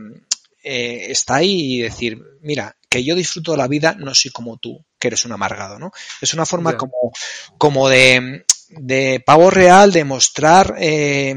eh, 0.64 1.08
está 1.10 1.36
ahí 1.36 1.76
y 1.76 1.82
decir, 1.82 2.20
mira, 2.42 2.76
que 2.90 3.04
yo 3.04 3.16
disfruto 3.16 3.52
de 3.52 3.58
la 3.58 3.68
vida, 3.68 3.96
no 3.98 4.14
soy 4.16 4.32
como 4.32 4.58
tú, 4.58 4.84
que 5.00 5.08
eres 5.08 5.26
un 5.26 5.32
amargado, 5.32 5.80
¿no? 5.80 5.92
Es 6.22 6.34
una 6.34 6.46
forma 6.46 6.78
como, 6.78 7.12
como 7.58 7.90
de, 7.90 8.46
de 8.70 9.22
pavo 9.26 9.50
real, 9.50 9.92
de 9.92 10.04
mostrar, 10.04 10.76
eh, 10.80 11.36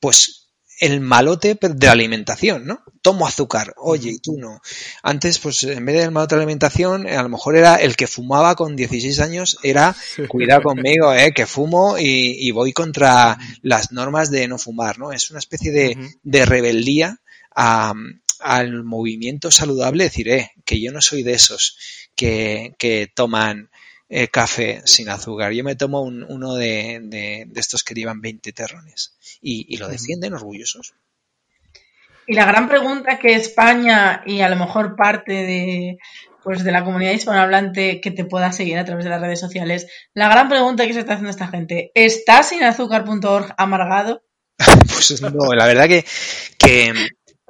pues, 0.00 0.41
el 0.82 1.00
malote 1.00 1.58
de 1.60 1.86
la 1.86 1.92
alimentación, 1.92 2.66
¿no? 2.66 2.82
Tomo 3.02 3.26
azúcar, 3.26 3.74
oye, 3.78 4.10
y 4.10 4.18
tú 4.18 4.36
no. 4.38 4.60
Antes, 5.02 5.38
pues, 5.38 5.62
en 5.64 5.84
vez 5.86 5.96
del 6.00 6.10
malote 6.12 6.34
de 6.34 6.38
la 6.38 6.42
alimentación, 6.44 7.06
a 7.08 7.22
lo 7.22 7.28
mejor 7.28 7.56
era 7.56 7.76
el 7.76 7.96
que 7.96 8.06
fumaba 8.06 8.54
con 8.54 8.76
16 8.76 9.18
años, 9.20 9.58
era 9.62 9.94
cuidado 10.28 10.62
conmigo, 10.62 11.12
eh, 11.14 11.32
que 11.32 11.46
fumo 11.46 11.98
y, 11.98 12.36
y 12.38 12.50
voy 12.50 12.72
contra 12.72 13.38
las 13.62 13.92
normas 13.92 14.30
de 14.30 14.46
no 14.48 14.58
fumar, 14.58 14.98
¿no? 14.98 15.12
Es 15.12 15.30
una 15.30 15.38
especie 15.40 15.70
de 16.22 16.46
rebeldía 16.46 17.20
a- 17.54 17.94
al 18.40 18.82
movimiento 18.82 19.50
saludable, 19.52 20.04
decir, 20.04 20.28
eh, 20.28 20.50
que 20.64 20.80
yo 20.80 20.90
no 20.92 21.00
soy 21.00 21.22
de 21.22 21.32
esos 21.34 21.76
que, 22.16 22.74
que 22.78 23.08
toman 23.14 23.70
eh, 24.14 24.28
café 24.28 24.82
sin 24.84 25.08
azúcar. 25.08 25.52
Yo 25.52 25.64
me 25.64 25.74
tomo 25.76 26.02
un- 26.02 26.24
uno 26.28 26.54
de, 26.54 27.00
de- 27.02 27.44
de 27.48 27.60
estos 27.60 27.82
que 27.82 27.94
llevan 27.94 28.20
20 28.20 28.52
terrones 28.52 29.16
y, 29.40 29.66
y 29.74 29.78
lo 29.78 29.88
defienden 29.88 30.34
orgullosos. 30.34 30.94
Y 32.26 32.34
la 32.34 32.44
gran 32.46 32.68
pregunta 32.68 33.18
que 33.18 33.34
España 33.34 34.22
y 34.26 34.40
a 34.42 34.48
lo 34.48 34.56
mejor 34.56 34.94
parte 34.96 35.32
de 35.32 35.98
pues 36.44 36.64
de 36.64 36.72
la 36.72 36.84
comunidad 36.84 37.12
hispanohablante 37.12 38.00
que 38.00 38.10
te 38.10 38.24
pueda 38.24 38.50
seguir 38.52 38.76
a 38.76 38.84
través 38.84 39.04
de 39.04 39.10
las 39.10 39.20
redes 39.20 39.38
sociales, 39.40 39.86
la 40.12 40.28
gran 40.28 40.48
pregunta 40.48 40.86
que 40.86 40.92
se 40.92 40.98
está 41.00 41.12
haciendo 41.12 41.30
esta 41.30 41.46
gente, 41.46 41.92
¿está 41.94 42.42
sin 42.42 42.64
azúcar.org 42.64 43.54
amargado? 43.56 44.22
Pues 44.92 45.20
no, 45.22 45.52
la 45.54 45.66
verdad 45.66 45.86
que, 45.88 46.04
que, 46.58 46.92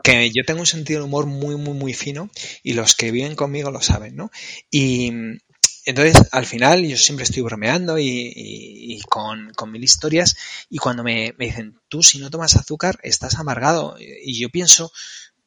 que 0.03 0.31
yo 0.31 0.45
tengo 0.47 0.61
un 0.61 0.67
sentido 0.67 1.01
de 1.01 1.07
humor 1.07 1.27
muy, 1.27 1.57
muy, 1.57 1.75
muy 1.75 1.95
fino 1.95 2.31
y 2.63 2.75
los 2.75 2.95
que 2.95 3.11
viven 3.11 3.35
conmigo 3.35 3.71
lo 3.71 3.81
saben, 3.81 4.15
¿no? 4.17 4.31
Y 4.71 5.13
entonces, 5.85 6.29
al 6.33 6.47
final, 6.47 6.85
yo 6.87 6.97
siempre 6.97 7.25
estoy 7.25 7.43
bromeando 7.43 7.99
y, 7.99 8.07
y- 8.09 8.95
y 8.95 9.01
con, 9.03 9.53
con 9.55 9.71
mil 9.73 9.83
historias 9.85 10.37
y 10.71 10.79
cuando 10.79 11.03
me, 11.03 11.35
me 11.39 11.47
dicen, 11.47 11.79
tú 11.89 12.03
si 12.03 12.19
no 12.19 12.31
tomas 12.31 12.57
azúcar 12.57 12.99
estás 13.03 13.37
amargado 13.39 13.97
y 13.99 14.39
yo 14.41 14.49
pienso, 14.51 14.87
o 14.87 14.93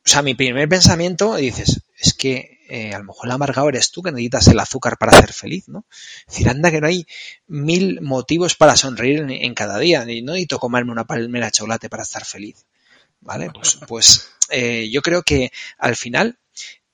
sea, 0.10 0.22
mi 0.22 0.36
primer 0.36 0.70
pensamiento 0.70 1.36
dices, 1.36 1.82
es 2.00 2.14
que 2.14 2.60
eh, 2.70 2.94
a 2.94 3.00
lo 3.00 3.06
mejor 3.06 3.28
el 3.28 3.32
amargado 3.32 3.70
eres 3.70 3.92
tú 3.92 4.02
que 4.04 4.12
necesitas 4.12 4.48
el 4.48 4.60
azúcar 4.60 4.98
para 4.98 5.14
ser 5.20 5.32
feliz, 5.34 5.68
¿no? 5.68 5.86
Es 6.28 6.34
decir, 6.34 6.50
anda 6.50 6.72
que 6.72 6.82
no 6.82 6.88
hay 6.88 7.06
mil 7.48 8.02
motivos 8.02 8.56
para 8.56 8.76
sonreír 8.76 9.20
en, 9.20 9.30
en 9.32 9.54
cada 9.54 9.78
día. 9.80 10.04
Y 10.12 10.22
no 10.24 10.34
necesito 10.34 10.60
comerme 10.60 10.92
una 10.92 11.06
palmera 11.06 11.48
de 11.48 11.52
chocolate 11.52 11.90
para 11.90 12.04
estar 12.04 12.26
feliz. 12.26 12.66
¿Vale? 13.22 13.50
Pues, 13.52 13.80
pues 13.88 14.30
eh, 14.50 14.90
yo 14.92 15.02
creo 15.02 15.24
que 15.24 15.52
al 15.78 15.96
final, 15.96 16.38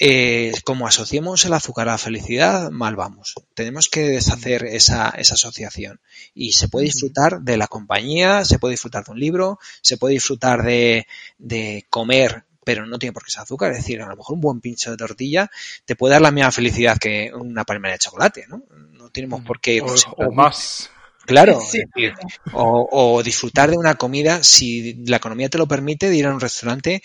eh, 0.04 0.52
como 0.66 0.88
asociemos 0.88 1.46
el 1.46 1.54
azúcar 1.54 1.88
a 1.88 1.92
la 1.92 1.98
felicidad, 2.00 2.72
mal 2.72 2.96
vamos. 2.96 3.36
Tenemos 3.54 3.88
que 3.88 4.02
deshacer 4.02 4.64
esa, 4.66 5.10
esa 5.10 5.36
asociación. 5.36 6.02
Y 6.34 6.54
se 6.54 6.70
puede 6.70 6.86
disfrutar 6.88 7.42
de 7.42 7.56
la 7.56 7.68
compañía, 7.68 8.44
se 8.44 8.58
puede 8.58 8.72
disfrutar 8.74 9.04
de 9.06 9.12
un 9.12 9.20
libro, 9.20 9.60
se 9.84 9.98
puede 9.98 10.16
disfrutar 10.16 10.64
de, 10.64 11.06
de 11.38 11.86
comer 11.90 12.46
pero 12.64 12.86
no 12.86 13.00
tiene 13.00 13.14
por 13.14 13.24
qué 13.26 13.32
ser 13.32 13.42
azúcar. 13.42 13.72
Es 13.72 13.78
decir, 13.80 14.02
a 14.02 14.08
lo 14.08 14.16
mejor 14.16 14.36
un 14.36 14.42
buen 14.42 14.60
pincho 14.62 14.92
de 14.92 14.98
tortilla 14.98 15.50
te 15.86 15.96
puede 15.96 16.14
dar 16.14 16.22
la 16.22 16.32
misma 16.32 16.52
felicidad 16.52 16.98
que 16.98 17.32
una 17.34 17.64
palmera 17.64 17.94
de 17.94 18.00
chocolate, 18.00 18.46
¿no? 18.48 18.64
No 18.94 19.10
tenemos 19.10 19.42
por 19.42 19.60
qué 19.60 19.76
ir 19.76 19.84
O, 19.84 20.32
más. 20.32 20.90
Claro, 21.26 21.60
Sí. 21.60 21.80
es 21.80 21.86
decir, 21.94 22.14
o, 22.54 22.88
o 22.92 23.24
disfrutar 23.24 23.70
de 23.70 23.78
una 23.78 23.96
comida, 23.96 24.44
si 24.44 25.04
la 25.06 25.18
economía 25.18 25.50
te 25.50 25.58
lo 25.58 25.68
permite, 25.68 26.10
de 26.10 26.16
ir 26.16 26.26
a 26.26 26.34
un 26.34 26.40
restaurante 26.40 27.02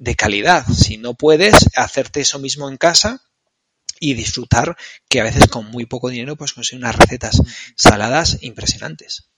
de 0.00 0.16
calidad. 0.16 0.66
Si 0.66 0.96
no 0.96 1.14
puedes, 1.14 1.68
hacerte 1.76 2.22
eso 2.22 2.40
mismo 2.40 2.68
en 2.68 2.78
casa 2.78 3.22
y 4.00 4.14
disfrutar 4.14 4.76
que 5.08 5.20
a 5.20 5.24
veces 5.24 5.46
con 5.46 5.70
muy 5.70 5.86
poco 5.86 6.08
dinero 6.08 6.36
puedes 6.36 6.54
conseguir 6.54 6.82
unas 6.82 6.96
recetas 6.96 7.40
saladas 7.76 8.38
impresionantes. 8.40 9.29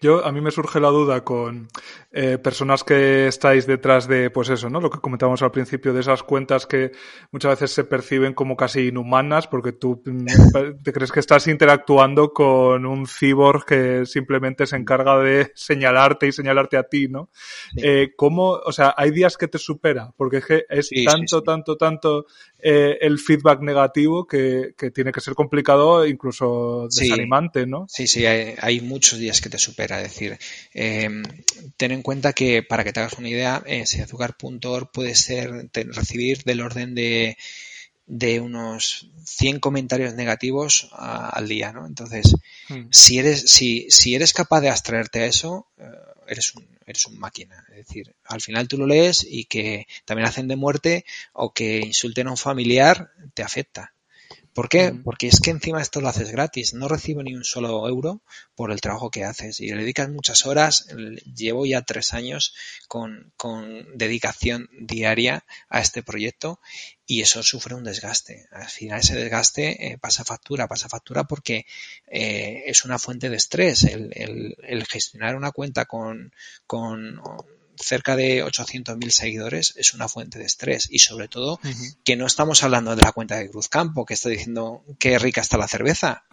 Yo, 0.00 0.26
a 0.26 0.32
mí 0.32 0.40
me 0.40 0.50
surge 0.50 0.80
la 0.80 0.88
duda 0.88 1.22
con 1.22 1.68
eh, 2.10 2.36
personas 2.36 2.82
que 2.82 3.28
estáis 3.28 3.64
detrás 3.64 4.08
de, 4.08 4.30
pues 4.30 4.48
eso, 4.48 4.68
¿no? 4.68 4.80
Lo 4.80 4.90
que 4.90 4.98
comentábamos 4.98 5.40
al 5.42 5.52
principio, 5.52 5.92
de 5.92 6.00
esas 6.00 6.24
cuentas 6.24 6.66
que 6.66 6.90
muchas 7.30 7.52
veces 7.52 7.70
se 7.70 7.84
perciben 7.84 8.34
como 8.34 8.56
casi 8.56 8.88
inhumanas, 8.88 9.46
porque 9.46 9.72
tú 9.72 10.02
mm, 10.04 10.26
te 10.82 10.92
crees 10.92 11.12
que 11.12 11.20
estás 11.20 11.46
interactuando 11.46 12.32
con 12.32 12.86
un 12.86 13.06
cyborg 13.06 13.64
que 13.64 14.04
simplemente 14.04 14.66
se 14.66 14.76
encarga 14.76 15.16
de 15.18 15.52
señalarte 15.54 16.26
y 16.26 16.32
señalarte 16.32 16.76
a 16.76 16.82
ti, 16.82 17.06
¿no? 17.06 17.30
Sí. 17.72 17.80
Eh, 17.84 18.12
¿Cómo, 18.16 18.50
o 18.50 18.72
sea, 18.72 18.94
hay 18.96 19.12
días 19.12 19.36
que 19.36 19.46
te 19.46 19.58
supera? 19.58 20.12
Porque 20.16 20.38
es 20.38 20.46
que 20.46 20.64
es 20.68 20.88
sí, 20.88 21.04
tanto, 21.04 21.38
sí. 21.38 21.44
tanto, 21.44 21.76
tanto 21.76 22.26
eh, 22.68 22.98
el 23.00 23.18
feedback 23.20 23.60
negativo 23.60 24.26
que, 24.26 24.74
que 24.76 24.90
tiene 24.90 25.12
que 25.12 25.20
ser 25.20 25.34
complicado, 25.34 26.04
incluso 26.06 26.88
Sí. 26.90 27.04
desanimante, 27.04 27.64
¿no? 27.66 27.86
Sí, 27.88 28.06
sí, 28.08 28.26
hay, 28.26 28.54
hay 28.60 28.80
muchos 28.80 29.18
días 29.20 29.40
que 29.40 29.48
te 29.50 29.58
supera. 29.58 30.02
Es 30.02 30.10
decir, 30.12 30.36
eh, 30.74 31.08
ten 31.76 31.92
en 31.92 32.02
cuenta 32.02 32.32
que 32.32 32.62
para 32.64 32.82
que 32.82 32.92
te 32.92 33.00
hagas 33.00 33.18
una 33.18 33.28
idea, 33.28 33.62
en 33.66 33.82
azúcar.org 33.82 34.90
puede 34.92 35.14
ser 35.14 35.68
te- 35.70 35.84
recibir 35.84 36.42
del 36.44 36.60
orden 36.60 36.94
de, 36.96 37.36
de 38.06 38.40
unos 38.40 39.10
100 39.24 39.60
comentarios 39.60 40.14
negativos 40.14 40.88
a- 40.92 41.28
al 41.30 41.46
día, 41.48 41.72
¿no? 41.72 41.86
Entonces, 41.86 42.34
Mm. 42.68 42.88
si 42.90 43.18
eres, 43.20 43.42
si, 43.50 43.86
si 43.90 44.16
eres 44.16 44.32
capaz 44.32 44.60
de 44.60 44.70
abstraerte 44.70 45.20
a 45.20 45.26
eso, 45.26 45.68
eh, 45.78 45.84
eres 46.28 46.54
un, 46.54 46.66
eres 46.86 47.06
un 47.06 47.18
máquina. 47.18 47.64
Es 47.70 47.86
decir, 47.86 48.14
al 48.24 48.40
final 48.40 48.68
tú 48.68 48.78
lo 48.78 48.86
lees 48.86 49.26
y 49.28 49.44
que 49.44 49.86
también 50.04 50.28
hacen 50.28 50.48
de 50.48 50.56
muerte 50.56 51.04
o 51.32 51.52
que 51.52 51.78
insulten 51.78 52.28
a 52.28 52.30
un 52.30 52.36
familiar 52.36 53.10
te 53.34 53.42
afecta. 53.42 53.95
¿Por 54.56 54.68
qué? 54.68 54.92
Porque 55.04 55.28
es 55.28 55.40
que 55.40 55.50
encima 55.50 55.82
esto 55.82 56.00
lo 56.00 56.08
haces 56.08 56.30
gratis. 56.32 56.72
No 56.74 56.88
recibo 56.88 57.22
ni 57.22 57.34
un 57.34 57.44
solo 57.44 57.86
euro 57.88 58.22
por 58.56 58.72
el 58.72 58.80
trabajo 58.80 59.10
que 59.10 59.22
haces 59.24 59.60
y 59.60 59.68
le 59.68 59.76
dedicas 59.82 60.08
muchas 60.10 60.46
horas. 60.46 60.86
Llevo 61.34 61.66
ya 61.66 61.82
tres 61.82 62.14
años 62.14 62.54
con, 62.88 63.32
con 63.36 63.86
dedicación 63.98 64.68
diaria 64.80 65.44
a 65.68 65.80
este 65.80 66.02
proyecto 66.02 66.58
y 67.06 67.20
eso 67.20 67.42
sufre 67.42 67.74
un 67.74 67.84
desgaste. 67.84 68.46
Al 68.50 68.68
final 68.68 69.00
ese 69.00 69.14
desgaste 69.14 69.92
eh, 69.92 69.98
pasa 69.98 70.24
factura, 70.24 70.66
pasa 70.68 70.88
factura 70.88 71.24
porque 71.24 71.66
eh, 72.06 72.62
es 72.66 72.84
una 72.86 72.98
fuente 72.98 73.28
de 73.28 73.36
estrés. 73.36 73.84
El, 73.84 74.10
el- 74.14 74.56
el 74.62 74.86
gestionar 74.86 75.36
una 75.36 75.52
cuenta 75.52 75.84
con, 75.84 76.32
con 76.66 77.20
cerca 77.78 78.16
de 78.16 78.44
800.000 78.44 79.10
seguidores 79.10 79.74
es 79.76 79.94
una 79.94 80.08
fuente 80.08 80.38
de 80.38 80.44
estrés 80.44 80.88
y 80.90 80.98
sobre 80.98 81.28
todo 81.28 81.60
que 82.04 82.16
no 82.16 82.26
estamos 82.26 82.62
hablando 82.62 82.94
de 82.96 83.02
la 83.02 83.12
cuenta 83.12 83.36
de 83.36 83.50
Cruzcampo 83.50 84.04
que 84.04 84.14
está 84.14 84.28
diciendo 84.28 84.84
qué 84.98 85.18
rica 85.18 85.40
está 85.40 85.58
la 85.58 85.68
cerveza. 85.68 86.24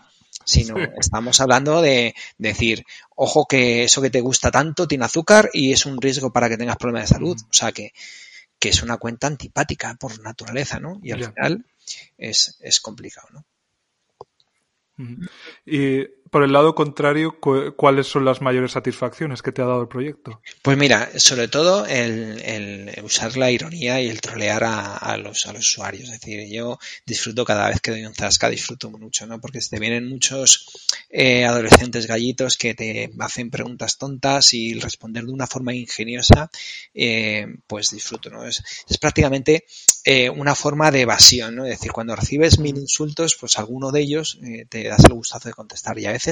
sino 0.46 0.76
estamos 1.00 1.40
hablando 1.40 1.82
de, 1.82 2.16
decir, 2.38 2.86
ojo 3.16 3.46
que 3.48 3.84
eso 3.84 4.02
que 4.02 4.10
te 4.10 4.22
gusta 4.22 4.52
tanto 4.52 4.88
tiene 4.88 5.06
azúcar 5.06 5.50
y 5.54 5.72
es 5.72 5.86
un 5.86 6.02
riesgo 6.02 6.34
para 6.34 6.50
que 6.50 6.58
tengas 6.58 6.78
problemas 6.78 7.10
de 7.10 7.16
salud. 7.16 7.38
O 7.40 7.54
sea 7.54 7.72
que, 7.72 7.94
que 8.60 8.70
es 8.70 8.82
una 8.84 8.98
cuenta 8.98 9.28
antipática 9.28 9.96
por 9.96 10.22
naturaleza, 10.22 10.80
¿no? 10.80 11.00
Y 11.04 11.12
al 11.12 11.26
final 11.26 11.66
es, 12.18 12.58
es 12.62 12.80
complicado, 12.80 13.28
¿no? 13.32 13.46
Y 15.66 16.06
por 16.34 16.44
el 16.44 16.52
lado 16.52 16.74
contrario, 16.74 17.38
¿cuáles 17.78 18.08
son 18.08 18.26
las 18.26 18.42
mayores 18.42 18.72
satisfacciones 18.72 19.44
que 19.44 19.52
te 19.52 19.62
ha 19.62 19.66
dado 19.66 19.84
el 19.84 19.88
proyecto? 19.88 20.42
Pues 20.64 20.76
mira, 20.80 21.12
sobre 21.18 21.48
todo 21.48 21.86
el, 21.86 22.92
usar 23.04 23.38
la 23.38 23.52
ironía 23.52 24.02
y 24.02 24.10
el 24.10 24.20
trolear 24.20 24.64
a, 24.66 25.16
los, 25.18 25.46
a 25.46 25.54
los 25.54 25.70
usuarios. 25.70 26.10
Es 26.10 26.20
decir, 26.20 26.52
yo 26.52 26.80
disfruto 27.06 27.46
cada 27.46 27.70
vez 27.70 27.80
que 27.82 27.92
doy 27.92 28.04
un 28.08 28.16
zasca, 28.16 28.50
disfruto 28.50 28.90
mucho, 28.90 29.28
¿no? 29.28 29.40
Porque 29.40 29.60
te 29.60 29.78
vienen 29.80 30.10
muchos 30.10 30.66
eh, 31.12 31.46
adolescentes 31.46 32.08
gallitos 32.08 32.58
que 32.58 32.74
te 32.74 33.12
hacen 33.20 33.52
preguntas 33.52 34.00
tontas 34.00 34.56
y 34.56 34.74
responder 34.74 35.26
de 35.26 35.34
una 35.34 35.46
forma 35.46 35.76
ingeniosa, 35.76 36.50
eh, 36.96 37.46
pues 37.68 37.92
disfruto, 37.92 38.32
¿no? 38.32 38.44
Es, 38.44 38.64
prácticamente 39.00 39.66
eh, 40.04 40.32
una 40.32 40.56
forma 40.56 40.90
de 40.90 41.02
evasión, 41.02 41.58
¿no? 41.58 41.66
Es 41.66 41.78
decir, 41.78 41.92
cuando 41.92 42.16
recibes 42.16 42.58
mil 42.58 42.76
insultos, 42.76 43.38
pues 43.40 43.60
alguno 43.60 43.92
de 43.92 44.02
ellos 44.02 44.40
te 44.70 44.86
das 44.86 45.04
el 45.04 45.14
gustazo 45.14 45.50
de 45.50 45.54
contestar 45.54 46.00
y 46.00 46.08
a 46.08 46.12
veces 46.12 46.23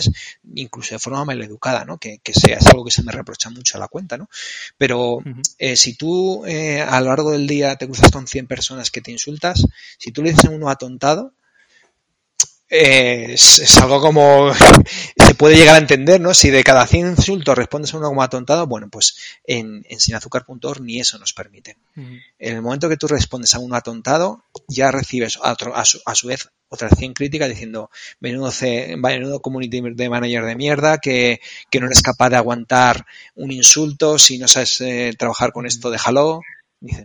incluso 0.54 0.96
de 0.96 1.00
forma 1.00 1.26
maleducada, 1.26 1.86
¿no? 1.86 1.98
Que, 1.98 2.20
sea, 2.34 2.58
es 2.58 2.68
algo 2.68 2.86
que 2.86 2.92
se 2.92 3.04
me 3.04 3.12
reprocha 3.12 3.50
mucho 3.50 3.78
a 3.78 3.80
la 3.80 3.88
cuenta, 3.88 4.18
¿no? 4.18 4.30
Pero 4.78 5.20
eh, 5.58 5.76
si 5.76 5.96
tú 5.96 6.46
eh, 6.46 6.82
a 6.82 7.00
lo 7.02 7.08
largo 7.08 7.32
del 7.32 7.48
día 7.48 7.76
te 7.76 7.86
cruzas 7.86 8.12
con 8.12 8.28
100 8.28 8.48
personas 8.48 8.92
que 8.92 9.02
te 9.02 9.12
insultas, 9.12 9.66
si 9.98 10.12
tú 10.12 10.24
le 10.24 10.32
dices 10.32 10.46
a 10.46 10.52
uno 10.52 10.70
atontado, 10.70 11.34
es, 12.72 13.78
algo 13.80 14.00
como 14.00 14.54
se 15.18 15.36
puede 15.36 15.58
llegar 15.58 15.76
a 15.76 15.80
entender, 15.80 16.22
¿no? 16.22 16.34
Si 16.34 16.50
de 16.50 16.64
cada 16.64 16.88
100 16.88 17.10
insultos 17.10 17.58
respondes 17.58 17.94
a 17.94 17.98
uno 17.98 18.08
como 18.08 18.24
atontado, 18.24 18.66
bueno, 18.66 18.89
pues 18.89 19.16
en, 19.44 19.86
en 19.89 20.00
sinazúcar.org 20.00 20.82
ni 20.82 21.00
eso 21.00 21.20
nos 21.20 21.34
permite. 21.34 21.78
En 21.96 22.56
el 22.56 22.62
momento 22.62 22.88
que 22.88 22.98
tú 22.98 23.08
respondes 23.08 23.54
a 23.54 23.60
uno 23.60 23.76
atontado, 23.76 24.46
ya 24.70 24.89
recibes 24.89 25.38
a, 25.44 25.52
a, 25.52 25.86
su, 25.86 26.02
a 26.06 26.16
su 26.16 26.28
vez 26.28 26.50
otra 26.72 26.88
acción 26.88 27.14
crítica 27.14 27.50
diciendo 27.50 27.92
menudo, 28.22 28.50
C, 28.50 28.96
menudo 28.98 29.42
community 29.42 29.82
de 29.94 30.10
manager 30.10 30.46
de 30.46 30.56
mierda 30.56 31.00
que, 31.00 31.42
que, 31.70 31.80
no 31.80 31.88
eres 31.88 32.02
capaz 32.02 32.30
de 32.30 32.38
aguantar 32.38 33.06
un 33.36 33.52
insulto 33.52 34.18
si 34.18 34.38
no 34.38 34.48
sabes 34.48 34.80
eh, 34.80 35.14
trabajar 35.20 35.52
con 35.52 35.66
esto, 35.66 35.92
déjalo. 35.92 36.42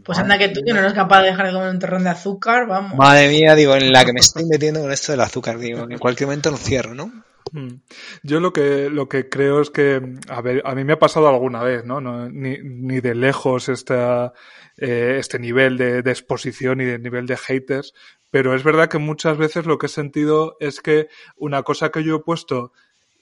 pues 0.05 0.19
anda 0.19 0.39
que 0.39 0.51
tú 0.51 0.61
que 0.65 0.73
no 0.73 0.79
eres 0.79 0.95
capaz 0.95 1.23
de 1.23 1.31
dejar 1.31 1.49
de 1.49 1.53
comer 1.53 1.71
un 1.71 1.81
terrón 1.81 2.05
de 2.05 2.11
azúcar, 2.11 2.69
vamos. 2.69 2.97
Madre 2.97 3.29
mía, 3.29 3.57
digo, 3.57 3.75
en 3.75 3.93
la 3.93 4.05
que 4.05 4.13
me 4.13 4.21
estoy 4.21 4.45
metiendo 4.49 4.81
con 4.81 4.93
esto 4.93 5.13
del 5.13 5.21
azúcar, 5.21 5.59
digo, 5.59 5.87
en 5.91 5.99
cualquier 5.99 6.29
momento 6.29 6.53
lo 6.53 6.59
cierro, 6.59 6.95
¿no? 6.95 7.25
Mm. 7.53 7.81
Yo 8.23 8.41
lo 8.41 8.53
que, 8.53 8.89
lo 8.89 9.09
que 9.09 9.29
creo 9.29 9.61
es 9.61 9.71
que, 9.71 10.01
a 10.29 10.41
ver, 10.43 10.63
a 10.65 10.75
mí 10.75 10.85
me 10.85 10.93
ha 10.93 10.99
pasado 10.99 11.29
alguna 11.29 11.63
vez, 11.63 11.85
¿no? 11.85 12.01
no 12.01 12.29
ni, 12.29 12.59
ni 12.63 13.01
de 13.01 13.15
lejos 13.15 13.69
esta, 13.69 14.33
eh, 14.77 15.17
este 15.19 15.39
nivel 15.39 15.77
de, 15.77 16.03
de, 16.03 16.11
exposición 16.11 16.81
y 16.81 16.85
de 16.85 16.99
nivel 16.99 17.27
de 17.27 17.37
haters, 17.37 17.95
pero 18.37 18.55
es 18.55 18.65
verdad 18.65 18.91
que 18.91 18.99
muchas 18.99 19.39
veces 19.39 19.65
lo 19.65 19.79
que 19.79 19.87
he 19.87 19.89
sentido 19.89 20.59
es 20.61 20.83
que 20.83 21.09
una 21.39 21.63
cosa 21.63 21.91
que 21.91 22.05
yo 22.05 22.17
he 22.17 22.23
puesto 22.23 22.71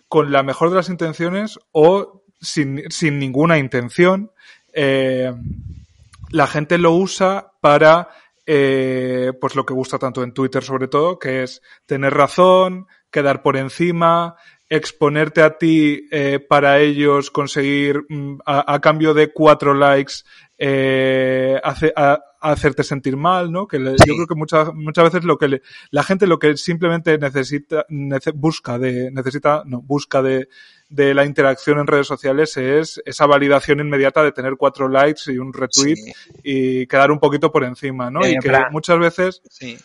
con 0.08 0.32
la 0.32 0.42
mejor 0.42 0.70
de 0.70 0.74
las 0.74 0.88
intenciones 0.88 1.60
o 1.70 2.24
sin, 2.40 2.90
sin 2.90 3.20
ninguna 3.20 3.58
intención, 3.58 4.32
eh, 4.72 5.32
la 6.32 6.48
gente 6.48 6.78
lo 6.78 6.90
usa 6.90 7.52
para 7.60 8.08
eh, 8.44 9.30
pues 9.40 9.54
lo 9.54 9.64
que 9.64 9.72
gusta 9.72 10.00
tanto 10.00 10.24
en 10.24 10.34
Twitter 10.34 10.64
sobre 10.64 10.88
todo, 10.88 11.20
que 11.20 11.44
es 11.44 11.62
tener 11.86 12.12
razón, 12.12 12.88
quedar 13.12 13.40
por 13.40 13.56
encima, 13.56 14.34
exponerte 14.68 15.42
a 15.42 15.58
ti 15.58 16.08
eh, 16.10 16.40
para 16.40 16.80
ellos 16.80 17.30
conseguir 17.30 18.02
mm, 18.08 18.38
a, 18.46 18.80
cambio 18.80 19.14
de 19.14 19.32
cuatro 19.32 19.74
likes 19.74 20.24
eh, 20.58 21.60
hacerte 22.52 22.82
sentir 22.82 23.16
mal, 23.16 23.50
¿no? 23.50 23.66
Que 23.66 23.78
le, 23.78 23.90
sí. 23.98 24.04
yo 24.06 24.14
creo 24.14 24.26
que 24.26 24.34
muchas 24.34 24.74
muchas 24.74 25.04
veces 25.04 25.24
lo 25.24 25.38
que 25.38 25.48
le, 25.48 25.62
la 25.90 26.02
gente 26.02 26.26
lo 26.26 26.38
que 26.38 26.56
simplemente 26.56 27.18
necesita 27.18 27.86
nece, 27.88 28.32
busca 28.32 28.78
de 28.78 29.10
necesita 29.10 29.62
no 29.66 29.80
busca 29.80 30.22
de 30.22 30.48
de 30.88 31.14
la 31.14 31.24
interacción 31.24 31.78
en 31.78 31.86
redes 31.86 32.06
sociales 32.06 32.56
es 32.56 33.02
esa 33.04 33.26
validación 33.26 33.80
inmediata 33.80 34.22
de 34.22 34.32
tener 34.32 34.54
cuatro 34.56 34.88
likes 34.88 35.32
y 35.32 35.38
un 35.38 35.52
retweet 35.52 35.96
sí. 35.96 36.12
y 36.42 36.86
quedar 36.86 37.10
un 37.10 37.18
poquito 37.18 37.50
por 37.50 37.64
encima, 37.64 38.10
¿no? 38.10 38.26
Y 38.26 38.38
que 38.38 38.52
muchas 38.70 38.98
veces 38.98 39.42
sí. 39.50 39.76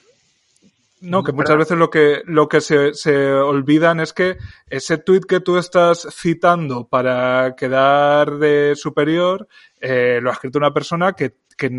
No, 1.01 1.23
que 1.23 1.31
muchas 1.31 1.55
veces 1.55 1.77
lo 1.77 1.89
que, 1.89 2.21
lo 2.25 2.49
que 2.49 2.59
se, 2.59 2.93
se 2.93 3.31
olvidan 3.31 4.01
es 4.01 4.11
que 4.11 4.37
ese 4.69 4.97
tweet 4.97 5.21
que 5.21 5.39
tú 5.39 5.57
estás 5.57 6.05
citando 6.11 6.87
para 6.87 7.55
quedar 7.55 8.37
de 8.37 8.73
superior, 8.75 9.47
eh, 9.79 10.19
lo 10.21 10.29
ha 10.29 10.33
escrito 10.33 10.57
una 10.57 10.73
persona 10.73 11.13
que, 11.13 11.35
que, 11.59 11.69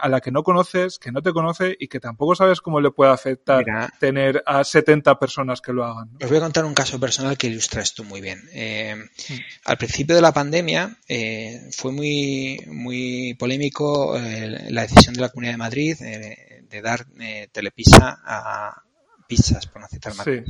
a 0.00 0.08
la 0.08 0.20
que 0.20 0.30
no 0.30 0.42
conoces, 0.42 0.98
que 0.98 1.12
no 1.12 1.22
te 1.22 1.32
conoce 1.32 1.76
y 1.78 1.88
que 1.88 2.00
tampoco 2.00 2.34
sabes 2.34 2.60
cómo 2.60 2.80
le 2.80 2.90
puede 2.90 3.12
afectar 3.12 3.64
Mira, 3.64 3.88
tener 3.98 4.42
a 4.44 4.64
70 4.64 5.18
personas 5.18 5.60
que 5.60 5.72
lo 5.72 5.84
hagan. 5.84 6.10
¿no? 6.12 6.18
Os 6.24 6.28
voy 6.28 6.38
a 6.38 6.42
contar 6.42 6.64
un 6.64 6.74
caso 6.74 6.98
personal 6.98 7.38
que 7.38 7.46
ilustra 7.46 7.80
esto 7.80 8.04
muy 8.04 8.20
bien. 8.20 8.42
Eh, 8.52 8.96
mm. 8.96 9.34
Al 9.64 9.78
principio 9.78 10.16
de 10.16 10.22
la 10.22 10.32
pandemia 10.32 10.98
eh, 11.08 11.70
fue 11.74 11.92
muy, 11.92 12.60
muy 12.66 13.34
polémico 13.38 14.18
eh, 14.18 14.66
la 14.70 14.82
decisión 14.82 15.14
de 15.14 15.20
la 15.20 15.28
Comunidad 15.28 15.54
de 15.54 15.58
Madrid 15.58 15.96
de 16.72 16.80
dar 16.80 17.06
eh, 17.20 17.48
telepisa 17.52 18.20
a 18.24 18.82
pizzas, 19.36 19.66
por 19.66 19.80
no 19.80 19.88
citar 19.88 20.14
más, 20.14 20.24
sí. 20.24 20.42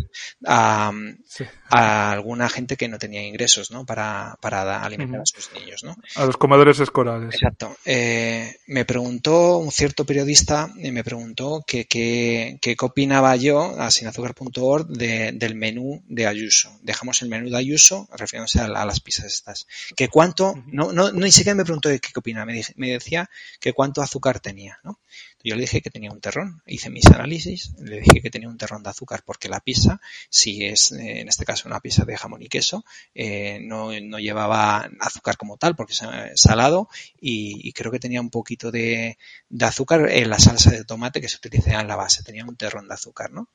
a, 0.45 0.93
sí. 1.25 1.45
a, 1.71 2.13
alguna 2.13 2.49
gente 2.49 2.77
que 2.77 2.89
no 2.89 2.99
tenía 2.99 3.25
ingresos, 3.25 3.71
¿no? 3.71 3.87
Para, 3.87 4.37
para 4.41 4.83
alimentar 4.83 5.21
uh 5.21 5.23
-huh. 5.23 5.33
a 5.39 5.41
sus 5.41 5.53
niños, 5.53 5.85
¿no? 5.85 5.97
A 6.17 6.27
los 6.27 6.37
comedores 6.37 6.81
escolares. 6.81 7.35
Exacto. 7.35 7.77
Eh, 7.85 8.57
me 8.67 8.85
preguntó 8.85 9.59
un 9.59 9.71
cierto 9.71 10.05
periodista, 10.05 10.69
me 10.75 11.05
preguntó 11.05 11.63
que 11.67 11.87
qué 11.87 12.77
opinaba 12.81 13.37
yo, 13.37 13.81
a 13.81 13.91
sinazúcar.org, 13.91 14.89
de, 14.89 15.33
del 15.33 15.55
menú 15.55 16.03
de 16.09 16.27
Ayuso. 16.27 16.69
Dejamos 16.83 17.23
el 17.23 17.29
menú 17.29 17.51
de 17.51 17.59
Ayuso, 17.59 18.09
refiriéndose 18.17 18.61
a, 18.61 18.65
a 18.65 18.85
las 18.85 19.01
pizzas 19.01 19.27
estas. 19.27 19.67
Que 19.95 20.09
cuánto, 20.09 20.51
uh 20.51 20.57
-huh. 20.57 20.65
no, 20.67 20.93
no, 20.93 21.13
no, 21.13 21.21
ni 21.21 21.33
siquiera 21.33 21.55
me 21.55 21.65
preguntó 21.65 21.89
de 21.89 22.01
qué 22.01 22.11
opinaba, 22.17 22.47
me, 22.47 22.61
me 22.77 22.91
decía 22.91 23.31
que 23.61 23.73
cuánto 23.73 24.03
azúcar 24.03 24.41
tenía, 24.41 24.81
¿no? 24.83 24.99
Yo 25.45 25.55
le 25.57 25.63
dije 25.63 25.81
que 25.81 25.91
tenía 25.91 26.11
un 26.11 26.21
terrón, 26.21 26.63
hice 26.67 26.91
mis 26.91 27.07
análisis, 27.07 27.73
le 27.79 28.01
dije 28.01 28.21
que 28.23 28.31
tenía 28.31 28.49
un 28.49 28.59
terrón 28.59 28.83
de 28.83 28.91
azúcar 28.91 29.23
porque 29.25 29.49
la 29.49 29.61
pizza, 29.61 30.01
si 30.31 30.65
es 30.65 30.93
eh, 30.93 31.21
en 31.21 31.29
este 31.29 31.45
caso 31.45 31.69
una 31.69 31.81
pizza 31.81 32.05
de 32.05 32.17
jamón 32.17 32.43
y 32.43 32.49
queso, 32.49 32.85
eh, 33.15 33.59
no, 33.63 33.91
no, 34.01 34.19
llevaba 34.19 34.89
azúcar 35.01 35.37
como 35.37 35.57
tal 35.57 35.75
porque 35.75 35.93
es 35.93 36.03
salado 36.41 36.89
y, 37.21 37.69
y 37.69 37.73
creo 37.73 37.91
que 37.91 37.99
tenía 37.99 38.21
un 38.21 38.31
poquito 38.31 38.71
de, 38.71 39.19
de, 39.49 39.65
azúcar 39.65 40.09
en 40.11 40.31
la 40.31 40.39
salsa 40.39 40.71
de 40.71 40.85
tomate 40.85 41.21
que 41.21 41.29
se 41.29 41.37
utiliza 41.37 41.81
en 41.81 41.89
la 41.89 41.97
base, 41.97 42.23
tenía 42.23 42.45
un 42.45 42.57
terrón 42.57 42.89
de 42.89 42.95
azúcar, 42.95 43.33
¿no? 43.33 43.49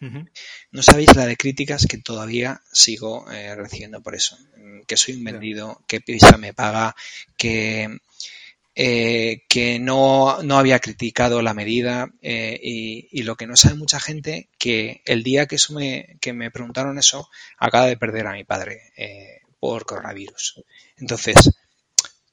Uh 0.00 0.06
-huh. 0.06 0.30
No 0.70 0.82
sabéis 0.82 1.14
la 1.16 1.26
de 1.26 1.36
críticas 1.36 1.86
que 1.86 1.98
todavía 1.98 2.62
sigo 2.72 3.30
eh, 3.32 3.54
recibiendo 3.56 4.00
por 4.00 4.14
eso, 4.14 4.38
que 4.86 4.96
soy 4.96 5.14
un 5.14 5.24
vendido, 5.24 5.82
que 5.86 6.00
pizza 6.00 6.36
me 6.36 6.54
paga, 6.54 6.94
que 7.36 7.88
eh, 8.74 9.44
que 9.48 9.78
no, 9.78 10.42
no, 10.42 10.58
había 10.58 10.80
criticado 10.80 11.42
la 11.42 11.52
medida 11.52 12.10
eh, 12.22 12.58
y, 12.62 13.22
lo 13.22 13.36
que 13.36 13.46
no 13.46 13.54
sabe 13.54 13.74
mucha 13.74 14.00
gente 14.00 14.48
que 14.58 15.02
el 15.04 15.22
día 15.22 15.46
que, 15.46 15.56
eso 15.56 15.74
me, 15.74 16.16
que 16.20 16.32
me 16.32 16.50
preguntaron 16.50 16.98
eso 16.98 17.28
acaba 17.58 17.86
de 17.86 17.98
perder 17.98 18.26
a 18.26 18.32
mi 18.32 18.44
padre 18.44 18.80
eh, 18.96 19.40
por 19.60 19.84
coronavirus. 19.84 20.62
Entonces, 20.96 21.36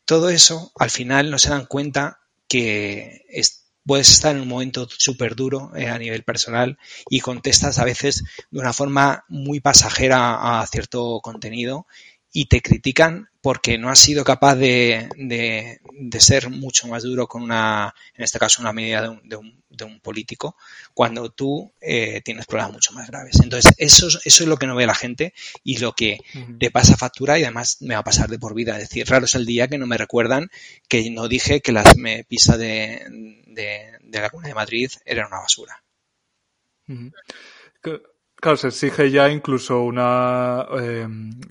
todo 0.06 0.30
eso 0.30 0.72
al 0.76 0.90
final 0.90 1.30
no 1.30 1.38
se 1.38 1.50
dan 1.50 1.66
cuenta 1.66 2.22
que 2.48 3.26
es, 3.30 3.66
puedes 3.86 4.10
estar 4.10 4.36
en 4.36 4.42
un 4.42 4.48
momento 4.48 4.88
súper 4.90 5.36
duro 5.36 5.72
eh, 5.76 5.90
a 5.90 5.98
nivel 5.98 6.24
personal 6.24 6.78
y 7.10 7.20
contestas 7.20 7.80
a 7.80 7.86
veces 7.86 8.24
de 8.50 8.60
una 8.60 8.72
forma 8.72 9.26
muy 9.28 9.60
pasajera 9.60 10.62
a 10.62 10.68
cierto 10.68 11.20
contenido 11.22 11.86
y 12.32 12.46
te 12.46 12.62
critican 12.62 13.30
porque 13.42 13.78
no 13.78 13.90
has 13.90 14.00
sido 14.00 14.24
capaz 14.24 14.56
de, 14.56 15.10
de, 15.16 15.80
de, 15.94 16.20
ser 16.20 16.50
mucho 16.50 16.88
más 16.88 17.04
duro 17.04 17.28
con 17.28 17.42
una, 17.42 17.96
en 18.14 18.24
este 18.24 18.38
caso, 18.38 18.62
una 18.62 18.74
medida 18.74 19.02
de 19.02 19.10
un, 19.10 19.30
de 19.30 19.36
un, 19.38 19.64
de 19.70 19.86
un 19.86 20.00
político, 20.02 20.58
cuando 20.94 21.32
tú 21.32 21.72
eh, 21.80 22.22
tienes 22.22 22.46
problemas 22.46 22.74
mucho 22.74 22.92
más 22.92 23.08
graves. 23.08 23.40
Entonces, 23.42 23.74
eso, 23.78 24.08
eso 24.08 24.44
es 24.44 24.48
lo 24.48 24.58
que 24.58 24.68
no 24.68 24.76
ve 24.76 24.86
la 24.86 24.94
gente 24.94 25.34
y 25.64 25.78
lo 25.78 25.94
que 25.94 26.20
uh 26.36 26.38
-huh. 26.38 26.60
te 26.60 26.70
pasa 26.70 26.98
factura 26.98 27.40
y 27.40 27.44
además 27.44 27.78
me 27.80 27.94
va 27.94 28.02
a 28.02 28.04
pasar 28.04 28.30
de 28.30 28.40
por 28.40 28.54
vida. 28.54 28.74
Es 28.74 28.90
decir, 28.90 29.08
raro 29.08 29.26
es 29.26 29.36
el 29.36 29.46
día 29.46 29.70
que 29.70 29.78
no 29.78 29.88
me 29.88 29.98
recuerdan 29.98 30.52
que 30.90 31.10
no 31.10 31.30
dije 31.30 31.62
que 31.62 31.72
las 31.72 31.96
me 31.96 32.26
pisa 32.26 32.58
de, 32.58 33.06
de, 33.48 33.98
de 34.02 34.22
la 34.22 34.30
Comunidad 34.30 34.52
de 34.52 34.56
Madrid 34.56 34.92
era 35.06 35.26
una 35.28 35.40
basura. 35.40 35.82
Uh 36.88 36.94
-huh 36.94 37.12
Claro, 38.42 38.56
se 38.56 38.70
exige 38.70 39.12
ya 39.12 39.30
incluso 39.30 39.82
una 39.82 40.66
eh, 40.80 41.08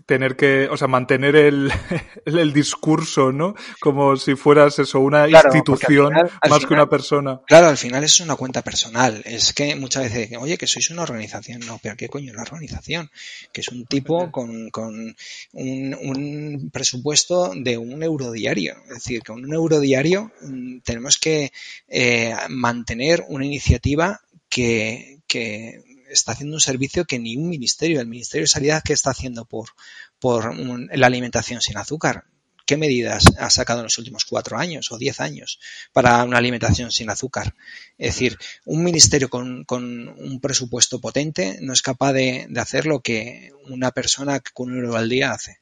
tener 0.06 0.36
que, 0.36 0.68
o 0.70 0.76
sea, 0.78 0.88
mantener 0.88 1.36
el, 1.36 1.70
el, 2.24 2.52
discurso, 2.54 3.30
¿no? 3.30 3.54
Como 3.78 4.16
si 4.16 4.36
fueras 4.36 4.78
eso, 4.78 5.00
una 5.00 5.28
institución 5.28 6.14
más 6.48 6.64
que 6.64 6.72
una 6.72 6.88
persona. 6.88 7.42
Claro, 7.46 7.68
al 7.68 7.76
final 7.76 8.04
es 8.04 8.20
una 8.20 8.36
cuenta 8.36 8.62
personal. 8.62 9.20
Es 9.26 9.52
que 9.52 9.76
muchas 9.76 10.04
veces 10.04 10.20
dicen, 10.20 10.38
oye, 10.38 10.56
que 10.56 10.66
sois 10.66 10.90
una 10.90 11.02
organización. 11.02 11.60
No, 11.66 11.78
pero 11.82 11.94
¿qué 11.94 12.08
coño 12.08 12.28
es 12.28 12.34
una 12.34 12.44
organización? 12.44 13.10
Que 13.52 13.60
es 13.60 13.68
un 13.68 13.84
tipo 13.84 14.30
con, 14.30 14.70
con 14.70 15.14
un, 15.52 15.94
un, 15.94 16.70
presupuesto 16.72 17.52
de 17.54 17.76
un 17.76 18.02
euro 18.02 18.32
diario. 18.32 18.76
Es 18.84 18.94
decir, 18.94 19.20
que 19.22 19.32
un 19.32 19.52
euro 19.52 19.80
diario 19.80 20.32
mm, 20.40 20.78
tenemos 20.78 21.18
que 21.18 21.52
eh, 21.86 22.34
mantener 22.48 23.24
una 23.28 23.44
iniciativa 23.44 24.22
que, 24.48 25.18
que 25.26 25.82
está 26.10 26.32
haciendo 26.32 26.56
un 26.56 26.60
servicio 26.60 27.04
que 27.04 27.18
ni 27.18 27.36
un 27.36 27.48
ministerio, 27.48 28.00
el 28.00 28.06
Ministerio 28.06 28.44
de 28.44 28.48
Sanidad, 28.48 28.82
¿qué 28.84 28.92
está 28.92 29.10
haciendo 29.10 29.44
por, 29.44 29.70
por 30.18 30.54
la 30.56 31.06
alimentación 31.06 31.60
sin 31.60 31.76
azúcar? 31.76 32.24
¿Qué 32.66 32.76
medidas 32.76 33.24
ha 33.38 33.48
sacado 33.48 33.80
en 33.80 33.84
los 33.84 33.96
últimos 33.96 34.26
cuatro 34.26 34.58
años 34.58 34.92
o 34.92 34.98
diez 34.98 35.20
años 35.20 35.58
para 35.92 36.22
una 36.24 36.36
alimentación 36.36 36.90
sin 36.92 37.08
azúcar? 37.08 37.54
Es 37.96 38.14
decir, 38.14 38.36
un 38.66 38.84
ministerio 38.84 39.30
con, 39.30 39.64
con 39.64 40.08
un 40.08 40.40
presupuesto 40.40 41.00
potente 41.00 41.56
no 41.62 41.72
es 41.72 41.80
capaz 41.80 42.12
de, 42.12 42.46
de, 42.48 42.60
hacer 42.60 42.84
lo 42.84 43.00
que 43.00 43.52
una 43.70 43.90
persona 43.92 44.40
con 44.52 44.70
un 44.70 44.84
euro 44.84 44.96
al 44.96 45.08
día 45.08 45.32
hace. 45.32 45.60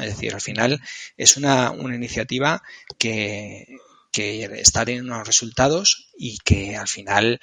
Es 0.00 0.14
decir, 0.14 0.32
al 0.32 0.40
final 0.40 0.80
es 1.18 1.36
una, 1.36 1.70
una 1.70 1.94
iniciativa 1.94 2.62
que, 2.96 3.66
que 4.10 4.44
está 4.60 4.84
teniendo 4.84 5.12
unos 5.12 5.26
resultados 5.26 6.08
y 6.16 6.38
que 6.38 6.76
al 6.76 6.88
final 6.88 7.40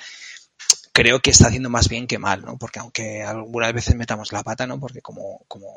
creo 0.95 1.19
que 1.19 1.29
está 1.29 1.49
haciendo 1.49 1.69
más 1.69 1.89
bien 1.89 2.07
que 2.07 2.19
mal, 2.19 2.41
¿no? 2.43 2.57
Porque 2.57 2.79
aunque 2.79 3.21
algunas 3.21 3.73
veces 3.73 3.95
metamos 3.95 4.31
la 4.31 4.43
pata, 4.43 4.65
¿no? 4.65 4.79
Porque 4.79 5.01
como, 5.01 5.43
como 5.49 5.67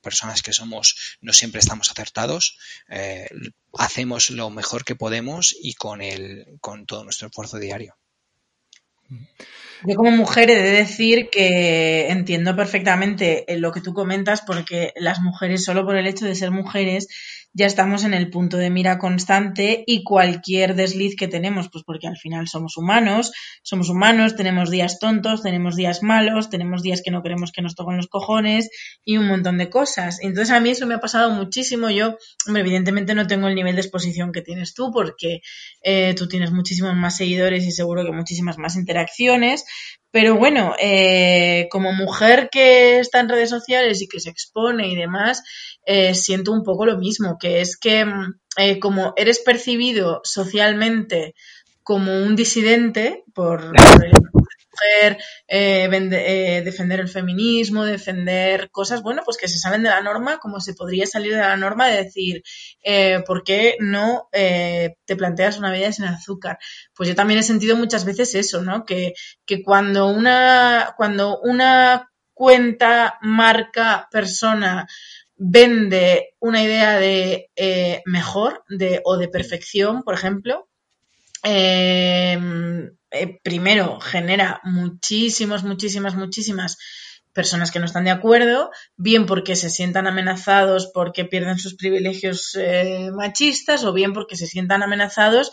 personas 0.00 0.42
que 0.42 0.54
somos 0.54 1.18
no 1.20 1.34
siempre 1.34 1.60
estamos 1.60 1.90
acertados, 1.90 2.58
eh, 2.88 3.28
hacemos 3.74 4.30
lo 4.30 4.48
mejor 4.48 4.86
que 4.86 4.96
podemos 4.96 5.54
y 5.60 5.74
con 5.74 6.00
el, 6.00 6.56
con 6.62 6.86
todo 6.86 7.04
nuestro 7.04 7.28
esfuerzo 7.28 7.58
diario. 7.58 7.98
Yo 9.84 9.96
como 9.96 10.12
mujer 10.12 10.50
he 10.50 10.62
de 10.62 10.70
decir 10.70 11.28
que 11.30 12.08
entiendo 12.08 12.54
perfectamente 12.54 13.44
lo 13.58 13.72
que 13.72 13.80
tú 13.80 13.92
comentas 13.94 14.42
porque 14.42 14.92
las 14.96 15.20
mujeres 15.20 15.64
solo 15.64 15.84
por 15.84 15.96
el 15.96 16.06
hecho 16.06 16.24
de 16.24 16.36
ser 16.36 16.52
mujeres 16.52 17.08
ya 17.54 17.66
estamos 17.66 18.04
en 18.04 18.14
el 18.14 18.30
punto 18.30 18.56
de 18.56 18.70
mira 18.70 18.98
constante 18.98 19.84
y 19.86 20.04
cualquier 20.04 20.74
desliz 20.74 21.16
que 21.16 21.28
tenemos, 21.28 21.68
pues 21.70 21.84
porque 21.84 22.06
al 22.06 22.16
final 22.16 22.48
somos 22.48 22.78
humanos, 22.78 23.32
somos 23.62 23.90
humanos, 23.90 24.36
tenemos 24.36 24.70
días 24.70 24.98
tontos, 24.98 25.42
tenemos 25.42 25.76
días 25.76 26.02
malos, 26.02 26.48
tenemos 26.48 26.82
días 26.82 27.02
que 27.04 27.10
no 27.10 27.22
queremos 27.22 27.52
que 27.52 27.60
nos 27.60 27.74
toquen 27.74 27.98
los 27.98 28.08
cojones 28.08 28.70
y 29.04 29.18
un 29.18 29.28
montón 29.28 29.58
de 29.58 29.68
cosas. 29.68 30.18
Entonces 30.22 30.50
a 30.50 30.60
mí 30.60 30.70
eso 30.70 30.86
me 30.86 30.94
ha 30.94 31.00
pasado 31.00 31.30
muchísimo. 31.30 31.90
Yo, 31.90 32.16
evidentemente 32.46 33.14
no 33.14 33.26
tengo 33.26 33.48
el 33.48 33.54
nivel 33.54 33.74
de 33.74 33.82
exposición 33.82 34.32
que 34.32 34.40
tienes 34.40 34.72
tú 34.72 34.90
porque 34.90 35.42
eh, 35.82 36.14
tú 36.16 36.28
tienes 36.28 36.52
muchísimos 36.52 36.94
más 36.96 37.18
seguidores 37.18 37.64
y 37.64 37.70
seguro 37.70 38.02
que 38.04 38.12
muchísimas 38.12 38.56
más 38.56 38.76
interacciones, 38.76 39.66
pero 40.12 40.36
bueno, 40.36 40.74
eh, 40.78 41.68
como 41.70 41.92
mujer 41.92 42.50
que 42.52 43.00
está 43.00 43.20
en 43.20 43.30
redes 43.30 43.48
sociales 43.48 44.02
y 44.02 44.08
que 44.08 44.20
se 44.20 44.28
expone 44.28 44.88
y 44.88 44.94
demás, 44.94 45.42
eh, 45.86 46.14
siento 46.14 46.52
un 46.52 46.62
poco 46.62 46.84
lo 46.84 46.98
mismo, 46.98 47.38
que 47.40 47.60
es 47.62 47.78
que 47.78 48.04
mm, 48.04 48.34
eh, 48.58 48.78
como 48.78 49.14
eres 49.16 49.38
percibido 49.40 50.20
socialmente 50.22 51.34
como 51.82 52.22
un 52.22 52.36
disidente 52.36 53.24
por, 53.34 53.72
eh, 54.90 55.16
eh, 55.48 56.62
defender 56.64 57.00
el 57.00 57.08
feminismo, 57.08 57.84
defender 57.84 58.70
cosas, 58.70 59.02
bueno, 59.02 59.22
pues 59.24 59.36
que 59.36 59.48
se 59.48 59.58
salen 59.58 59.82
de 59.82 59.90
la 59.90 60.02
norma, 60.02 60.38
como 60.38 60.60
se 60.60 60.74
podría 60.74 61.06
salir 61.06 61.32
de 61.32 61.40
la 61.40 61.56
norma 61.56 61.88
de 61.88 62.04
decir, 62.04 62.42
eh, 62.82 63.22
¿por 63.26 63.44
qué 63.44 63.76
no 63.80 64.28
te 64.32 65.16
planteas 65.16 65.58
una 65.58 65.72
vida 65.72 65.92
sin 65.92 66.04
azúcar? 66.04 66.58
Pues 66.94 67.08
yo 67.08 67.14
también 67.14 67.40
he 67.40 67.42
sentido 67.42 67.76
muchas 67.76 68.04
veces 68.04 68.34
eso, 68.34 68.62
¿no? 68.62 68.84
Que, 68.84 69.14
que 69.44 69.62
cuando 69.62 70.08
una, 70.08 70.94
cuando 70.96 71.40
una 71.40 72.10
cuenta, 72.34 73.18
marca, 73.22 74.08
persona 74.10 74.86
vende 75.36 76.34
una 76.38 76.62
idea 76.62 76.98
de 76.98 77.50
mejor 78.06 78.64
de, 78.68 79.00
o 79.04 79.16
de 79.16 79.28
perfección, 79.28 80.02
por 80.02 80.14
ejemplo, 80.14 80.68
eh, 81.42 82.38
eh, 83.12 83.40
primero 83.42 84.00
genera 84.00 84.60
muchísimos, 84.64 85.64
muchísimas, 85.64 86.14
muchísimas 86.14 86.78
personas 87.32 87.70
que 87.70 87.78
no 87.78 87.86
están 87.86 88.04
de 88.04 88.10
acuerdo, 88.10 88.70
bien 88.96 89.26
porque 89.26 89.56
se 89.56 89.70
sientan 89.70 90.06
amenazados 90.06 90.90
porque 90.92 91.24
pierden 91.24 91.58
sus 91.58 91.74
privilegios 91.74 92.54
eh, 92.56 93.10
machistas 93.12 93.84
o 93.84 93.92
bien 93.92 94.12
porque 94.12 94.36
se 94.36 94.46
sientan 94.46 94.82
amenazados 94.82 95.50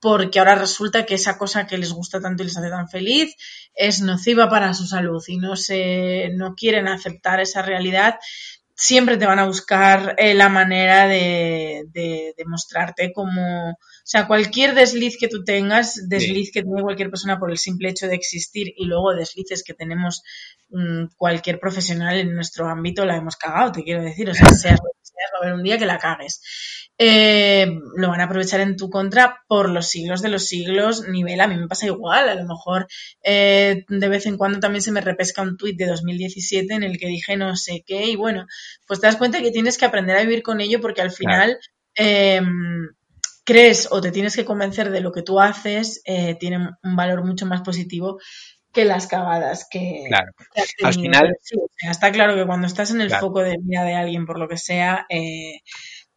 porque 0.00 0.38
ahora 0.38 0.54
resulta 0.54 1.04
que 1.04 1.14
esa 1.14 1.38
cosa 1.38 1.66
que 1.66 1.78
les 1.78 1.92
gusta 1.92 2.20
tanto 2.20 2.42
y 2.42 2.46
les 2.46 2.56
hace 2.56 2.70
tan 2.70 2.88
feliz 2.88 3.34
es 3.74 4.00
nociva 4.00 4.48
para 4.48 4.74
su 4.74 4.86
salud 4.86 5.22
y 5.28 5.36
no 5.36 5.56
se 5.56 6.30
no 6.34 6.54
quieren 6.54 6.88
aceptar 6.88 7.40
esa 7.40 7.62
realidad. 7.62 8.18
Siempre 8.74 9.18
te 9.18 9.26
van 9.26 9.38
a 9.38 9.46
buscar 9.46 10.14
eh, 10.16 10.32
la 10.34 10.48
manera 10.48 11.06
de, 11.06 11.84
de, 11.92 12.34
mostrarte 12.46 13.12
como, 13.12 13.78
sea, 14.04 14.26
cualquier 14.26 14.74
desliz 14.74 15.16
que 15.18 15.28
tú 15.28 15.44
tengas, 15.44 16.08
desliz 16.08 16.50
que 16.52 16.62
tiene 16.62 16.82
cualquier 16.82 17.10
persona 17.10 17.38
por 17.38 17.50
el 17.50 17.58
simple 17.58 17.90
hecho 17.90 18.06
de 18.06 18.14
existir 18.14 18.72
y 18.76 18.86
luego 18.86 19.14
deslices 19.14 19.62
que 19.62 19.74
tenemos 19.74 20.22
mmm, 20.68 21.06
cualquier 21.16 21.60
profesional 21.60 22.18
en 22.18 22.34
nuestro 22.34 22.68
ámbito, 22.68 23.04
la 23.04 23.16
hemos 23.16 23.36
cagado, 23.36 23.72
te 23.72 23.82
quiero 23.82 24.02
decir, 24.02 24.28
o 24.30 24.34
sea, 24.34 24.46
seas 24.54 24.80
seas, 25.02 25.30
va 25.34 25.38
a 25.38 25.42
haber 25.42 25.54
un 25.54 25.62
día 25.62 25.78
que 25.78 25.86
la 25.86 25.98
cagues. 25.98 26.40
Eh, 27.02 27.66
lo 27.96 28.08
van 28.08 28.20
a 28.20 28.24
aprovechar 28.24 28.60
en 28.60 28.76
tu 28.76 28.90
contra 28.90 29.42
por 29.48 29.70
los 29.70 29.88
siglos 29.88 30.20
de 30.20 30.28
los 30.28 30.46
siglos, 30.46 31.08
nivel, 31.08 31.40
a 31.40 31.46
mí 31.46 31.56
me 31.56 31.66
pasa 31.66 31.86
igual, 31.86 32.28
a 32.28 32.34
lo 32.34 32.46
mejor 32.46 32.88
eh, 33.24 33.84
de 33.88 34.08
vez 34.08 34.26
en 34.26 34.36
cuando 34.36 34.60
también 34.60 34.82
se 34.82 34.92
me 34.92 35.00
repesca 35.00 35.40
un 35.40 35.56
tuit 35.56 35.78
de 35.78 35.86
2017 35.86 36.74
en 36.74 36.82
el 36.82 36.98
que 36.98 37.06
dije 37.06 37.38
no 37.38 37.56
sé 37.56 37.82
qué 37.86 38.04
y 38.04 38.16
bueno, 38.16 38.46
pues 38.86 39.00
te 39.00 39.06
das 39.06 39.16
cuenta 39.16 39.40
que 39.40 39.50
tienes 39.50 39.78
que 39.78 39.86
aprender 39.86 40.16
a 40.16 40.22
vivir 40.22 40.42
con 40.42 40.60
ello 40.60 40.80
porque 40.82 41.00
al 41.00 41.10
final 41.10 41.58
eh, 41.96 42.42
crees 43.50 43.88
o 43.90 44.00
te 44.00 44.12
tienes 44.12 44.36
que 44.36 44.44
convencer 44.44 44.90
de 44.90 45.00
lo 45.00 45.12
que 45.12 45.22
tú 45.22 45.40
haces 45.40 46.02
eh, 46.04 46.36
tiene 46.38 46.58
un 46.82 46.96
valor 46.96 47.24
mucho 47.24 47.46
más 47.46 47.62
positivo 47.62 48.18
que 48.72 48.84
las 48.84 49.08
cagadas 49.08 49.66
que, 49.68 50.04
claro. 50.06 50.32
que 50.54 50.60
has 50.60 50.68
al 50.82 50.94
final 50.94 51.36
sí, 51.42 51.56
o 51.56 51.68
sea, 51.76 51.90
está 51.90 52.12
claro 52.12 52.36
que 52.36 52.46
cuando 52.46 52.68
estás 52.68 52.92
en 52.92 53.00
el 53.00 53.08
claro. 53.08 53.26
foco 53.26 53.40
de 53.40 53.56
vida 53.60 53.84
de 53.84 53.94
alguien 53.94 54.26
por 54.26 54.38
lo 54.38 54.48
que 54.48 54.56
sea 54.56 55.06
eh, 55.08 55.62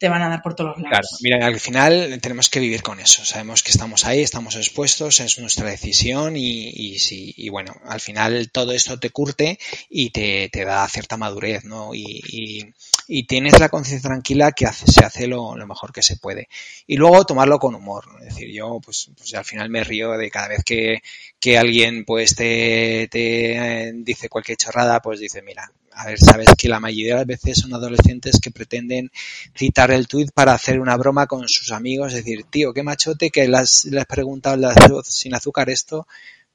te 0.04 0.10
van 0.10 0.22
a 0.22 0.28
dar 0.28 0.42
por 0.42 0.54
todos 0.54 0.72
los 0.72 0.80
lados. 0.80 0.92
Claro, 0.92 1.08
mira, 1.22 1.48
al 1.48 1.60
final 1.62 2.20
tenemos 2.22 2.50
que 2.50 2.60
vivir 2.60 2.84
con 2.84 3.00
eso. 3.00 3.24
Sabemos 3.24 3.64
que 3.64 3.72
estamos 3.72 4.04
ahí, 4.04 4.22
estamos 4.22 4.58
expuestos, 4.58 5.22
es 5.22 5.40
nuestra 5.40 5.70
decisión 5.70 6.36
y, 6.36 6.72
y, 6.72 7.00
sí, 7.00 7.34
y 7.38 7.48
bueno, 7.48 7.74
al 7.86 8.02
final 8.02 8.52
todo 8.52 8.74
esto 8.74 9.00
te 9.00 9.12
curte 9.12 9.58
y 9.90 10.10
te, 10.10 10.50
te 10.50 10.66
da 10.66 10.86
cierta 10.90 11.16
madurez, 11.16 11.64
¿no? 11.64 11.96
Y, 11.96 12.22
y, 12.28 12.74
y 13.08 13.26
tienes 13.26 13.60
la 13.60 13.70
conciencia 13.70 14.10
tranquila 14.10 14.52
que 14.52 14.66
hace, 14.66 14.92
se 14.92 15.04
hace 15.04 15.28
lo, 15.28 15.56
lo, 15.56 15.68
mejor 15.68 15.92
que 15.92 16.02
se 16.02 16.18
puede. 16.18 16.48
Y 16.88 16.98
luego 16.98 17.26
tomarlo 17.26 17.60
con 17.60 17.76
humor. 17.76 18.06
Es 18.22 18.36
decir, 18.36 18.52
yo 18.52 18.80
pues, 18.84 19.12
pues 19.18 19.34
al 19.34 19.46
final 19.46 19.70
me 19.70 19.84
río 19.84 20.12
de 20.12 20.30
cada 20.30 20.48
vez 20.48 20.64
que, 20.64 21.02
que 21.40 21.58
alguien 21.58 22.06
pues 22.06 22.36
te, 22.36 23.08
te 23.12 23.88
eh, 23.88 23.92
dice 23.96 24.30
cualquier 24.30 24.58
chorrada, 24.58 25.02
pues 25.02 25.20
dice, 25.20 25.42
mira, 25.42 25.72
a 25.96 26.08
ver, 26.08 26.20
sabes 26.20 26.50
que 26.58 26.70
la 26.70 26.80
mayoría 26.80 27.14
de 27.14 27.20
las 27.20 27.28
veces 27.28 27.60
son 27.60 27.74
adolescentes 27.74 28.40
que 28.40 28.52
pretenden 28.52 29.12
citar 29.56 29.92
el 29.92 30.08
tuit 30.08 30.32
para 30.32 30.54
hacer 30.54 30.80
una 30.80 30.98
broma 30.98 31.28
con 31.28 31.48
sus 31.48 31.72
amigos, 31.72 32.14
es 32.14 32.24
decir, 32.24 32.46
tío, 32.46 32.74
qué 32.74 32.84
machote 32.84 33.30
que 33.30 33.48
les, 33.48 33.86
les 33.86 34.06
preguntado 34.06 34.58
sin 35.04 35.36
azúcar 35.36 35.70
esto, 35.70 36.08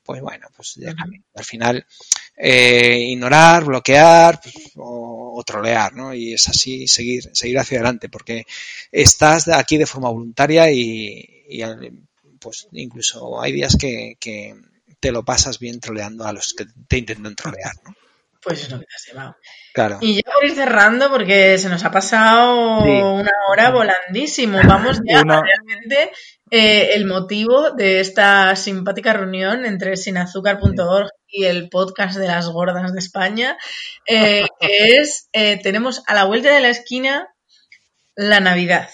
pues 0.08 0.22
bueno, 0.22 0.48
pues 0.56 0.76
ya 0.76 0.94
al 1.34 1.44
final 1.44 1.86
eh, 2.34 2.98
ignorar, 3.10 3.66
bloquear 3.66 4.40
pues, 4.40 4.54
o, 4.76 5.38
o, 5.38 5.44
trolear, 5.44 5.92
¿no? 5.92 6.14
Y 6.14 6.32
es 6.32 6.48
así 6.48 6.88
seguir, 6.88 7.28
seguir 7.34 7.58
hacia 7.58 7.76
adelante, 7.76 8.08
porque 8.08 8.46
estás 8.90 9.48
aquí 9.48 9.76
de 9.76 9.84
forma 9.84 10.08
voluntaria 10.08 10.72
y, 10.72 11.44
y 11.46 11.62
pues 12.38 12.68
incluso 12.72 13.38
hay 13.38 13.52
días 13.52 13.76
que, 13.78 14.16
que 14.18 14.56
te 14.98 15.12
lo 15.12 15.26
pasas 15.26 15.58
bien 15.58 15.78
troleando 15.78 16.24
a 16.24 16.32
los 16.32 16.54
que 16.54 16.64
te 16.88 16.96
intentan 16.96 17.36
trolear, 17.36 17.74
¿no? 17.84 17.94
Pues 18.42 18.62
es 18.62 18.70
lo 18.70 18.80
que 18.80 18.86
te 18.86 18.94
has 18.94 19.04
llevado. 19.04 19.36
Claro. 19.74 19.98
Y 20.00 20.14
ya 20.14 20.32
por 20.32 20.44
ir 20.46 20.54
cerrando, 20.54 21.10
porque 21.10 21.58
se 21.58 21.68
nos 21.68 21.84
ha 21.84 21.90
pasado 21.90 22.82
sí. 22.82 22.88
una 22.88 23.32
hora 23.50 23.70
volandísimo. 23.70 24.58
Vamos 24.66 25.00
ya 25.04 25.20
una... 25.20 25.42
realmente 25.42 26.12
eh, 26.50 26.90
el 26.94 27.06
motivo 27.06 27.70
de 27.70 28.00
esta 28.00 28.54
simpática 28.56 29.12
reunión 29.12 29.64
entre 29.64 29.96
sinazúcar.org 29.96 31.10
y 31.28 31.44
el 31.44 31.68
podcast 31.68 32.18
de 32.18 32.26
las 32.26 32.48
gordas 32.48 32.92
de 32.92 32.98
España, 32.98 33.56
eh, 34.06 34.46
que 34.60 34.68
es, 34.98 35.28
eh, 35.32 35.60
tenemos 35.62 36.02
a 36.06 36.14
la 36.14 36.24
vuelta 36.24 36.52
de 36.52 36.60
la 36.60 36.70
esquina 36.70 37.28
la 38.14 38.40
Navidad. 38.40 38.88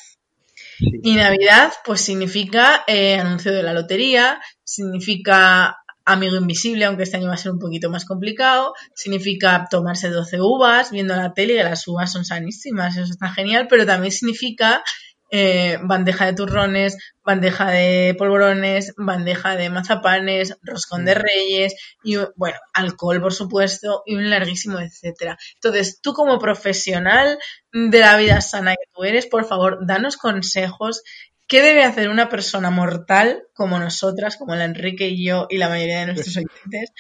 Y 0.79 1.15
Navidad, 1.15 1.73
pues 1.85 2.03
significa 2.03 2.85
eh, 2.87 3.15
anuncio 3.15 3.53
de 3.53 3.63
la 3.63 3.73
lotería, 3.73 4.41
significa 4.65 5.79
amigo 6.05 6.37
invisible, 6.37 6.85
aunque 6.85 7.05
este 7.05 7.17
año 7.17 7.29
va 7.29 7.35
a 7.35 7.39
ser 7.39 7.53
un 7.53 7.59
poquito 7.59 7.89
más 7.89 8.05
complicado. 8.05 8.75
Significa 8.95 9.67
tomarse 9.71 10.11
12 10.11 10.41
uvas 10.41 10.91
viendo 10.91 11.17
la 11.17 11.33
tele, 11.33 11.55
que 11.55 11.65
las 11.65 11.87
uvas 11.89 12.13
son 12.13 12.25
sanísimas, 12.25 12.97
eso 12.97 13.11
está 13.11 13.31
genial, 13.31 13.67
pero 13.69 13.87
también 13.87 14.13
significa 14.13 14.83
eh, 15.31 15.79
bandeja 15.83 16.27
de 16.27 16.35
turrones, 16.35 16.97
bandeja 17.25 17.71
de 17.71 18.15
polvorones, 18.17 18.93
bandeja 18.97 19.57
de 19.57 19.71
mazapanes, 19.71 20.57
roscón 20.63 21.05
de 21.05 21.15
reyes 21.15 21.75
y, 22.03 22.17
bueno, 22.37 22.59
alcohol, 22.73 23.21
por 23.21 23.33
supuesto, 23.33 24.03
y 24.07 24.15
un 24.15 24.31
larguísimo 24.31 24.79
etcétera. 24.79 25.37
Entonces, 25.55 26.01
tú 26.01 26.13
como 26.13 26.39
profesional 26.39 27.39
de 27.73 27.99
la 27.99 28.17
vida 28.17 28.41
sana 28.41 28.73
que 28.73 28.91
tú 28.95 29.05
eres, 29.05 29.27
por 29.27 29.45
favor, 29.45 29.87
danos 29.87 30.17
consejos 30.17 31.03
¿Qué 31.47 31.61
debe 31.61 31.85
hacer 31.85 32.09
una 32.09 32.29
persona 32.31 32.71
mortal 32.71 33.45
como 33.53 33.79
nosotras, 33.79 34.37
como 34.39 34.55
la 34.55 34.65
Enrique 34.65 35.09
y 35.09 35.27
yo 35.27 35.47
y 35.51 35.59
la 35.59 35.69
mayoría 35.69 36.01
de 36.01 36.07
nuestros 36.07 36.39
oyentes? 36.39 36.93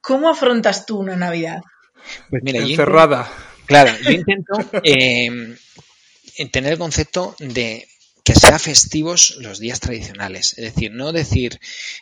¿Cómo 0.00 0.30
afrontas 0.30 0.86
tú 0.86 0.98
una 0.98 1.16
Navidad? 1.16 1.62
Pues 2.30 2.42
mira, 2.44 2.60
Encerrada. 2.60 3.28
claro, 3.66 3.92
yo 4.02 4.10
intento 4.12 4.52
eh, 4.84 5.56
tener 6.50 6.72
el 6.72 6.78
concepto 6.78 7.34
de 7.38 7.88
que 8.24 8.34
sea 8.34 8.58
festivos 8.58 9.36
los 9.40 9.58
días 9.58 9.80
tradicionales. 9.80 10.56
Es 10.56 10.64
decir, 10.64 10.92
no 10.92 11.12
decir 11.12 11.58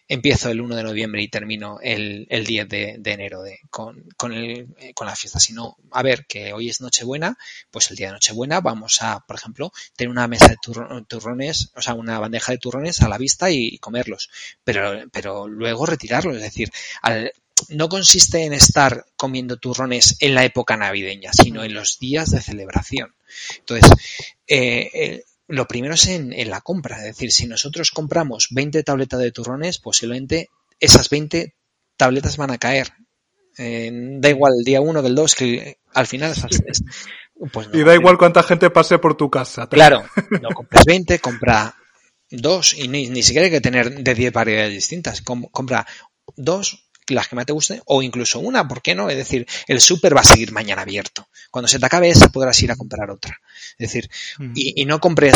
empiezo 0.06 0.50
el 0.50 0.60
1 0.60 0.76
de 0.76 0.82
noviembre 0.82 1.22
y 1.22 1.28
termino 1.28 1.78
el, 1.82 2.26
el 2.28 2.44
10 2.44 2.68
de, 2.68 3.00
enero 3.04 3.42
de, 3.42 3.60
con, 3.70 4.04
con, 4.16 4.32
el, 4.32 4.68
con, 4.94 5.06
la 5.06 5.16
fiesta, 5.16 5.40
sino, 5.40 5.76
a 5.90 6.02
ver, 6.02 6.26
que 6.26 6.52
hoy 6.52 6.68
es 6.68 6.80
Nochebuena, 6.80 7.38
pues 7.70 7.90
el 7.90 7.96
día 7.96 8.08
de 8.08 8.14
Nochebuena 8.14 8.60
vamos 8.60 9.02
a, 9.02 9.20
por 9.20 9.36
ejemplo, 9.36 9.72
tener 9.96 10.10
una 10.10 10.28
mesa 10.28 10.48
de 10.48 10.56
turrones, 11.08 11.72
o 11.74 11.80
sea, 11.80 11.94
una 11.94 12.18
bandeja 12.18 12.52
de 12.52 12.58
turrones 12.58 13.00
a 13.00 13.08
la 13.08 13.18
vista 13.18 13.50
y, 13.50 13.78
comerlos, 13.78 14.30
pero, 14.62 15.08
pero 15.10 15.48
luego 15.48 15.86
retirarlos. 15.86 16.36
Es 16.36 16.42
decir, 16.42 16.70
al, 17.00 17.32
no 17.68 17.88
consiste 17.88 18.44
en 18.44 18.52
estar 18.52 19.04
comiendo 19.16 19.58
turrones 19.58 20.16
en 20.20 20.34
la 20.34 20.44
época 20.44 20.76
navideña, 20.76 21.32
sino 21.32 21.64
en 21.64 21.74
los 21.74 21.98
días 21.98 22.30
de 22.30 22.40
celebración. 22.40 23.14
Entonces, 23.58 23.90
eh, 24.46 25.24
lo 25.46 25.66
primero 25.66 25.94
es 25.94 26.06
en, 26.08 26.50
la 26.50 26.60
compra, 26.60 26.98
es 26.98 27.04
decir, 27.04 27.32
si 27.32 27.46
nosotros 27.46 27.90
compramos 27.90 28.48
20 28.50 28.82
tabletas 28.82 29.20
de 29.20 29.32
turrones, 29.32 29.78
posiblemente 29.78 30.48
esas 30.78 31.10
20 31.10 31.54
tabletas 31.96 32.36
van 32.36 32.50
a 32.50 32.58
caer. 32.58 32.92
da 33.56 34.28
igual 34.28 34.52
el 34.58 34.64
día 34.64 34.80
1 34.80 35.02
del 35.02 35.14
2, 35.14 35.34
que 35.34 35.78
al 35.92 36.06
final 36.06 36.32
esas, 36.32 36.60
pues 37.52 37.68
y 37.72 37.82
da 37.82 37.94
igual 37.94 38.18
cuánta 38.18 38.42
gente 38.42 38.70
pase 38.70 38.98
por 38.98 39.16
tu 39.16 39.30
casa. 39.30 39.66
Claro, 39.68 40.04
no 40.42 40.50
compras 40.50 40.84
20, 40.84 41.18
compra 41.20 41.74
dos 42.30 42.74
y 42.74 42.86
ni, 42.86 43.08
ni 43.08 43.22
siquiera 43.22 43.46
hay 43.46 43.50
que 43.50 43.60
tener 43.60 44.02
de 44.02 44.14
10 44.14 44.32
variedades 44.32 44.74
distintas. 44.74 45.22
compra 45.22 45.86
dos 46.36 46.89
las 47.14 47.28
que 47.28 47.36
más 47.36 47.46
te 47.46 47.52
gusten, 47.52 47.82
o 47.86 48.02
incluso 48.02 48.40
una, 48.40 48.66
¿por 48.66 48.82
qué 48.82 48.94
no? 48.94 49.08
Es 49.10 49.16
decir, 49.16 49.46
el 49.66 49.80
súper 49.80 50.16
va 50.16 50.20
a 50.20 50.24
seguir 50.24 50.52
mañana 50.52 50.82
abierto. 50.82 51.28
Cuando 51.50 51.68
se 51.68 51.78
te 51.78 51.86
acabe 51.86 52.10
esa, 52.10 52.28
podrás 52.28 52.60
ir 52.62 52.70
a 52.70 52.76
comprar 52.76 53.10
otra. 53.10 53.40
Es 53.78 53.92
decir, 53.92 54.10
mm. 54.38 54.52
y, 54.54 54.84
no 54.84 55.00
compres 55.00 55.34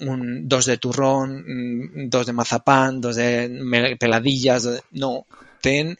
un, 0.00 0.48
dos 0.48 0.66
de 0.66 0.78
turrón, 0.78 1.44
mm, 1.46 2.10
dos 2.10 2.26
de 2.26 2.32
mazapán, 2.32 3.00
dos 3.00 3.16
de 3.16 3.96
peladillas, 3.98 4.68
no, 4.90 5.26
ten 5.60 5.96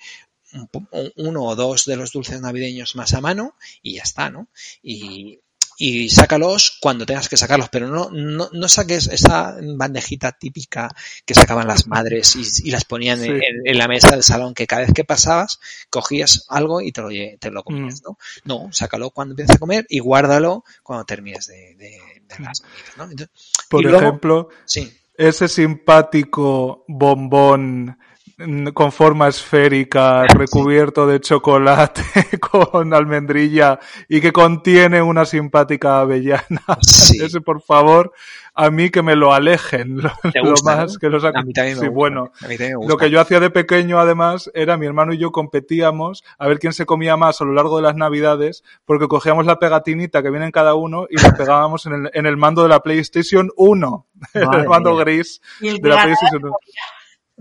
uno 1.17 1.43
o 1.43 1.57
dos 1.57 1.85
de 1.85 1.97
los 1.97 2.13
dulces 2.13 2.41
navideños 2.41 2.95
más 2.95 3.13
a 3.15 3.21
mano 3.21 3.57
y 3.83 3.95
ya 3.95 4.03
está, 4.03 4.31
¿no? 4.31 4.49
Y, 4.83 5.41
y 5.77 6.09
sácalos 6.09 6.79
cuando 6.81 7.07
tengas 7.07 7.29
que 7.29 7.37
sacarlos, 7.37 7.69
pero 7.69 7.89
no, 7.89 8.11
no, 8.11 8.49
no 8.53 8.69
saques 8.69 9.09
esa 9.09 9.57
bandejita 9.77 10.33
típica 10.33 10.95
que 11.25 11.35
sacaban 11.35 11.67
las 11.67 11.87
madres 11.87 12.37
y, 12.65 12.71
las 12.71 12.85
ponían 12.85 13.23
en, 13.25 13.79
la 13.79 13.89
mesa 13.89 14.11
del 14.11 14.23
salón, 14.23 14.55
que 14.55 14.67
cada 14.67 14.83
vez 14.83 14.93
que 14.95 15.05
pasabas 15.05 15.61
cogías 15.91 16.47
algo 16.49 16.81
y 16.81 16.93
te 16.93 17.01
lo, 17.01 17.09
te 17.39 17.51
lo 17.51 17.63
comías, 17.63 18.03
mm. 18.03 18.05
¿no? 18.05 18.19
No, 18.45 18.73
sácalo 18.73 19.11
cuando 19.11 19.33
empieces 19.33 19.57
a 19.57 19.59
comer 19.59 19.87
y 19.89 19.99
guárdalo 19.99 20.65
cuando 20.83 21.05
termines 21.05 21.47
de, 21.47 21.75
de, 21.77 21.99
las 22.39 22.61
comidas, 22.61 22.93
¿no? 22.97 23.27
Por 23.69 23.87
ejemplo, 23.87 24.49
ese 25.17 25.49
simpático 25.49 26.85
bombón 26.89 27.99
con 28.73 28.90
forma 28.90 29.28
esférica, 29.28 30.24
recubierto 30.27 31.06
de 31.06 31.20
chocolate 31.20 32.02
con 32.40 32.93
almendrilla 32.93 33.78
y 34.09 34.20
que 34.20 34.32
contiene 34.32 35.01
una 35.01 35.24
simpática 35.24 36.01
avellana. 36.01 36.62
Ese, 37.20 37.40
por 37.40 37.62
favor, 37.62 38.12
a 38.55 38.70
mí 38.70 38.90
que 38.90 39.02
me 39.02 39.16
lo 39.16 39.32
alejen 39.32 39.98
lo, 39.98 40.11
más 40.65 40.98
que 40.98 41.09
los 41.09 41.24
A 41.24 41.32
mí 41.43 41.52
también 41.52 41.78
me 41.81 41.89
bueno, 41.89 42.32
lo 42.86 42.97
que 42.97 43.11
yo 43.11 43.20
hacía 43.20 43.40
de 43.40 43.51
pequeño 43.51 43.98
además 43.98 44.51
era 44.55 44.77
mi 44.77 44.86
hermano 44.86 45.12
y 45.12 45.19
yo 45.19 45.31
competíamos 45.32 46.24
a 46.39 46.48
ver 46.48 46.59
quién 46.59 46.73
se 46.73 46.86
comía 46.86 47.16
más 47.16 47.40
a 47.40 47.44
lo 47.44 47.52
largo 47.52 47.77
de 47.77 47.82
las 47.82 47.97
navidades 47.97 48.65
porque 48.85 49.09
cogíamos 49.09 49.47
la 49.47 49.59
pegatinita 49.59 50.23
que 50.23 50.31
viene 50.31 50.47
en 50.47 50.52
cada 50.52 50.74
uno 50.74 51.06
y 51.09 51.20
la 51.20 51.32
pegábamos 51.36 51.86
en 51.86 51.93
el, 51.94 52.11
en 52.15 52.27
el 52.27 52.36
mando 52.36 52.62
de 52.62 52.69
la 52.69 52.81
PlayStation 52.81 53.51
1, 53.56 54.06
el 54.35 54.69
mando 54.69 54.97
gris 54.97 55.40
de 55.61 55.89
la 55.89 56.02
PlayStation 56.02 56.44
1. 56.44 56.52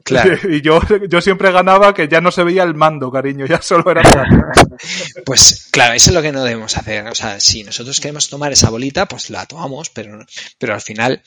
Claro. 0.04 0.38
Y 0.50 0.62
yo, 0.62 0.82
yo 1.10 1.22
siempre 1.22 1.52
ganaba 1.52 1.94
que 1.94 2.08
ya 2.08 2.22
no 2.22 2.32
se 2.32 2.44
veía 2.44 2.64
el 2.64 2.76
mando, 2.76 3.12
cariño, 3.12 3.46
ya 3.46 3.62
solo 3.62 3.90
era. 3.90 4.04
pues 5.26 5.68
claro, 5.72 5.94
eso 5.94 6.10
es 6.10 6.16
lo 6.16 6.22
que 6.22 6.32
no 6.32 6.44
debemos 6.44 6.78
hacer. 6.78 7.08
O 7.08 7.16
sea, 7.16 7.40
si 7.40 7.64
nosotros 7.64 8.00
queremos 8.00 8.30
tomar 8.30 8.52
esa 8.52 8.70
bolita, 8.70 9.08
pues 9.08 9.30
la 9.30 9.46
tomamos, 9.46 9.90
pero, 9.90 10.20
pero 10.58 10.74
al 10.74 10.82
final, 10.82 11.22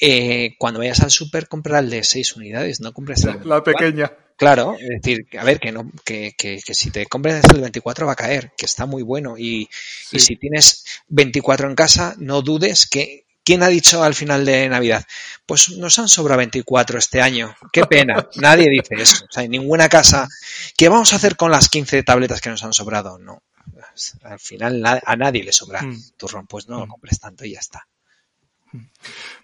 eh, 0.00 0.54
cuando 0.58 0.80
vayas 0.80 1.00
al 1.00 1.10
súper, 1.10 1.48
compra 1.48 1.80
el 1.80 1.90
de 1.90 2.04
seis 2.04 2.36
unidades, 2.36 2.80
no 2.80 2.92
compres 2.92 3.24
el 3.24 3.40
La 3.44 3.62
pequeña. 3.62 4.12
Claro, 4.36 4.76
es 4.80 4.88
decir, 5.00 5.28
a 5.38 5.44
ver, 5.44 5.60
que 5.60 5.70
no, 5.70 5.92
que, 6.04 6.34
que, 6.36 6.58
que, 6.64 6.74
si 6.74 6.90
te 6.90 7.06
compras 7.06 7.44
el 7.54 7.60
24 7.60 8.04
va 8.04 8.14
a 8.14 8.16
caer, 8.16 8.50
que 8.56 8.66
está 8.66 8.84
muy 8.84 9.04
bueno. 9.04 9.38
Y, 9.38 9.68
y 10.10 10.18
si 10.18 10.34
tienes 10.36 10.84
24 11.06 11.68
en 11.68 11.76
casa, 11.76 12.16
no 12.18 12.42
dudes 12.42 12.86
que, 12.86 13.23
¿Quién 13.44 13.62
ha 13.62 13.68
dicho 13.68 14.02
al 14.02 14.14
final 14.14 14.44
de 14.44 14.68
Navidad? 14.68 15.04
Pues 15.44 15.70
nos 15.76 15.98
han 15.98 16.08
sobrado 16.08 16.38
24 16.38 16.98
este 16.98 17.20
año. 17.20 17.54
Qué 17.72 17.84
pena. 17.84 18.26
Nadie 18.36 18.70
dice 18.70 18.94
eso. 18.96 19.26
O 19.26 19.32
sea, 19.32 19.42
en 19.42 19.50
ninguna 19.50 19.88
casa. 19.88 20.28
¿Qué 20.76 20.88
vamos 20.88 21.12
a 21.12 21.16
hacer 21.16 21.36
con 21.36 21.50
las 21.50 21.68
15 21.68 22.02
tabletas 22.02 22.40
que 22.40 22.50
nos 22.50 22.64
han 22.64 22.72
sobrado? 22.72 23.18
No. 23.18 23.42
Al 24.22 24.38
final 24.38 24.84
a 24.84 25.16
nadie 25.16 25.42
le 25.42 25.52
sobra 25.52 25.82
mm. 25.82 26.12
turrón. 26.16 26.46
Pues 26.46 26.68
no 26.68 26.78
lo 26.78 26.86
mm. 26.86 26.88
compres 26.88 27.20
tanto 27.20 27.44
y 27.44 27.52
ya 27.52 27.60
está. 27.60 27.86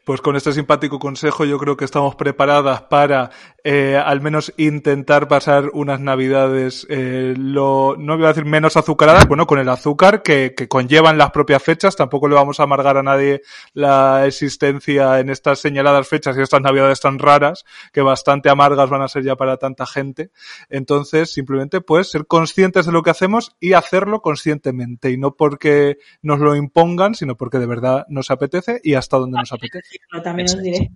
Pues 0.05 0.23
con 0.23 0.35
este 0.35 0.53
simpático 0.53 0.99
consejo 0.99 1.45
yo 1.45 1.59
creo 1.59 1.77
que 1.77 1.85
estamos 1.85 2.17
preparadas 2.17 2.83
para 2.83 3.31
eh, 3.63 4.01
al 4.03 4.23
menos 4.23 4.55
intentar 4.57 5.29
pasar 5.29 5.71
unas 5.75 6.01
navidades, 6.01 6.87
eh, 6.89 7.35
lo, 7.37 7.95
no 7.99 8.17
voy 8.17 8.25
a 8.25 8.29
decir 8.29 8.47
menos 8.47 8.79
azucaradas, 8.79 9.29
bueno, 9.29 9.47
con 9.47 9.59
el 9.59 9.69
azúcar 9.69 10.23
que, 10.23 10.55
que, 10.57 10.67
conllevan 10.67 11.19
las 11.19 11.31
propias 11.31 11.63
fechas, 11.63 11.95
tampoco 11.95 12.27
le 12.27 12.35
vamos 12.35 12.59
a 12.59 12.63
amargar 12.63 12.97
a 12.97 13.03
nadie 13.03 13.43
la 13.75 14.27
existencia 14.27 15.21
en 15.21 15.29
estas 15.29 15.59
señaladas 15.59 16.09
fechas 16.09 16.37
y 16.39 16.41
estas 16.41 16.63
navidades 16.63 17.01
tan 17.01 17.19
raras, 17.19 17.65
que 17.93 18.01
bastante 18.01 18.49
amargas 18.49 18.89
van 18.89 19.03
a 19.03 19.09
ser 19.09 19.25
ya 19.25 19.37
para 19.37 19.59
tanta 19.59 19.85
gente. 19.85 20.31
Entonces, 20.71 21.31
simplemente 21.31 21.83
pues 21.83 22.11
ser 22.11 22.27
conscientes 22.27 22.87
de 22.87 22.93
lo 22.93 23.03
que 23.03 23.11
hacemos 23.11 23.57
y 23.61 23.75
hacerlo 23.75 24.23
conscientemente 24.23 25.11
y 25.11 25.19
no 25.19 25.37
porque 25.37 25.99
nos 26.23 26.41
lo 26.41 26.57
impongan, 26.57 27.15
sino 27.15 27.37
porque 27.37 27.59
de 27.59 27.67
verdad 27.67 28.07
nos 28.09 28.31
apetece 28.31 28.81
y 28.83 28.95
hasta 28.95 29.19
donde 29.21 29.39
nos 29.39 29.53
apetece. 29.53 29.99
También 30.23 30.47
os 30.47 30.63
diré. 30.63 30.91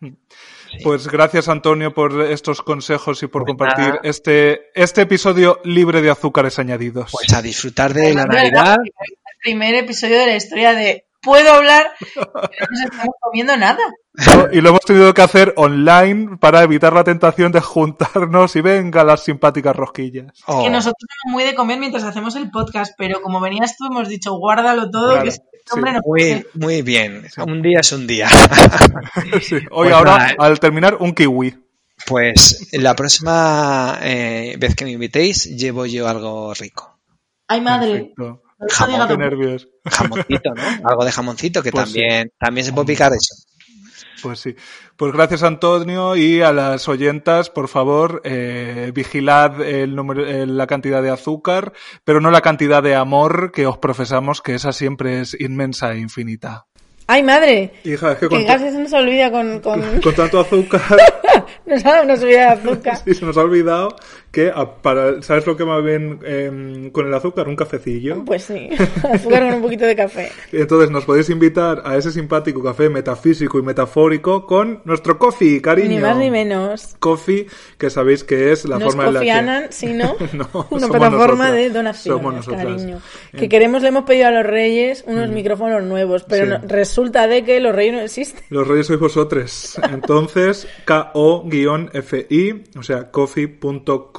Pues 0.82 1.08
gracias 1.08 1.48
Antonio 1.48 1.94
por 1.94 2.20
estos 2.22 2.60
consejos 2.62 3.22
y 3.22 3.26
por 3.26 3.44
pues 3.44 3.52
compartir 3.52 4.00
este, 4.02 4.70
este 4.74 5.02
episodio 5.02 5.60
libre 5.64 6.02
de 6.02 6.10
azúcares 6.10 6.58
añadidos. 6.58 7.10
Pues 7.12 7.32
a 7.32 7.40
disfrutar 7.40 7.94
de 7.94 8.14
la 8.14 8.26
Navidad. 8.26 8.76
El 8.84 9.38
primer 9.42 9.74
episodio 9.76 10.18
de 10.18 10.26
la 10.26 10.36
historia 10.36 10.74
de 10.74 11.06
puedo 11.20 11.52
hablar, 11.52 11.86
pero 12.14 12.30
no 12.70 12.84
estamos 12.84 13.14
comiendo 13.20 13.56
nada. 13.56 13.78
Y 14.52 14.60
lo 14.60 14.70
hemos 14.70 14.80
tenido 14.80 15.14
que 15.14 15.22
hacer 15.22 15.54
online 15.56 16.38
para 16.38 16.62
evitar 16.62 16.92
la 16.92 17.04
tentación 17.04 17.52
de 17.52 17.60
juntarnos 17.60 18.56
y 18.56 18.60
venga 18.60 19.04
las 19.04 19.24
simpáticas 19.24 19.76
rosquillas. 19.76 20.26
Es 20.36 20.44
que 20.44 20.70
nosotros 20.70 21.08
somos 21.22 21.34
muy 21.34 21.44
de 21.44 21.54
comer 21.54 21.78
mientras 21.78 22.04
hacemos 22.04 22.34
el 22.36 22.50
podcast, 22.50 22.94
pero 22.98 23.20
como 23.22 23.40
venías 23.40 23.76
tú 23.76 23.86
hemos 23.86 24.08
dicho 24.08 24.34
guárdalo 24.34 24.90
todo, 24.90 25.22
que 25.22 25.30
hombre 25.72 25.92
no 25.92 26.00
muy, 26.04 26.46
muy 26.54 26.82
bien, 26.82 27.26
un 27.46 27.62
día 27.62 27.80
es 27.80 27.92
un 27.92 28.06
día. 28.06 28.28
Hoy 29.70 29.88
pues 29.88 29.92
ahora, 29.92 30.34
al 30.38 30.60
terminar, 30.60 30.96
un 31.00 31.14
kiwi. 31.14 31.56
Pues 32.06 32.68
la 32.72 32.94
próxima 32.94 33.98
eh, 34.02 34.54
vez 34.58 34.74
que 34.74 34.84
me 34.84 34.92
invitéis, 34.92 35.44
llevo 35.44 35.84
yo 35.86 36.08
algo 36.08 36.54
rico. 36.54 36.98
Ay, 37.48 37.60
madre. 37.60 38.14
Jamón, 38.68 39.18
nervios. 39.18 39.68
Jamoncito, 39.84 40.54
¿no? 40.54 40.62
Algo 40.88 41.04
de 41.04 41.12
jamoncito 41.12 41.62
que 41.62 41.70
pues 41.70 41.84
también, 41.84 42.32
también 42.38 42.64
se 42.66 42.72
puede 42.72 42.88
picar 42.88 43.12
eso. 43.12 43.36
Pues 44.22 44.40
sí. 44.40 44.56
Pues 44.96 45.12
gracias 45.12 45.42
Antonio 45.42 46.16
y 46.16 46.42
a 46.42 46.52
las 46.52 46.88
oyentas, 46.88 47.50
por 47.50 47.68
favor, 47.68 48.20
eh, 48.24 48.90
vigilad 48.94 49.60
el 49.62 49.94
número, 49.94 50.24
la 50.46 50.66
cantidad 50.66 51.02
de 51.02 51.10
azúcar, 51.10 51.72
pero 52.04 52.20
no 52.20 52.30
la 52.30 52.40
cantidad 52.40 52.82
de 52.82 52.94
amor 52.94 53.52
que 53.52 53.66
os 53.66 53.78
profesamos, 53.78 54.42
que 54.42 54.54
esa 54.54 54.72
siempre 54.72 55.20
es 55.20 55.38
inmensa 55.40 55.92
e 55.92 55.98
infinita. 55.98 56.66
¡Ay, 57.10 57.22
madre! 57.22 57.72
Hija, 57.84 58.12
es 58.12 58.18
que 58.18 58.28
Que 58.28 58.44
casi 58.44 58.70
se 58.70 58.78
nos 58.78 58.92
olvida 58.92 59.30
con... 59.30 59.60
con... 59.60 60.00
con 60.02 60.14
tanto 60.14 60.40
azúcar 60.40 60.82
nos 61.66 61.84
ha 61.84 62.16
subida 62.16 62.54
de 62.54 62.60
azúcar. 62.60 62.96
sí, 63.04 63.14
se 63.14 63.24
nos 63.24 63.36
ha 63.36 63.42
olvidado 63.42 63.96
que 64.30 64.52
para, 64.82 65.22
¿sabes 65.22 65.46
lo 65.46 65.56
que 65.56 65.64
va 65.64 65.80
bien 65.80 66.20
em, 66.24 66.90
con 66.90 67.06
el 67.06 67.14
azúcar? 67.14 67.48
Un 67.48 67.56
cafecillo. 67.56 68.24
Pues 68.24 68.44
sí, 68.44 68.68
azúcar 69.12 69.44
con 69.44 69.54
un 69.54 69.62
poquito 69.62 69.86
de 69.86 69.96
café. 69.96 70.30
Entonces 70.52 70.90
nos 70.90 71.04
podéis 71.04 71.30
invitar 71.30 71.82
a 71.84 71.96
ese 71.96 72.12
simpático 72.12 72.62
café 72.62 72.88
metafísico 72.88 73.58
y 73.58 73.62
metafórico 73.62 74.46
con 74.46 74.82
nuestro 74.84 75.18
coffee, 75.18 75.62
cariño. 75.62 75.88
Ni 75.88 75.98
más 75.98 76.16
ni 76.16 76.30
menos. 76.30 76.96
Coffee, 76.98 77.46
que 77.78 77.88
sabéis 77.88 78.22
que 78.22 78.52
es 78.52 78.66
la 78.66 78.78
no 78.78 78.86
forma 78.86 79.06
en 79.08 79.14
la 79.14 79.20
que... 79.20 79.72
Sino 79.72 80.14
No, 80.32 80.66
una 80.70 80.88
plataforma 80.88 81.50
de 81.50 81.70
donaciones, 81.70 82.44
Somos 82.44 82.46
cariño. 82.48 83.00
Que 83.32 83.48
queremos, 83.48 83.82
le 83.82 83.88
hemos 83.88 84.04
pedido 84.04 84.28
a 84.28 84.30
los 84.30 84.44
reyes 84.44 85.04
unos 85.06 85.30
micrófonos 85.30 85.82
nuevos, 85.84 86.24
pero 86.24 86.44
Sí. 86.44 86.50
no- 86.50 86.60
resulta 86.68 87.26
de 87.26 87.44
que 87.44 87.60
los 87.60 87.74
reyes 87.74 87.94
no 87.94 88.00
existen. 88.00 88.44
Los 88.50 88.68
reyes 88.68 88.86
sois 88.86 89.00
vosotros. 89.00 89.80
Entonces, 89.90 90.68
ko-fi, 90.84 91.66
o 92.76 92.82
sea, 92.82 93.10
coffee.com 93.10 94.17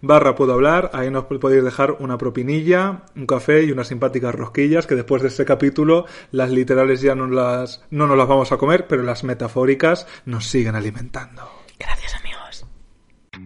barra 0.00 0.34
puedo 0.34 0.52
hablar. 0.52 0.90
Ahí 0.92 1.10
nos 1.10 1.24
podéis 1.24 1.64
dejar 1.64 1.96
una 1.98 2.18
propinilla, 2.18 3.02
un 3.16 3.26
café 3.26 3.64
y 3.64 3.72
unas 3.72 3.88
simpáticas 3.88 4.34
rosquillas 4.34 4.86
que 4.86 4.94
después 4.94 5.22
de 5.22 5.28
este 5.28 5.44
capítulo 5.44 6.06
las 6.30 6.50
literales 6.50 7.00
ya 7.00 7.14
no 7.14 7.26
las, 7.26 7.82
no 7.90 8.06
nos 8.06 8.16
las 8.16 8.28
vamos 8.28 8.52
a 8.52 8.56
comer, 8.56 8.86
pero 8.86 9.02
las 9.02 9.24
metafóricas 9.24 10.06
nos 10.24 10.46
siguen 10.46 10.74
alimentando. 10.74 11.42
Gracias, 11.78 12.14
amigos. 12.14 12.33